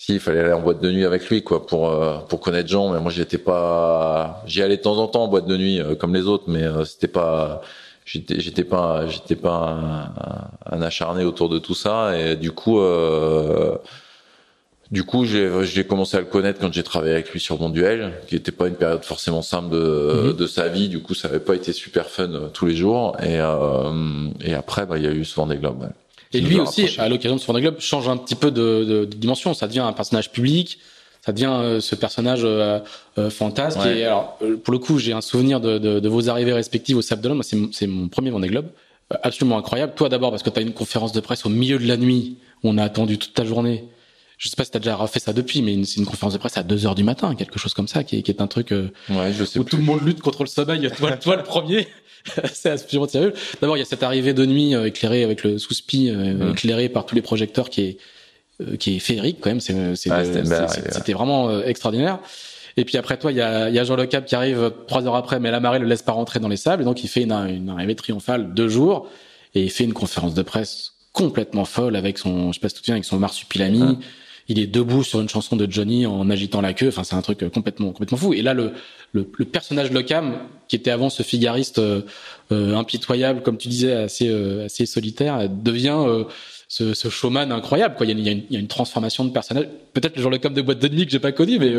si 0.00 0.14
il 0.14 0.20
fallait 0.20 0.40
aller 0.40 0.52
en 0.54 0.60
boîte 0.62 0.80
de 0.80 0.90
nuit 0.90 1.04
avec 1.04 1.28
lui 1.28 1.44
quoi 1.44 1.66
pour 1.66 1.90
euh, 1.90 2.20
pour 2.20 2.40
connaître 2.40 2.70
Jean 2.70 2.88
mais 2.90 3.00
moi 3.00 3.10
j'étais 3.10 3.36
pas 3.36 4.42
j'y 4.46 4.62
allais 4.62 4.78
de 4.78 4.82
temps 4.82 4.96
en 4.96 5.08
temps 5.08 5.24
en 5.24 5.28
boîte 5.28 5.46
de 5.46 5.58
nuit 5.58 5.78
euh, 5.78 5.94
comme 5.94 6.14
les 6.14 6.22
autres 6.26 6.44
mais 6.46 6.62
euh, 6.62 6.86
c'était 6.86 7.06
pas 7.06 7.60
j'étais 8.06 8.64
pas 8.64 9.06
j'étais 9.08 9.36
pas 9.36 9.78
un, 10.70 10.76
un, 10.78 10.80
acharné 10.80 11.22
autour 11.22 11.50
de 11.50 11.58
tout 11.58 11.74
ça 11.74 12.18
et 12.18 12.34
du 12.36 12.50
coup 12.50 12.80
du 14.90 15.04
coup 15.04 15.24
j'ai 15.24 15.84
commencé 15.84 16.16
à 16.16 16.20
le 16.20 16.26
connaître 16.26 16.60
quand 16.60 16.72
j'ai 16.72 16.82
travaillé 16.82 17.14
avec 17.14 17.30
lui 17.30 17.40
sur 17.40 17.60
mon 17.60 17.70
duel 17.70 18.12
qui 18.26 18.36
était 18.36 18.52
pas 18.52 18.68
une 18.68 18.74
période 18.74 19.04
forcément 19.04 19.42
simple 19.42 19.70
de 19.70 20.32
mm-hmm. 20.32 20.36
de 20.36 20.46
sa 20.46 20.68
vie 20.68 20.88
du 20.88 21.00
coup 21.00 21.14
ça 21.14 21.28
avait 21.28 21.40
pas 21.40 21.54
été 21.54 21.72
super 21.72 22.08
fun 22.08 22.50
tous 22.52 22.66
les 22.66 22.74
jours 22.74 23.16
et 23.22 23.36
et 24.44 24.54
après 24.54 24.86
bah 24.86 24.98
il 24.98 25.04
y 25.04 25.06
a 25.06 25.12
eu 25.12 25.24
ce 25.24 25.34
Vendée 25.36 25.56
Globe 25.56 25.88
et 26.32 26.40
lui 26.40 26.60
aussi, 26.60 26.88
à 26.98 27.08
l'occasion 27.08 27.34
de 27.36 27.40
ce 27.40 27.46
Vendée 27.46 27.60
Globe, 27.60 27.80
change 27.80 28.08
un 28.08 28.16
petit 28.16 28.36
peu 28.36 28.52
de, 28.52 28.84
de, 28.84 29.04
de, 29.04 29.16
dimension. 29.16 29.52
Ça 29.52 29.66
devient 29.66 29.80
un 29.80 29.92
personnage 29.92 30.30
public. 30.30 30.78
ça 31.22 31.32
devient 31.32 31.80
ce 31.80 31.94
personnage 31.96 32.46
fantasme. 33.30 33.80
Et 33.88 34.04
alors, 34.04 34.38
pour 34.62 34.72
le 34.72 34.78
coup, 34.78 34.98
j'ai 34.98 35.12
un 35.12 35.22
souvenir 35.22 35.60
de, 35.60 35.78
de, 35.78 35.98
de, 35.98 36.08
vos 36.08 36.28
arrivées 36.28 36.52
respectives 36.52 36.96
au 36.96 37.02
Sable 37.02 37.30
Moi, 37.30 37.42
c'est 37.72 37.86
mon 37.88 38.06
premier 38.06 38.30
Vendée 38.30 38.46
Globe, 38.46 38.66
absolument 39.22 39.58
incroyable. 39.58 39.92
Toi 39.96 40.08
d'abord 40.08 40.30
parce 40.30 40.42
que 40.42 40.50
tu 40.50 40.58
as 40.58 40.62
une 40.62 40.72
conférence 40.72 41.12
de 41.12 41.20
presse 41.20 41.44
au 41.46 41.48
milieu 41.48 41.78
de 41.78 41.86
la 41.86 41.96
nuit 41.96 42.36
où 42.62 42.70
on 42.70 42.78
a 42.78 42.84
attendu 42.84 43.18
toute 43.18 43.34
ta 43.34 43.44
journée 43.44 43.84
je 44.40 44.48
sais 44.48 44.56
pas 44.56 44.64
si 44.64 44.70
t'as 44.70 44.78
déjà 44.78 44.96
refait 44.96 45.20
ça 45.20 45.34
depuis, 45.34 45.60
mais 45.60 45.84
c'est 45.84 46.00
une 46.00 46.06
conférence 46.06 46.32
de 46.32 46.38
presse 46.38 46.56
à 46.56 46.62
2 46.62 46.86
heures 46.86 46.94
du 46.94 47.04
matin, 47.04 47.34
quelque 47.34 47.58
chose 47.58 47.74
comme 47.74 47.88
ça, 47.88 48.04
qui 48.04 48.16
est, 48.16 48.22
qui 48.22 48.30
est 48.30 48.40
un 48.40 48.46
truc 48.46 48.72
euh, 48.72 48.90
ouais, 49.10 49.34
je 49.38 49.44
sais 49.44 49.58
où 49.58 49.64
tout 49.64 49.76
le 49.76 49.82
monde 49.82 50.00
lutte 50.02 50.22
contre 50.22 50.44
le 50.44 50.48
sommeil. 50.48 50.90
Toi, 50.98 51.12
toi 51.18 51.36
le 51.36 51.42
premier, 51.42 51.86
c'est 52.54 52.70
absolument 52.70 53.06
sérieux. 53.06 53.34
D'abord, 53.60 53.76
il 53.76 53.80
y 53.80 53.82
a 53.82 53.86
cette 53.86 54.02
arrivée 54.02 54.32
de 54.32 54.46
nuit 54.46 54.74
euh, 54.74 54.86
éclairée 54.86 55.24
avec 55.24 55.44
le 55.44 55.58
sous-spi, 55.58 56.08
euh, 56.08 56.32
mm. 56.32 56.50
éclairé 56.52 56.88
par 56.88 57.04
tous 57.04 57.14
les 57.14 57.22
projecteurs, 57.22 57.68
qui 57.68 57.82
est 57.82 57.98
qui 58.78 58.96
est 58.96 58.98
féerique 58.98 59.38
quand 59.40 59.48
même. 59.48 59.60
C'est 59.60 59.94
c'était 59.94 61.12
vraiment 61.14 61.62
extraordinaire. 61.62 62.18
Et 62.76 62.84
puis 62.84 62.98
après 62.98 63.16
toi, 63.16 63.32
il 63.32 63.38
y 63.38 63.40
a, 63.40 63.70
y 63.70 63.78
a 63.78 63.84
Jean 63.84 63.96
Le 63.96 64.04
Cap 64.04 64.26
qui 64.26 64.34
arrive 64.34 64.72
trois 64.86 65.06
heures 65.06 65.16
après, 65.16 65.40
mais 65.40 65.50
la 65.50 65.60
marée 65.60 65.78
le 65.78 65.86
laisse 65.86 66.02
pas 66.02 66.12
rentrer 66.12 66.40
dans 66.40 66.48
les 66.48 66.58
sables, 66.58 66.82
et 66.82 66.84
donc 66.84 67.02
il 67.02 67.08
fait 67.08 67.22
une, 67.22 67.32
une 67.32 67.70
arrivée 67.70 67.94
triomphale 67.94 68.52
deux 68.52 68.68
jours, 68.68 69.08
et 69.54 69.62
il 69.62 69.70
fait 69.70 69.84
une 69.84 69.94
conférence 69.94 70.34
de 70.34 70.42
presse 70.42 70.92
complètement 71.12 71.64
folle 71.64 71.96
avec 71.96 72.18
son, 72.18 72.52
je 72.52 72.58
sais 72.58 72.60
pas 72.60 72.68
si 72.68 72.74
tu 72.74 72.80
te 72.80 72.84
souviens, 72.86 72.96
avec 72.96 73.06
son 73.06 73.18
marsupilami. 73.18 73.98
Il 74.50 74.58
est 74.58 74.66
debout 74.66 75.04
sur 75.04 75.20
une 75.20 75.28
chanson 75.28 75.54
de 75.54 75.70
Johnny 75.70 76.06
en 76.06 76.28
agitant 76.28 76.60
la 76.60 76.74
queue. 76.74 76.88
Enfin, 76.88 77.04
c'est 77.04 77.14
un 77.14 77.22
truc 77.22 77.48
complètement 77.54 77.92
complètement 77.92 78.18
fou. 78.18 78.34
Et 78.34 78.42
là, 78.42 78.52
le, 78.52 78.72
le, 79.12 79.30
le 79.38 79.44
personnage 79.44 79.92
Locam, 79.92 80.38
qui 80.66 80.74
était 80.74 80.90
avant 80.90 81.08
ce 81.08 81.22
figariste 81.22 81.78
euh, 81.78 82.02
euh, 82.50 82.74
impitoyable, 82.74 83.42
comme 83.42 83.58
tu 83.58 83.68
disais, 83.68 83.92
assez 83.92 84.28
euh, 84.28 84.64
assez 84.64 84.86
solitaire, 84.86 85.48
devient 85.48 86.24
ce, 86.72 86.94
ce, 86.94 87.08
showman 87.08 87.50
incroyable. 87.50 87.96
Quoi. 87.96 88.06
Il, 88.06 88.20
y 88.20 88.28
a, 88.28 88.32
une, 88.32 88.44
il 88.48 88.54
y 88.54 88.56
a 88.56 88.60
une 88.60 88.68
transformation 88.68 89.24
de 89.24 89.30
personnage. 89.30 89.66
Peut-être 89.92 90.14
le 90.14 90.22
genre 90.22 90.30
Locam 90.30 90.54
de 90.54 90.62
boîte 90.62 90.78
de 90.78 90.86
nuit 90.86 91.04
que 91.04 91.10
j'ai 91.10 91.18
pas 91.18 91.32
connu, 91.32 91.58
mais 91.58 91.72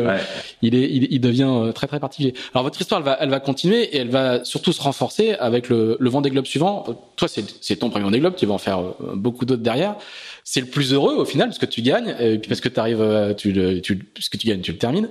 il 0.60 0.74
est 0.74 0.90
il, 0.90 1.08
il, 1.10 1.18
devient 1.18 1.72
très 1.74 1.86
très 1.86 1.98
particulier. 1.98 2.34
Alors 2.52 2.62
votre 2.64 2.78
histoire, 2.78 3.00
elle 3.00 3.06
va 3.06 3.16
elle 3.18 3.30
va 3.30 3.40
continuer 3.40 3.84
et 3.84 3.96
elle 3.96 4.10
va 4.10 4.44
surtout 4.44 4.72
se 4.72 4.82
renforcer 4.82 5.32
avec 5.32 5.70
le, 5.70 5.96
le 5.98 6.10
Vendée 6.10 6.28
Globe 6.28 6.44
suivant. 6.44 6.84
Toi, 7.16 7.26
c'est 7.26 7.76
ton 7.76 7.88
premier 7.88 8.04
Vendée 8.04 8.20
Globe. 8.20 8.34
Tu 8.36 8.44
vas 8.44 8.52
en 8.52 8.58
faire 8.58 8.82
beaucoup 9.14 9.46
d'autres 9.46 9.62
derrière 9.62 9.96
c'est 10.44 10.60
le 10.60 10.66
plus 10.66 10.92
heureux 10.92 11.14
au 11.14 11.24
final 11.24 11.48
parce 11.48 11.60
que 11.60 11.66
tu 11.66 11.82
gagnes 11.82 12.16
et 12.18 12.36
puis 12.38 12.48
parce 12.48 12.60
que 12.60 12.68
tu 12.68 12.80
arrives 12.80 13.34
tu 13.36 13.52
le 13.52 13.80
tu 13.80 13.96
puisque 13.96 14.38
tu 14.38 14.48
gagnes 14.48 14.60
tu 14.60 14.72
le 14.72 14.78
termines 14.78 15.08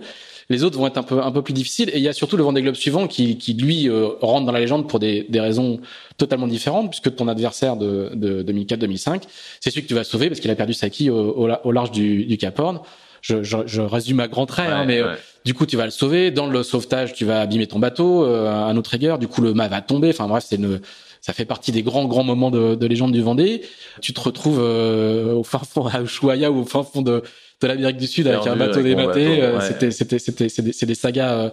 les 0.51 0.63
autres 0.63 0.77
vont 0.77 0.87
être 0.87 0.97
un 0.97 1.03
peu 1.03 1.21
un 1.21 1.31
peu 1.31 1.41
plus 1.41 1.53
difficiles 1.53 1.89
et 1.89 1.97
il 1.97 2.03
y 2.03 2.07
a 2.07 2.13
surtout 2.13 2.37
le 2.37 2.43
Vendée 2.43 2.61
Globe 2.61 2.75
suivant 2.75 3.07
qui 3.07 3.37
qui 3.37 3.53
lui 3.53 3.89
euh, 3.89 4.09
rentre 4.21 4.45
dans 4.45 4.51
la 4.51 4.59
légende 4.59 4.87
pour 4.87 4.99
des 4.99 5.25
des 5.29 5.39
raisons 5.39 5.79
totalement 6.17 6.47
différentes 6.47 6.89
puisque 6.89 7.15
ton 7.15 7.27
adversaire 7.27 7.77
de 7.77 8.11
de 8.13 8.43
2004-2005 8.43 9.23
c'est 9.59 9.71
celui 9.71 9.83
que 9.83 9.87
tu 9.87 9.95
vas 9.95 10.03
sauver 10.03 10.27
parce 10.27 10.39
qu'il 10.39 10.51
a 10.51 10.55
perdu 10.55 10.73
sa 10.73 10.89
quille 10.89 11.09
au, 11.09 11.49
au, 11.63 11.71
large 11.71 11.91
du, 11.91 12.25
du 12.25 12.37
Cap 12.37 12.59
Horn 12.59 12.81
je, 13.21 13.43
je, 13.43 13.57
je, 13.65 13.81
résume 13.81 14.19
à 14.19 14.27
grands 14.27 14.47
traits, 14.47 14.69
hein, 14.69 14.85
mais 14.85 14.99
euh, 14.99 15.15
du 15.45 15.53
coup 15.53 15.65
tu 15.65 15.77
vas 15.77 15.85
le 15.85 15.91
sauver. 15.91 16.31
Dans 16.31 16.47
le 16.47 16.63
sauvetage, 16.63 17.13
tu 17.13 17.23
vas 17.23 17.41
abîmer 17.41 17.67
ton 17.67 17.79
bateau, 17.79 18.25
euh, 18.25 18.51
un 18.51 18.75
autre 18.75 18.89
rigueur. 18.89 19.19
Du 19.19 19.27
coup 19.27 19.41
le 19.41 19.53
mât 19.53 19.67
va 19.67 19.81
tomber. 19.81 20.09
Enfin 20.09 20.27
bref, 20.27 20.43
c'est 20.47 20.55
une 20.55 20.81
ça 21.21 21.33
fait 21.33 21.45
partie 21.45 21.71
des 21.71 21.83
grands 21.83 22.05
grands 22.05 22.23
moments 22.23 22.49
de, 22.49 22.73
de 22.73 22.87
légende 22.87 23.11
du 23.11 23.21
Vendée. 23.21 23.61
Tu 24.01 24.11
te 24.11 24.19
retrouves 24.19 24.59
euh, 24.59 25.33
au 25.33 25.43
fin 25.43 25.59
fond 25.59 25.85
à 25.85 26.01
Ushuaia 26.01 26.51
ou 26.51 26.61
au 26.61 26.65
fin 26.65 26.81
fond 26.83 27.03
de, 27.03 27.21
de 27.61 27.67
l'Amérique 27.67 27.97
du 27.97 28.07
Sud 28.07 28.27
avec 28.27 28.45
un 28.47 28.55
bateau 28.55 28.81
dématé. 28.81 29.41
Euh, 29.41 29.59
c'était 29.61 29.91
c'était 29.91 30.19
c'était 30.19 30.49
c'est 30.49 30.61
des, 30.61 30.85
des, 30.85 30.95
sagas 30.95 31.33
euh, 31.33 31.49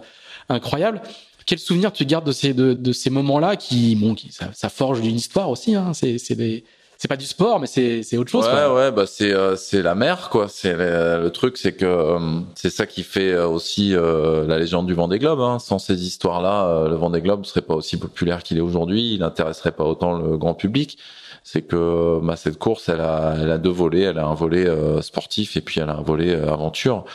incroyables. 0.49 1.01
Quel 1.45 1.59
souvenir 1.59 1.91
tu 1.91 2.05
gardes 2.05 2.27
de 2.27 2.31
ces 2.31 2.53
de, 2.53 2.73
de 2.73 2.91
ces 2.91 3.09
moments-là 3.09 3.55
qui 3.55 3.95
bon 3.95 4.15
qui 4.15 4.31
ça, 4.31 4.51
ça 4.53 4.69
forge 4.69 4.99
une 4.99 5.15
histoire 5.15 5.49
aussi. 5.49 5.75
Hein. 5.75 5.93
C'est 5.93 6.17
c'est 6.17 6.35
des 6.35 6.63
c'est 6.99 7.07
pas 7.07 7.15
du 7.15 7.25
sport, 7.25 7.61
mais 7.61 7.67
c'est 7.67 8.03
c'est 8.03 8.17
autre 8.17 8.29
chose. 8.29 8.45
Ouais, 8.45 8.67
ouais, 8.67 8.91
bah 8.91 9.05
c'est 9.07 9.33
euh, 9.33 9.55
c'est 9.55 9.81
la 9.81 9.95
mer, 9.95 10.29
quoi. 10.29 10.49
C'est 10.49 10.75
le, 10.75 11.29
truc, 11.29 11.57
c'est 11.57 11.71
que 11.71 11.85
euh, 11.85 12.19
c'est 12.55 12.69
ça 12.69 12.85
qui 12.85 13.03
fait 13.03 13.31
euh, 13.31 13.47
aussi 13.47 13.91
la 13.91 14.59
légende 14.59 14.85
du 14.85 14.93
Vendée 14.93 15.17
Globe. 15.17 15.39
Hein. 15.39 15.59
Sans 15.59 15.79
ces 15.79 16.05
histoires-là, 16.05 16.89
le 16.89 16.95
Vendée 16.95 17.21
Globe 17.21 17.45
serait 17.45 17.61
pas 17.61 17.75
aussi 17.75 17.95
populaire 17.95 18.43
qu'il 18.43 18.57
est 18.57 18.61
aujourd'hui. 18.61 19.13
Il 19.13 19.21
n'intéresserait 19.21 19.71
pas 19.71 19.85
autant 19.85 20.17
le 20.17 20.37
grand 20.37 20.53
public. 20.53 20.97
C'est 21.45 21.61
que 21.61 22.19
bah, 22.21 22.35
cette 22.35 22.59
course, 22.59 22.89
elle 22.89 22.99
a 22.99 23.35
elle 23.41 23.51
a 23.51 23.57
deux 23.57 23.69
volets. 23.69 24.01
Elle 24.01 24.19
a 24.19 24.25
un 24.25 24.33
volet 24.33 24.67
sportif 25.01 25.55
et 25.55 25.61
puis 25.61 25.79
elle 25.79 25.89
a 25.89 25.95
un 25.95 26.01
volet 26.01 26.35
aventure. 26.35 27.05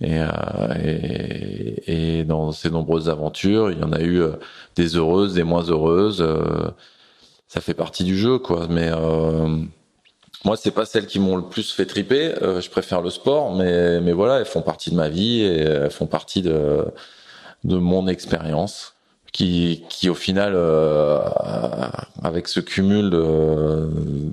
Et, 0.00 0.18
et, 0.82 2.18
et, 2.18 2.24
dans 2.24 2.50
ces 2.50 2.70
nombreuses 2.70 3.08
aventures, 3.08 3.70
il 3.70 3.78
y 3.78 3.84
en 3.84 3.92
a 3.92 4.00
eu 4.00 4.22
des 4.74 4.96
heureuses, 4.96 5.34
des 5.34 5.44
moins 5.44 5.62
heureuses 5.62 6.24
ça 7.50 7.60
fait 7.60 7.74
partie 7.74 8.04
du 8.04 8.16
jeu, 8.16 8.38
quoi. 8.38 8.68
Mais 8.70 8.90
euh, 8.92 9.56
moi, 10.44 10.56
c'est 10.56 10.70
pas 10.70 10.86
celles 10.86 11.06
qui 11.06 11.18
m'ont 11.18 11.36
le 11.36 11.42
plus 11.42 11.72
fait 11.72 11.84
triper. 11.84 12.32
Euh, 12.42 12.60
je 12.60 12.70
préfère 12.70 13.02
le 13.02 13.10
sport, 13.10 13.54
mais 13.56 14.00
mais 14.00 14.12
voilà, 14.12 14.38
elles 14.38 14.46
font 14.46 14.62
partie 14.62 14.90
de 14.90 14.96
ma 14.96 15.08
vie 15.08 15.40
et 15.40 15.58
elles 15.58 15.90
font 15.90 16.06
partie 16.06 16.42
de 16.42 16.84
de 17.64 17.76
mon 17.76 18.06
expérience. 18.08 18.94
Qui, 19.32 19.84
qui 19.88 20.08
au 20.08 20.14
final, 20.14 20.54
euh, 20.56 21.20
avec 22.24 22.48
ce 22.48 22.58
cumul 22.58 23.10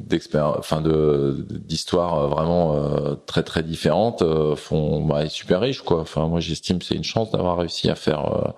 d'expérience, 0.08 0.56
enfin 0.58 0.82
de 0.82 1.46
d'histoires 1.52 2.28
vraiment 2.30 2.76
euh, 2.76 3.14
très 3.28 3.44
très 3.44 3.62
différentes, 3.62 4.24
euh, 4.24 4.56
font 4.56 5.06
bah, 5.06 5.30
super 5.30 5.60
riches 5.62 5.84
quoi. 5.84 6.00
Enfin 6.00 6.28
moi 6.28 6.40
j'estime 6.40 6.82
c'est 6.82 6.96
une 6.96 7.04
chance 7.04 7.30
d'avoir 7.30 7.58
réussi 7.60 7.92
à 7.92 7.96
faire 7.96 8.54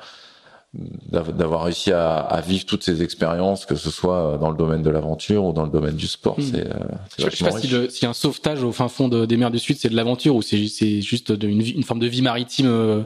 d'avoir 0.74 1.64
réussi 1.64 1.92
à, 1.92 2.18
à, 2.18 2.42
vivre 2.42 2.64
toutes 2.66 2.84
ces 2.84 3.02
expériences, 3.02 3.66
que 3.66 3.74
ce 3.74 3.90
soit 3.90 4.38
dans 4.40 4.52
le 4.52 4.56
domaine 4.56 4.84
de 4.84 4.90
l'aventure 4.92 5.44
ou 5.46 5.52
dans 5.52 5.64
le 5.64 5.72
domaine 5.72 5.96
du 5.96 6.06
sport. 6.06 6.40
Hmm. 6.40 6.44
C'est, 6.44 6.68
euh, 6.68 6.74
je 7.18 7.36
sais 7.36 7.44
pas 7.44 7.60
si, 7.60 7.68
le, 7.68 7.90
si 7.90 8.06
un 8.06 8.14
sauvetage 8.14 8.64
au 8.64 8.72
fin 8.72 8.88
fond 8.88 9.08
de, 9.08 9.26
des 9.26 9.36
mers 9.36 9.50
du 9.50 9.58
Sud, 9.58 9.78
c'est 9.80 9.90
de 9.90 9.96
l'aventure 9.96 10.36
ou 10.36 10.44
c'est, 10.44 10.68
c'est 10.68 11.02
juste 11.02 11.32
de, 11.32 11.48
une, 11.48 11.62
une, 11.62 11.84
forme 11.84 12.00
de 12.00 12.06
vie 12.06 12.22
maritime. 12.22 12.68
Euh... 12.68 13.02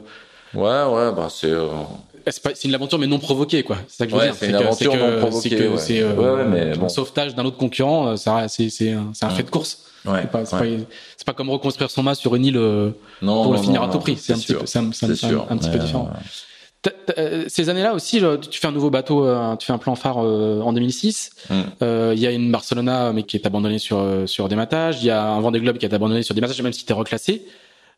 Ouais, 0.52 0.62
ouais, 0.62 1.12
bah 1.16 1.28
c'est. 1.30 1.50
Euh... 1.50 1.68
C'est, 2.26 2.64
une 2.64 2.74
aventure 2.74 2.98
mais 2.98 3.06
non 3.06 3.18
provoquée 3.18 3.62
quoi. 3.62 3.76
C'est 3.86 3.96
ça 3.98 4.06
que 4.06 4.12
je 4.12 4.16
veux 4.16 4.22
ouais, 4.22 4.28
dire. 4.28 4.36
C'est 4.38 4.48
une 4.48 4.54
aventure 4.54 4.92
que, 4.92 4.96
non 4.96 5.18
provoquée. 5.18 5.70
C'est, 5.78 6.02
euh, 6.02 6.14
ouais, 6.14 6.44
mais 6.44 6.76
bon. 6.76 6.86
un 6.86 6.88
sauvetage 6.90 7.34
d'un 7.34 7.44
autre 7.44 7.58
concurrent, 7.58 8.08
euh, 8.08 8.16
ça, 8.16 8.48
c'est, 8.48 8.68
c'est 8.70 8.92
un, 8.92 9.10
c'est 9.14 9.24
un 9.24 9.30
fait 9.30 9.42
de 9.42 9.50
course. 9.50 9.84
Ouais, 10.06 10.20
c'est 10.22 10.30
pas, 10.30 10.44
c'est 10.44 10.56
pas, 10.58 10.64
pas, 11.26 11.32
comme 11.32 11.48
reconstruire 11.48 11.90
son 11.90 12.02
mât 12.02 12.14
sur 12.14 12.34
une 12.34 12.44
île 12.44 12.58
non, 12.58 12.92
pour 13.42 13.52
non, 13.52 13.52
le 13.52 13.58
finir 13.58 13.80
non, 13.80 13.88
à 13.88 13.92
tout 13.92 13.98
prix. 13.98 14.16
C'est, 14.18 14.34
un, 14.34 14.36
petit 14.36 14.52
peu, 14.52 14.66
c'est 14.66 14.78
un, 14.78 14.82
un, 14.82 14.86
un, 14.86 15.46
un, 15.50 15.56
petit 15.56 15.70
peu 15.70 15.78
différent. 15.78 16.10
Euh, 17.18 17.44
ces 17.48 17.68
années-là 17.68 17.94
aussi, 17.94 18.22
tu 18.50 18.60
fais 18.60 18.66
un 18.66 18.72
nouveau 18.72 18.90
bateau, 18.90 19.26
euh, 19.26 19.56
tu 19.56 19.66
fais 19.66 19.72
un 19.72 19.78
plan 19.78 19.94
phare 19.94 20.18
euh, 20.18 20.60
en 20.60 20.72
2006. 20.72 21.30
Mm. 21.50 21.54
Il 22.12 22.18
y 22.18 22.26
a 22.26 22.30
une 22.30 22.50
Barcelona 22.50 23.12
mais 23.12 23.22
qui 23.22 23.36
est 23.36 23.46
abandonnée 23.46 23.78
sur 23.78 24.04
sur 24.26 24.48
dématage. 24.48 25.02
Il 25.02 25.06
y 25.06 25.10
a 25.10 25.22
un 25.22 25.40
Vendée 25.40 25.60
Globe 25.60 25.78
qui 25.78 25.86
est 25.86 25.94
abandonné 25.94 26.22
sur 26.22 26.34
dématage, 26.34 26.60
même 26.62 26.72
si 26.72 26.84
t'es 26.84 26.94
reclassé. 26.94 27.46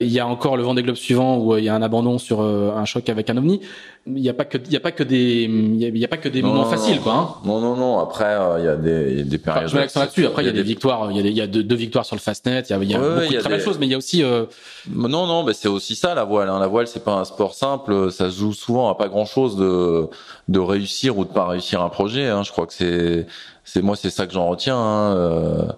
Il 0.01 0.09
y 0.09 0.21
a 0.21 0.27
encore 0.27 0.57
le 0.57 0.63
Vendée 0.63 0.83
Globe 0.83 0.97
suivant 0.97 1.39
où 1.39 1.57
il 1.57 1.65
y 1.65 1.69
a 1.69 1.75
un 1.75 1.83
abandon 1.83 2.19
sur 2.19 2.43
un 2.43 2.85
choc 2.85 3.09
avec 3.09 3.31
un 3.31 3.37
ovni 3.37 3.61
il 4.07 4.23
n'y 4.23 4.29
a 4.29 4.35
pas 4.35 4.45
que 4.45 4.59
il 4.59 4.73
y 4.73 4.77
a 4.77 4.81
pas 4.81 4.93
que 4.93 5.03
des 5.03 5.43
il 5.45 5.99
y 5.99 6.05
a, 6.05 6.09
pas 6.09 6.17
que 6.17 6.29
des 6.29 6.41
moments 6.41 6.65
faciles 6.65 7.01
quoi 7.01 7.15
hein. 7.15 7.29
non 7.45 7.61
non 7.61 7.75
non 7.75 7.99
après 7.99 8.25
euh, 8.25 8.59
il 8.61 8.65
y 8.65 8.69
a 8.69 8.77
des 8.77 9.25
des 9.25 9.39
périodes 9.39 9.65
enfin, 9.65 9.69
je 9.69 9.75
mets 9.75 9.81
l'accent 9.83 10.01
là-dessus 10.01 10.27
après 10.27 10.45
il 10.45 10.47
y 10.47 10.49
a, 10.49 10.53
des, 10.53 10.63
victoires 10.63 11.11
il 11.11 11.17
y 11.17 11.21
a 11.21 11.29
il 11.29 11.37
y 11.37 11.41
a 11.41 11.49
deux, 11.49 11.65
deux, 11.65 11.75
victoires 11.75 12.07
sur 12.07 12.15
le 12.15 12.21
fastnet 12.21 12.61
il 12.61 12.71
y 12.71 12.73
a, 12.73 12.83
il 12.83 12.91
y 12.91 12.95
a 12.95 13.01
ouais, 13.01 13.09
beaucoup 13.09 13.33
y 13.33 13.37
a 13.37 13.39
de 13.39 13.41
très 13.41 13.51
belles 13.51 13.61
choses 13.61 13.79
mais 13.81 13.87
il 13.87 13.91
y 13.91 13.95
a 13.95 13.99
aussi 13.99 14.23
euh... 14.23 14.45
non 14.89 15.27
non 15.27 15.43
mais 15.43 15.55
c'est 15.55 15.69
aussi 15.69 15.97
ça 15.97 16.15
la 16.15 16.23
voile 16.23 16.49
hein. 16.49 16.61
la 16.61 16.69
voile 16.69 16.87
c'est 16.87 17.03
pas 17.03 17.15
un 17.15 17.25
sport 17.25 17.55
simple 17.55 18.13
ça 18.13 18.31
se 18.31 18.39
joue 18.39 18.53
souvent 18.53 18.89
à 18.91 18.95
pas 18.95 19.09
grand 19.09 19.27
chose 19.27 19.57
de 19.57 20.09
de 20.47 20.59
réussir 20.61 21.19
ou 21.19 21.25
de 21.25 21.31
pas 21.31 21.47
réussir 21.47 21.83
un 21.83 21.89
projet 21.89 22.29
hein. 22.29 22.45
je 22.45 22.53
crois 22.53 22.67
que 22.67 22.75
c'est 22.75 23.27
c'est 23.65 23.83
moi 23.83 23.97
c'est 23.97 24.11
ça 24.11 24.29
que 24.29 24.33
j'en 24.33 24.47
retiens 24.47 24.79
hein. 24.79 25.75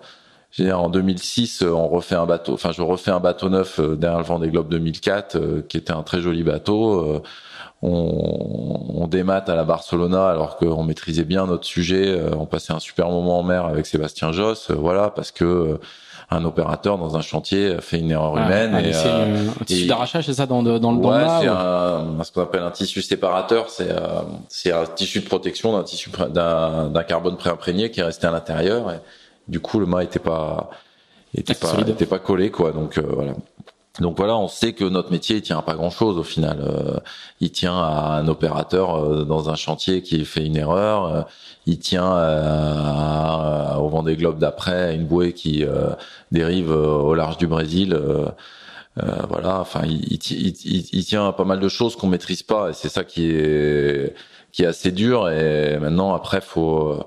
Euh, 0.61 0.73
en 0.73 0.89
2006, 0.89 1.63
on 1.63 1.89
refait 1.89 2.15
un 2.15 2.27
bateau. 2.27 2.55
Enfin, 2.55 2.73
je 2.73 2.83
refais 2.83 3.11
un 3.11 3.21
bateau 3.21 3.49
neuf 3.49 3.79
euh, 3.79 3.97
derrière 3.97 4.19
le 4.19 4.25
Vendée 4.25 4.49
Globe 4.49 4.69
2004, 4.69 5.37
euh, 5.37 5.63
qui 5.69 5.77
était 5.77 5.93
un 5.93 6.03
très 6.03 6.21
joli 6.21 6.43
bateau 6.43 7.23
on, 7.83 9.03
on 9.03 9.07
démate 9.07 9.49
à 9.49 9.55
la 9.55 9.65
Barcelona 9.65 10.29
alors 10.29 10.57
qu'on 10.57 10.83
maîtrisait 10.83 11.25
bien 11.25 11.47
notre 11.47 11.65
sujet. 11.65 12.09
Euh, 12.09 12.31
on 12.37 12.47
passait 12.47 12.73
un 12.73 12.81
super 12.81 13.09
moment 13.09 13.39
en 13.39 13.43
mer 13.43 13.67
avec 13.67 13.87
Sébastien 13.87 14.33
Josse, 14.33 14.71
euh, 14.71 14.75
voilà, 14.75 15.11
parce 15.11 15.31
que 15.31 15.45
euh, 15.45 15.81
un 16.31 16.45
opérateur 16.45 16.99
dans 16.99 17.17
un 17.17 17.23
chantier 17.23 17.77
fait 17.81 18.01
une 18.01 18.11
erreur 18.11 18.37
humaine. 18.37 18.75
et, 18.85 18.93
c'est 18.93 19.09
un 19.09 19.65
tissu 19.65 19.87
d'arrachage, 19.87 20.27
c'est 20.27 20.35
ça 20.35 20.45
dans, 20.45 20.63
dans 20.63 20.93
le 20.93 20.99
ouais, 20.99 21.25
c'est 21.41 21.49
un, 21.49 22.23
ce 22.23 22.33
qu'on 22.33 22.43
appelle 22.43 22.63
un 22.63 22.71
tissu 22.71 23.01
séparateur. 23.01 23.71
C'est 23.71 23.89
c'est 24.51 24.71
un 24.71 24.85
tissu 24.85 25.21
de 25.21 25.25
protection 25.27 25.73
d'un 25.73 25.85
tissu 25.85 26.11
d'un, 26.29 26.91
d'un 26.91 27.03
carbone 27.03 27.39
préimprégné 27.39 27.91
qui 27.91 28.01
est 28.01 28.03
resté 28.03 28.27
à 28.27 28.31
l'intérieur. 28.31 28.91
Et 28.91 28.99
du 29.49 29.61
coup, 29.61 29.79
le 29.79 29.87
mât 29.87 30.05
était 30.05 30.19
pas 30.19 30.71
était 31.35 31.55
pas 31.55 31.75
était 31.87 32.07
pas 32.07 32.19
collé 32.19 32.51
quoi. 32.51 32.73
Donc 32.73 32.99
voilà. 32.99 33.35
Donc 34.01 34.17
voilà, 34.17 34.37
on 34.37 34.49
sait 34.49 34.75
que 34.75 34.85
notre 34.85 35.11
métier 35.11 35.37
il 35.37 35.43
tient 35.43 35.59
à 35.59 35.63
pas 35.63 35.75
grand 35.75 35.91
chose 35.91 36.19
au 36.19 36.23
final. 36.23 36.61
Euh, 36.61 36.99
il 37.41 37.51
tient 37.51 37.77
à 37.77 38.21
un 38.21 38.29
opérateur 38.29 38.97
euh, 38.97 39.25
dans 39.25 39.51
un 39.51 39.57
chantier 39.57 40.03
qui 40.03 40.25
fait 40.25 40.45
une 40.47 40.57
erreur. 40.57 41.05
Euh, 41.07 41.23
il 41.67 41.79
tient 41.79 42.07
au 43.77 43.89
vent 43.89 44.03
des 44.03 44.17
globes 44.17 44.39
d'après 44.39 44.95
une 44.95 45.05
bouée 45.05 45.35
qui 45.35 45.65
dérive 46.33 46.71
au 46.71 47.15
large 47.15 47.37
du 47.37 47.47
Brésil. 47.47 47.95
voilà, 48.97 49.61
enfin, 49.61 49.83
il, 49.85 50.15
il, 50.15 50.87
il, 50.93 51.05
tient 51.05 51.29
à 51.29 51.33
pas 51.35 51.45
mal 51.45 51.61
de 51.61 51.69
choses 51.69 51.95
qu'on 51.95 52.07
maîtrise 52.07 52.43
pas 52.43 52.71
et 52.71 52.73
c'est 52.73 52.89
ça 52.89 53.05
qui 53.05 53.31
est 53.31 54.15
qui 54.51 54.63
est 54.63 54.67
assez 54.67 54.93
dur. 54.93 55.29
Et 55.29 55.79
maintenant, 55.79 56.15
après, 56.15 56.41
faut 56.41 57.05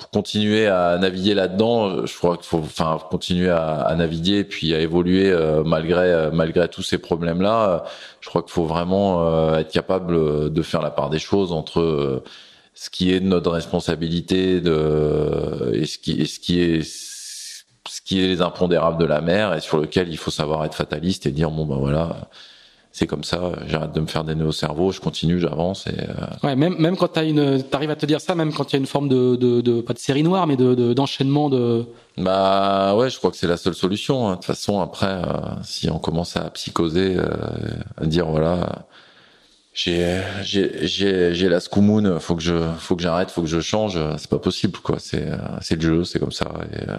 pour 0.00 0.10
continuer 0.10 0.66
à 0.66 0.98
naviguer 0.98 1.34
là-dedans, 1.34 2.06
je 2.06 2.16
crois 2.16 2.36
qu'il 2.36 2.46
faut, 2.46 2.58
enfin, 2.58 2.98
continuer 3.10 3.50
à, 3.50 3.82
à, 3.82 3.94
naviguer 3.94 4.44
puis 4.44 4.74
à 4.74 4.80
évoluer 4.80 5.32
malgré 5.64 6.30
malgré 6.32 6.68
tous 6.68 6.82
ces 6.82 6.98
problèmes-là. 6.98 7.84
Je 8.20 8.28
crois 8.28 8.42
qu'il 8.42 8.52
faut 8.52 8.64
vraiment 8.64 9.54
être 9.56 9.70
capable 9.70 10.52
de 10.52 10.62
faire 10.62 10.82
la 10.82 10.90
part 10.90 11.10
des 11.10 11.18
choses 11.18 11.52
entre 11.52 12.22
ce 12.74 12.88
qui 12.90 13.12
est 13.12 13.20
de 13.20 13.26
notre 13.26 13.50
responsabilité 13.50 14.60
de 14.62 15.70
et 15.74 15.84
ce 15.86 15.98
qui 15.98 16.26
ce 16.26 16.40
qui 16.40 16.60
est 16.60 16.82
ce 16.82 18.00
qui 18.02 18.24
est 18.24 18.28
les 18.28 18.42
impondérables 18.42 18.98
de 18.98 19.04
la 19.04 19.20
mer 19.20 19.54
et 19.54 19.60
sur 19.60 19.78
lequel 19.78 20.08
il 20.08 20.16
faut 20.16 20.30
savoir 20.30 20.64
être 20.64 20.74
fataliste 20.74 21.26
et 21.26 21.30
dire 21.30 21.50
bon 21.50 21.66
ben 21.66 21.76
voilà 21.76 22.30
c'est 22.92 23.06
comme 23.06 23.22
ça 23.22 23.52
j'arrête 23.66 23.92
de 23.92 24.00
me 24.00 24.06
faire 24.06 24.24
des 24.24 24.34
nœuds 24.34 24.46
au 24.46 24.52
cerveau 24.52 24.90
je 24.90 25.00
continue 25.00 25.38
j'avance 25.38 25.86
et 25.86 25.94
euh... 26.00 26.46
ouais 26.46 26.56
même 26.56 26.76
même 26.78 26.96
quand 26.96 27.08
t'as 27.08 27.24
une 27.24 27.62
t'arrives 27.62 27.90
à 27.90 27.96
te 27.96 28.06
dire 28.06 28.20
ça 28.20 28.34
même 28.34 28.52
quand 28.52 28.72
il 28.72 28.72
y 28.72 28.76
a 28.76 28.80
une 28.80 28.86
forme 28.86 29.08
de, 29.08 29.36
de, 29.36 29.60
de 29.60 29.80
pas 29.80 29.92
de 29.92 29.98
série 29.98 30.22
noire 30.22 30.46
mais 30.46 30.56
de 30.56 30.92
d'enchaînement 30.92 31.48
de, 31.48 31.86
bah 32.16 32.94
ouais 32.96 33.08
je 33.08 33.18
crois 33.18 33.30
que 33.30 33.36
c'est 33.36 33.46
la 33.46 33.56
seule 33.56 33.74
solution 33.74 34.28
hein. 34.28 34.30
de 34.32 34.36
toute 34.36 34.46
façon 34.46 34.80
après 34.80 35.06
euh, 35.06 35.22
si 35.62 35.88
on 35.88 35.98
commence 35.98 36.36
à 36.36 36.50
psychoser 36.50 37.16
euh, 37.16 37.26
à 37.96 38.06
dire 38.06 38.26
voilà 38.26 38.86
j'ai 39.72 40.20
j'ai 40.42 40.86
j'ai 40.86 41.32
j'ai 41.32 41.48
la 41.48 41.60
scoumoun 41.60 42.18
faut 42.18 42.34
que 42.34 42.42
je 42.42 42.56
faut 42.78 42.96
que 42.96 43.02
j'arrête 43.02 43.30
faut 43.30 43.42
que 43.42 43.48
je 43.48 43.60
change 43.60 43.98
c'est 44.18 44.28
pas 44.30 44.40
possible 44.40 44.78
quoi 44.80 44.96
c'est 44.98 45.28
c'est 45.60 45.76
le 45.76 45.82
jeu 45.82 46.04
c'est 46.04 46.18
comme 46.18 46.32
ça 46.32 46.50
et 46.72 46.88
euh, 46.88 46.96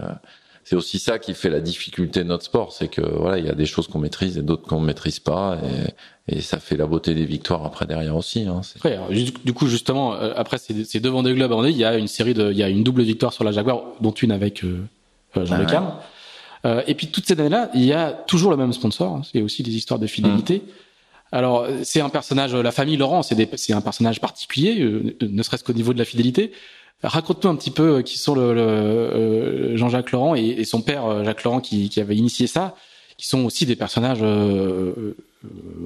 c'est 0.71 0.77
aussi 0.77 0.99
ça 0.99 1.19
qui 1.19 1.33
fait 1.33 1.49
la 1.49 1.59
difficulté 1.59 2.23
de 2.23 2.29
notre 2.29 2.45
sport, 2.45 2.71
c'est 2.71 2.87
que 2.87 3.01
voilà, 3.01 3.39
il 3.39 3.45
y 3.45 3.49
a 3.49 3.55
des 3.55 3.65
choses 3.65 3.89
qu'on 3.89 3.99
maîtrise 3.99 4.37
et 4.37 4.41
d'autres 4.41 4.65
qu'on 4.65 4.79
ne 4.79 4.85
maîtrise 4.85 5.19
pas, 5.19 5.57
et, 6.29 6.37
et, 6.37 6.39
ça 6.39 6.61
fait 6.61 6.77
la 6.77 6.85
beauté 6.85 7.13
des 7.13 7.25
victoires 7.25 7.65
après 7.65 7.85
derrière 7.85 8.15
aussi. 8.15 8.47
Hein, 8.47 8.61
du 9.43 9.51
coup, 9.51 9.67
justement, 9.67 10.13
euh, 10.13 10.31
après 10.37 10.57
ces, 10.59 11.01
deux 11.01 11.09
Vendée 11.09 11.33
Globe 11.33 11.53
il 11.67 11.75
y 11.75 11.83
a 11.83 11.97
une 11.97 12.07
série 12.07 12.33
de, 12.33 12.51
il 12.51 12.57
y 12.57 12.63
a 12.63 12.69
une 12.69 12.85
double 12.85 13.01
victoire 13.01 13.33
sur 13.33 13.43
la 13.43 13.51
Jaguar, 13.51 13.81
dont 13.99 14.13
une 14.13 14.31
avec 14.31 14.63
euh, 14.63 14.79
euh 15.35 15.45
Jean 15.45 15.55
ah, 15.55 15.59
Le 15.59 15.65
Cam. 15.65 15.93
Euh, 16.63 16.81
et 16.87 16.95
puis 16.95 17.07
toutes 17.07 17.25
ces 17.25 17.37
années-là, 17.37 17.69
il 17.73 17.83
y 17.83 17.91
a 17.91 18.13
toujours 18.13 18.51
le 18.51 18.55
même 18.55 18.71
sponsor. 18.71 19.17
Hein, 19.17 19.21
c'est 19.29 19.41
aussi 19.41 19.63
des 19.63 19.75
histoires 19.75 19.99
de 19.99 20.07
fidélité. 20.07 20.59
Mmh. 20.59 21.33
Alors, 21.33 21.67
c'est 21.83 21.99
un 21.99 22.09
personnage, 22.09 22.55
la 22.55 22.71
famille 22.71 22.95
Laurent, 22.95 23.23
c'est 23.23 23.73
un 23.73 23.81
personnage 23.81 24.21
particulier, 24.21 24.89
ne 25.21 25.43
serait-ce 25.43 25.65
qu'au 25.65 25.73
niveau 25.73 25.91
de 25.91 25.99
la 25.99 26.05
fidélité. 26.05 26.53
Raconte-nous 27.03 27.49
un 27.49 27.55
petit 27.55 27.71
peu 27.71 27.97
euh, 27.97 28.01
qui 28.01 28.17
sont 28.17 28.35
le, 28.35 28.41
euh, 28.41 29.77
Jean-Jacques 29.77 30.11
Laurent 30.11 30.35
et, 30.35 30.63
son 30.65 30.81
père 30.81 31.05
euh, 31.05 31.23
Jacques 31.23 31.43
Laurent 31.43 31.59
qui, 31.59 31.89
qui, 31.89 31.99
avait 31.99 32.15
initié 32.15 32.45
ça, 32.45 32.75
qui 33.17 33.27
sont 33.27 33.43
aussi 33.45 33.65
des 33.65 33.75
personnages 33.75 34.23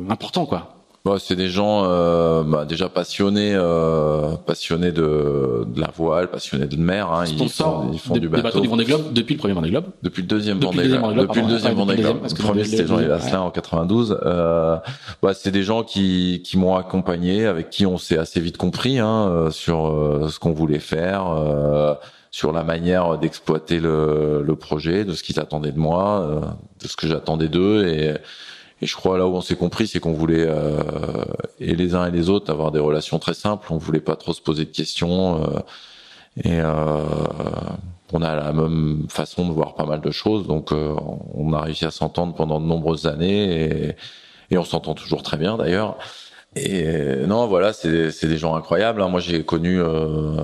importants, 0.09 0.45
quoi. 0.45 0.74
Bah, 1.05 1.17
c'est 1.19 1.35
des 1.35 1.49
gens 1.49 1.83
euh, 1.85 2.41
bah, 2.41 2.65
déjà 2.65 2.89
passionnés, 2.89 3.53
euh, 3.53 4.31
passionnés 4.37 4.91
de, 4.91 5.63
de, 5.67 5.79
la 5.79 5.91
voile, 5.95 6.31
passionnés 6.31 6.65
de 6.65 6.77
mer. 6.77 7.11
Hein. 7.11 7.25
Ils, 7.27 7.47
font, 7.47 7.91
ils 7.93 7.99
font 7.99 8.17
du 8.17 8.27
bateau. 8.27 8.41
bateaux 8.41 8.59
du 8.59 8.67
Vendée 8.67 8.85
Globe 8.85 9.13
depuis 9.13 9.35
le 9.35 9.39
premier 9.39 9.53
Vendée 9.53 9.69
Globe. 9.69 9.85
Depuis 10.01 10.23
le 10.23 10.27
deuxième 10.27 10.59
Vendée 10.59 10.87
Globe. 10.87 11.15
Depuis 11.15 11.41
le 11.41 11.47
deuxième 11.47 11.75
Vendée 11.75 11.97
Globe. 11.97 12.23
Le 12.23 12.43
premier 12.43 12.63
c'était 12.63 12.87
Jean 12.87 12.97
Lasselin 12.97 13.41
en 13.41 13.51
92. 13.51 14.17
Euh, 14.25 14.77
bah, 15.21 15.35
c'est 15.35 15.51
des 15.51 15.61
gens 15.61 15.83
qui, 15.83 16.41
qui 16.43 16.57
m'ont 16.57 16.75
accompagné, 16.75 17.45
avec 17.45 17.69
qui 17.69 17.85
on 17.85 17.99
s'est 17.99 18.17
assez 18.17 18.39
vite 18.39 18.57
compris 18.57 18.97
hein, 18.97 19.27
euh, 19.29 19.51
sur 19.51 19.85
euh, 19.85 20.29
ce 20.29 20.39
qu'on 20.39 20.53
voulait 20.53 20.79
faire. 20.79 21.27
Euh, 21.27 21.93
sur 22.31 22.51
la 22.51 22.63
manière 22.63 23.19
d'exploiter 23.19 23.79
le, 23.79 24.43
le, 24.45 24.55
projet, 24.55 25.05
de 25.05 25.13
ce 25.13 25.23
qu'ils 25.23 25.39
attendaient 25.39 25.71
de 25.71 25.79
moi, 25.79 26.41
de 26.81 26.87
ce 26.87 26.97
que 26.97 27.07
j'attendais 27.07 27.47
d'eux 27.47 27.87
et 27.87 28.15
et 28.85 28.87
je 28.87 28.95
crois 28.95 29.17
là 29.17 29.25
où 29.25 29.33
on 29.33 29.41
s'est 29.41 29.55
compris, 29.55 29.87
c'est 29.87 29.99
qu'on 29.99 30.13
voulait 30.13 30.45
euh, 30.47 30.83
et 31.59 31.75
les 31.75 31.95
uns 31.95 32.05
et 32.05 32.11
les 32.11 32.29
autres 32.29 32.51
avoir 32.51 32.71
des 32.71 32.79
relations 32.79 33.17
très 33.17 33.33
simples. 33.33 33.65
On 33.71 33.77
voulait 33.79 33.99
pas 33.99 34.15
trop 34.15 34.31
se 34.31 34.41
poser 34.41 34.65
de 34.65 34.69
questions 34.69 35.43
euh, 35.43 35.59
et 36.43 36.59
euh, 36.59 37.03
on 38.13 38.21
a 38.21 38.35
la 38.35 38.53
même 38.53 39.07
façon 39.09 39.47
de 39.47 39.53
voir 39.53 39.73
pas 39.73 39.85
mal 39.87 40.01
de 40.01 40.11
choses. 40.11 40.45
Donc 40.45 40.71
euh, 40.71 40.95
on 41.33 41.51
a 41.53 41.61
réussi 41.61 41.85
à 41.85 41.89
s'entendre 41.89 42.35
pendant 42.35 42.59
de 42.59 42.67
nombreuses 42.67 43.07
années 43.07 43.63
et, 43.63 43.95
et 44.51 44.57
on 44.59 44.63
s'entend 44.63 44.93
toujours 44.93 45.23
très 45.23 45.37
bien 45.37 45.57
d'ailleurs. 45.57 45.97
Et 46.55 47.25
non, 47.25 47.47
voilà, 47.47 47.73
c'est 47.73 48.27
des 48.27 48.37
gens 48.37 48.55
incroyables. 48.55 49.01
Hein. 49.01 49.09
Moi, 49.09 49.19
j'ai 49.19 49.43
connu 49.43 49.81
euh, 49.81 50.43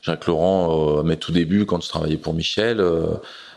Jacques 0.00 0.26
Laurent 0.26 1.00
à 1.00 1.02
mes 1.02 1.16
tout 1.16 1.32
débuts 1.32 1.66
quand 1.66 1.82
je 1.82 1.88
travaillais 1.88 2.18
pour 2.18 2.34
Michel. 2.34 2.80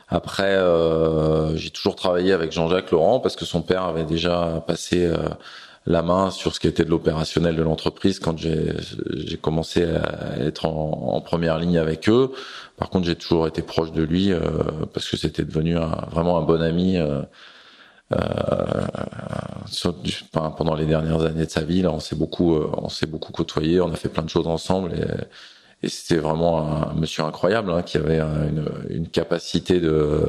Après, 0.09 0.55
euh, 0.55 1.55
j'ai 1.55 1.69
toujours 1.69 1.95
travaillé 1.95 2.33
avec 2.33 2.51
Jean-Jacques 2.51 2.91
Laurent 2.91 3.19
parce 3.19 3.35
que 3.35 3.45
son 3.45 3.61
père 3.61 3.83
avait 3.83 4.03
déjà 4.03 4.63
passé 4.67 5.05
euh, 5.05 5.17
la 5.85 6.01
main 6.01 6.31
sur 6.31 6.53
ce 6.53 6.59
qui 6.59 6.67
était 6.67 6.85
de 6.85 6.89
l'opérationnel 6.89 7.55
de 7.55 7.61
l'entreprise 7.61 8.19
quand 8.19 8.37
j'ai 8.37 9.37
commencé 9.41 9.83
à 9.83 10.37
être 10.39 10.65
en, 10.65 11.19
première 11.21 11.57
ligne 11.57 11.77
avec 11.77 12.09
eux. 12.09 12.31
Par 12.77 12.89
contre, 12.89 13.05
j'ai 13.05 13.15
toujours 13.15 13.47
été 13.47 13.61
proche 13.61 13.91
de 13.91 14.03
lui 14.03 14.31
euh, 14.31 14.39
parce 14.93 15.09
que 15.09 15.17
c'était 15.17 15.43
devenu 15.43 15.77
un, 15.77 16.05
vraiment 16.11 16.37
un 16.37 16.43
bon 16.43 16.61
ami. 16.61 16.97
Euh, 16.97 17.21
euh 18.13 18.85
sur, 19.65 19.95
pendant 20.31 20.75
les 20.75 20.85
dernières 20.85 21.21
années 21.23 21.45
de 21.45 21.49
sa 21.49 21.61
vie, 21.61 21.81
là, 21.81 21.91
on 21.91 21.99
s'est 21.99 22.15
beaucoup, 22.15 22.53
on 22.53 22.89
s'est 22.89 23.05
beaucoup 23.05 23.31
côtoyé, 23.31 23.81
on 23.81 23.91
a 23.91 23.95
fait 23.95 24.09
plein 24.09 24.23
de 24.23 24.29
choses 24.29 24.47
ensemble 24.47 24.93
et 24.93 25.05
et 25.83 25.89
c'était 25.89 26.19
vraiment 26.19 26.89
un 26.89 26.93
monsieur 26.93 27.23
incroyable 27.23 27.71
hein, 27.71 27.83
qui 27.83 27.97
avait 27.97 28.19
une, 28.19 28.65
une, 28.89 29.07
capacité 29.09 29.79
de 29.81 30.25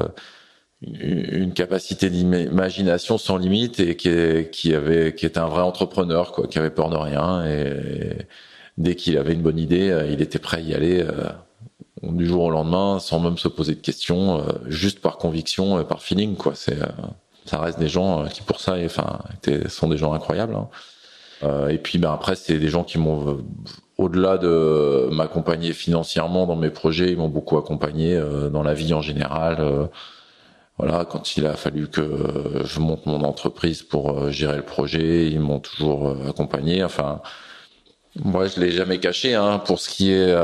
une 0.81 1.53
capacité 1.53 2.09
d'imagination 2.09 3.17
sans 3.17 3.37
limite 3.37 3.79
et 3.79 3.95
qui, 3.95 4.09
qui 4.51 4.75
avait 4.75 5.15
qui 5.15 5.25
était 5.25 5.39
un 5.39 5.47
vrai 5.47 5.61
entrepreneur 5.61 6.33
quoi 6.33 6.47
qui 6.47 6.59
avait 6.59 6.69
peur 6.69 6.89
de 6.89 6.97
rien 6.97 7.45
et, 7.45 8.27
dès 8.77 8.95
qu'il 8.95 9.17
avait 9.17 9.33
une 9.33 9.41
bonne 9.41 9.57
idée 9.57 9.89
euh, 9.89 10.05
il 10.11 10.21
était 10.21 10.39
prêt 10.39 10.57
à 10.57 10.59
y 10.59 10.73
aller 10.73 11.01
euh, 11.01 11.29
du 12.03 12.27
jour 12.27 12.43
au 12.43 12.51
lendemain 12.51 12.99
sans 12.99 13.21
même 13.21 13.37
se 13.37 13.47
poser 13.47 13.75
de 13.75 13.79
questions 13.79 14.39
euh, 14.39 14.51
juste 14.67 14.99
par 14.99 15.17
conviction 15.17 15.79
et 15.79 15.85
par 15.85 16.01
feeling 16.01 16.35
quoi 16.35 16.53
c'est 16.53 16.77
ça 17.45 17.59
reste 17.59 17.79
des 17.79 17.87
gens 17.87 18.25
qui 18.25 18.41
pour 18.41 18.59
ça 18.59 18.75
enfin 18.83 19.19
sont 19.69 19.87
des 19.87 19.97
gens 19.97 20.11
incroyables 20.11 20.55
hein. 20.55 21.67
et 21.69 21.77
puis 21.77 21.97
ben 21.97 22.11
après 22.11 22.35
c'est 22.35 22.59
des 22.59 22.67
gens 22.67 22.83
qui 22.83 22.97
m'ont 22.97 23.39
au-delà 23.97 24.37
de 24.37 25.09
m'accompagner 25.11 25.73
financièrement 25.73 26.45
dans 26.45 26.55
mes 26.55 26.69
projets, 26.69 27.11
ils 27.11 27.17
m'ont 27.17 27.29
beaucoup 27.29 27.57
accompagné 27.57 28.15
euh, 28.15 28.49
dans 28.49 28.63
la 28.63 28.73
vie 28.73 28.93
en 28.93 29.01
général. 29.01 29.57
Euh, 29.59 29.85
voilà, 30.77 31.05
quand 31.05 31.37
il 31.37 31.45
a 31.47 31.53
fallu 31.53 31.87
que 31.87 32.03
je 32.65 32.79
monte 32.81 33.05
mon 33.05 33.21
entreprise 33.23 33.81
pour 33.81 34.11
euh, 34.11 34.31
gérer 34.31 34.57
le 34.57 34.63
projet, 34.63 35.27
ils 35.27 35.39
m'ont 35.39 35.59
toujours 35.59 36.17
accompagné. 36.27 36.83
Enfin, 36.83 37.21
moi, 38.23 38.47
je 38.47 38.59
l'ai 38.59 38.71
jamais 38.71 38.99
caché. 38.99 39.35
Hein, 39.35 39.59
pour 39.59 39.79
ce 39.79 39.89
qui 39.89 40.11
est 40.11 40.35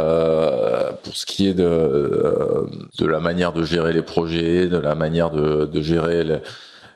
pour 1.04 1.16
ce 1.16 1.26
qui 1.26 1.47
est 1.47 1.54
de 1.54 2.66
de 2.97 3.06
la 3.06 3.20
manière 3.20 3.52
de 3.52 3.64
gérer 3.64 3.91
les 3.91 4.02
projets, 4.02 4.68
de 4.68 4.78
la 4.78 4.95
manière 4.95 5.32
de, 5.32 5.66
de 5.66 5.82
gérer 5.82 6.24
les, 6.24 6.38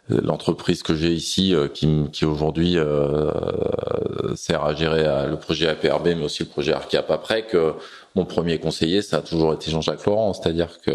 l'entreprise 0.10 0.84
que 0.84 0.96
j'ai 0.96 1.12
ici 1.12 1.56
euh, 1.56 1.68
qui, 1.68 1.88
qui 2.12 2.26
aujourd'hui 2.26 2.78
euh, 2.78 3.32
sert 4.36 4.64
à 4.64 4.76
gérer 4.76 5.04
euh, 5.06 5.28
le 5.28 5.38
projet 5.38 5.68
APRB 5.68 6.08
mais 6.08 6.24
aussi 6.24 6.44
le 6.44 6.50
projet 6.50 6.74
ARCAP 6.74 7.10
après 7.10 7.46
que 7.48 7.74
mon 8.14 8.26
premier 8.26 8.60
conseiller 8.60 9.02
ça 9.02 9.18
a 9.18 9.22
toujours 9.22 9.54
été 9.54 9.72
Jean-Jacques 9.72 10.06
Laurent. 10.06 10.34
C'est-à-dire 10.34 10.80
que 10.82 10.92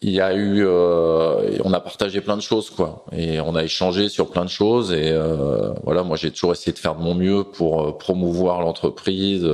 il 0.00 0.10
y 0.10 0.20
a 0.20 0.32
eu 0.32 0.64
euh, 0.64 1.58
on 1.64 1.72
a 1.72 1.80
partagé 1.80 2.20
plein 2.20 2.36
de 2.36 2.42
choses 2.42 2.70
quoi. 2.70 3.04
Et 3.10 3.40
on 3.40 3.56
a 3.56 3.64
échangé 3.64 4.08
sur 4.08 4.30
plein 4.30 4.44
de 4.44 4.50
choses 4.50 4.92
et 4.92 5.10
euh, 5.10 5.72
voilà 5.82 6.04
moi 6.04 6.16
j'ai 6.16 6.30
toujours 6.30 6.52
essayé 6.52 6.72
de 6.72 6.78
faire 6.78 6.94
de 6.94 7.02
mon 7.02 7.14
mieux 7.14 7.42
pour 7.42 7.98
promouvoir 7.98 8.60
l'entreprise 8.60 9.44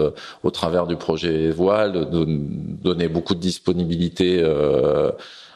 au 0.43 0.51
travers 0.51 0.87
du 0.87 0.97
projet 0.97 1.51
voile 1.51 2.11
de, 2.11 2.27
donner 2.29 3.09
beaucoup 3.09 3.35
de 3.35 3.41
disponibilité 3.41 4.39
euh, 4.43 5.13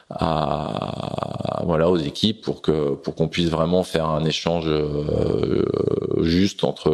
à, 0.09 1.61
voilà 1.65 1.89
aux 1.89 1.97
équipes 1.97 2.41
pour 2.41 2.61
que 2.61 2.95
pour 2.95 3.15
qu'on 3.15 3.27
puisse 3.27 3.49
vraiment 3.49 3.83
faire 3.83 4.07
un 4.07 4.25
échange 4.25 4.65
euh, 4.67 5.65
juste 6.21 6.63
entre 6.63 6.89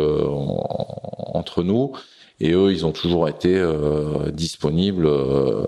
entre 1.34 1.63
nous. 1.63 1.93
Et 2.39 2.51
eux 2.51 2.72
ils 2.72 2.86
ont 2.86 2.91
toujours 2.91 3.30
été 3.30 3.57
euh, 3.57 4.32
disponibles 4.32 5.05
euh, 5.05 5.66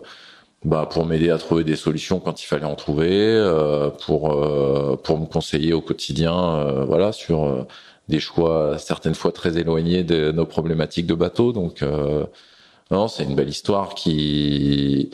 bah, 0.66 0.88
pour 0.91 1.06
m'aider 1.06 1.30
à 1.30 1.38
trouver 1.38 1.64
des 1.64 1.76
solutions 1.78 2.20
quand 2.20 2.41
il 2.43 2.45
fallait 2.45 2.66
en 2.66 2.76
trouver 2.76 3.10
euh, 3.12 3.89
pour 3.89 4.30
pour 5.04 5.20
me 5.20 5.26
conseiller 5.26 5.74
au 5.74 5.82
quotidien 5.82 6.84
voilà 6.86 7.12
sur 7.14 7.66
des 8.10 8.20
choix 8.20 8.78
certaines 8.78 9.16
fois 9.16 9.32
très 9.32 9.58
éloignés 9.58 10.04
de 10.04 10.32
nos 10.32 10.45
problématiques 10.45 11.08
de 11.08 11.14
bateau. 11.14 11.54
Donc 11.54 11.84
non 12.91 13.08
c'est 13.08 13.24
une 13.24 13.36
belle 13.36 13.50
histoire 13.50 13.95
qui 13.95 15.12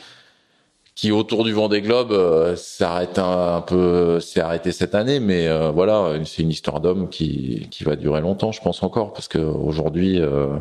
qui 0.94 1.10
autour 1.10 1.44
du 1.44 1.52
Vendée 1.52 1.82
Globe 1.82 2.12
euh, 2.12 2.54
s'arrête 2.56 3.18
un, 3.18 3.56
un, 3.56 3.60
peu, 3.60 4.20
s'est 4.20 4.40
arrêté 4.40 4.72
cette 4.72 4.94
année, 4.94 5.20
mais 5.20 5.48
euh, 5.48 5.70
voilà, 5.70 6.14
c'est 6.24 6.42
une 6.42 6.50
histoire 6.50 6.80
d'homme 6.80 7.08
qui 7.08 7.66
qui 7.70 7.84
va 7.84 7.96
durer 7.96 8.20
longtemps, 8.20 8.52
je 8.52 8.60
pense 8.60 8.82
encore, 8.82 9.12
parce 9.12 9.28
que 9.28 9.38
aujourd'hui, 9.38 10.20
euh, 10.20 10.56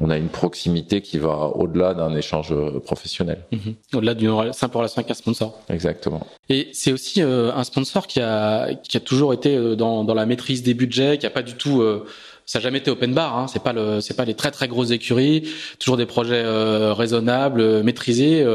on 0.00 0.10
a 0.10 0.16
une 0.16 0.28
proximité 0.28 1.00
qui 1.00 1.18
va 1.18 1.52
au-delà 1.54 1.94
d'un 1.94 2.14
échange 2.14 2.54
professionnel. 2.80 3.44
Mhm. 3.52 3.74
Au-delà 3.94 4.14
d'une 4.14 4.52
simple 4.52 4.76
relation 4.76 4.98
avec 4.98 5.10
un 5.10 5.14
sponsor. 5.14 5.58
Exactement. 5.68 6.26
Et 6.48 6.68
c'est 6.72 6.92
aussi 6.92 7.22
euh, 7.22 7.52
un 7.54 7.64
sponsor 7.64 8.06
qui 8.06 8.20
a 8.20 8.74
qui 8.74 8.96
a 8.96 9.00
toujours 9.00 9.32
été 9.32 9.56
euh, 9.56 9.74
dans, 9.76 10.04
dans 10.04 10.14
la 10.14 10.26
maîtrise 10.26 10.62
des 10.62 10.74
budgets, 10.74 11.18
qui 11.18 11.26
a 11.26 11.30
pas 11.30 11.42
du 11.42 11.54
tout 11.54 11.80
euh, 11.80 12.04
ça 12.44 12.58
n'a 12.58 12.64
jamais 12.64 12.78
été 12.78 12.90
open 12.90 13.14
bar. 13.14 13.36
Hein. 13.38 13.46
C'est 13.48 13.62
pas 13.62 13.72
le, 13.72 14.00
c'est 14.00 14.14
pas 14.14 14.24
les 14.24 14.34
très 14.34 14.50
très 14.50 14.68
grosses 14.68 14.90
écuries. 14.90 15.48
Toujours 15.78 15.96
des 15.96 16.06
projets 16.06 16.44
raisonnables, 16.92 17.82
maîtrisés. 17.82 18.46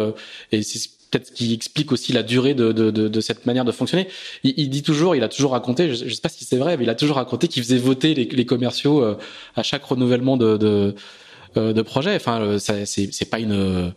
et 0.54 0.64
c'est 0.64 0.80
peut-être 1.12 1.28
ce 1.28 1.32
qui 1.32 1.54
explique 1.54 1.92
aussi 1.92 2.14
la 2.14 2.24
durée 2.24 2.54
de, 2.54 2.72
de, 2.72 2.90
de, 2.90 3.08
de 3.08 3.22
cette 3.22 3.46
manière 3.46 3.66
de 3.66 3.72
fonctionner. 3.72 4.08
Il, 4.44 4.54
il, 4.58 4.70
dit 4.70 4.82
toujours, 4.82 5.16
il 5.16 5.24
a 5.24 5.30
toujours 5.30 5.52
raconté, 5.52 5.94
je, 5.94 6.08
je 6.08 6.14
sais 6.14 6.22
pas 6.22 6.30
si 6.30 6.46
c'est 6.46 6.58
vrai, 6.58 6.78
mais 6.78 6.86
il 6.86 6.90
a 6.90 6.96
toujours 6.96 7.18
raconté 7.18 7.48
qu'il 7.48 7.62
faisait 7.62 7.78
voter 7.78 8.14
les, 8.16 8.26
les 8.26 8.46
commerciaux 8.46 9.06
à 9.56 9.64
chaque 9.64 9.84
renouvellement 9.84 10.38
de, 10.38 10.58
de, 10.58 10.96
euh, 11.58 11.74
de 11.74 11.82
projets. 11.82 12.16
Enfin, 12.16 12.40
euh, 12.42 12.60
c'est 12.60 12.86
c'est 12.86 13.30
pas 13.30 13.40
une 13.40 13.94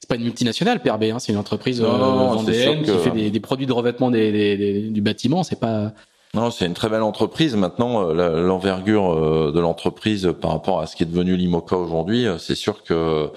c'est 0.00 0.08
pas 0.08 0.16
une 0.16 0.24
multinationale 0.24 0.80
PRB, 0.80 1.04
hein, 1.04 1.20
c'est 1.20 1.30
une 1.30 1.38
entreprise 1.38 1.80
non, 1.80 1.96
non, 1.98 2.48
euh, 2.48 2.82
qui 2.82 2.98
fait 2.98 3.10
des, 3.10 3.30
des, 3.30 3.40
produits 3.40 3.66
de 3.66 3.72
revêtement 3.72 4.10
des, 4.10 4.32
des, 4.32 4.80
du 4.90 5.00
bâtiment. 5.00 5.44
C'est 5.44 5.60
pas 5.60 5.92
non, 6.34 6.50
c'est 6.50 6.66
une 6.66 6.74
très 6.74 6.88
belle 6.88 7.02
entreprise. 7.02 7.54
Maintenant, 7.54 8.12
l'envergure 8.12 9.52
de 9.52 9.60
l'entreprise 9.60 10.34
par 10.38 10.50
rapport 10.50 10.80
à 10.80 10.86
ce 10.86 10.96
qui 10.96 11.04
est 11.04 11.06
devenu 11.06 11.36
l'IMOCA 11.36 11.76
aujourd'hui, 11.76 12.26
c'est 12.38 12.56
sûr 12.56 12.82
que 12.82 13.30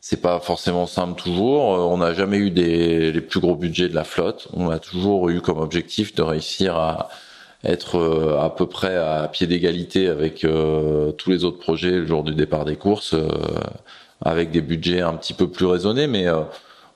c'est 0.00 0.20
pas 0.20 0.40
forcément 0.40 0.86
simple 0.86 1.20
toujours. 1.20 1.62
On 1.62 1.98
n'a 1.98 2.14
jamais 2.14 2.38
eu 2.38 2.50
des, 2.50 3.12
les 3.12 3.20
plus 3.20 3.40
gros 3.40 3.56
budgets 3.56 3.88
de 3.88 3.94
la 3.94 4.04
flotte. 4.04 4.48
On 4.52 4.70
a 4.70 4.78
toujours 4.78 5.28
eu 5.30 5.40
comme 5.40 5.58
objectif 5.58 6.14
de 6.14 6.22
réussir 6.22 6.76
à, 6.76 7.10
être 7.64 7.98
euh, 7.98 8.40
à 8.40 8.50
peu 8.50 8.66
près 8.66 8.96
à 8.96 9.28
pied 9.28 9.46
d'égalité 9.46 10.08
avec 10.08 10.44
euh, 10.44 11.12
tous 11.12 11.30
les 11.30 11.44
autres 11.44 11.58
projets 11.58 11.90
le 11.90 12.06
jour 12.06 12.24
du 12.24 12.34
départ 12.34 12.64
des 12.64 12.76
courses, 12.76 13.14
euh, 13.14 13.28
avec 14.22 14.50
des 14.50 14.62
budgets 14.62 15.00
un 15.00 15.14
petit 15.14 15.34
peu 15.34 15.48
plus 15.48 15.66
raisonnés, 15.66 16.06
mais 16.06 16.26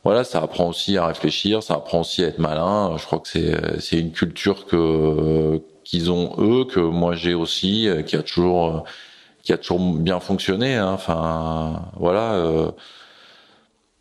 voilà, 0.05 0.24
ça 0.24 0.43
apprend 0.43 0.68
aussi 0.68 0.98
à 0.98 1.06
réfléchir, 1.06 1.62
ça 1.62 1.74
apprend 1.74 2.01
aussi 2.01 2.22
à 2.22 2.28
être 2.28 2.39
malin. 2.39 2.97
Je 2.98 3.06
crois 3.06 3.18
que 3.18 3.28
c'est 3.28 3.81
c'est 3.81 3.98
une 3.98 4.12
culture 4.12 4.66
que 4.66 5.62
qu'ils 5.85 6.10
ont 6.10 6.35
eux, 6.39 6.66
que 6.66 6.81
moi 6.81 7.14
j'ai 7.14 7.32
aussi, 7.35 7.89
qui 8.06 8.16
a 8.16 8.22
toujours 8.22 8.85
qui 9.45 9.53
a 9.53 9.59
toujours 9.59 9.81
bien 9.81 10.21
fonctionné. 10.21 10.75
Hein. 10.77 10.93
Enfin, 10.93 11.83
voilà. 11.97 12.73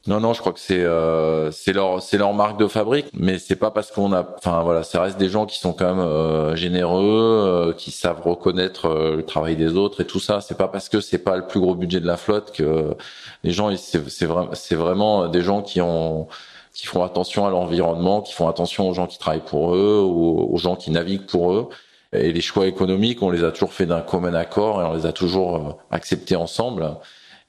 Non, 0.06 0.20
non, 0.20 0.34
je 0.34 0.42
crois 0.42 0.52
que 0.52 0.60
c'est 0.60 0.84
euh, 0.84 1.50
c'est 1.52 1.72
leur 1.72 2.02
c'est 2.02 2.18
leur 2.18 2.34
marque 2.34 2.60
de 2.60 2.68
fabrique, 2.68 3.06
mais 3.14 3.40
c'est 3.40 3.56
pas 3.56 3.72
parce 3.72 3.90
qu'on 3.90 4.12
a, 4.12 4.28
enfin 4.38 4.62
voilà, 4.62 4.84
ça 4.84 5.02
reste 5.02 5.18
des 5.18 5.30
gens 5.30 5.46
qui 5.46 5.58
sont 5.60 5.72
quand 5.72 5.96
même 5.96 6.06
euh, 6.06 6.58
généreux, 6.58 7.70
euh, 7.70 7.74
qui 7.74 7.92
savent 7.92 8.22
reconnaître 8.22 8.88
euh, 8.88 9.16
le 9.16 9.24
travail 9.26 9.56
des 9.56 9.78
autres 9.78 10.02
et 10.02 10.06
tout 10.06 10.20
ça. 10.20 10.42
C'est 10.42 10.58
pas 10.58 10.68
parce 10.68 10.90
que 10.90 11.00
c'est 11.00 11.20
pas 11.20 11.38
le 11.38 11.48
plus 11.48 11.62
gros 11.62 11.74
budget 11.74 12.02
de 12.02 12.06
la 12.06 12.18
flotte 12.18 12.52
que 12.52 12.98
les 13.46 13.52
gens, 13.52 13.74
c'est 13.78 14.02
c'est 14.10 14.76
vraiment 14.76 15.30
des 15.30 15.42
gens 15.42 15.62
qui 15.62 15.80
ont 15.80 16.28
qui 16.74 16.86
font 16.86 17.04
attention 17.04 17.46
à 17.46 17.50
l'environnement, 17.50 18.22
qui 18.22 18.34
font 18.34 18.50
attention 18.50 18.90
aux 18.90 18.94
gens 18.94 19.08
qui 19.08 19.20
travaillent 19.20 19.46
pour 19.46 19.74
eux, 19.76 20.00
aux, 20.02 20.50
aux 20.52 20.58
gens 20.58 20.76
qui 20.76 20.92
naviguent 20.92 21.26
pour 21.28 21.54
eux. 21.54 21.70
Et 22.14 22.32
les 22.32 22.42
choix 22.42 22.68
économiques, 22.68 23.22
on 23.22 23.30
les 23.30 23.44
a 23.44 23.52
toujours 23.52 23.74
fait 23.74 23.86
d'un 23.86 24.02
commun 24.02 24.34
accord 24.34 24.82
et 24.82 24.86
on 24.86 24.94
les 24.94 25.06
a 25.06 25.12
toujours 25.12 25.80
acceptés 25.92 26.36
ensemble 26.36 26.98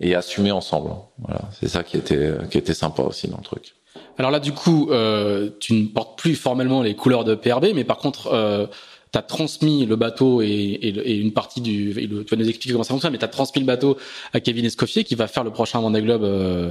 et 0.00 0.14
assumer 0.14 0.52
ensemble. 0.52 0.90
Voilà, 1.18 1.42
c'est 1.52 1.68
ça 1.68 1.82
qui 1.82 1.96
était 1.96 2.32
qui 2.50 2.58
était 2.58 2.74
sympa 2.74 3.02
aussi 3.02 3.28
dans 3.28 3.36
le 3.38 3.42
truc. 3.44 3.74
Alors 4.18 4.30
là, 4.30 4.40
du 4.40 4.52
coup, 4.52 4.88
euh, 4.90 5.50
tu 5.60 5.74
ne 5.74 5.86
portes 5.86 6.18
plus 6.18 6.34
formellement 6.34 6.82
les 6.82 6.94
couleurs 6.94 7.24
de 7.24 7.34
PRB, 7.34 7.66
mais 7.74 7.84
par 7.84 7.98
contre, 7.98 8.28
euh, 8.32 8.66
tu 9.12 9.18
as 9.18 9.22
transmis 9.22 9.86
le 9.86 9.96
bateau 9.96 10.40
et, 10.42 11.18
une 11.20 11.32
partie 11.32 11.60
du. 11.60 11.94
Tu 11.94 12.06
vas 12.06 12.36
nous 12.36 12.48
expliquer 12.48 12.72
comment 12.72 12.84
ça 12.84 12.94
fonctionne, 12.94 13.12
mais 13.12 13.18
tu 13.18 13.24
as 13.24 13.28
transmis 13.28 13.60
le 13.60 13.66
bateau 13.66 13.96
à 14.32 14.40
Kevin 14.40 14.64
Escoffier 14.64 15.04
qui 15.04 15.14
va 15.14 15.26
faire 15.26 15.44
le 15.44 15.50
prochain 15.50 15.80
Vendée 15.80 16.02
Globe. 16.02 16.24
Euh, 16.24 16.70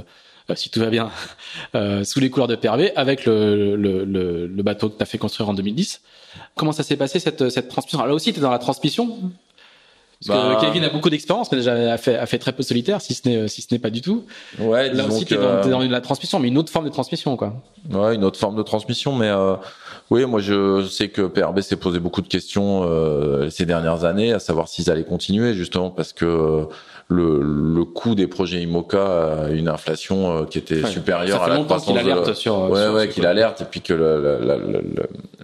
si 0.54 0.70
tout 0.70 0.80
va 0.80 0.90
bien, 0.90 1.10
euh, 1.74 2.04
sous 2.04 2.20
les 2.20 2.30
couleurs 2.30 2.48
de 2.48 2.56
PRB, 2.56 2.92
avec 2.96 3.24
le, 3.24 3.76
le, 3.76 4.04
le, 4.04 4.46
le 4.46 4.62
bateau 4.62 4.90
que 4.90 4.96
tu 4.96 5.02
as 5.02 5.06
fait 5.06 5.18
construire 5.18 5.48
en 5.48 5.54
2010. 5.54 6.00
Comment 6.56 6.72
ça 6.72 6.82
s'est 6.82 6.96
passé 6.96 7.18
cette, 7.18 7.48
cette 7.48 7.68
transmission 7.68 7.98
Alors 7.98 8.08
Là 8.08 8.14
aussi, 8.14 8.32
tu 8.32 8.40
es 8.40 8.42
dans 8.42 8.50
la 8.50 8.58
transmission 8.58 9.32
parce 10.26 10.40
que 10.40 10.54
bah, 10.54 10.58
Kevin 10.60 10.84
a 10.84 10.88
beaucoup 10.88 11.10
d'expérience, 11.10 11.50
mais 11.52 11.58
déjà 11.58 11.92
a 11.92 11.98
fait, 11.98 12.16
a 12.16 12.26
fait 12.26 12.38
très 12.38 12.52
peu 12.52 12.62
solitaire, 12.62 13.00
si 13.00 13.14
ce 13.14 13.28
n'est 13.28 13.48
si 13.48 13.62
ce 13.62 13.68
n'est 13.72 13.78
pas 13.78 13.90
du 13.90 14.00
tout. 14.00 14.24
Ouais. 14.58 14.92
Là 14.92 15.06
aussi, 15.06 15.24
t'es 15.26 15.36
dans, 15.36 15.62
es 15.62 15.68
dans 15.68 15.80
la 15.80 16.00
transmission, 16.00 16.38
mais 16.38 16.48
une 16.48 16.56
autre 16.56 16.72
forme 16.72 16.86
de 16.86 16.90
transmission, 16.90 17.36
quoi. 17.36 17.62
Ouais, 17.90 18.14
une 18.14 18.24
autre 18.24 18.38
forme 18.38 18.56
de 18.56 18.62
transmission, 18.62 19.14
mais 19.14 19.28
euh, 19.28 19.56
oui, 20.10 20.24
moi 20.24 20.40
je 20.40 20.86
sais 20.86 21.08
que 21.08 21.22
PRB 21.22 21.60
s'est 21.60 21.76
posé 21.76 21.98
beaucoup 21.98 22.22
de 22.22 22.28
questions 22.28 22.84
euh, 22.84 23.50
ces 23.50 23.66
dernières 23.66 24.04
années, 24.04 24.32
à 24.32 24.38
savoir 24.38 24.68
s'ils 24.68 24.90
allaient 24.90 25.04
continuer, 25.04 25.52
justement 25.54 25.90
parce 25.90 26.12
que 26.12 26.66
le, 27.08 27.40
le 27.42 27.84
coût 27.84 28.14
des 28.14 28.26
projets 28.26 28.62
IMOCA 28.62 29.48
une 29.52 29.68
inflation 29.68 30.38
euh, 30.38 30.44
qui 30.44 30.58
était 30.58 30.84
supérieure 30.86 31.42
à 31.42 31.48
la 31.48 31.64
croissance. 31.64 31.86
Qu'il 31.86 31.98
alerte 31.98 32.34
sur, 32.34 32.70
ouais, 32.70 32.88
ouais, 32.88 33.08
qu'il 33.08 33.26
alerte, 33.26 33.60
et 33.60 33.64
puis 33.64 33.80
que 33.80 33.94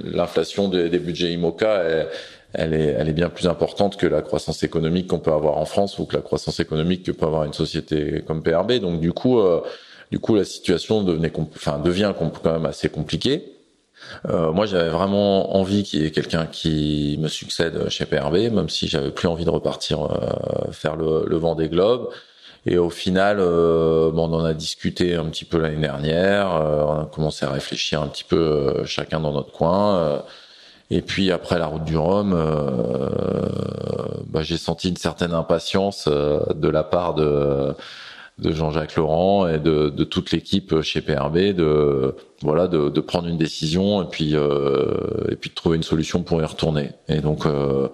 l'inflation 0.02 0.68
des, 0.68 0.88
des 0.88 0.98
budgets 0.98 1.32
IMOCA 1.32 1.84
est 1.84 2.08
elle 2.52 2.74
est, 2.74 2.96
elle 2.98 3.08
est 3.08 3.12
bien 3.12 3.28
plus 3.28 3.46
importante 3.46 3.96
que 3.96 4.06
la 4.06 4.22
croissance 4.22 4.62
économique 4.62 5.06
qu'on 5.08 5.18
peut 5.18 5.32
avoir 5.32 5.58
en 5.58 5.64
France 5.64 5.98
ou 5.98 6.04
que 6.04 6.16
la 6.16 6.22
croissance 6.22 6.60
économique 6.60 7.04
que 7.04 7.12
peut 7.12 7.26
avoir 7.26 7.44
une 7.44 7.52
société 7.52 8.22
comme 8.26 8.42
PRB. 8.42 8.72
Donc 8.80 9.00
du 9.00 9.12
coup, 9.12 9.38
euh, 9.38 9.60
du 10.10 10.18
coup, 10.18 10.34
la 10.34 10.44
situation 10.44 11.02
devenait, 11.02 11.32
enfin, 11.38 11.78
devient 11.78 12.12
quand 12.16 12.52
même 12.52 12.66
assez 12.66 12.88
compliquée. 12.88 13.59
Euh, 14.28 14.52
moi, 14.52 14.66
j'avais 14.66 14.90
vraiment 14.90 15.56
envie 15.56 15.82
qu'il 15.82 16.02
y 16.02 16.06
ait 16.06 16.10
quelqu'un 16.10 16.46
qui 16.46 17.18
me 17.20 17.28
succède 17.28 17.88
chez 17.88 18.06
PRB, 18.06 18.52
même 18.52 18.68
si 18.68 18.88
j'avais 18.88 19.10
plus 19.10 19.28
envie 19.28 19.44
de 19.44 19.50
repartir 19.50 20.02
euh, 20.02 20.72
faire 20.72 20.96
le, 20.96 21.24
le 21.26 21.36
vent 21.36 21.54
des 21.54 21.68
globes. 21.68 22.08
Et 22.66 22.76
au 22.76 22.90
final, 22.90 23.38
euh, 23.40 24.10
bon, 24.10 24.28
on 24.28 24.34
en 24.34 24.44
a 24.44 24.54
discuté 24.54 25.14
un 25.14 25.24
petit 25.26 25.44
peu 25.44 25.58
l'année 25.58 25.80
dernière. 25.80 26.54
Euh, 26.54 26.84
on 26.86 27.00
a 27.02 27.06
commencé 27.06 27.46
à 27.46 27.50
réfléchir 27.50 28.02
un 28.02 28.08
petit 28.08 28.24
peu 28.24 28.36
euh, 28.36 28.84
chacun 28.84 29.20
dans 29.20 29.32
notre 29.32 29.52
coin. 29.52 30.22
Et 30.90 31.02
puis 31.02 31.30
après 31.30 31.58
la 31.58 31.66
route 31.66 31.84
du 31.84 31.96
Rhum, 31.96 32.32
euh, 32.34 33.08
bah, 34.26 34.42
j'ai 34.42 34.56
senti 34.56 34.88
une 34.88 34.96
certaine 34.96 35.32
impatience 35.32 36.08
euh, 36.08 36.40
de 36.54 36.68
la 36.68 36.82
part 36.82 37.14
de, 37.14 37.74
de 38.40 38.52
Jean-Jacques 38.52 38.96
Laurent 38.96 39.46
et 39.46 39.58
de, 39.58 39.88
de 39.90 40.04
toute 40.04 40.32
l'équipe 40.32 40.80
chez 40.82 41.00
PRB 41.00 41.54
de 41.54 42.14
voilà 42.42 42.68
de, 42.68 42.88
de, 42.88 43.00
prendre 43.00 43.28
une 43.28 43.36
décision 43.36 44.02
et 44.02 44.06
puis 44.06 44.34
euh, 44.34 45.30
et 45.30 45.36
puis 45.36 45.50
de 45.50 45.54
trouver 45.54 45.76
une 45.76 45.82
solution 45.82 46.22
pour 46.22 46.40
y 46.40 46.44
retourner. 46.44 46.90
Et 47.08 47.20
donc 47.20 47.46
euh, 47.46 47.88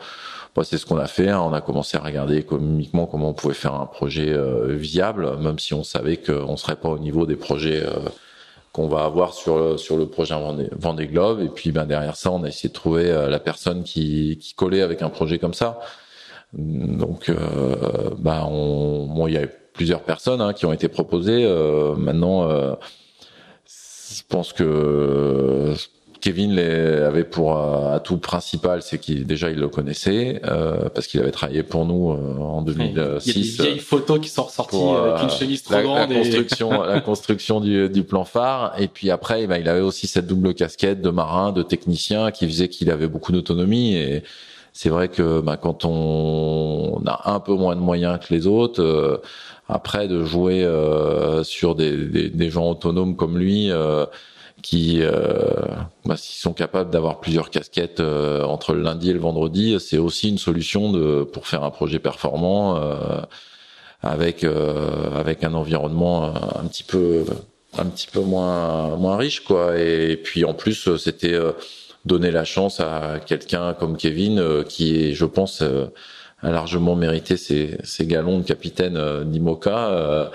bah, 0.54 0.62
c'est 0.64 0.78
ce 0.78 0.86
qu'on 0.86 0.98
a 0.98 1.06
fait. 1.06 1.28
Hein. 1.28 1.40
On 1.40 1.52
a 1.52 1.60
commencé 1.60 1.96
à 1.96 2.00
regarder 2.00 2.36
économiquement 2.36 3.06
comment 3.06 3.30
on 3.30 3.34
pouvait 3.34 3.54
faire 3.54 3.74
un 3.74 3.86
projet 3.86 4.32
euh, 4.32 4.74
viable, 4.76 5.36
même 5.38 5.58
si 5.58 5.74
on 5.74 5.84
savait 5.84 6.16
qu'on 6.16 6.56
serait 6.56 6.76
pas 6.76 6.88
au 6.88 6.98
niveau 6.98 7.26
des 7.26 7.36
projets 7.36 7.82
qu'on 8.76 8.88
va 8.88 9.04
avoir 9.04 9.32
sur 9.32 9.80
sur 9.80 9.96
le 9.96 10.06
projet 10.06 10.34
Vendée 10.78 11.06
Globe 11.06 11.40
et 11.40 11.48
puis 11.48 11.72
ben 11.72 11.86
derrière 11.86 12.14
ça 12.14 12.30
on 12.30 12.44
a 12.44 12.48
essayé 12.48 12.68
de 12.68 12.74
trouver 12.74 13.10
euh, 13.10 13.30
la 13.30 13.40
personne 13.40 13.84
qui 13.84 14.36
qui 14.36 14.52
collait 14.52 14.82
avec 14.82 15.00
un 15.00 15.08
projet 15.08 15.38
comme 15.38 15.54
ça 15.54 15.80
donc 16.52 17.30
euh, 17.30 18.10
ben 18.18 18.46
on 18.50 19.06
bon 19.06 19.28
il 19.28 19.32
y 19.32 19.38
a 19.38 19.46
plusieurs 19.76 20.02
personnes 20.02 20.40
hein, 20.40 20.52
qui 20.52 20.66
ont 20.66 20.72
été 20.72 20.88
proposées 20.88 21.44
euh, 21.44 21.94
maintenant 21.94 22.48
euh, 22.48 22.74
je 23.66 24.22
pense 24.28 24.52
que 24.52 25.74
Kevin 26.26 26.56
les 26.56 27.02
avait 27.02 27.22
pour 27.22 27.56
euh, 27.56 27.94
atout 27.94 28.18
principal, 28.18 28.82
c'est 28.82 28.98
qu'il 28.98 29.26
déjà 29.26 29.48
il 29.50 29.58
le 29.58 29.68
connaissait 29.68 30.40
euh, 30.44 30.88
parce 30.92 31.06
qu'il 31.06 31.20
avait 31.20 31.30
travaillé 31.30 31.62
pour 31.62 31.84
nous 31.84 32.10
euh, 32.10 32.40
en 32.40 32.62
2006. 32.62 33.26
Il 33.26 33.32
y 33.32 33.60
a 33.60 33.64
des 33.64 33.70
vieilles 33.70 33.78
photos 33.78 34.18
qui 34.20 34.28
sont 34.28 34.42
ressorties 34.42 34.76
avec 34.76 35.22
une 35.22 35.30
chemise 35.30 35.62
trop 35.62 35.74
la, 35.74 35.82
grande. 35.82 36.10
La 36.10 36.16
construction, 36.16 36.82
la 36.82 37.00
construction 37.00 37.60
du, 37.60 37.88
du, 37.88 38.02
plan 38.02 38.24
phare. 38.24 38.74
Et 38.80 38.88
puis 38.88 39.10
après, 39.10 39.42
eh 39.42 39.46
ben, 39.46 39.58
il 39.58 39.68
avait 39.68 39.80
aussi 39.80 40.08
cette 40.08 40.26
double 40.26 40.54
casquette 40.54 41.00
de 41.00 41.10
marin, 41.10 41.52
de 41.52 41.62
technicien, 41.62 42.32
qui 42.32 42.46
faisait 42.46 42.68
qu'il 42.68 42.90
avait 42.90 43.08
beaucoup 43.08 43.30
d'autonomie. 43.30 43.94
Et 43.94 44.24
c'est 44.72 44.88
vrai 44.88 45.08
que 45.08 45.40
ben, 45.40 45.56
quand 45.56 45.84
on, 45.84 47.02
a 47.06 47.30
un 47.32 47.40
peu 47.40 47.54
moins 47.54 47.76
de 47.76 47.80
moyens 47.80 48.18
que 48.18 48.34
les 48.34 48.48
autres, 48.48 49.22
après 49.68 50.08
de 50.08 50.24
jouer 50.24 50.68
sur 51.42 51.74
des, 51.74 51.96
des, 52.06 52.30
des, 52.30 52.50
gens 52.50 52.70
autonomes 52.70 53.16
comme 53.16 53.38
lui 53.38 53.70
qui 54.62 54.98
euh, 55.00 55.64
bah, 56.04 56.16
s'ils 56.16 56.40
sont 56.40 56.52
capables 56.52 56.90
d'avoir 56.90 57.20
plusieurs 57.20 57.50
casquettes 57.50 58.00
euh, 58.00 58.42
entre 58.42 58.72
le 58.72 58.82
lundi 58.82 59.10
et 59.10 59.12
le 59.12 59.20
vendredi, 59.20 59.76
c'est 59.78 59.98
aussi 59.98 60.28
une 60.28 60.38
solution 60.38 60.90
de 60.90 61.22
pour 61.24 61.46
faire 61.46 61.62
un 61.62 61.70
projet 61.70 61.98
performant 61.98 62.76
euh, 62.76 63.20
avec 64.02 64.44
euh, 64.44 65.18
avec 65.18 65.44
un 65.44 65.54
environnement 65.54 66.34
un 66.58 66.64
petit 66.66 66.82
peu 66.84 67.24
un 67.78 67.84
petit 67.86 68.08
peu 68.10 68.20
moins 68.20 68.96
moins 68.96 69.16
riche 69.16 69.44
quoi. 69.44 69.78
Et, 69.78 70.16
puis 70.16 70.44
en 70.44 70.54
plus 70.54 70.96
c'était 70.96 71.34
euh, 71.34 71.52
donner 72.04 72.30
la 72.30 72.44
chance 72.44 72.80
à 72.80 73.20
quelqu'un 73.24 73.74
comme 73.74 73.96
Kevin 73.96 74.64
qui 74.68 74.96
est, 74.96 75.12
je 75.12 75.24
pense, 75.24 75.62
a 76.42 76.50
largement 76.50 76.96
mérité 76.96 77.36
ses, 77.36 77.78
ses 77.82 78.06
galons 78.06 78.38
de 78.38 78.44
capitaine 78.44 79.24
d'Imoca 79.24 80.30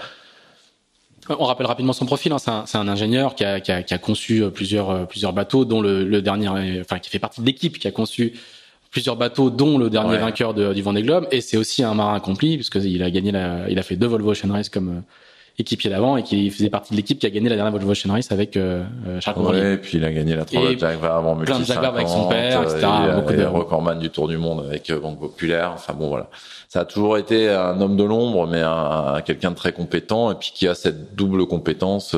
on 1.40 1.46
rappelle 1.46 1.68
rapidement 1.68 1.94
son 1.94 2.06
profil. 2.06 2.32
Hein. 2.32 2.38
C'est 2.66 2.78
un, 2.78 2.82
un, 2.82 2.88
ingénieur 2.88 3.36
qui 3.36 3.46
a, 3.46 3.60
qui, 3.60 3.72
a, 3.72 3.84
qui 3.84 3.94
a, 3.94 3.98
conçu 3.98 4.44
euh, 4.44 4.50
plusieurs, 4.50 4.90
euh, 4.90 5.06
plusieurs 5.06 5.34
bateaux, 5.34 5.66
dont 5.66 5.82
le, 5.82 6.04
le 6.04 6.22
dernier, 6.22 6.48
enfin 6.82 7.00
qui 7.00 7.10
fait 7.10 7.20
partie 7.20 7.42
de 7.42 7.46
l'équipe 7.46 7.78
qui 7.78 7.88
a 7.88 7.92
conçu 7.92 8.34
plusieurs 8.90 9.16
bateaux, 9.16 9.50
dont 9.50 9.78
le 9.78 9.90
dernier 9.90 10.18
vainqueur 10.18 10.54
de, 10.54 10.74
du 10.74 10.82
Vendée 10.82 11.04
Globe. 11.04 11.28
Et 11.32 11.42
c'est 11.42 11.58
aussi 11.58 11.84
un 11.84 11.94
marin 11.94 12.16
accompli 12.16 12.58
puisqu'il 12.58 13.02
a 13.04 13.12
gagné, 13.12 13.32
la, 13.32 13.70
il 13.70 13.80
a 13.80 13.84
fait 13.84 13.96
deux 13.96 14.08
Volvo 14.08 14.32
Ocean 14.32 14.52
Race 14.52 14.70
comme 14.70 15.04
équipier 15.62 15.90
d'avant 15.90 16.18
et 16.18 16.24
qui 16.24 16.50
faisait 16.50 16.70
partie 16.70 16.92
de 16.92 16.98
l'équipe 16.98 17.20
qui 17.20 17.26
a 17.26 17.30
gagné 17.30 17.50
la 17.50 17.56
dernière 17.56 17.72
Volvo 17.72 17.92
Ocean 17.92 18.12
Race 18.12 18.32
avec 18.32 18.58
euh, 18.58 18.84
Charles 19.20 19.42
Ouais, 19.42 19.74
et 19.74 19.78
puis 19.78 19.98
il 19.98 20.06
a 20.06 20.12
gagné 20.12 20.36
la 20.36 20.46
3 20.46 20.78
Jaguar 20.78 21.18
avant 21.18 21.36
multi 21.36 21.52
plein 21.52 21.60
de 21.60 21.66
Jaguar 21.66 21.96
avec 21.96 22.08
son 22.08 22.28
père, 22.28 22.64
etc. 22.64 22.80
Il, 22.82 23.16
beaucoup 23.16 23.34
de 23.34 23.44
recordman 23.44 24.00
du 24.00 24.10
Tour 24.10 24.28
du 24.28 24.38
Monde 24.38 24.66
avec 24.68 24.92
Banque 24.92 25.20
Populaire. 25.20 25.72
Enfin 25.74 25.94
bon 25.94 26.10
voilà, 26.10 26.30
ça 26.68 26.82
a 26.82 26.86
toujours 26.86 27.18
été 27.18 27.50
un 27.50 27.80
homme 27.80 27.96
de 27.96 28.04
l'ombre, 28.04 28.48
mais 28.48 28.62
un, 28.62 29.22
quelqu'un 29.26 29.52
de 29.52 29.56
très 29.56 29.72
compétent 29.72 30.32
et 30.32 30.36
puis 30.36 30.52
qui 30.54 30.68
a 30.68 30.76
cette 30.76 31.16
double 31.16 31.46
compétence 31.48 32.16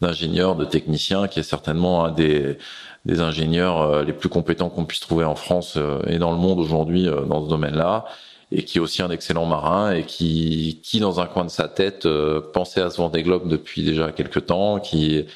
d'ingénieur, 0.00 0.56
de 0.56 0.64
technicien, 0.64 1.28
qui 1.28 1.40
est 1.40 1.44
certainement 1.44 2.04
un 2.04 2.12
des 2.12 2.56
des 3.06 3.20
ingénieurs 3.20 3.80
euh, 3.80 4.04
les 4.04 4.12
plus 4.12 4.28
compétents 4.28 4.68
qu'on 4.68 4.84
puisse 4.84 5.00
trouver 5.00 5.24
en 5.24 5.36
France 5.36 5.74
euh, 5.76 6.02
et 6.06 6.18
dans 6.18 6.32
le 6.32 6.38
monde 6.38 6.58
aujourd'hui 6.58 7.08
euh, 7.08 7.22
dans 7.22 7.42
ce 7.44 7.48
domaine-là 7.48 8.04
et 8.56 8.64
qui 8.64 8.78
est 8.78 8.80
aussi 8.80 9.02
un 9.02 9.10
excellent 9.10 9.46
marin 9.46 9.92
et 9.92 10.04
qui, 10.04 10.80
qui 10.82 10.98
dans 10.98 11.20
un 11.20 11.26
coin 11.26 11.44
de 11.44 11.50
sa 11.50 11.68
tête 11.68 12.08
pensait 12.52 12.80
à 12.80 12.90
ce 12.90 12.96
Vendée 12.96 13.22
Globe 13.22 13.48
depuis 13.48 13.84
déjà 13.84 14.12
quelques 14.12 14.46
temps, 14.46 14.80
qui 14.80 15.26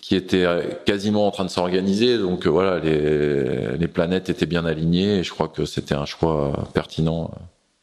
qui 0.00 0.16
était 0.16 0.44
quasiment 0.84 1.28
en 1.28 1.30
train 1.30 1.44
de 1.44 1.50
s'organiser. 1.50 2.18
Donc 2.18 2.46
voilà, 2.48 2.80
les, 2.80 3.76
les 3.78 3.88
planètes 3.88 4.28
étaient 4.28 4.46
bien 4.46 4.64
alignées 4.64 5.18
et 5.18 5.22
je 5.22 5.30
crois 5.30 5.46
que 5.46 5.64
c'était 5.64 5.94
un 5.94 6.06
choix 6.06 6.52
pertinent 6.74 7.30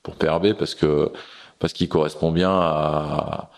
pour 0.04 0.16
PRB 0.16 0.54
parce 0.54 0.76
que 0.76 1.12
parce 1.60 1.74
qu'il 1.74 1.88
correspond 1.88 2.32
bien 2.32 2.52
à, 2.52 3.52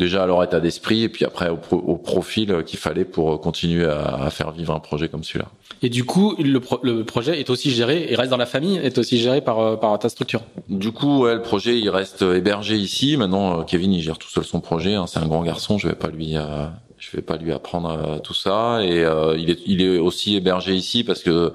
déjà 0.00 0.22
à 0.22 0.26
leur 0.26 0.42
état 0.42 0.60
d'esprit 0.60 1.02
et 1.02 1.08
puis 1.08 1.24
après 1.24 1.50
au, 1.50 1.96
profil 1.96 2.64
qu'il 2.64 2.78
fallait 2.78 3.04
pour 3.04 3.40
continuer 3.40 3.84
à, 3.84 4.30
faire 4.30 4.50
vivre 4.50 4.74
un 4.74 4.80
projet 4.80 5.08
comme 5.08 5.22
celui-là. 5.22 5.48
Et 5.82 5.90
du 5.90 6.04
coup, 6.04 6.34
le, 6.38 7.04
projet 7.04 7.38
est 7.38 7.50
aussi 7.50 7.70
géré, 7.70 8.06
et 8.08 8.16
reste 8.16 8.30
dans 8.30 8.36
la 8.36 8.46
famille, 8.46 8.78
est 8.78 8.98
aussi 8.98 9.18
géré 9.18 9.40
par, 9.40 9.60
euh, 9.60 9.76
par 9.76 9.98
ta 9.98 10.08
structure? 10.08 10.40
Du 10.68 10.92
coup, 10.92 11.24
ouais, 11.24 11.34
le 11.34 11.42
projet 11.42 11.78
il 11.78 11.90
reste 11.90 12.22
hébergé 12.22 12.76
ici. 12.76 13.16
Maintenant, 13.16 13.60
euh, 13.60 13.62
Kevin 13.62 13.92
il 13.92 14.02
gère 14.02 14.18
tout 14.18 14.28
seul 14.28 14.44
son 14.44 14.60
projet. 14.60 14.94
Hein. 14.94 15.06
C'est 15.06 15.20
un 15.20 15.26
grand 15.26 15.42
garçon, 15.42 15.78
je 15.78 15.86
vais 15.86 15.94
pas 15.94 16.08
lui 16.08 16.36
euh, 16.36 16.66
je 16.98 17.16
vais 17.16 17.22
pas 17.22 17.36
lui 17.36 17.52
apprendre 17.52 18.20
tout 18.22 18.34
ça. 18.34 18.80
Et 18.82 19.04
il 19.38 19.50
est 19.50 19.60
il 19.66 19.82
est 19.82 19.98
aussi 19.98 20.36
hébergé 20.36 20.74
ici 20.74 21.04
parce 21.04 21.22
que 21.22 21.52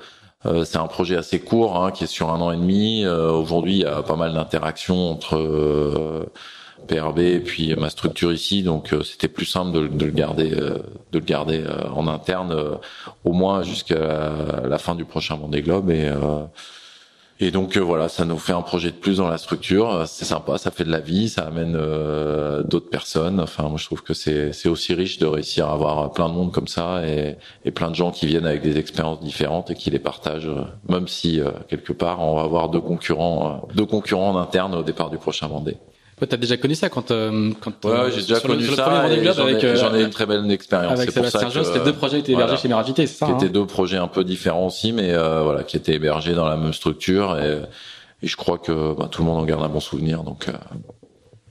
c'est 0.63 0.77
un 0.77 0.87
projet 0.87 1.15
assez 1.15 1.39
court, 1.39 1.77
hein, 1.77 1.91
qui 1.91 2.03
est 2.03 2.07
sur 2.07 2.29
un 2.29 2.39
an 2.39 2.51
et 2.51 2.57
demi. 2.57 3.05
Aujourd'hui, 3.05 3.73
il 3.73 3.81
y 3.81 3.85
a 3.85 4.01
pas 4.01 4.15
mal 4.15 4.33
d'interactions 4.33 5.11
entre 5.11 6.27
PRB 6.85 7.19
et 7.19 7.39
puis 7.39 7.75
ma 7.75 7.89
structure 7.89 8.31
ici, 8.31 8.63
donc 8.63 8.93
euh, 8.93 9.03
c'était 9.03 9.27
plus 9.27 9.45
simple 9.45 9.71
de, 9.71 9.87
de, 9.87 10.05
le 10.05 10.11
garder, 10.11 10.51
euh, 10.53 10.79
de 11.11 11.19
le 11.19 11.25
garder 11.25 11.63
euh, 11.65 11.89
en 11.89 12.07
interne, 12.07 12.55
au 13.23 13.33
moins 13.33 13.63
jusqu'à 13.63 14.31
la, 14.67 14.77
fin 14.77 14.95
du 14.95 15.05
prochain 15.05 15.35
Vendée 15.35 15.61
Globe 15.61 15.89
et 15.89 16.11
et 17.41 17.51
donc 17.51 17.75
voilà, 17.75 18.07
ça 18.07 18.23
nous 18.23 18.37
fait 18.37 18.53
un 18.53 18.61
projet 18.61 18.91
de 18.91 18.95
plus 18.95 19.17
dans 19.17 19.27
la 19.27 19.37
structure. 19.37 20.05
C'est 20.07 20.23
sympa, 20.23 20.57
ça 20.57 20.71
fait 20.71 20.85
de 20.85 20.89
la 20.89 21.01
vie, 21.01 21.27
ça 21.27 21.41
amène 21.41 21.73
d'autres 22.63 22.89
personnes. 22.89 23.41
Enfin, 23.41 23.63
moi 23.63 23.77
je 23.77 23.85
trouve 23.85 24.03
que 24.03 24.13
c'est 24.13 24.69
aussi 24.69 24.93
riche 24.93 25.17
de 25.19 25.25
réussir 25.25 25.67
à 25.67 25.73
avoir 25.73 26.13
plein 26.13 26.29
de 26.29 26.33
monde 26.33 26.53
comme 26.53 26.69
ça 26.69 27.05
et, 27.05 27.35
et 27.65 27.71
plein 27.71 27.89
de 27.89 27.95
gens 27.95 28.11
qui 28.11 28.25
viennent 28.25 28.45
avec 28.45 28.61
des 28.61 28.77
expériences 28.77 29.19
différentes 29.19 29.69
et 29.69 29.75
qui 29.75 29.89
les 29.89 29.99
partagent. 29.99 30.49
Même 30.87 31.09
si 31.09 31.41
quelque 31.67 31.91
part 31.91 32.21
on 32.21 32.37
va 32.37 32.43
avoir 32.43 32.69
deux 32.69 32.79
concurrents, 32.79 33.67
deux 33.75 33.85
concurrents 33.85 34.29
en 34.29 34.37
interne 34.37 34.73
au 34.73 34.83
départ 34.83 35.09
du 35.09 35.17
prochain 35.17 35.47
Vendée. 35.47 35.75
Ouais, 36.21 36.27
t'as 36.27 36.37
déjà 36.37 36.55
connu 36.55 36.75
ça 36.75 36.87
quand 36.87 37.11
euh, 37.11 37.51
quand 37.59 37.83
ouais, 37.83 37.91
euh, 37.91 38.09
j'ai 38.09 38.21
déjà 38.21 38.39
connu 38.39 38.65
ça. 38.67 38.85
J'en 38.85 39.47
ai, 39.47 39.65
euh, 39.65 39.93
ai, 39.95 40.03
une 40.03 40.09
très 40.09 40.25
belle 40.25 40.49
expérience. 40.49 40.93
Avec 40.93 41.11
Sébastien 41.11 41.49
Josse, 41.49 41.67
c'était 41.67 41.83
deux 41.83 41.93
projets 41.93 42.17
qui 42.17 42.31
étaient 42.31 42.33
hébergés 42.33 42.55
chez 42.55 42.67
Meravité, 42.69 43.05
c'est 43.05 43.17
ça 43.17 43.25
Qui 43.25 43.33
étaient 43.33 43.45
hein 43.47 43.49
deux 43.53 43.65
projets 43.65 43.97
un 43.97 44.07
peu 44.07 44.23
différents 44.23 44.67
aussi, 44.67 44.93
mais 44.93 45.11
euh, 45.11 45.41
voilà, 45.43 45.63
qui 45.63 45.75
étaient 45.75 45.95
hébergés 45.95 46.33
dans 46.33 46.47
la 46.47 46.55
même 46.55 46.71
structure 46.71 47.37
et, 47.37 47.59
et 48.23 48.27
je 48.27 48.37
crois 48.37 48.57
que 48.57 48.95
bah, 48.97 49.09
tout 49.11 49.23
le 49.23 49.27
monde 49.27 49.41
en 49.41 49.45
garde 49.45 49.63
un 49.63 49.69
bon 49.69 49.81
souvenir, 49.81 50.23
donc 50.23 50.47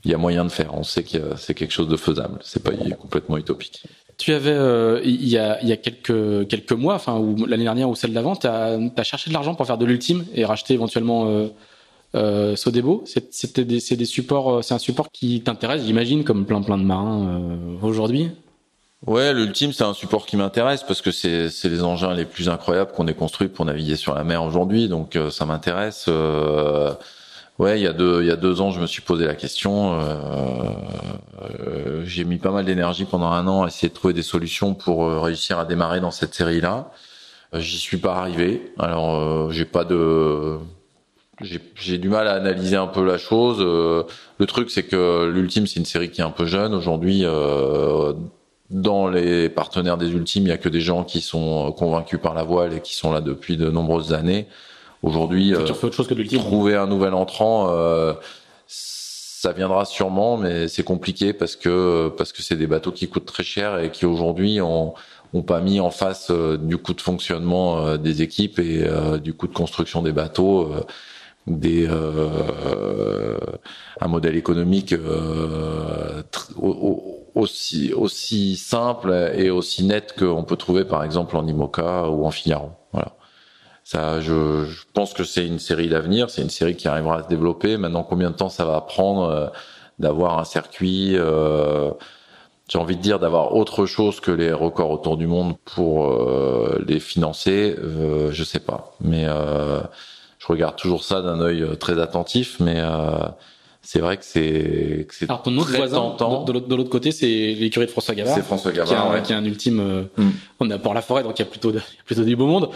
il 0.03 0.11
y 0.11 0.15
a 0.15 0.19
moyen 0.19 0.47
de 0.47 0.51
faire. 0.51 0.73
On 0.73 0.82
sait 0.82 1.03
que 1.03 1.19
c'est 1.36 1.53
quelque 1.53 1.73
chose 1.73 1.89
de 1.89 1.97
faisable. 1.99 2.39
C'est 2.43 2.62
pas 2.62 2.70
complètement 2.99 3.36
utopique. 3.36 3.82
Tu 4.16 4.32
avais 4.32 4.57
il 5.05 5.28
y 5.28 5.36
a 5.36 5.61
il 5.61 5.69
y 5.69 5.73
a 5.73 5.77
quelques 5.77 6.49
quelques 6.49 6.73
mois, 6.73 6.95
enfin 6.95 7.19
ou 7.19 7.45
l'année 7.45 7.65
dernière 7.65 7.91
ou 7.91 7.95
celle 7.95 8.15
d'avant, 8.15 8.35
t'as 8.35 8.78
as 8.97 9.03
cherché 9.03 9.28
de 9.28 9.35
l'argent 9.35 9.55
pour 9.55 9.66
faire 9.66 9.77
de 9.77 9.85
l'ultime 9.85 10.24
et 10.35 10.47
racheter 10.47 10.73
éventuellement 10.73 11.28
euh, 11.28 11.49
Sodebo, 12.57 13.03
c'était 13.31 13.65
des, 13.65 13.81
c'est 13.81 13.97
des 13.97 14.05
supports, 14.05 14.59
euh, 14.59 14.62
c'est 14.62 14.74
un 14.74 14.78
support 14.78 15.11
qui 15.11 15.41
t'intéresse, 15.41 15.82
j'imagine, 15.85 16.23
comme 16.23 16.47
plein 16.47 16.62
plein 16.62 16.78
de 16.78 16.85
marins 16.85 17.27
euh, 17.41 17.57
aujourd'hui? 17.82 18.31
Ouais, 19.07 19.35
l'ultime, 19.35 19.73
c'est 19.73 19.85
un 19.85 19.93
support 19.95 20.24
qui 20.24 20.36
m'intéresse 20.36 20.82
parce 20.82 21.03
que 21.03 21.11
c'est 21.11 21.51
c'est 21.51 21.69
les 21.69 21.82
engins 21.82 22.15
les 22.15 22.24
plus 22.24 22.49
incroyables 22.49 22.93
qu'on 22.93 23.07
ait 23.09 23.15
construits 23.15 23.49
pour 23.49 23.65
naviguer 23.65 23.97
sur 23.97 24.15
la 24.15 24.24
mer 24.24 24.45
aujourd'hui, 24.45 24.89
donc 24.89 25.16
euh, 25.16 25.31
ça 25.31 25.45
m'intéresse. 25.45 26.07
Euh, 26.09 26.93
ouais, 27.59 27.81
il 27.81 27.82
y 27.82 27.86
a 27.86 27.93
deux 27.93 28.23
il 28.23 28.28
y 28.28 28.31
a 28.31 28.36
deux 28.36 28.61
ans, 28.61 28.70
je 28.70 28.81
me 28.81 28.86
suis 28.86 29.03
posé 29.03 29.27
la 29.27 29.35
question. 29.35 29.99
j'ai 32.05 32.24
mis 32.24 32.39
pas 32.39 32.51
mal 32.51 32.65
d'énergie 32.65 33.05
pendant 33.05 33.31
un 33.32 33.47
an 33.49 33.65
à 33.65 33.66
essayer 33.66 33.89
de 33.89 33.95
trouver 33.95 34.15
des 34.15 34.23
solutions 34.23 34.74
pour 34.74 35.07
réussir 35.23 35.59
à 35.59 35.65
démarrer 35.65 36.01
dans 36.01 36.11
cette 36.11 36.35
série-là. 36.35 36.91
J'y 37.55 37.78
suis 37.78 37.99
pas 37.99 38.16
arrivé. 38.16 38.73
Alors, 38.78 39.51
j'ai 39.53 39.65
pas 39.65 39.85
de 39.85 40.59
j'ai 41.40 41.98
du 41.98 42.09
mal 42.09 42.28
à 42.28 42.35
analyser 42.35 42.77
un 42.77 42.86
peu 42.86 43.05
la 43.05 43.19
chose. 43.19 43.59
Euh, 43.61 44.05
le 44.39 44.47
truc, 44.47 44.70
c'est 44.70 44.85
que 44.85 45.31
l'Ultime, 45.32 45.66
c'est 45.66 45.81
une 45.81 45.86
série 45.86 46.11
qui 46.11 46.20
est 46.20 46.24
un 46.24 46.31
peu 46.31 46.47
jeune. 46.47 46.74
Aujourd'hui, 46.74 47.23
euh, 47.24 48.12
dans 48.70 49.09
les 49.09 49.48
partenaires 49.48 49.97
des 49.97 50.11
Ultimes, 50.11 50.44
il 50.44 50.48
y 50.48 50.52
a 50.52 50.59
que 50.59 50.69
des 50.69 50.81
gens 50.81 51.05
qui 51.05 51.20
sont 51.20 51.73
convaincus 51.73 52.20
par 52.23 52.35
la 52.35 52.43
voile 52.44 52.74
et 52.74 52.81
qui 52.81 52.94
sont 52.94 53.12
là 53.12 53.20
depuis 53.20 53.56
de 53.56 53.70
nombreuses 53.70 54.12
années. 54.12 54.47
Aujourd'hui, 55.02 55.55
euh, 55.55 55.66
trouver 56.39 56.77
un 56.77 56.86
nouvel 56.86 57.12
entrant, 57.12 57.69
euh, 57.70 58.15
ça 58.66 59.52
viendra 59.52 59.85
sûrement, 59.85 60.39
mais 60.39 60.69
c'est 60.69 60.82
compliqué 60.82 61.35
parce 61.35 61.56
que 61.56 62.11
parce 62.16 62.32
que 62.32 62.43
c'est 62.43 62.56
des 62.56 62.66
bateaux 62.66 62.93
qui 62.93 63.09
coûtent 63.09 63.27
très 63.27 63.44
cher 63.44 63.78
et 63.78 63.90
qui 63.90 64.06
aujourd'hui 64.06 64.62
ont 64.62 64.94
ont 65.35 65.43
pas 65.43 65.61
mis 65.61 65.81
en 65.81 65.90
face 65.90 66.31
du 66.31 66.78
coût 66.78 66.94
de 66.94 67.01
fonctionnement 67.02 67.98
des 67.98 68.23
équipes 68.23 68.61
et 68.61 68.89
du 69.23 69.35
coût 69.35 69.48
de 69.48 69.52
construction 69.52 70.01
des 70.01 70.12
bateaux 70.12 70.73
des 71.47 71.87
euh, 71.89 73.39
un 74.01 74.09
modèle 74.09 74.37
économique 74.37 74.95
euh, 74.95 76.23
aussi 77.35 77.93
aussi 77.93 78.57
simple 78.57 79.33
et 79.37 79.51
aussi 79.51 79.85
net 79.85 80.15
qu'on 80.19 80.45
peut 80.45 80.57
trouver 80.57 80.85
par 80.85 81.05
exemple 81.05 81.37
en 81.37 81.47
Imoca 81.47 82.09
ou 82.09 82.25
en 82.25 82.31
Figaro. 82.31 82.71
Voilà. 82.93 83.12
Ça, 83.85 84.21
je, 84.23 84.65
je 84.65 84.85
pense 84.95 85.12
que 85.12 85.25
c'est 85.25 85.47
une 85.47 85.59
série 85.59 85.89
d'avenir, 85.89 86.31
c'est 86.31 86.41
une 86.41 86.51
série 86.51 86.75
qui 86.75 86.89
arrivera 86.89 87.19
à 87.19 87.23
se 87.23 87.29
développer. 87.29 87.77
Maintenant, 87.77 88.03
combien 88.03 88.31
de 88.31 88.35
temps 88.37 88.49
ça 88.49 88.65
va 88.65 88.81
prendre 88.81 89.25
euh, 89.25 89.47
d'avoir 89.99 90.39
un 90.39 90.45
circuit 90.45 91.12
euh, 91.16 91.91
j'ai 92.66 92.79
envie 92.79 92.97
de 92.97 93.03
dire 93.03 93.19
d'avoir 93.19 93.55
autre 93.55 93.85
chose 93.85 94.21
que 94.21 94.31
les 94.31 94.51
records 94.53 94.91
autour 94.91 95.19
du 95.19 95.27
monde 95.27 95.55
pour 95.66 96.07
euh, 96.07 96.83
les 96.89 96.99
financer, 96.99 97.77
je 98.31 98.43
sais 98.45 98.59
pas. 98.59 98.95
Mais 99.03 99.27
je 100.45 100.53
regarde 100.53 100.77
toujours 100.77 101.05
ça 101.05 101.23
d'un 101.23 101.41
œil 101.41 101.62
euh, 101.62 101.75
très 101.75 101.99
attentif, 101.99 102.57
mais 102.61 102.77
euh, 102.77 103.16
c'est 103.81 104.01
vrai 104.01 104.19
que 104.19 104.25
c'est 104.25 105.07
c'est 105.11 105.25
Alors 105.29 105.43
ton 105.43 105.57
autre 105.57 105.75
voisin 105.75 106.16
de, 106.19 106.59
de 106.59 106.75
l'autre 106.75 106.91
côté, 106.91 107.12
c'est 107.12 107.27
l'écurie 107.27 107.87
de 107.87 107.91
François 107.91 108.15
Gavard. 108.15 108.35
C'est 108.35 108.43
François 108.43 108.73
Gavard, 108.73 109.23
qui, 109.23 109.33
a, 109.33 109.39
un 109.39 109.45
ultime. 109.45 109.81
Euh, 109.81 110.03
mm. 110.23 110.31
On 110.61 110.71
est 110.71 110.75
à 110.75 110.79
Port-la-Forêt, 110.79 111.23
donc 111.23 111.39
il 111.39 111.43
y 111.43 111.47
a 111.47 111.49
plutôt 111.49 111.73
plutôt 112.05 112.25
du 112.25 112.37
beau 112.37 112.47
monde. 112.47 112.69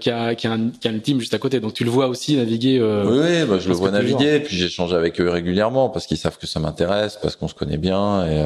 qui 0.00 0.10
a 0.10 0.34
qui 0.36 0.46
a 0.46 0.52
un 0.52 0.70
qui 0.70 0.86
a 0.86 0.90
un 0.90 0.94
ultime 0.94 1.18
juste 1.18 1.34
à 1.34 1.38
côté, 1.38 1.58
donc 1.58 1.74
tu 1.74 1.82
le 1.82 1.90
vois 1.90 2.06
aussi 2.06 2.36
naviguer. 2.36 2.80
oui, 2.80 3.18
oui 3.18 3.44
bah, 3.48 3.58
je 3.58 3.68
le 3.68 3.74
vois 3.74 3.90
naviguer, 3.90 4.40
puis 4.40 4.56
j'échange 4.56 4.92
avec 4.92 5.20
eux 5.20 5.28
régulièrement 5.28 5.88
parce 5.88 6.06
qu'ils 6.06 6.18
savent 6.18 6.38
que 6.38 6.46
ça 6.46 6.60
m'intéresse, 6.60 7.18
parce 7.20 7.34
qu'on 7.34 7.48
se 7.48 7.54
connaît 7.54 7.78
bien 7.78 8.26
et 8.26 8.44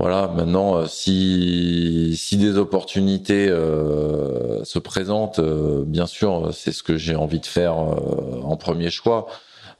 voilà, 0.00 0.28
maintenant, 0.28 0.76
euh, 0.76 0.86
si, 0.86 2.16
si 2.16 2.38
des 2.38 2.56
opportunités 2.56 3.50
euh, 3.50 4.64
se 4.64 4.78
présentent, 4.78 5.40
euh, 5.40 5.84
bien 5.86 6.06
sûr, 6.06 6.54
c'est 6.54 6.72
ce 6.72 6.82
que 6.82 6.96
j'ai 6.96 7.16
envie 7.16 7.38
de 7.38 7.44
faire 7.44 7.76
en 7.76 8.56
premier 8.56 8.88
choix. 8.88 9.26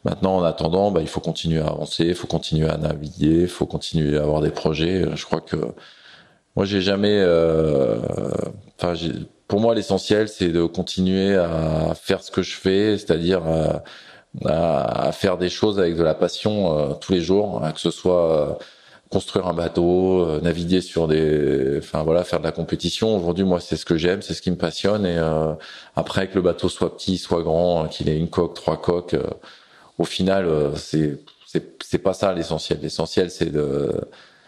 Maintenant, 0.05 0.37
en 0.37 0.43
attendant, 0.43 0.91
bah, 0.91 1.01
il 1.01 1.09
faut 1.09 1.23
continuer 1.23 1.61
à 1.63 1.69
avancer, 1.69 2.05
il 2.05 2.15
faut 2.15 2.27
continuer 2.27 2.69
à 2.69 2.77
naviguer, 2.77 3.43
il 3.43 3.49
faut 3.49 3.65
continuer 3.65 4.19
à 4.19 4.23
avoir 4.23 4.43
des 4.43 4.51
projets. 4.51 5.07
Je 5.15 5.25
crois 5.25 5.41
que 5.41 5.57
moi, 6.55 6.67
j'ai 6.67 6.83
jamais. 6.83 7.25
Enfin, 8.79 8.93
pour 9.49 9.61
moi, 9.61 9.75
l'essentiel, 9.75 10.29
c'est 10.29 10.51
de 10.51 10.65
continuer 10.67 11.35
à 11.37 11.95
faire 11.95 12.23
ce 12.23 12.31
que 12.31 12.43
je 12.43 12.57
fais, 12.57 12.99
c'est-à-dire 12.99 13.43
à, 14.45 15.07
à, 15.07 15.13
faire 15.13 15.39
des 15.39 15.49
choses 15.49 15.79
avec 15.79 15.97
de 15.97 16.03
la 16.03 16.15
passion 16.15 16.95
tous 17.01 17.13
les 17.13 17.23
jours, 17.23 17.65
hein, 17.65 17.73
que 17.73 17.81
ce 17.81 17.91
soit 17.91 18.59
construire 19.11 19.49
un 19.49 19.55
bateau, 19.55 20.23
euh, 20.23 20.41
naviguer 20.41 20.81
sur 20.81 21.09
des, 21.09 21.79
enfin 21.79 22.05
voilà, 22.05 22.25
faire 22.25 22.39
de 22.39 22.45
la 22.45 22.53
compétition. 22.53 23.17
Aujourd'hui, 23.17 23.45
moi, 23.45 23.61
c'est 23.61 23.77
ce 23.77 23.85
que 23.85 23.97
j'aime, 23.99 24.23
c'est 24.23 24.35
ce 24.35 24.43
qui 24.43 24.51
me 24.53 24.57
passionne. 24.57 25.05
Et 25.05 25.19
euh, 25.19 25.53
après 25.97 26.29
que 26.29 26.37
le 26.37 26.43
bateau 26.43 26.69
soit 26.69 26.97
petit, 26.97 27.19
soit 27.19 27.43
grand, 27.43 27.89
qu'il 27.89 28.09
ait 28.09 28.17
une 28.17 28.31
coque, 28.31 28.55
trois 28.55 28.81
coques, 28.81 29.15
euh, 29.15 29.25
au 29.99 30.05
final, 30.05 30.49
c'est 30.77 31.19
c'est 31.47 31.83
c'est 31.85 31.99
pas 31.99 32.15
ça 32.15 32.33
l'essentiel. 32.33 32.79
L'essentiel, 32.83 33.31
c'est 33.31 33.51
de 33.53 33.93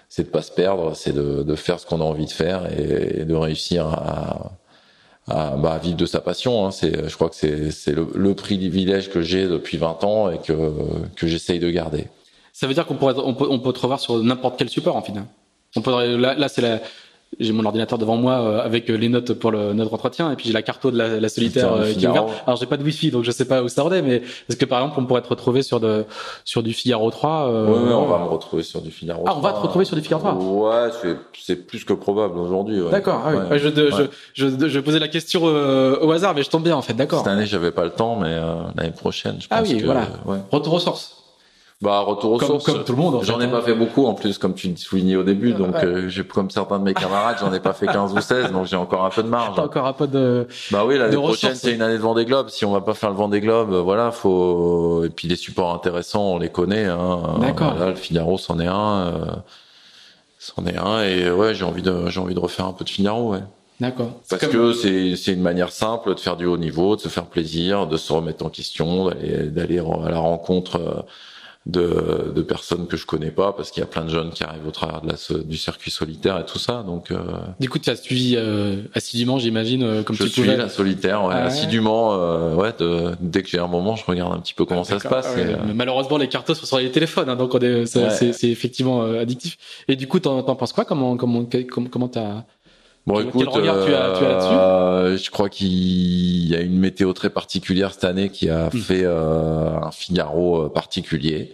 c'est 0.09 0.24
de 0.24 0.28
pas 0.28 0.43
se 0.43 0.52
perdre, 0.52 0.94
c'est 0.97 1.12
de 1.12 1.43
de 1.43 1.55
faire 1.56 1.80
ce 1.80 1.86
qu'on 1.86 2.01
a 2.01 2.05
envie 2.05 2.26
de 2.26 2.30
faire 2.30 2.66
et, 2.72 3.24
de 3.24 3.34
réussir 3.34 3.86
à 3.86 4.52
à, 5.28 5.56
bah, 5.56 5.78
vivre 5.82 5.97
de 5.97 6.06
sa 6.06 6.20
passion. 6.20 6.66
Hein. 6.66 6.70
C'est, 6.72 7.09
je 7.09 7.14
crois 7.14 7.28
que 7.30 7.36
c'est, 7.36 7.70
c'est 7.70 7.93
le, 7.93 8.09
le 8.14 8.34
privilège 8.34 9.10
que 9.10 9.22
j'ai 9.22 9.47
depuis 9.47 9.78
20 9.78 10.05
ans 10.05 10.30
et 10.30 10.39
que, 10.39 10.72
que 11.16 11.26
j'essaye 11.28 11.60
de 11.60 11.70
garder. 11.70 12.09
Ça 12.62 12.68
veut 12.68 12.74
dire 12.74 12.86
qu'on 12.86 12.94
pourrait, 12.94 13.14
on 13.16 13.34
peut, 13.34 13.48
on 13.51 13.59
peut 13.59 13.72
te 13.72 13.80
revoir 13.80 13.98
sur 13.98 14.22
n'importe 14.22 14.55
quel 14.56 14.68
support 14.68 14.94
en 14.94 15.02
final. 15.02 15.24
On 15.74 15.80
peut, 15.80 16.16
là, 16.16 16.36
là 16.36 16.47
c'est 16.47 16.62
la, 16.62 16.78
j'ai 17.40 17.52
mon 17.52 17.64
ordinateur 17.64 17.98
devant 17.98 18.16
moi 18.16 18.34
euh, 18.34 18.64
avec 18.64 18.89
euh, 18.89 18.94
les 18.94 19.09
notes 19.09 19.32
pour 19.32 19.51
le, 19.51 19.72
notre 19.72 19.93
entretien 19.93 20.30
et 20.30 20.36
puis 20.36 20.47
j'ai 20.47 20.52
la 20.52 20.62
carte 20.62 20.86
de 20.86 20.97
la, 20.97 21.18
la 21.18 21.28
solitaire 21.28 21.72
euh, 21.72 21.93
qui 21.93 22.05
est 22.05 22.09
ouverte. 22.09 22.28
Alors 22.47 22.60
j'ai 22.60 22.66
pas 22.66 22.76
de 22.76 22.84
wifi 22.84 23.10
donc 23.10 23.24
je 23.24 23.32
sais 23.32 23.47
pas 23.47 23.64
où 23.64 23.68
ça 23.68 23.84
en 23.84 23.90
est 23.90 24.01
mais 24.01 24.22
est-ce 24.48 24.56
que 24.56 24.64
par 24.64 24.78
exemple 24.78 25.01
on 25.01 25.06
pourrait 25.06 25.22
te 25.22 25.28
retrouver 25.28 25.62
sur 25.62 25.80
de 25.80 26.05
sur 26.44 26.62
du 26.62 26.72
Figaro 26.72 27.10
3 27.10 27.48
euh... 27.48 27.66
ouais, 27.66 27.94
on 27.94 28.06
va 28.06 28.20
me 28.20 28.28
retrouver 28.28 28.62
sur 28.62 28.80
du 28.80 28.93
Figaro 28.93 29.24
3. 29.24 29.34
Ah 29.34 29.36
on 29.36 29.40
va 29.40 29.55
te 29.55 29.59
retrouver 29.59 29.84
sur 29.84 29.97
du 29.97 30.02
Figaro 30.02 30.20
3. 30.20 30.34
Ouais, 30.34 30.90
c'est 31.36 31.56
plus 31.56 31.84
que 31.84 31.94
probable 31.94 32.39
aujourd'hui 32.39 32.80
ouais. 32.80 32.93
D'accord, 32.93 33.22
ah 33.26 33.32
oui. 33.51 33.59
je, 33.59 33.70
je, 33.70 34.48
je, 34.48 34.68
je, 34.68 34.78
posais 34.78 35.01
la 35.01 35.09
question 35.09 35.43
au 35.43 36.12
hasard 36.12 36.34
mais 36.36 36.44
je 36.44 36.51
tombe 36.51 36.62
bien 36.62 36.76
en 36.76 36.82
fait, 36.82 36.94
d'accord. 36.94 37.24
Cette 37.24 37.32
année, 37.32 37.47
j'avais 37.47 37.72
pas 37.72 37.82
le 37.82 37.90
temps 37.90 38.14
mais 38.14 38.36
l'année 38.76 38.93
prochaine, 38.93 39.39
je 39.40 39.48
ah 39.51 39.59
pense 39.59 39.68
Ah 39.68 39.72
oui, 39.72 39.80
que, 39.80 39.84
voilà. 39.84 40.06
Retour 40.52 40.74
aux 40.74 40.78
sources. 40.78 41.22
Bah 41.82 41.98
retour 41.98 42.30
aux 42.30 42.38
comme, 42.38 42.48
sources. 42.48 42.64
Comme 42.64 42.84
tout 42.84 42.92
le 42.92 42.98
monde. 42.98 43.24
J'en 43.24 43.40
ai 43.40 43.48
pas 43.48 43.60
fait 43.60 43.74
beaucoup 43.74 44.06
en 44.06 44.14
plus, 44.14 44.38
comme 44.38 44.54
tu 44.54 44.68
le 44.68 44.76
soulignais 44.76 45.16
au 45.16 45.24
début. 45.24 45.52
Donc 45.52 45.74
euh, 45.82 46.09
j'ai 46.09 46.22
comme 46.22 46.48
certains 46.48 46.78
de 46.78 46.84
mes 46.84 46.94
camarades, 46.94 47.38
j'en 47.40 47.52
ai 47.52 47.59
pas 47.59 47.72
fait 47.72 47.86
15 47.86 48.12
ou 48.12 48.20
16, 48.20 48.52
donc 48.52 48.66
j'ai 48.66 48.76
encore 48.76 49.04
un 49.04 49.10
peu 49.10 49.24
de 49.24 49.28
marge. 49.28 49.56
T'as 49.56 49.64
encore 49.64 49.86
un 49.86 49.92
peu 49.92 50.06
de. 50.06 50.46
Bah 50.70 50.84
oui, 50.86 50.96
l'année 50.96 51.16
prochaine 51.16 51.56
c'est 51.56 51.72
une 51.72 51.82
année 51.82 51.96
de 51.96 52.02
Vendée 52.02 52.24
Globe. 52.24 52.50
Si 52.50 52.64
on 52.64 52.70
va 52.70 52.82
pas 52.82 52.94
faire 52.94 53.10
le 53.10 53.16
Vendée 53.16 53.40
Globe, 53.40 53.74
voilà, 53.74 54.12
faut. 54.12 55.02
Et 55.04 55.09
puis 55.09 55.26
les 55.26 55.34
supports 55.34 55.74
intéressants, 55.74 56.34
on 56.34 56.38
les 56.38 56.50
connaît. 56.50 56.84
Hein. 56.84 57.38
D'accord. 57.40 57.74
Voilà, 57.74 57.90
le 57.90 57.96
Figaro, 57.96 58.38
c'en 58.38 58.60
est 58.60 58.68
un. 58.68 58.98
Euh... 59.00 59.24
C'en 60.38 60.64
est 60.66 60.78
un. 60.78 61.02
Et 61.02 61.32
ouais, 61.32 61.52
j'ai 61.52 61.64
envie 61.64 61.82
de 61.82 62.09
j'ai 62.10 62.20
envie 62.20 62.34
de 62.34 62.40
refaire 62.40 62.66
un 62.66 62.72
peu 62.74 62.84
de 62.84 62.90
Figaro, 62.90 63.32
ouais. 63.32 63.42
D'accord. 63.80 64.10
Parce 64.30 64.40
comme... 64.40 64.52
que 64.52 64.72
c'est 64.72 65.16
c'est 65.16 65.32
une 65.32 65.42
manière 65.42 65.72
simple 65.72 66.14
de 66.14 66.20
faire 66.20 66.36
du 66.36 66.46
haut 66.46 66.59
niveau, 66.59 66.94
de 66.94 67.00
se 67.00 67.09
faire 67.09 67.26
plaisir, 67.26 67.88
de 67.88 67.96
se 67.96 68.12
remettre 68.12 68.46
en 68.46 68.50
question, 68.50 69.06
d'aller 69.06 69.48
d'aller 69.48 69.78
à 69.80 70.10
la 70.10 70.20
rencontre 70.20 71.04
de, 71.66 72.32
de 72.34 72.43
personnes 72.43 72.89
que 72.89 72.97
je 72.97 73.06
connais 73.06 73.30
pas 73.30 73.52
parce 73.52 73.70
qu'il 73.70 73.80
y 73.80 73.84
a 73.84 73.86
plein 73.86 74.02
de 74.05 74.09
jeunes 74.10 74.30
qui 74.30 74.43
arrivent 74.43 74.66
au 74.66 74.72
travers 74.72 75.01
de 75.01 75.09
la, 75.09 75.43
du 75.44 75.56
circuit 75.56 75.93
solitaire 75.93 76.39
et 76.40 76.44
tout 76.44 76.59
ça 76.59 76.82
donc 76.82 77.12
euh... 77.12 77.18
du 77.60 77.68
coup 77.68 77.78
tu 77.78 77.89
as 77.89 77.94
suivi 77.94 78.34
euh, 78.36 78.82
assidûment 78.94 79.39
j'imagine 79.39 79.84
euh, 79.84 80.02
comme 80.02 80.16
je 80.16 80.24
tu 80.24 80.28
suis 80.30 80.43
pouvais. 80.43 80.56
la 80.56 80.68
solitaire 80.68 81.22
ouais, 81.24 81.34
Ah 81.36 81.40
ouais. 81.43 81.47
assidûment 81.47 82.14
euh, 82.14 82.56
ouais 82.56 82.72
de, 82.78 83.12
dès 83.20 83.44
que 83.44 83.48
j'ai 83.48 83.60
un 83.60 83.68
moment 83.68 83.94
je 83.94 84.05
regarde 84.05 84.32
un 84.34 84.40
petit 84.40 84.55
peu 84.55 84.64
comment 84.64 84.82
ça 84.82 84.98
se 84.98 85.06
passe 85.06 85.28
Ah 85.32 85.36
ouais. 85.36 85.43
et, 85.51 85.55
euh, 85.55 85.59
malheureusement 85.72 86.18
les 86.18 86.28
cartos 86.28 86.55
sont 86.55 86.66
sur 86.66 86.78
les 86.78 86.90
téléphones 86.90 87.28
hein, 87.28 87.36
donc 87.36 87.55
on 87.55 87.60
est 87.60 87.86
c'est 87.86 88.32
c'est 88.32 88.48
effectivement 88.51 89.02
euh, 89.05 89.20
addictif. 89.22 89.56
Et 89.86 89.94
du 89.94 90.09
coup 90.09 90.18
t'en 90.18 90.43
t'en 90.43 90.56
penses 90.56 90.72
quoi? 90.72 90.84
Comment 90.84 91.16
comment 91.16 91.44
comment 91.70 91.89
comment 91.89 92.09
t'as 92.09 92.44
Bon, 93.07 93.20
écoute, 93.20 93.49
regard 93.49 93.85
tu 93.85 93.93
as- 93.95 94.16
tu 94.19 94.24
as 94.24 94.29
là-dessus 94.29 94.55
euh, 94.55 95.16
je 95.19 95.31
crois 95.31 95.49
qu'il 95.49 96.49
y 96.49 96.55
a 96.55 96.61
une 96.61 96.79
météo 96.79 97.12
très 97.12 97.31
particulière 97.31 97.93
cette 97.93 98.05
année 98.05 98.29
qui 98.29 98.49
a 98.49 98.66
Mm. 98.69 98.70
fait 98.79 99.03
euh, 99.05 99.70
un 99.81 99.91
Figaro 99.91 100.66
euh, 100.66 100.69
particulier. 100.69 101.53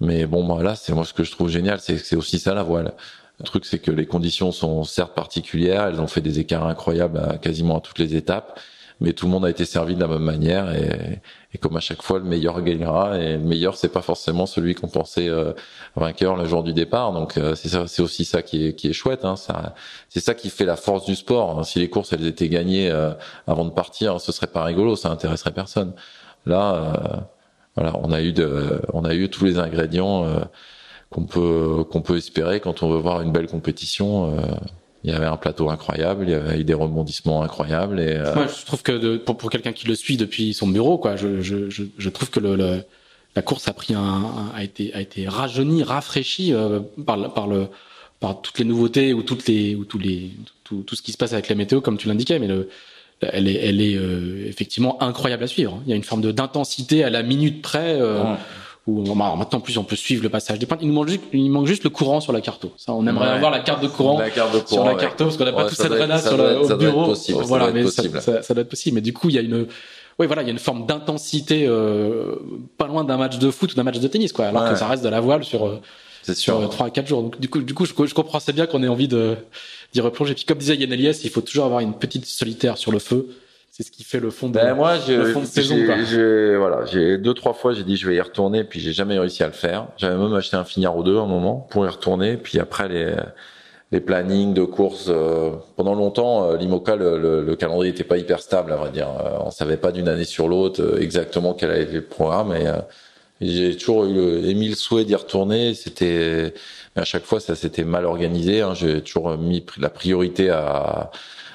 Mais 0.00 0.26
bon, 0.26 0.44
bah, 0.46 0.62
là, 0.62 0.76
c'est 0.76 0.92
moi 0.92 1.04
ce 1.04 1.12
que 1.12 1.24
je 1.24 1.32
trouve 1.32 1.48
génial, 1.48 1.80
c'est 1.80 1.98
c'est 1.98 2.16
aussi 2.16 2.38
ça 2.38 2.54
la 2.54 2.62
voile. 2.62 2.92
Le 3.40 3.44
truc, 3.44 3.64
c'est 3.64 3.80
que 3.80 3.90
les 3.90 4.06
conditions 4.06 4.52
sont 4.52 4.84
certes 4.84 5.14
particulières, 5.14 5.86
elles 5.86 6.00
ont 6.00 6.06
fait 6.06 6.20
des 6.20 6.38
écarts 6.38 6.66
incroyables 6.66 7.18
à 7.18 7.38
quasiment 7.38 7.78
à 7.78 7.80
toutes 7.80 7.98
les 7.98 8.14
étapes, 8.14 8.60
mais 9.00 9.12
tout 9.12 9.26
le 9.26 9.32
monde 9.32 9.44
a 9.44 9.50
été 9.50 9.64
servi 9.64 9.96
de 9.96 10.00
la 10.00 10.06
même 10.06 10.22
manière 10.22 10.72
et, 10.72 11.18
et 11.54 11.58
comme 11.58 11.76
à 11.76 11.80
chaque 11.80 12.02
fois, 12.02 12.18
le 12.18 12.24
meilleur 12.24 12.60
gagnera 12.62 13.16
et 13.18 13.34
le 13.34 13.38
meilleur, 13.38 13.76
c'est 13.76 13.88
pas 13.88 14.02
forcément 14.02 14.44
celui 14.44 14.74
qu'on 14.74 14.88
pensait 14.88 15.28
euh, 15.28 15.52
vainqueur 15.94 16.36
le 16.36 16.46
jour 16.46 16.64
du 16.64 16.72
départ. 16.72 17.12
Donc 17.12 17.38
euh, 17.38 17.54
c'est 17.54 17.68
ça, 17.68 17.86
c'est 17.86 18.02
aussi 18.02 18.24
ça 18.24 18.42
qui 18.42 18.66
est 18.66 18.74
qui 18.74 18.88
est 18.88 18.92
chouette. 18.92 19.24
Hein, 19.24 19.36
ça, 19.36 19.74
c'est 20.08 20.20
ça 20.20 20.34
qui 20.34 20.50
fait 20.50 20.64
la 20.64 20.76
force 20.76 21.04
du 21.06 21.14
sport. 21.14 21.58
hein. 21.58 21.62
Si 21.62 21.78
les 21.78 21.88
courses 21.88 22.12
elles 22.12 22.26
étaient 22.26 22.48
gagnées 22.48 22.90
euh, 22.90 23.12
avant 23.46 23.64
de 23.64 23.70
partir, 23.70 24.20
ce 24.20 24.32
serait 24.32 24.48
pas 24.48 24.64
rigolo, 24.64 24.96
ça 24.96 25.10
intéresserait 25.10 25.52
personne. 25.52 25.92
Là, 26.44 26.74
euh, 26.74 27.20
voilà, 27.76 27.92
on 28.02 28.10
a 28.12 28.20
eu 28.20 28.32
de, 28.32 28.80
on 28.92 29.04
a 29.04 29.14
eu 29.14 29.28
tous 29.30 29.44
les 29.44 29.58
ingrédients 29.58 30.24
euh, 30.26 30.40
qu'on 31.10 31.24
peut 31.24 31.84
qu'on 31.90 32.02
peut 32.02 32.16
espérer 32.16 32.58
quand 32.60 32.82
on 32.82 32.90
veut 32.90 32.98
voir 32.98 33.20
une 33.22 33.30
belle 33.32 33.46
compétition. 33.46 34.36
Il 35.04 35.10
y 35.10 35.12
avait 35.14 35.26
un 35.26 35.36
plateau 35.36 35.68
incroyable, 35.70 36.24
il 36.26 36.30
y 36.30 36.34
avait 36.34 36.60
eu 36.60 36.64
des 36.64 36.74
rebondissements 36.74 37.42
incroyables 37.42 38.00
et 38.00 38.14
euh, 38.16 38.34
Moi, 38.34 38.46
je 38.46 38.64
trouve 38.64 38.82
que 38.82 38.92
de, 38.92 39.16
pour, 39.18 39.36
pour 39.36 39.50
quelqu'un 39.50 39.72
qui 39.72 39.86
le 39.86 39.94
suit 39.94 40.16
depuis 40.16 40.54
son 40.54 40.66
bureau, 40.66 40.96
quoi, 40.98 41.16
je, 41.16 41.42
je, 41.42 41.68
je, 41.70 41.84
je 41.98 42.08
trouve 42.08 42.30
que 42.30 42.40
le, 42.40 42.56
le- 42.56 42.82
la 43.36 43.42
course 43.42 43.66
a 43.68 43.72
pris 43.72 43.94
un, 43.94 44.00
un- 44.00 44.52
a 44.54 44.62
été 44.64 44.94
a 44.94 45.00
été 45.00 45.28
rajeunie, 45.28 45.82
rafraîchie 45.82 46.52
euh, 46.54 46.80
par 47.06 47.16
le- 47.16 47.28
par 47.28 47.46
le 47.46 47.66
par 48.20 48.40
toutes 48.40 48.58
les 48.60 48.64
nouveautés 48.64 49.12
ou 49.12 49.22
toutes 49.22 49.46
les 49.48 49.74
ou 49.74 49.84
tous 49.84 49.98
les 49.98 50.30
tout, 50.62 50.82
tout 50.86 50.94
ce 50.96 51.02
qui 51.02 51.12
se 51.12 51.16
passe 51.18 51.32
avec 51.34 51.48
la 51.48 51.54
météo, 51.56 51.80
comme 51.80 51.98
tu 51.98 52.08
l'indiquais, 52.08 52.38
mais 52.38 52.46
le 52.48 52.68
elle 53.20 53.48
est 53.48 53.54
elle 53.68 53.80
est 53.80 53.96
euh, 53.96 54.46
effectivement 54.46 55.02
incroyable 55.02 55.42
à 55.44 55.46
suivre. 55.48 55.80
Il 55.84 55.90
y 55.90 55.92
a 55.92 55.96
une 55.96 56.04
forme 56.04 56.20
de 56.22 56.30
d'intensité 56.32 57.04
à 57.04 57.10
la 57.10 57.22
minute 57.22 57.60
près. 57.60 58.00
Euh, 58.00 58.22
Ouais. 58.22 58.36
Où, 58.86 59.02
alors 59.02 59.36
maintenant 59.36 59.58
en 59.58 59.60
plus 59.60 59.78
on 59.78 59.84
peut 59.84 59.96
suivre 59.96 60.22
le 60.22 60.28
passage 60.28 60.58
des 60.58 60.66
pointes. 60.66 60.80
Il 60.82 60.88
nous 60.88 60.94
manque 60.94 61.08
juste, 61.08 61.22
il 61.32 61.50
manque 61.50 61.66
juste 61.66 61.84
le 61.84 61.90
courant 61.90 62.20
sur 62.20 62.32
la 62.32 62.40
carte. 62.40 62.66
Ça, 62.76 62.92
on 62.92 63.06
aimerait 63.06 63.26
Ouais. 63.28 63.32
avoir 63.34 63.50
la 63.50 63.60
carte 63.60 63.82
de 63.82 63.88
courant 63.88 64.18
la 64.18 64.30
carte 64.30 64.52
de 64.54 64.66
sur 64.68 64.84
la 64.84 64.92
ouais. 64.94 65.00
carte 65.00 65.16
parce 65.18 65.36
qu'on 65.36 65.44
n'a 65.44 65.52
pas 65.52 65.64
Ouais, 65.64 65.68
tout 65.70 65.74
ça 65.74 65.88
cette 65.88 65.98
ça 65.98 66.18
sur 66.18 66.36
le 66.36 66.58
au 66.60 66.68
ça 66.68 66.76
bureau. 66.76 67.06
possible, 67.06 67.38
ça 67.38 67.44
voilà, 67.44 67.64
doit 67.66 67.74
mais 67.74 67.86
ça, 67.86 68.02
possible. 68.02 68.20
ça, 68.20 68.42
ça 68.42 68.54
doit 68.54 68.62
être 68.62 68.68
possible. 68.68 68.96
Mais 68.96 69.00
du 69.00 69.12
coup, 69.14 69.30
il 69.30 69.34
y 69.36 69.38
a 69.38 69.40
une, 69.42 69.66
oui, 70.18 70.26
voilà, 70.26 70.42
il 70.42 70.46
y 70.46 70.48
a 70.48 70.52
une 70.52 70.58
forme 70.58 70.84
d'intensité 70.86 71.64
euh, 71.66 72.36
pas 72.76 72.86
loin 72.86 73.04
d'un 73.04 73.16
match 73.16 73.38
de 73.38 73.50
foot 73.50 73.72
ou 73.72 73.74
d'un 73.76 73.82
match 73.84 73.98
de 73.98 74.06
tennis, 74.08 74.32
quoi. 74.32 74.46
Alors 74.46 74.68
que 74.68 74.76
ça 74.76 74.86
reste 74.86 75.02
de 75.02 75.08
la 75.08 75.20
voile 75.20 75.44
sur 75.44 75.64
euh, 75.66 75.80
c'est 76.22 76.34
sur 76.36 76.58
sûr. 76.60 76.68
trois 76.70 76.86
à 76.86 76.90
quatre 76.90 77.06
jours. 77.06 77.22
Donc 77.22 77.40
du 77.40 77.48
coup, 77.48 77.60
du 77.60 77.72
coup, 77.74 77.86
je, 77.86 77.92
je 78.04 78.14
comprends 78.14 78.38
assez 78.38 78.52
bien 78.52 78.66
qu'on 78.66 78.82
ait 78.82 78.88
envie 78.88 79.08
de 79.08 79.36
d'y 79.94 80.00
replonger. 80.02 80.34
Puis 80.34 80.44
comme 80.44 80.58
disait 80.58 80.76
Yann 80.76 80.92
Elias, 80.92 81.20
il 81.24 81.30
faut 81.30 81.40
toujours 81.40 81.64
avoir 81.64 81.80
une 81.80 81.94
petite 81.94 82.26
solitaire 82.26 82.76
sur 82.78 82.92
le 82.92 82.98
feu. 82.98 83.28
C'est 83.76 83.82
ce 83.82 83.90
qui 83.90 84.04
fait 84.04 84.20
le 84.20 84.30
fond 84.30 84.46
de. 84.46 84.52
Ben 84.54 84.72
moi, 84.76 84.98
j'ai, 85.04 85.16
le 85.16 85.32
fond 85.32 85.40
de 85.40 85.46
saison, 85.46 85.74
j'ai- 86.08 86.54
voilà, 86.56 86.84
j'ai 86.84 87.18
deux 87.18 87.34
trois 87.34 87.54
fois, 87.54 87.72
j'ai 87.72 87.82
dit 87.82 87.96
je 87.96 88.08
vais 88.08 88.14
y 88.14 88.20
retourner, 88.20 88.62
puis 88.62 88.78
j'ai 88.78 88.92
jamais 88.92 89.18
réussi 89.18 89.42
à 89.42 89.48
le 89.48 89.52
faire. 89.52 89.88
J'avais 89.96 90.16
même 90.16 90.32
acheté 90.32 90.56
un 90.56 90.62
Figaro 90.62 91.02
2 91.02 91.18
à 91.18 91.22
un 91.22 91.26
moment 91.26 91.66
pour 91.70 91.84
y 91.84 91.88
retourner, 91.88 92.36
puis 92.36 92.60
après 92.60 92.88
les 92.88 93.16
les 93.90 93.98
plannings 93.98 94.54
de 94.54 94.62
courses 94.62 95.06
euh, 95.08 95.50
pendant 95.74 95.96
longtemps, 95.96 96.50
euh, 96.52 96.56
l'IMOCA 96.56 96.94
le, 96.94 97.18
le, 97.18 97.42
le 97.42 97.56
calendrier 97.56 97.90
était 97.90 98.04
pas 98.04 98.16
hyper 98.16 98.38
stable 98.38 98.72
à 98.72 98.76
vrai 98.76 98.92
dire. 98.92 99.08
Euh, 99.08 99.38
on 99.40 99.50
savait 99.50 99.76
pas 99.76 99.90
d'une 99.90 100.06
année 100.08 100.22
sur 100.24 100.46
l'autre 100.46 101.00
exactement 101.00 101.52
quel 101.52 101.72
allait 101.72 101.86
le 101.86 102.02
programme 102.02 102.52
et, 102.54 102.66
j'ai 103.40 103.76
toujours 103.76 104.04
eu 104.04 104.46
émis 104.48 104.68
le 104.68 104.76
souhait 104.76 105.04
d'y 105.04 105.16
retourner. 105.16 105.74
C'était 105.74 106.54
mais 106.94 107.02
à 107.02 107.04
chaque 107.04 107.24
fois 107.24 107.40
ça 107.40 107.56
s'était 107.56 107.82
mal 107.82 108.06
organisé. 108.06 108.60
Hein. 108.62 108.74
J'ai 108.74 109.02
toujours 109.02 109.36
mis 109.36 109.66
la 109.78 109.90
priorité 109.90 110.50
à 110.50 111.10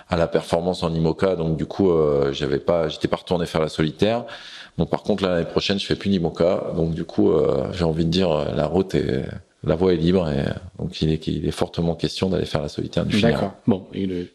à 0.10 0.18
la 0.18 0.28
performance 0.28 0.84
en 0.84 0.94
IMOCA, 0.94 1.36
donc 1.36 1.58
du 1.58 1.66
coup, 1.66 1.92
euh, 1.92 2.34
j'avais 2.34 2.60
pas, 2.60 2.90
j'étais 2.90 3.08
pas 3.08 3.18
retourné 3.18 3.46
faire 3.46 3.62
la 3.62 3.70
solitaire. 3.70 4.26
Donc 4.78 4.90
par 4.90 5.04
contre, 5.04 5.24
l'année 5.24 5.46
prochaine, 5.46 5.80
je 5.80 5.86
fais 5.86 5.96
plus 5.96 6.10
d'IMOCA, 6.10 6.74
donc 6.76 6.94
du 6.94 7.04
coup, 7.04 7.32
euh, 7.32 7.72
j'ai 7.74 7.84
envie 7.84 8.06
de 8.06 8.10
dire, 8.10 8.32
euh, 8.32 8.46
la 8.56 8.66
route 8.66 8.96
est, 8.96 9.26
la 9.64 9.76
voie 9.76 9.94
est 9.94 9.98
libre, 9.98 10.30
et 10.30 10.40
euh, 10.40 10.54
donc 10.80 11.02
il 11.02 11.12
est, 11.12 11.28
il 11.28 11.48
est 11.48 11.52
fortement 11.52 11.96
question 11.96 12.30
d'aller 12.30 12.46
faire 12.46 12.62
la 12.62 12.70
solitaire 12.70 13.06
du 13.06 13.16
Figaro. 13.16 13.34
D'accord. 13.34 13.54
Bon, 13.68 13.88
une, 13.94 14.28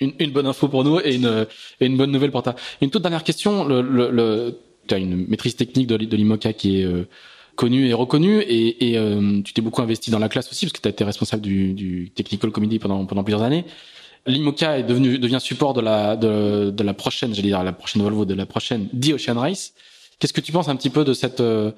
une, 0.00 0.30
bonne 0.30 0.46
info 0.46 0.68
pour 0.68 0.84
nous 0.84 1.00
et 1.00 1.14
une, 1.14 1.46
et 1.80 1.86
une 1.86 1.96
bonne 1.96 2.10
nouvelle 2.10 2.30
pour 2.30 2.42
ta. 2.42 2.54
Une 2.80 2.90
toute 2.90 3.02
dernière 3.02 3.24
question. 3.24 3.64
Le, 3.64 3.82
le, 3.82 4.10
le, 4.10 4.58
tu 4.86 4.94
as 4.94 4.98
une 4.98 5.26
maîtrise 5.28 5.56
technique 5.56 5.86
de, 5.86 5.96
l'IMOCA 5.96 6.52
qui 6.52 6.80
est 6.80 6.84
euh, 6.84 7.08
connue 7.56 7.88
et 7.88 7.92
reconnue 7.92 8.40
et, 8.40 8.90
et 8.90 8.98
euh, 8.98 9.40
tu 9.42 9.52
t'es 9.52 9.62
beaucoup 9.62 9.82
investi 9.82 10.10
dans 10.10 10.18
la 10.18 10.28
classe 10.28 10.50
aussi 10.50 10.66
parce 10.66 10.72
que 10.72 10.80
tu 10.80 10.88
as 10.88 10.90
été 10.90 11.04
responsable 11.04 11.42
du, 11.42 11.72
du 11.74 12.10
Technical 12.10 12.50
Committee 12.50 12.78
pendant, 12.78 13.04
pendant 13.04 13.24
plusieurs 13.24 13.42
années. 13.42 13.64
L'IMOCA 14.26 14.78
est 14.78 14.82
devenu 14.84 15.18
devient 15.18 15.40
support 15.40 15.74
de 15.74 15.80
la 15.80 16.16
de, 16.16 16.70
de 16.70 16.82
la 16.84 16.94
prochaine, 16.94 17.34
j'allais 17.34 17.48
dire 17.48 17.62
la 17.62 17.72
prochaine 17.72 18.02
Volvo, 18.02 18.24
de 18.24 18.34
la 18.34 18.46
prochaine 18.46 18.88
The 18.88 19.14
Ocean 19.14 19.38
Race. 19.38 19.72
Qu'est-ce 20.18 20.32
que 20.32 20.40
tu 20.40 20.52
penses 20.52 20.68
un 20.68 20.76
petit 20.76 20.90
peu 20.90 21.04
de 21.04 21.12
cette 21.12 21.40
euh, 21.40 21.72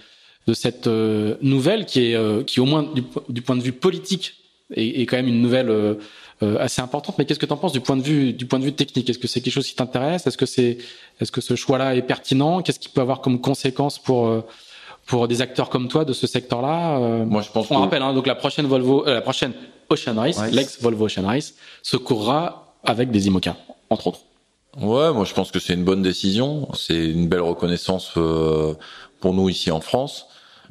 de 0.47 0.53
cette 0.53 0.87
euh, 0.87 1.37
nouvelle 1.41 1.87
qui 1.87 2.11
est 2.11 2.15
euh, 2.15 2.43
qui 2.43 2.61
au 2.61 2.67
moins 2.67 2.83
du, 2.83 3.03
du 3.31 3.41
point 3.41 3.57
de 3.57 3.63
vue 3.63 3.73
politique 3.73 4.35
est, 4.75 5.01
est 5.01 5.07
quand 5.07 5.17
même 5.17 5.29
une 5.29 5.41
nouvelle 5.41 5.73
assez 6.59 6.83
importante. 6.83 7.17
Mais 7.17 7.25
qu'est-ce 7.25 7.39
que 7.39 7.47
tu 7.47 7.53
en 7.53 7.57
penses 7.57 7.73
du 7.73 7.81
point 7.81 7.97
de 7.97 8.03
vue 8.03 8.35
du 8.35 8.45
point 8.45 8.59
de 8.59 8.65
vue 8.65 8.75
technique? 8.75 9.09
Est-ce 9.09 9.19
que 9.19 9.29
c'est 9.29 9.41
quelque 9.41 9.55
chose 9.55 9.67
qui 9.67 9.77
t'intéresse? 9.77 10.27
Est-ce 10.27 10.37
que 10.37 10.47
c'est 10.47 10.77
est-ce 11.21 11.33
que 11.33 11.41
ce 11.41 11.55
choix-là 11.57 11.97
est 11.97 12.03
pertinent? 12.03 12.61
Qu'est-ce 12.61 12.81
qui 12.81 12.91
peut 12.91 13.01
avoir 13.01 13.23
comme 13.23 13.41
conséquence 13.41 13.99
pour 13.99 14.45
pour 15.07 15.29
des 15.29 15.41
acteurs 15.41 15.71
comme 15.71 15.89
toi 15.89 16.05
de 16.05 16.13
ce 16.13 16.27
secteur-là? 16.27 16.99
Moi, 17.25 17.43
je 17.43 17.51
pense 17.51 17.71
On 17.71 17.77
que 17.77 17.81
rappelle 17.81 18.03
hein, 18.03 18.13
donc 18.13 18.27
la 18.27 18.35
prochaine 18.35 18.67
Volvo, 18.67 19.07
euh, 19.07 19.15
la 19.15 19.23
prochaine 19.23 19.53
Ocean 19.95 20.15
Race, 20.17 20.39
Ouais. 20.39 20.51
l'ex 20.51 20.81
Volvo 20.81 21.07
Ocean 21.07 21.27
Race, 21.27 21.55
se 21.83 21.97
courra 21.97 22.75
avec 22.85 23.11
des 23.11 23.27
IMOCA 23.27 23.57
entre 23.91 24.09
autres. 24.09 24.21
Ouais, 24.77 25.13
moi 25.13 25.25
je 25.25 25.33
pense 25.35 25.51
que 25.51 25.59
c'est 25.61 25.75
une 25.75 25.85
bonne 25.85 26.03
décision. 26.03 26.69
C'est 26.75 27.07
une 27.11 27.29
belle 27.29 27.41
reconnaissance 27.43 28.13
euh, 28.17 28.75
pour 29.21 29.33
nous 29.35 29.49
ici 29.49 29.71
en 29.71 29.81
France. 29.81 30.27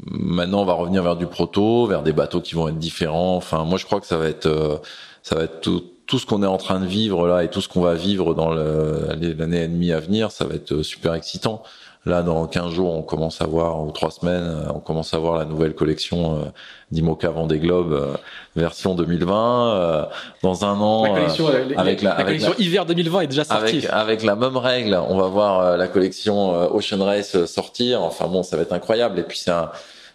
Maintenant, 0.05 0.61
on 0.63 0.65
va 0.65 0.73
revenir 0.73 1.03
vers 1.03 1.15
du 1.15 1.27
proto, 1.27 1.85
vers 1.85 2.01
des 2.03 2.13
bateaux 2.13 2.41
qui 2.41 2.55
vont 2.55 2.67
être 2.67 2.79
différents. 2.79 3.35
Enfin, 3.35 3.63
moi 3.63 3.77
je 3.77 3.85
crois 3.85 4.01
que 4.01 4.07
ça 4.07 4.17
va 4.17 4.27
être, 4.27 4.47
euh, 4.47 4.77
ça 5.21 5.35
va 5.35 5.43
être 5.43 5.61
tout, 5.61 5.83
tout 6.05 6.19
ce 6.19 6.25
qu'on 6.25 6.43
est 6.43 6.47
en 6.47 6.57
train 6.57 6.79
de 6.79 6.85
vivre 6.85 7.27
là 7.27 7.43
et 7.43 7.49
tout 7.49 7.61
ce 7.61 7.69
qu'on 7.69 7.81
va 7.81 7.95
vivre 7.95 8.33
dans 8.33 8.53
l'année 8.53 9.63
et 9.63 9.67
demie 9.67 9.91
à 9.91 9.99
venir. 9.99 10.31
Ça 10.31 10.45
va 10.45 10.55
être 10.55 10.73
euh, 10.73 10.83
super 10.83 11.13
excitant. 11.13 11.63
Là, 12.05 12.21
dans 12.21 12.45
15 12.47 12.73
jours, 12.73 12.93
on 12.93 13.01
commence 13.01 13.41
à 13.41 13.45
voir, 13.45 13.81
ou 13.81 13.89
trois 13.91 14.11
semaines, 14.11 14.67
on 14.75 14.81
commence 14.81 15.13
à 15.13 15.19
voir 15.19 15.37
la 15.37 15.45
nouvelle 15.45 15.73
collection 15.73 16.35
euh, 16.35 16.39
d'Imoca 16.91 17.29
Vendée 17.29 17.59
Globe 17.59 17.93
euh, 17.93 18.13
version 18.57 18.93
2020. 18.93 19.75
Euh, 19.75 20.05
dans 20.41 20.65
un 20.65 20.81
an, 20.81 21.03
la 21.03 21.09
collection, 21.11 21.47
avec 21.77 22.01
la, 22.01 22.17
la 22.17 22.23
collection 22.25 22.53
hiver 22.57 22.85
2020 22.85 23.21
est 23.21 23.27
déjà 23.27 23.45
sortie. 23.45 23.77
Avec, 23.77 23.89
avec, 23.89 24.23
la 24.23 24.35
même 24.35 24.57
règle, 24.57 24.99
on 25.07 25.15
va 25.17 25.27
voir 25.27 25.77
la 25.77 25.87
collection 25.87 26.75
Ocean 26.75 27.01
Race 27.01 27.45
sortir. 27.45 28.01
Enfin 28.01 28.27
bon, 28.27 28.43
ça 28.43 28.57
va 28.57 28.63
être 28.63 28.73
incroyable. 28.73 29.19
Et 29.19 29.23
puis 29.23 29.37
c'est 29.37 29.53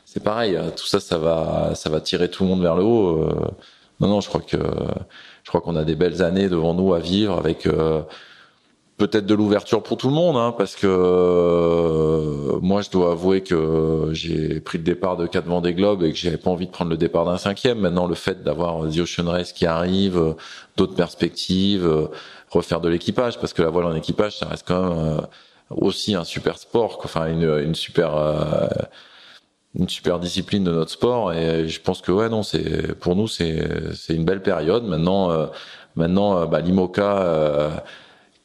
c'est 0.05 0.23
pareil. 0.23 0.59
Tout 0.77 0.87
ça, 0.87 1.01
ça 1.01 1.17
va, 1.17 1.71
ça 1.75 1.89
va 1.89 2.03
tirer 2.03 2.31
tout 2.31 2.43
le 2.43 2.51
monde 2.51 2.61
vers 2.61 2.77
le 2.77 2.83
haut. 2.83 3.31
non, 4.01 4.09
non, 4.09 4.21
je 4.21 4.29
crois 4.29 4.43
que 4.43 4.59
je 5.49 5.51
crois 5.51 5.63
qu'on 5.63 5.77
a 5.77 5.85
des 5.85 5.95
belles 5.95 6.23
années 6.23 6.51
devant 6.51 6.75
nous 6.75 6.93
à 6.93 6.99
vivre 6.99 7.39
avec 7.39 7.67
peut-être 8.99 9.27
de 9.27 9.35
l'ouverture 9.35 9.83
pour 9.83 9.97
tout 9.97 10.09
le 10.09 10.15
monde, 10.15 10.37
hein, 10.37 10.53
parce 10.59 10.75
que 10.75 10.87
euh, 10.87 12.59
moi 12.61 12.83
je 12.83 12.91
dois 12.91 13.13
avouer 13.13 13.43
que 13.43 14.11
j'ai 14.13 14.61
pris 14.61 14.77
le 14.77 14.85
départ 14.85 15.17
de 15.17 15.27
quatre 15.27 15.47
Vendée 15.47 15.73
Globe 15.73 16.03
et 16.03 16.13
que 16.13 16.19
j'avais 16.19 16.37
pas 16.37 16.51
envie 16.51 16.67
de 16.67 16.73
prendre 16.73 16.91
le 16.91 16.97
départ 16.97 17.25
d'un 17.25 17.39
cinquième. 17.39 17.79
Maintenant 17.79 18.09
le 18.09 18.17
fait 18.17 18.43
d'avoir 18.43 18.91
The 18.91 18.99
Ocean 18.99 19.31
Race 19.31 19.53
qui 19.53 19.67
arrive, 19.67 20.35
d'autres 20.77 20.97
perspectives, 20.97 21.89
refaire 22.51 22.81
de 22.81 22.89
l'équipage, 22.89 23.39
parce 23.39 23.53
que 23.53 23.63
la 23.63 23.71
voile 23.71 23.87
en 23.87 23.95
équipage 23.95 24.37
ça 24.37 24.47
reste 24.47 24.67
quand 24.67 24.83
même 24.83 24.99
euh, 24.99 25.21
aussi 25.71 26.17
un 26.17 26.25
super 26.25 26.59
sport, 26.59 27.01
enfin 27.05 27.29
une, 27.29 27.49
une 27.65 27.77
super 27.77 28.17
euh, 28.17 28.67
une 29.75 29.89
super 29.89 30.19
discipline 30.19 30.65
de 30.65 30.73
notre 30.73 30.91
sport 30.91 31.33
et 31.33 31.69
je 31.69 31.81
pense 31.81 32.01
que 32.01 32.11
ouais 32.11 32.29
non 32.29 32.43
c'est 32.43 32.95
pour 32.95 33.15
nous 33.17 33.29
c'est 33.29 33.69
c'est 33.95 34.15
une 34.15 34.25
belle 34.25 34.43
période 34.43 34.85
maintenant 34.85 35.31
maintenant 35.95 36.47
bah, 36.47 36.61
l'IMOCA 36.61 37.83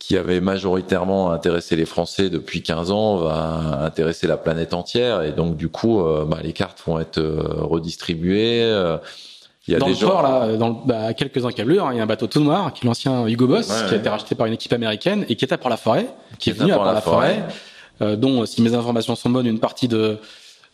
qui 0.03 0.17
avait 0.17 0.41
majoritairement 0.41 1.31
intéressé 1.31 1.77
les 1.77 1.85
Français 1.85 2.29
depuis 2.29 2.61
15 2.61 2.91
ans 2.91 3.15
va 3.15 3.83
intéresser 3.85 4.27
la 4.27 4.35
planète 4.35 4.73
entière 4.73 5.21
et 5.21 5.31
donc 5.31 5.55
du 5.55 5.69
coup 5.69 6.01
euh, 6.01 6.25
bah, 6.25 6.39
les 6.43 6.51
cartes 6.51 6.83
vont 6.85 6.99
être 6.99 7.19
euh, 7.19 7.41
redistribuées. 7.61 8.63
Euh, 8.63 8.97
il 9.65 9.71
y 9.71 9.75
a 9.77 9.79
dans 9.79 9.85
des 9.85 9.93
le 9.93 10.05
port 10.05 10.21
là, 10.21 10.57
dans 10.57 10.71
bah, 10.71 11.05
à 11.05 11.13
quelques 11.13 11.45
encablures, 11.45 11.87
il 11.93 11.97
y 11.97 11.99
a 12.01 12.03
un 12.03 12.05
bateau 12.05 12.27
tout 12.27 12.41
noir 12.41 12.73
qui 12.73 12.85
est 12.85 12.87
l'ancien 12.87 13.25
Hugo 13.27 13.47
Boss 13.47 13.67
qui 13.87 13.93
a 13.93 13.97
été 13.97 14.09
racheté 14.09 14.35
par 14.35 14.45
une 14.45 14.53
équipe 14.53 14.73
américaine 14.73 15.25
et 15.29 15.37
qui 15.37 15.45
est 15.45 15.53
à 15.53 15.57
Port-la-Forêt, 15.57 16.07
qui, 16.37 16.49
est 16.49 16.53
venu 16.53 16.73
à 16.73 16.75
Port-la-Forêt, 16.75 17.45
dont 18.17 18.45
si 18.45 18.61
mes 18.61 18.73
informations 18.75 19.15
sont 19.15 19.29
bonnes, 19.29 19.47
une 19.47 19.61
partie 19.61 19.87
de 19.87 20.17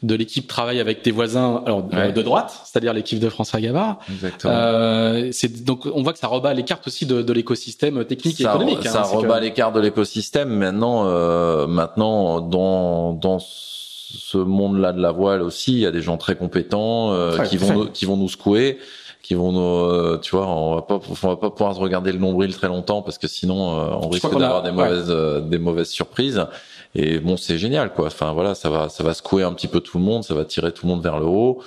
de 0.01 0.15
l'équipe 0.15 0.47
travaille 0.47 0.79
avec 0.79 1.01
tes 1.01 1.11
voisins 1.11 1.61
alors 1.65 1.83
de, 1.83 2.21
droite, 2.21 2.61
c'est-à-dire 2.63 2.93
l'équipe 2.93 3.19
de 3.19 3.29
François 3.29 3.59
Gavard. 3.59 3.99
Euh, 4.45 5.29
c'est 5.31 5.63
donc 5.63 5.85
on 5.93 6.03
voit 6.03 6.13
que 6.13 6.19
ça 6.19 6.27
rebat 6.27 6.53
les 6.53 6.63
cartes 6.63 6.87
aussi 6.87 7.05
de, 7.05 7.21
de 7.21 7.33
l'écosystème 7.33 8.05
technique 8.05 8.39
et 8.39 8.43
économique. 8.43 8.87
Ça 8.87 9.01
hein, 9.01 9.03
rebat 9.03 9.39
les 9.39 9.51
cartes 9.51 9.75
de 9.75 9.81
l'écosystème. 9.81 10.49
Maintenant, 10.49 11.03
euh, 11.05 11.67
maintenant 11.67 12.39
dans 12.39 13.13
dans 13.13 13.39
ce 13.39 14.37
monde-là 14.37 14.93
de 14.93 15.01
la 15.01 15.11
voile 15.11 15.41
aussi, 15.41 15.73
il 15.73 15.79
y 15.79 15.85
a 15.85 15.91
des 15.91 16.01
gens 16.01 16.17
très 16.17 16.35
compétents 16.35 17.11
euh, 17.11 17.37
qui 17.39 17.57
vont 17.57 17.73
nous, 17.73 17.85
qui 17.89 18.05
vont 18.05 18.17
nous 18.17 18.29
secouer 18.29 18.79
qui 19.21 19.35
vont 19.35 19.51
nous, 19.51 19.59
euh, 19.59 20.17
tu 20.19 20.35
vois, 20.35 20.47
on 20.47 20.75
va 20.75 20.81
pas, 20.81 20.99
on 21.07 21.27
va 21.27 21.35
pas 21.35 21.51
pouvoir 21.51 21.75
se 21.75 21.79
regarder 21.79 22.11
le 22.11 22.17
nombril 22.17 22.55
très 22.55 22.67
longtemps 22.67 23.01
parce 23.03 23.17
que 23.17 23.27
sinon 23.27 23.77
euh, 23.77 23.89
on 24.01 24.09
risque 24.09 24.31
d'avoir 24.31 24.63
des 24.63 24.71
mauvaises, 24.71 25.13
des 25.43 25.59
mauvaises 25.59 25.89
surprises. 25.89 26.47
Et 26.95 27.19
bon, 27.19 27.37
c'est 27.37 27.57
génial, 27.57 27.93
quoi. 27.93 28.07
Enfin 28.07 28.33
voilà, 28.33 28.55
ça 28.55 28.69
va, 28.69 28.89
ça 28.89 29.03
va 29.03 29.13
secouer 29.13 29.43
un 29.43 29.53
petit 29.53 29.67
peu 29.67 29.79
tout 29.79 29.97
le 29.97 30.03
monde, 30.03 30.23
ça 30.23 30.33
va 30.33 30.45
tirer 30.45 30.71
tout 30.71 30.85
le 30.85 30.91
monde 30.91 31.03
vers 31.03 31.19
le 31.19 31.25
haut. 31.25 31.61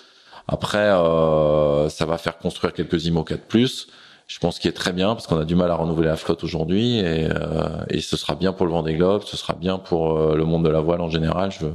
Après, 0.48 0.78
euh, 0.78 1.88
ça 1.88 2.04
va 2.06 2.18
faire 2.18 2.38
construire 2.38 2.72
quelques 2.72 3.04
IMO 3.04 3.22
4 3.22 3.42
plus. 3.42 3.88
Je 4.26 4.38
pense 4.38 4.58
qu'il 4.58 4.68
est 4.70 4.72
très 4.72 4.92
bien 4.92 5.14
parce 5.14 5.26
qu'on 5.26 5.38
a 5.38 5.44
du 5.44 5.54
mal 5.54 5.70
à 5.70 5.74
renouveler 5.74 6.08
la 6.08 6.16
flotte 6.16 6.42
aujourd'hui 6.42 6.98
et, 6.98 7.28
euh, 7.30 7.84
et 7.90 8.00
ce 8.00 8.16
sera 8.16 8.34
bien 8.34 8.52
pour 8.52 8.66
le 8.66 8.72
Vendée 8.72 8.94
Globe, 8.94 9.22
ce 9.24 9.36
sera 9.36 9.52
bien 9.54 9.78
pour 9.78 10.16
euh, 10.16 10.36
le 10.36 10.44
monde 10.44 10.64
de 10.64 10.70
la 10.70 10.80
voile 10.80 11.02
en 11.02 11.10
général. 11.10 11.50
Je, 11.52 11.66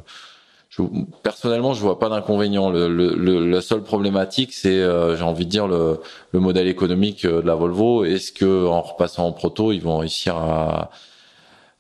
je 0.70 0.82
personnellement, 1.24 1.74
je 1.74 1.82
vois 1.82 2.00
pas 2.00 2.10
d'inconvénient. 2.10 2.70
Le, 2.70 2.88
le, 2.88 3.48
la 3.48 3.62
seule 3.62 3.84
problématique, 3.84 4.54
c'est, 4.54 4.82
euh, 4.82 5.16
j'ai 5.16 5.24
envie 5.24 5.46
de 5.46 5.52
dire, 5.52 5.68
le, 5.68 6.02
le 6.32 6.40
modèle 6.40 6.68
économique 6.68 7.26
de 7.26 7.42
la 7.42 7.56
Volvo. 7.56 8.06
Est-ce 8.06 8.32
que 8.32 8.66
en 8.66 8.82
repassant 8.82 9.28
en 9.28 9.34
proto, 9.34 9.72
ils 9.72 9.82
vont 9.82 10.00
réussir 10.00 10.36
à 10.36 10.90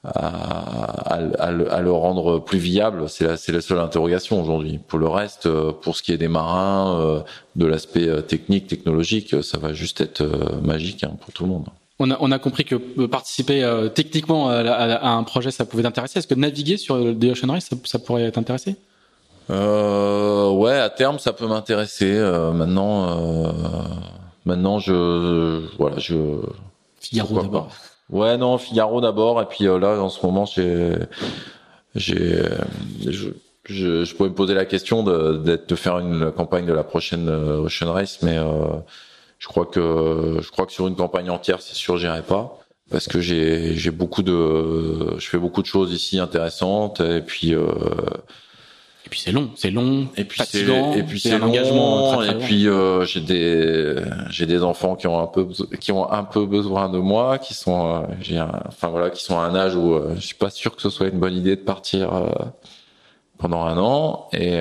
à, 0.03 1.15
à, 1.39 1.81
le, 1.81 1.91
rendre 1.91 2.39
plus 2.39 2.59
viable 2.59 3.09
C'est 3.09 3.25
la, 3.25 3.61
seule 3.61 3.79
interrogation 3.79 4.41
aujourd'hui. 4.41 4.79
Pour 4.87 4.99
le 4.99 5.07
reste, 5.07 5.47
euh, 5.47 5.71
pour 5.71 5.95
ce 5.95 6.03
qui 6.03 6.11
est 6.11 6.17
des 6.17 6.27
marins, 6.27 6.99
euh, 6.99 7.19
de 7.55 7.65
l'aspect 7.65 8.07
euh, 8.07 8.21
technique, 8.21 8.67
technologique, 8.67 9.43
ça 9.43 9.57
va 9.57 9.73
juste 9.73 10.01
être 10.01 10.23
magique 10.61 11.03
hein, 11.03 11.13
pour 11.19 11.33
tout 11.33 11.43
le 11.43 11.49
monde. 11.49 11.67
On 11.99 12.11
a, 12.11 12.17
on 12.19 12.31
a 12.31 12.37
compris 12.37 12.63
que 12.63 12.75
participer 13.07 13.67
techniquement 13.95 14.49
à, 14.49 15.09
un 15.09 15.23
projet, 15.23 15.49
ça 15.49 15.65
pouvait 15.65 15.81
t'intéresser. 15.81 16.19
Est-ce 16.19 16.27
que 16.27 16.35
naviguer 16.35 16.77
sur 16.77 17.15
des 17.15 17.31
Ocean 17.31 17.51
Race, 17.51 17.65
ça, 17.65 17.75
ça 17.85 17.97
pourrait 17.97 18.31
t'intéresser? 18.31 18.75
Euh, 19.49 20.51
Ouais, 20.51 20.77
à 20.77 20.89
terme, 20.91 21.17
ça 21.17 21.33
peut 21.33 21.47
m'intéresser. 21.47 22.19
maintenant, 22.53 23.51
maintenant, 24.45 24.77
je, 24.77 25.65
voilà, 25.79 25.97
je. 25.97 26.15
Figaro 26.99 27.41
d'abord. 27.41 27.71
Ouais, 28.09 28.37
non, 28.37 28.57
Figaro 28.57 29.01
d'abord, 29.01 29.41
et 29.41 29.45
puis 29.45 29.67
euh, 29.67 29.79
là, 29.79 30.01
en 30.01 30.09
ce 30.09 30.25
moment, 30.25 30.45
j'ai, 30.45 30.93
j'ai, 31.95 32.41
je, 33.05 33.29
je, 33.65 34.05
je, 34.05 34.15
pourrais 34.15 34.29
me 34.29 34.35
poser 34.35 34.53
la 34.53 34.65
question 34.65 35.03
de, 35.03 35.37
de 35.57 35.75
faire 35.75 35.99
une 35.99 36.31
campagne 36.31 36.65
de 36.65 36.73
la 36.73 36.85
prochaine 36.85 37.27
euh, 37.27 37.65
Ocean 37.65 37.91
Race, 37.91 38.19
mais 38.23 38.37
euh, 38.37 38.77
je 39.39 39.47
crois 39.47 39.65
que, 39.65 40.39
je 40.41 40.49
crois 40.51 40.65
que 40.65 40.71
sur 40.71 40.87
une 40.87 40.95
campagne 40.95 41.29
entière, 41.29 41.61
c'est 41.61 41.75
sûr, 41.75 41.97
j'irai 41.97 42.21
pas, 42.21 42.57
parce 42.89 43.07
que 43.09 43.19
j'ai, 43.19 43.75
j'ai 43.75 43.91
beaucoup 43.91 44.23
de, 44.23 45.19
je 45.19 45.27
fais 45.27 45.37
beaucoup 45.37 45.61
de 45.61 45.67
choses 45.67 45.91
ici 45.93 46.19
intéressantes, 46.19 47.01
et 47.01 47.21
puis. 47.21 47.53
Euh, 47.53 47.67
et 49.07 49.09
puis 49.09 49.21
c'est 49.21 49.31
long, 49.31 49.51
c'est 49.55 49.71
long, 49.71 50.09
et 50.17 50.25
puis 50.25 50.37
fatigant, 50.37 50.91
et 50.91 51.01
puis 51.01 51.17
c'est 51.17 51.31
un 51.31 51.41
engagement 51.41 52.17
très, 52.17 52.25
très 52.25 52.35
et 52.35 52.39
puis 52.39 52.67
euh, 52.67 53.05
j'ai 53.05 53.21
des 53.21 53.95
j'ai 54.29 54.45
des 54.45 54.63
enfants 54.63 54.97
qui 54.97 55.07
ont 55.07 55.17
un 55.17 55.27
peu 55.27 55.47
qui 55.79 55.93
ont 55.93 56.11
un 56.11 56.25
peu 56.25 56.45
besoin 56.45 56.89
de 56.89 56.97
moi, 56.97 57.37
qui 57.37 57.53
sont 57.53 57.87
euh, 57.87 57.99
j'ai 58.19 58.37
enfin 58.41 58.89
voilà, 58.89 59.09
qui 59.09 59.23
sont 59.23 59.39
à 59.39 59.43
un 59.43 59.55
âge 59.55 59.77
où 59.77 59.93
euh, 59.93 60.13
je 60.17 60.25
suis 60.25 60.35
pas 60.35 60.49
sûr 60.49 60.75
que 60.75 60.81
ce 60.81 60.89
soit 60.89 61.07
une 61.07 61.19
bonne 61.19 61.35
idée 61.35 61.55
de 61.55 61.61
partir 61.61 62.13
euh, 62.13 62.27
pendant 63.37 63.63
un 63.63 63.77
an 63.77 64.27
et, 64.33 64.57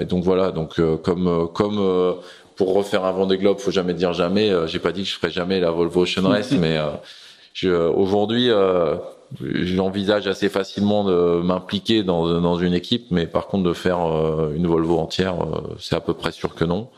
et 0.00 0.04
donc 0.04 0.22
voilà, 0.22 0.50
donc 0.50 0.78
comme 1.02 1.48
comme 1.54 2.16
pour 2.56 2.74
refaire 2.74 3.06
un 3.06 3.12
Vendée 3.12 3.38
Globe, 3.38 3.58
faut 3.58 3.70
jamais 3.70 3.94
dire 3.94 4.12
jamais. 4.12 4.52
j'ai 4.66 4.80
pas 4.80 4.92
dit 4.92 5.04
que 5.04 5.08
je 5.08 5.14
ferais 5.14 5.30
jamais 5.30 5.60
la 5.60 5.70
Volvo 5.70 6.02
Ocean 6.02 6.28
Race, 6.28 6.50
mais 6.60 6.78
aujourd'hui 7.64 8.50
j'envisage 9.40 10.26
assez 10.26 10.48
facilement 10.48 11.04
de 11.04 11.40
m'impliquer 11.42 12.02
dans, 12.02 12.56
une 12.58 12.74
équipe, 12.74 13.10
mais 13.10 13.26
par 13.26 13.46
contre 13.46 13.64
de 13.64 13.72
faire 13.72 14.00
euh, 14.00 14.52
une 14.54 14.66
Volvo 14.66 14.98
entière, 14.98 15.42
euh, 15.42 15.76
c'est 15.78 15.96
à 15.96 16.00
peu 16.00 16.14
près 16.14 16.32
sûr 16.32 16.54
que 16.54 16.64
non. 16.64 16.88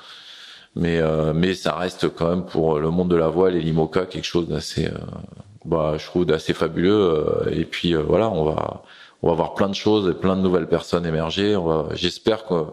Mais 0.76 0.98
euh, 0.98 1.32
mais 1.34 1.54
ça 1.54 1.74
reste 1.74 2.08
quand 2.14 2.28
même 2.28 2.44
pour 2.44 2.78
le 2.78 2.90
monde 2.90 3.10
de 3.10 3.16
la 3.16 3.28
voile 3.28 3.56
et 3.56 3.60
l'IMOCA 3.60 4.06
quelque 4.06 4.24
chose 4.24 4.48
d'assez, 4.48 4.88
bah 5.64 5.94
je 5.98 6.04
trouve 6.06 6.26
d'assez 6.26 6.52
fabuleux. 6.54 7.24
et 7.50 7.64
puis 7.64 7.94
voilà, 7.94 8.28
on 8.30 8.44
va 8.44 8.82
on 9.22 9.28
va 9.28 9.34
voir 9.34 9.54
plein 9.54 9.68
de 9.68 9.74
choses 9.74 10.08
et 10.08 10.14
plein 10.14 10.36
de 10.36 10.42
nouvelles 10.42 10.68
personnes 10.68 11.06
émerger. 11.06 11.58
J'espère 11.94 12.44
que 12.44 12.66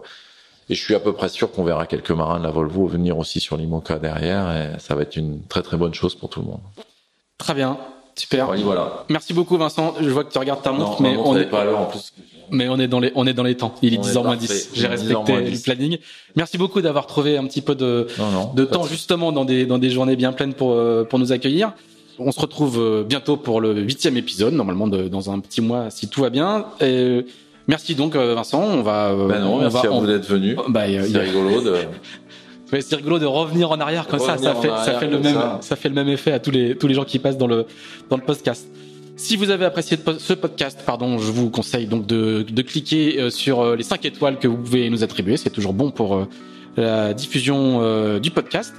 et 0.70 0.76
je 0.76 0.84
suis 0.84 0.96
à 0.96 1.00
peu 1.00 1.14
près 1.14 1.30
sûr 1.30 1.52
qu'on 1.52 1.64
verra 1.64 1.86
quelques 1.86 2.12
marins 2.12 2.40
de 2.40 2.44
la 2.44 2.52
Volvo 2.52 2.88
venir 2.88 3.18
aussi 3.18 3.40
sur 3.40 3.56
l'IMOCA 3.58 4.00
derrière 4.00 4.52
et 4.52 4.80
ça 4.80 4.96
va 4.96 5.04
être 5.04 5.16
une 5.16 5.44
très 5.44 5.62
très 5.62 5.78
bonne 5.78 5.94
chose 5.94 6.16
pour 6.16 6.30
tout 6.30 6.42
le 6.42 6.48
monde. 6.48 6.62
Très 7.38 7.54
bien. 7.54 7.78
Super. 8.16 8.56
voilà. 8.64 9.06
Merci 9.10 9.34
beaucoup 9.34 9.58
Vincent. 9.58 9.96
Je 10.00 10.10
vois 10.10 10.24
que 10.24 10.32
tu 10.32 10.38
regardes 10.38 10.62
ta 10.62 10.72
montre, 10.72 11.02
mais 11.02 11.18
on 11.18 11.36
est 11.38 11.46
pas 11.46 11.62
à 11.62 11.66
l'heure 11.66 11.80
en 11.80 11.86
plus. 11.86 12.14
Mais 12.52 12.70
on 12.70 12.80
est 12.80 12.88
dans 12.88 13.00
les 13.00 13.12
on 13.16 13.28
est 13.28 13.34
dans 13.34 13.44
les 13.44 13.56
temps. 13.56 13.76
Il 13.82 13.94
est 13.94 13.98
10h 13.98 14.24
moins 14.24 14.36
10. 14.38 14.72
J'ai 14.74 14.88
respecté 14.88 15.42
le 15.42 15.64
planning. 15.64 15.98
Merci 16.36 16.58
beaucoup 16.58 16.82
d'avoir 16.82 17.08
trouvé 17.08 17.38
un 17.38 17.46
petit 17.46 17.62
peu 17.62 17.76
de 17.76 18.08
de 18.56 18.66
temps 18.66 18.86
justement 18.86 19.32
dans 19.32 19.46
des 19.46 19.66
dans 19.66 19.78
des 19.78 19.90
journées 19.90 20.16
bien 20.16 20.32
pleines 20.32 20.54
pour 20.54 20.72
euh, 20.74 21.04
pour 21.04 21.20
nous 21.20 21.32
accueillir. 21.32 21.74
On 22.18 22.32
se 22.32 22.40
retrouve 22.40 22.80
euh, 22.80 23.04
bientôt 23.04 23.36
pour 23.36 23.60
le 23.60 23.82
huitième 23.82 24.16
épisode, 24.16 24.54
normalement 24.54 24.88
de, 24.88 25.10
dans 25.10 25.32
un 25.32 25.40
petit 25.42 25.60
mois 25.60 25.90
si 25.90 26.08
tout 26.08 26.22
va 26.22 26.30
bien. 26.30 26.68
Et 26.80 27.26
merci 27.68 27.94
donc 27.96 28.16
euh, 28.16 28.36
Vincent. 28.36 28.62
On 28.62 28.82
va. 28.82 29.14
Ben 29.28 29.40
non, 29.40 29.58
merci 29.60 29.76
va, 29.86 29.94
à 29.94 30.00
vous 30.00 30.08
d'être 30.08 30.28
venu. 30.28 30.56
Bah, 30.70 30.84
c'est 30.88 31.18
rigolo 31.18 31.62
de. 31.62 31.76
c'est 32.72 32.96
rigolo 32.96 33.20
de 33.20 33.26
revenir 33.26 33.72
en 33.72 33.80
arrière 33.80 34.08
comme 34.08 34.20
ça. 34.20 34.38
Ça 34.38 34.56
fait, 34.56 34.70
ça 34.70 35.00
fait 35.00 35.08
le 35.08 35.20
même, 35.20 35.38
ça. 35.62 35.76
fait 35.76 35.90
le 35.90 35.96
même 35.96 36.10
effet 36.10 36.32
à 36.32 36.40
tous 36.40 36.52
les 36.52 36.76
tous 36.78 36.88
les 36.88 36.94
gens 36.94 37.06
qui 37.06 37.20
passent 37.20 37.38
dans 37.38 37.48
le 37.48 37.66
dans 38.10 38.18
le 38.18 38.24
podcast. 38.24 38.68
Si 39.18 39.38
vous 39.38 39.50
avez 39.50 39.64
apprécié 39.66 39.98
ce 40.18 40.34
podcast, 40.34 40.82
pardon, 40.86 41.18
je 41.18 41.32
vous 41.32 41.50
conseille 41.50 41.88
donc 41.88 42.06
de, 42.06 42.46
de 42.48 42.62
cliquer 42.62 43.20
euh, 43.20 43.30
sur 43.30 43.62
euh, 43.62 43.76
les 43.78 43.84
5 43.84 44.04
étoiles 44.04 44.40
que 44.40 44.48
vous 44.48 44.58
pouvez 44.58 44.90
nous 44.90 45.04
attribuer. 45.06 45.38
C'est 45.38 45.52
toujours 45.52 45.74
bon 45.74 45.90
pour 45.90 46.16
euh, 46.16 46.28
la 46.76 47.14
diffusion 47.14 48.20
du 48.20 48.30
podcast. 48.32 48.76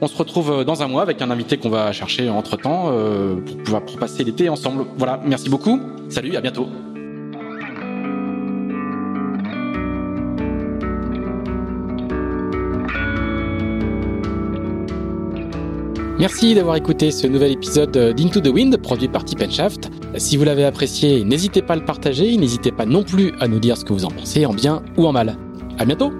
On 0.00 0.08
se 0.08 0.16
retrouve 0.16 0.64
dans 0.64 0.82
un 0.82 0.88
mois 0.88 1.02
avec 1.02 1.22
un 1.22 1.30
invité 1.30 1.56
qu'on 1.56 1.70
va 1.70 1.92
chercher 1.92 2.28
entre 2.28 2.56
temps 2.56 2.92
pour 3.46 3.56
pouvoir 3.58 3.82
passer 4.00 4.24
l'été 4.24 4.48
ensemble. 4.48 4.84
Voilà, 4.98 5.20
merci 5.24 5.48
beaucoup. 5.48 5.80
Salut, 6.08 6.34
à 6.34 6.40
bientôt. 6.40 6.68
Merci 16.18 16.54
d'avoir 16.54 16.76
écouté 16.76 17.10
ce 17.10 17.26
nouvel 17.26 17.52
épisode 17.52 17.90
d'Into 18.16 18.40
the 18.40 18.48
Wind 18.48 18.74
produit 18.78 19.06
par 19.06 19.22
Tip 19.22 19.50
Shaft. 19.50 19.90
Si 20.16 20.38
vous 20.38 20.44
l'avez 20.44 20.64
apprécié, 20.64 21.22
n'hésitez 21.24 21.60
pas 21.60 21.74
à 21.74 21.76
le 21.76 21.84
partager, 21.84 22.34
n'hésitez 22.38 22.72
pas 22.72 22.86
non 22.86 23.02
plus 23.02 23.34
à 23.38 23.48
nous 23.48 23.58
dire 23.58 23.76
ce 23.76 23.84
que 23.84 23.92
vous 23.92 24.06
en 24.06 24.10
pensez, 24.10 24.46
en 24.46 24.54
bien 24.54 24.82
ou 24.96 25.06
en 25.06 25.12
mal. 25.12 25.36
À 25.78 25.84
bientôt! 25.84 26.10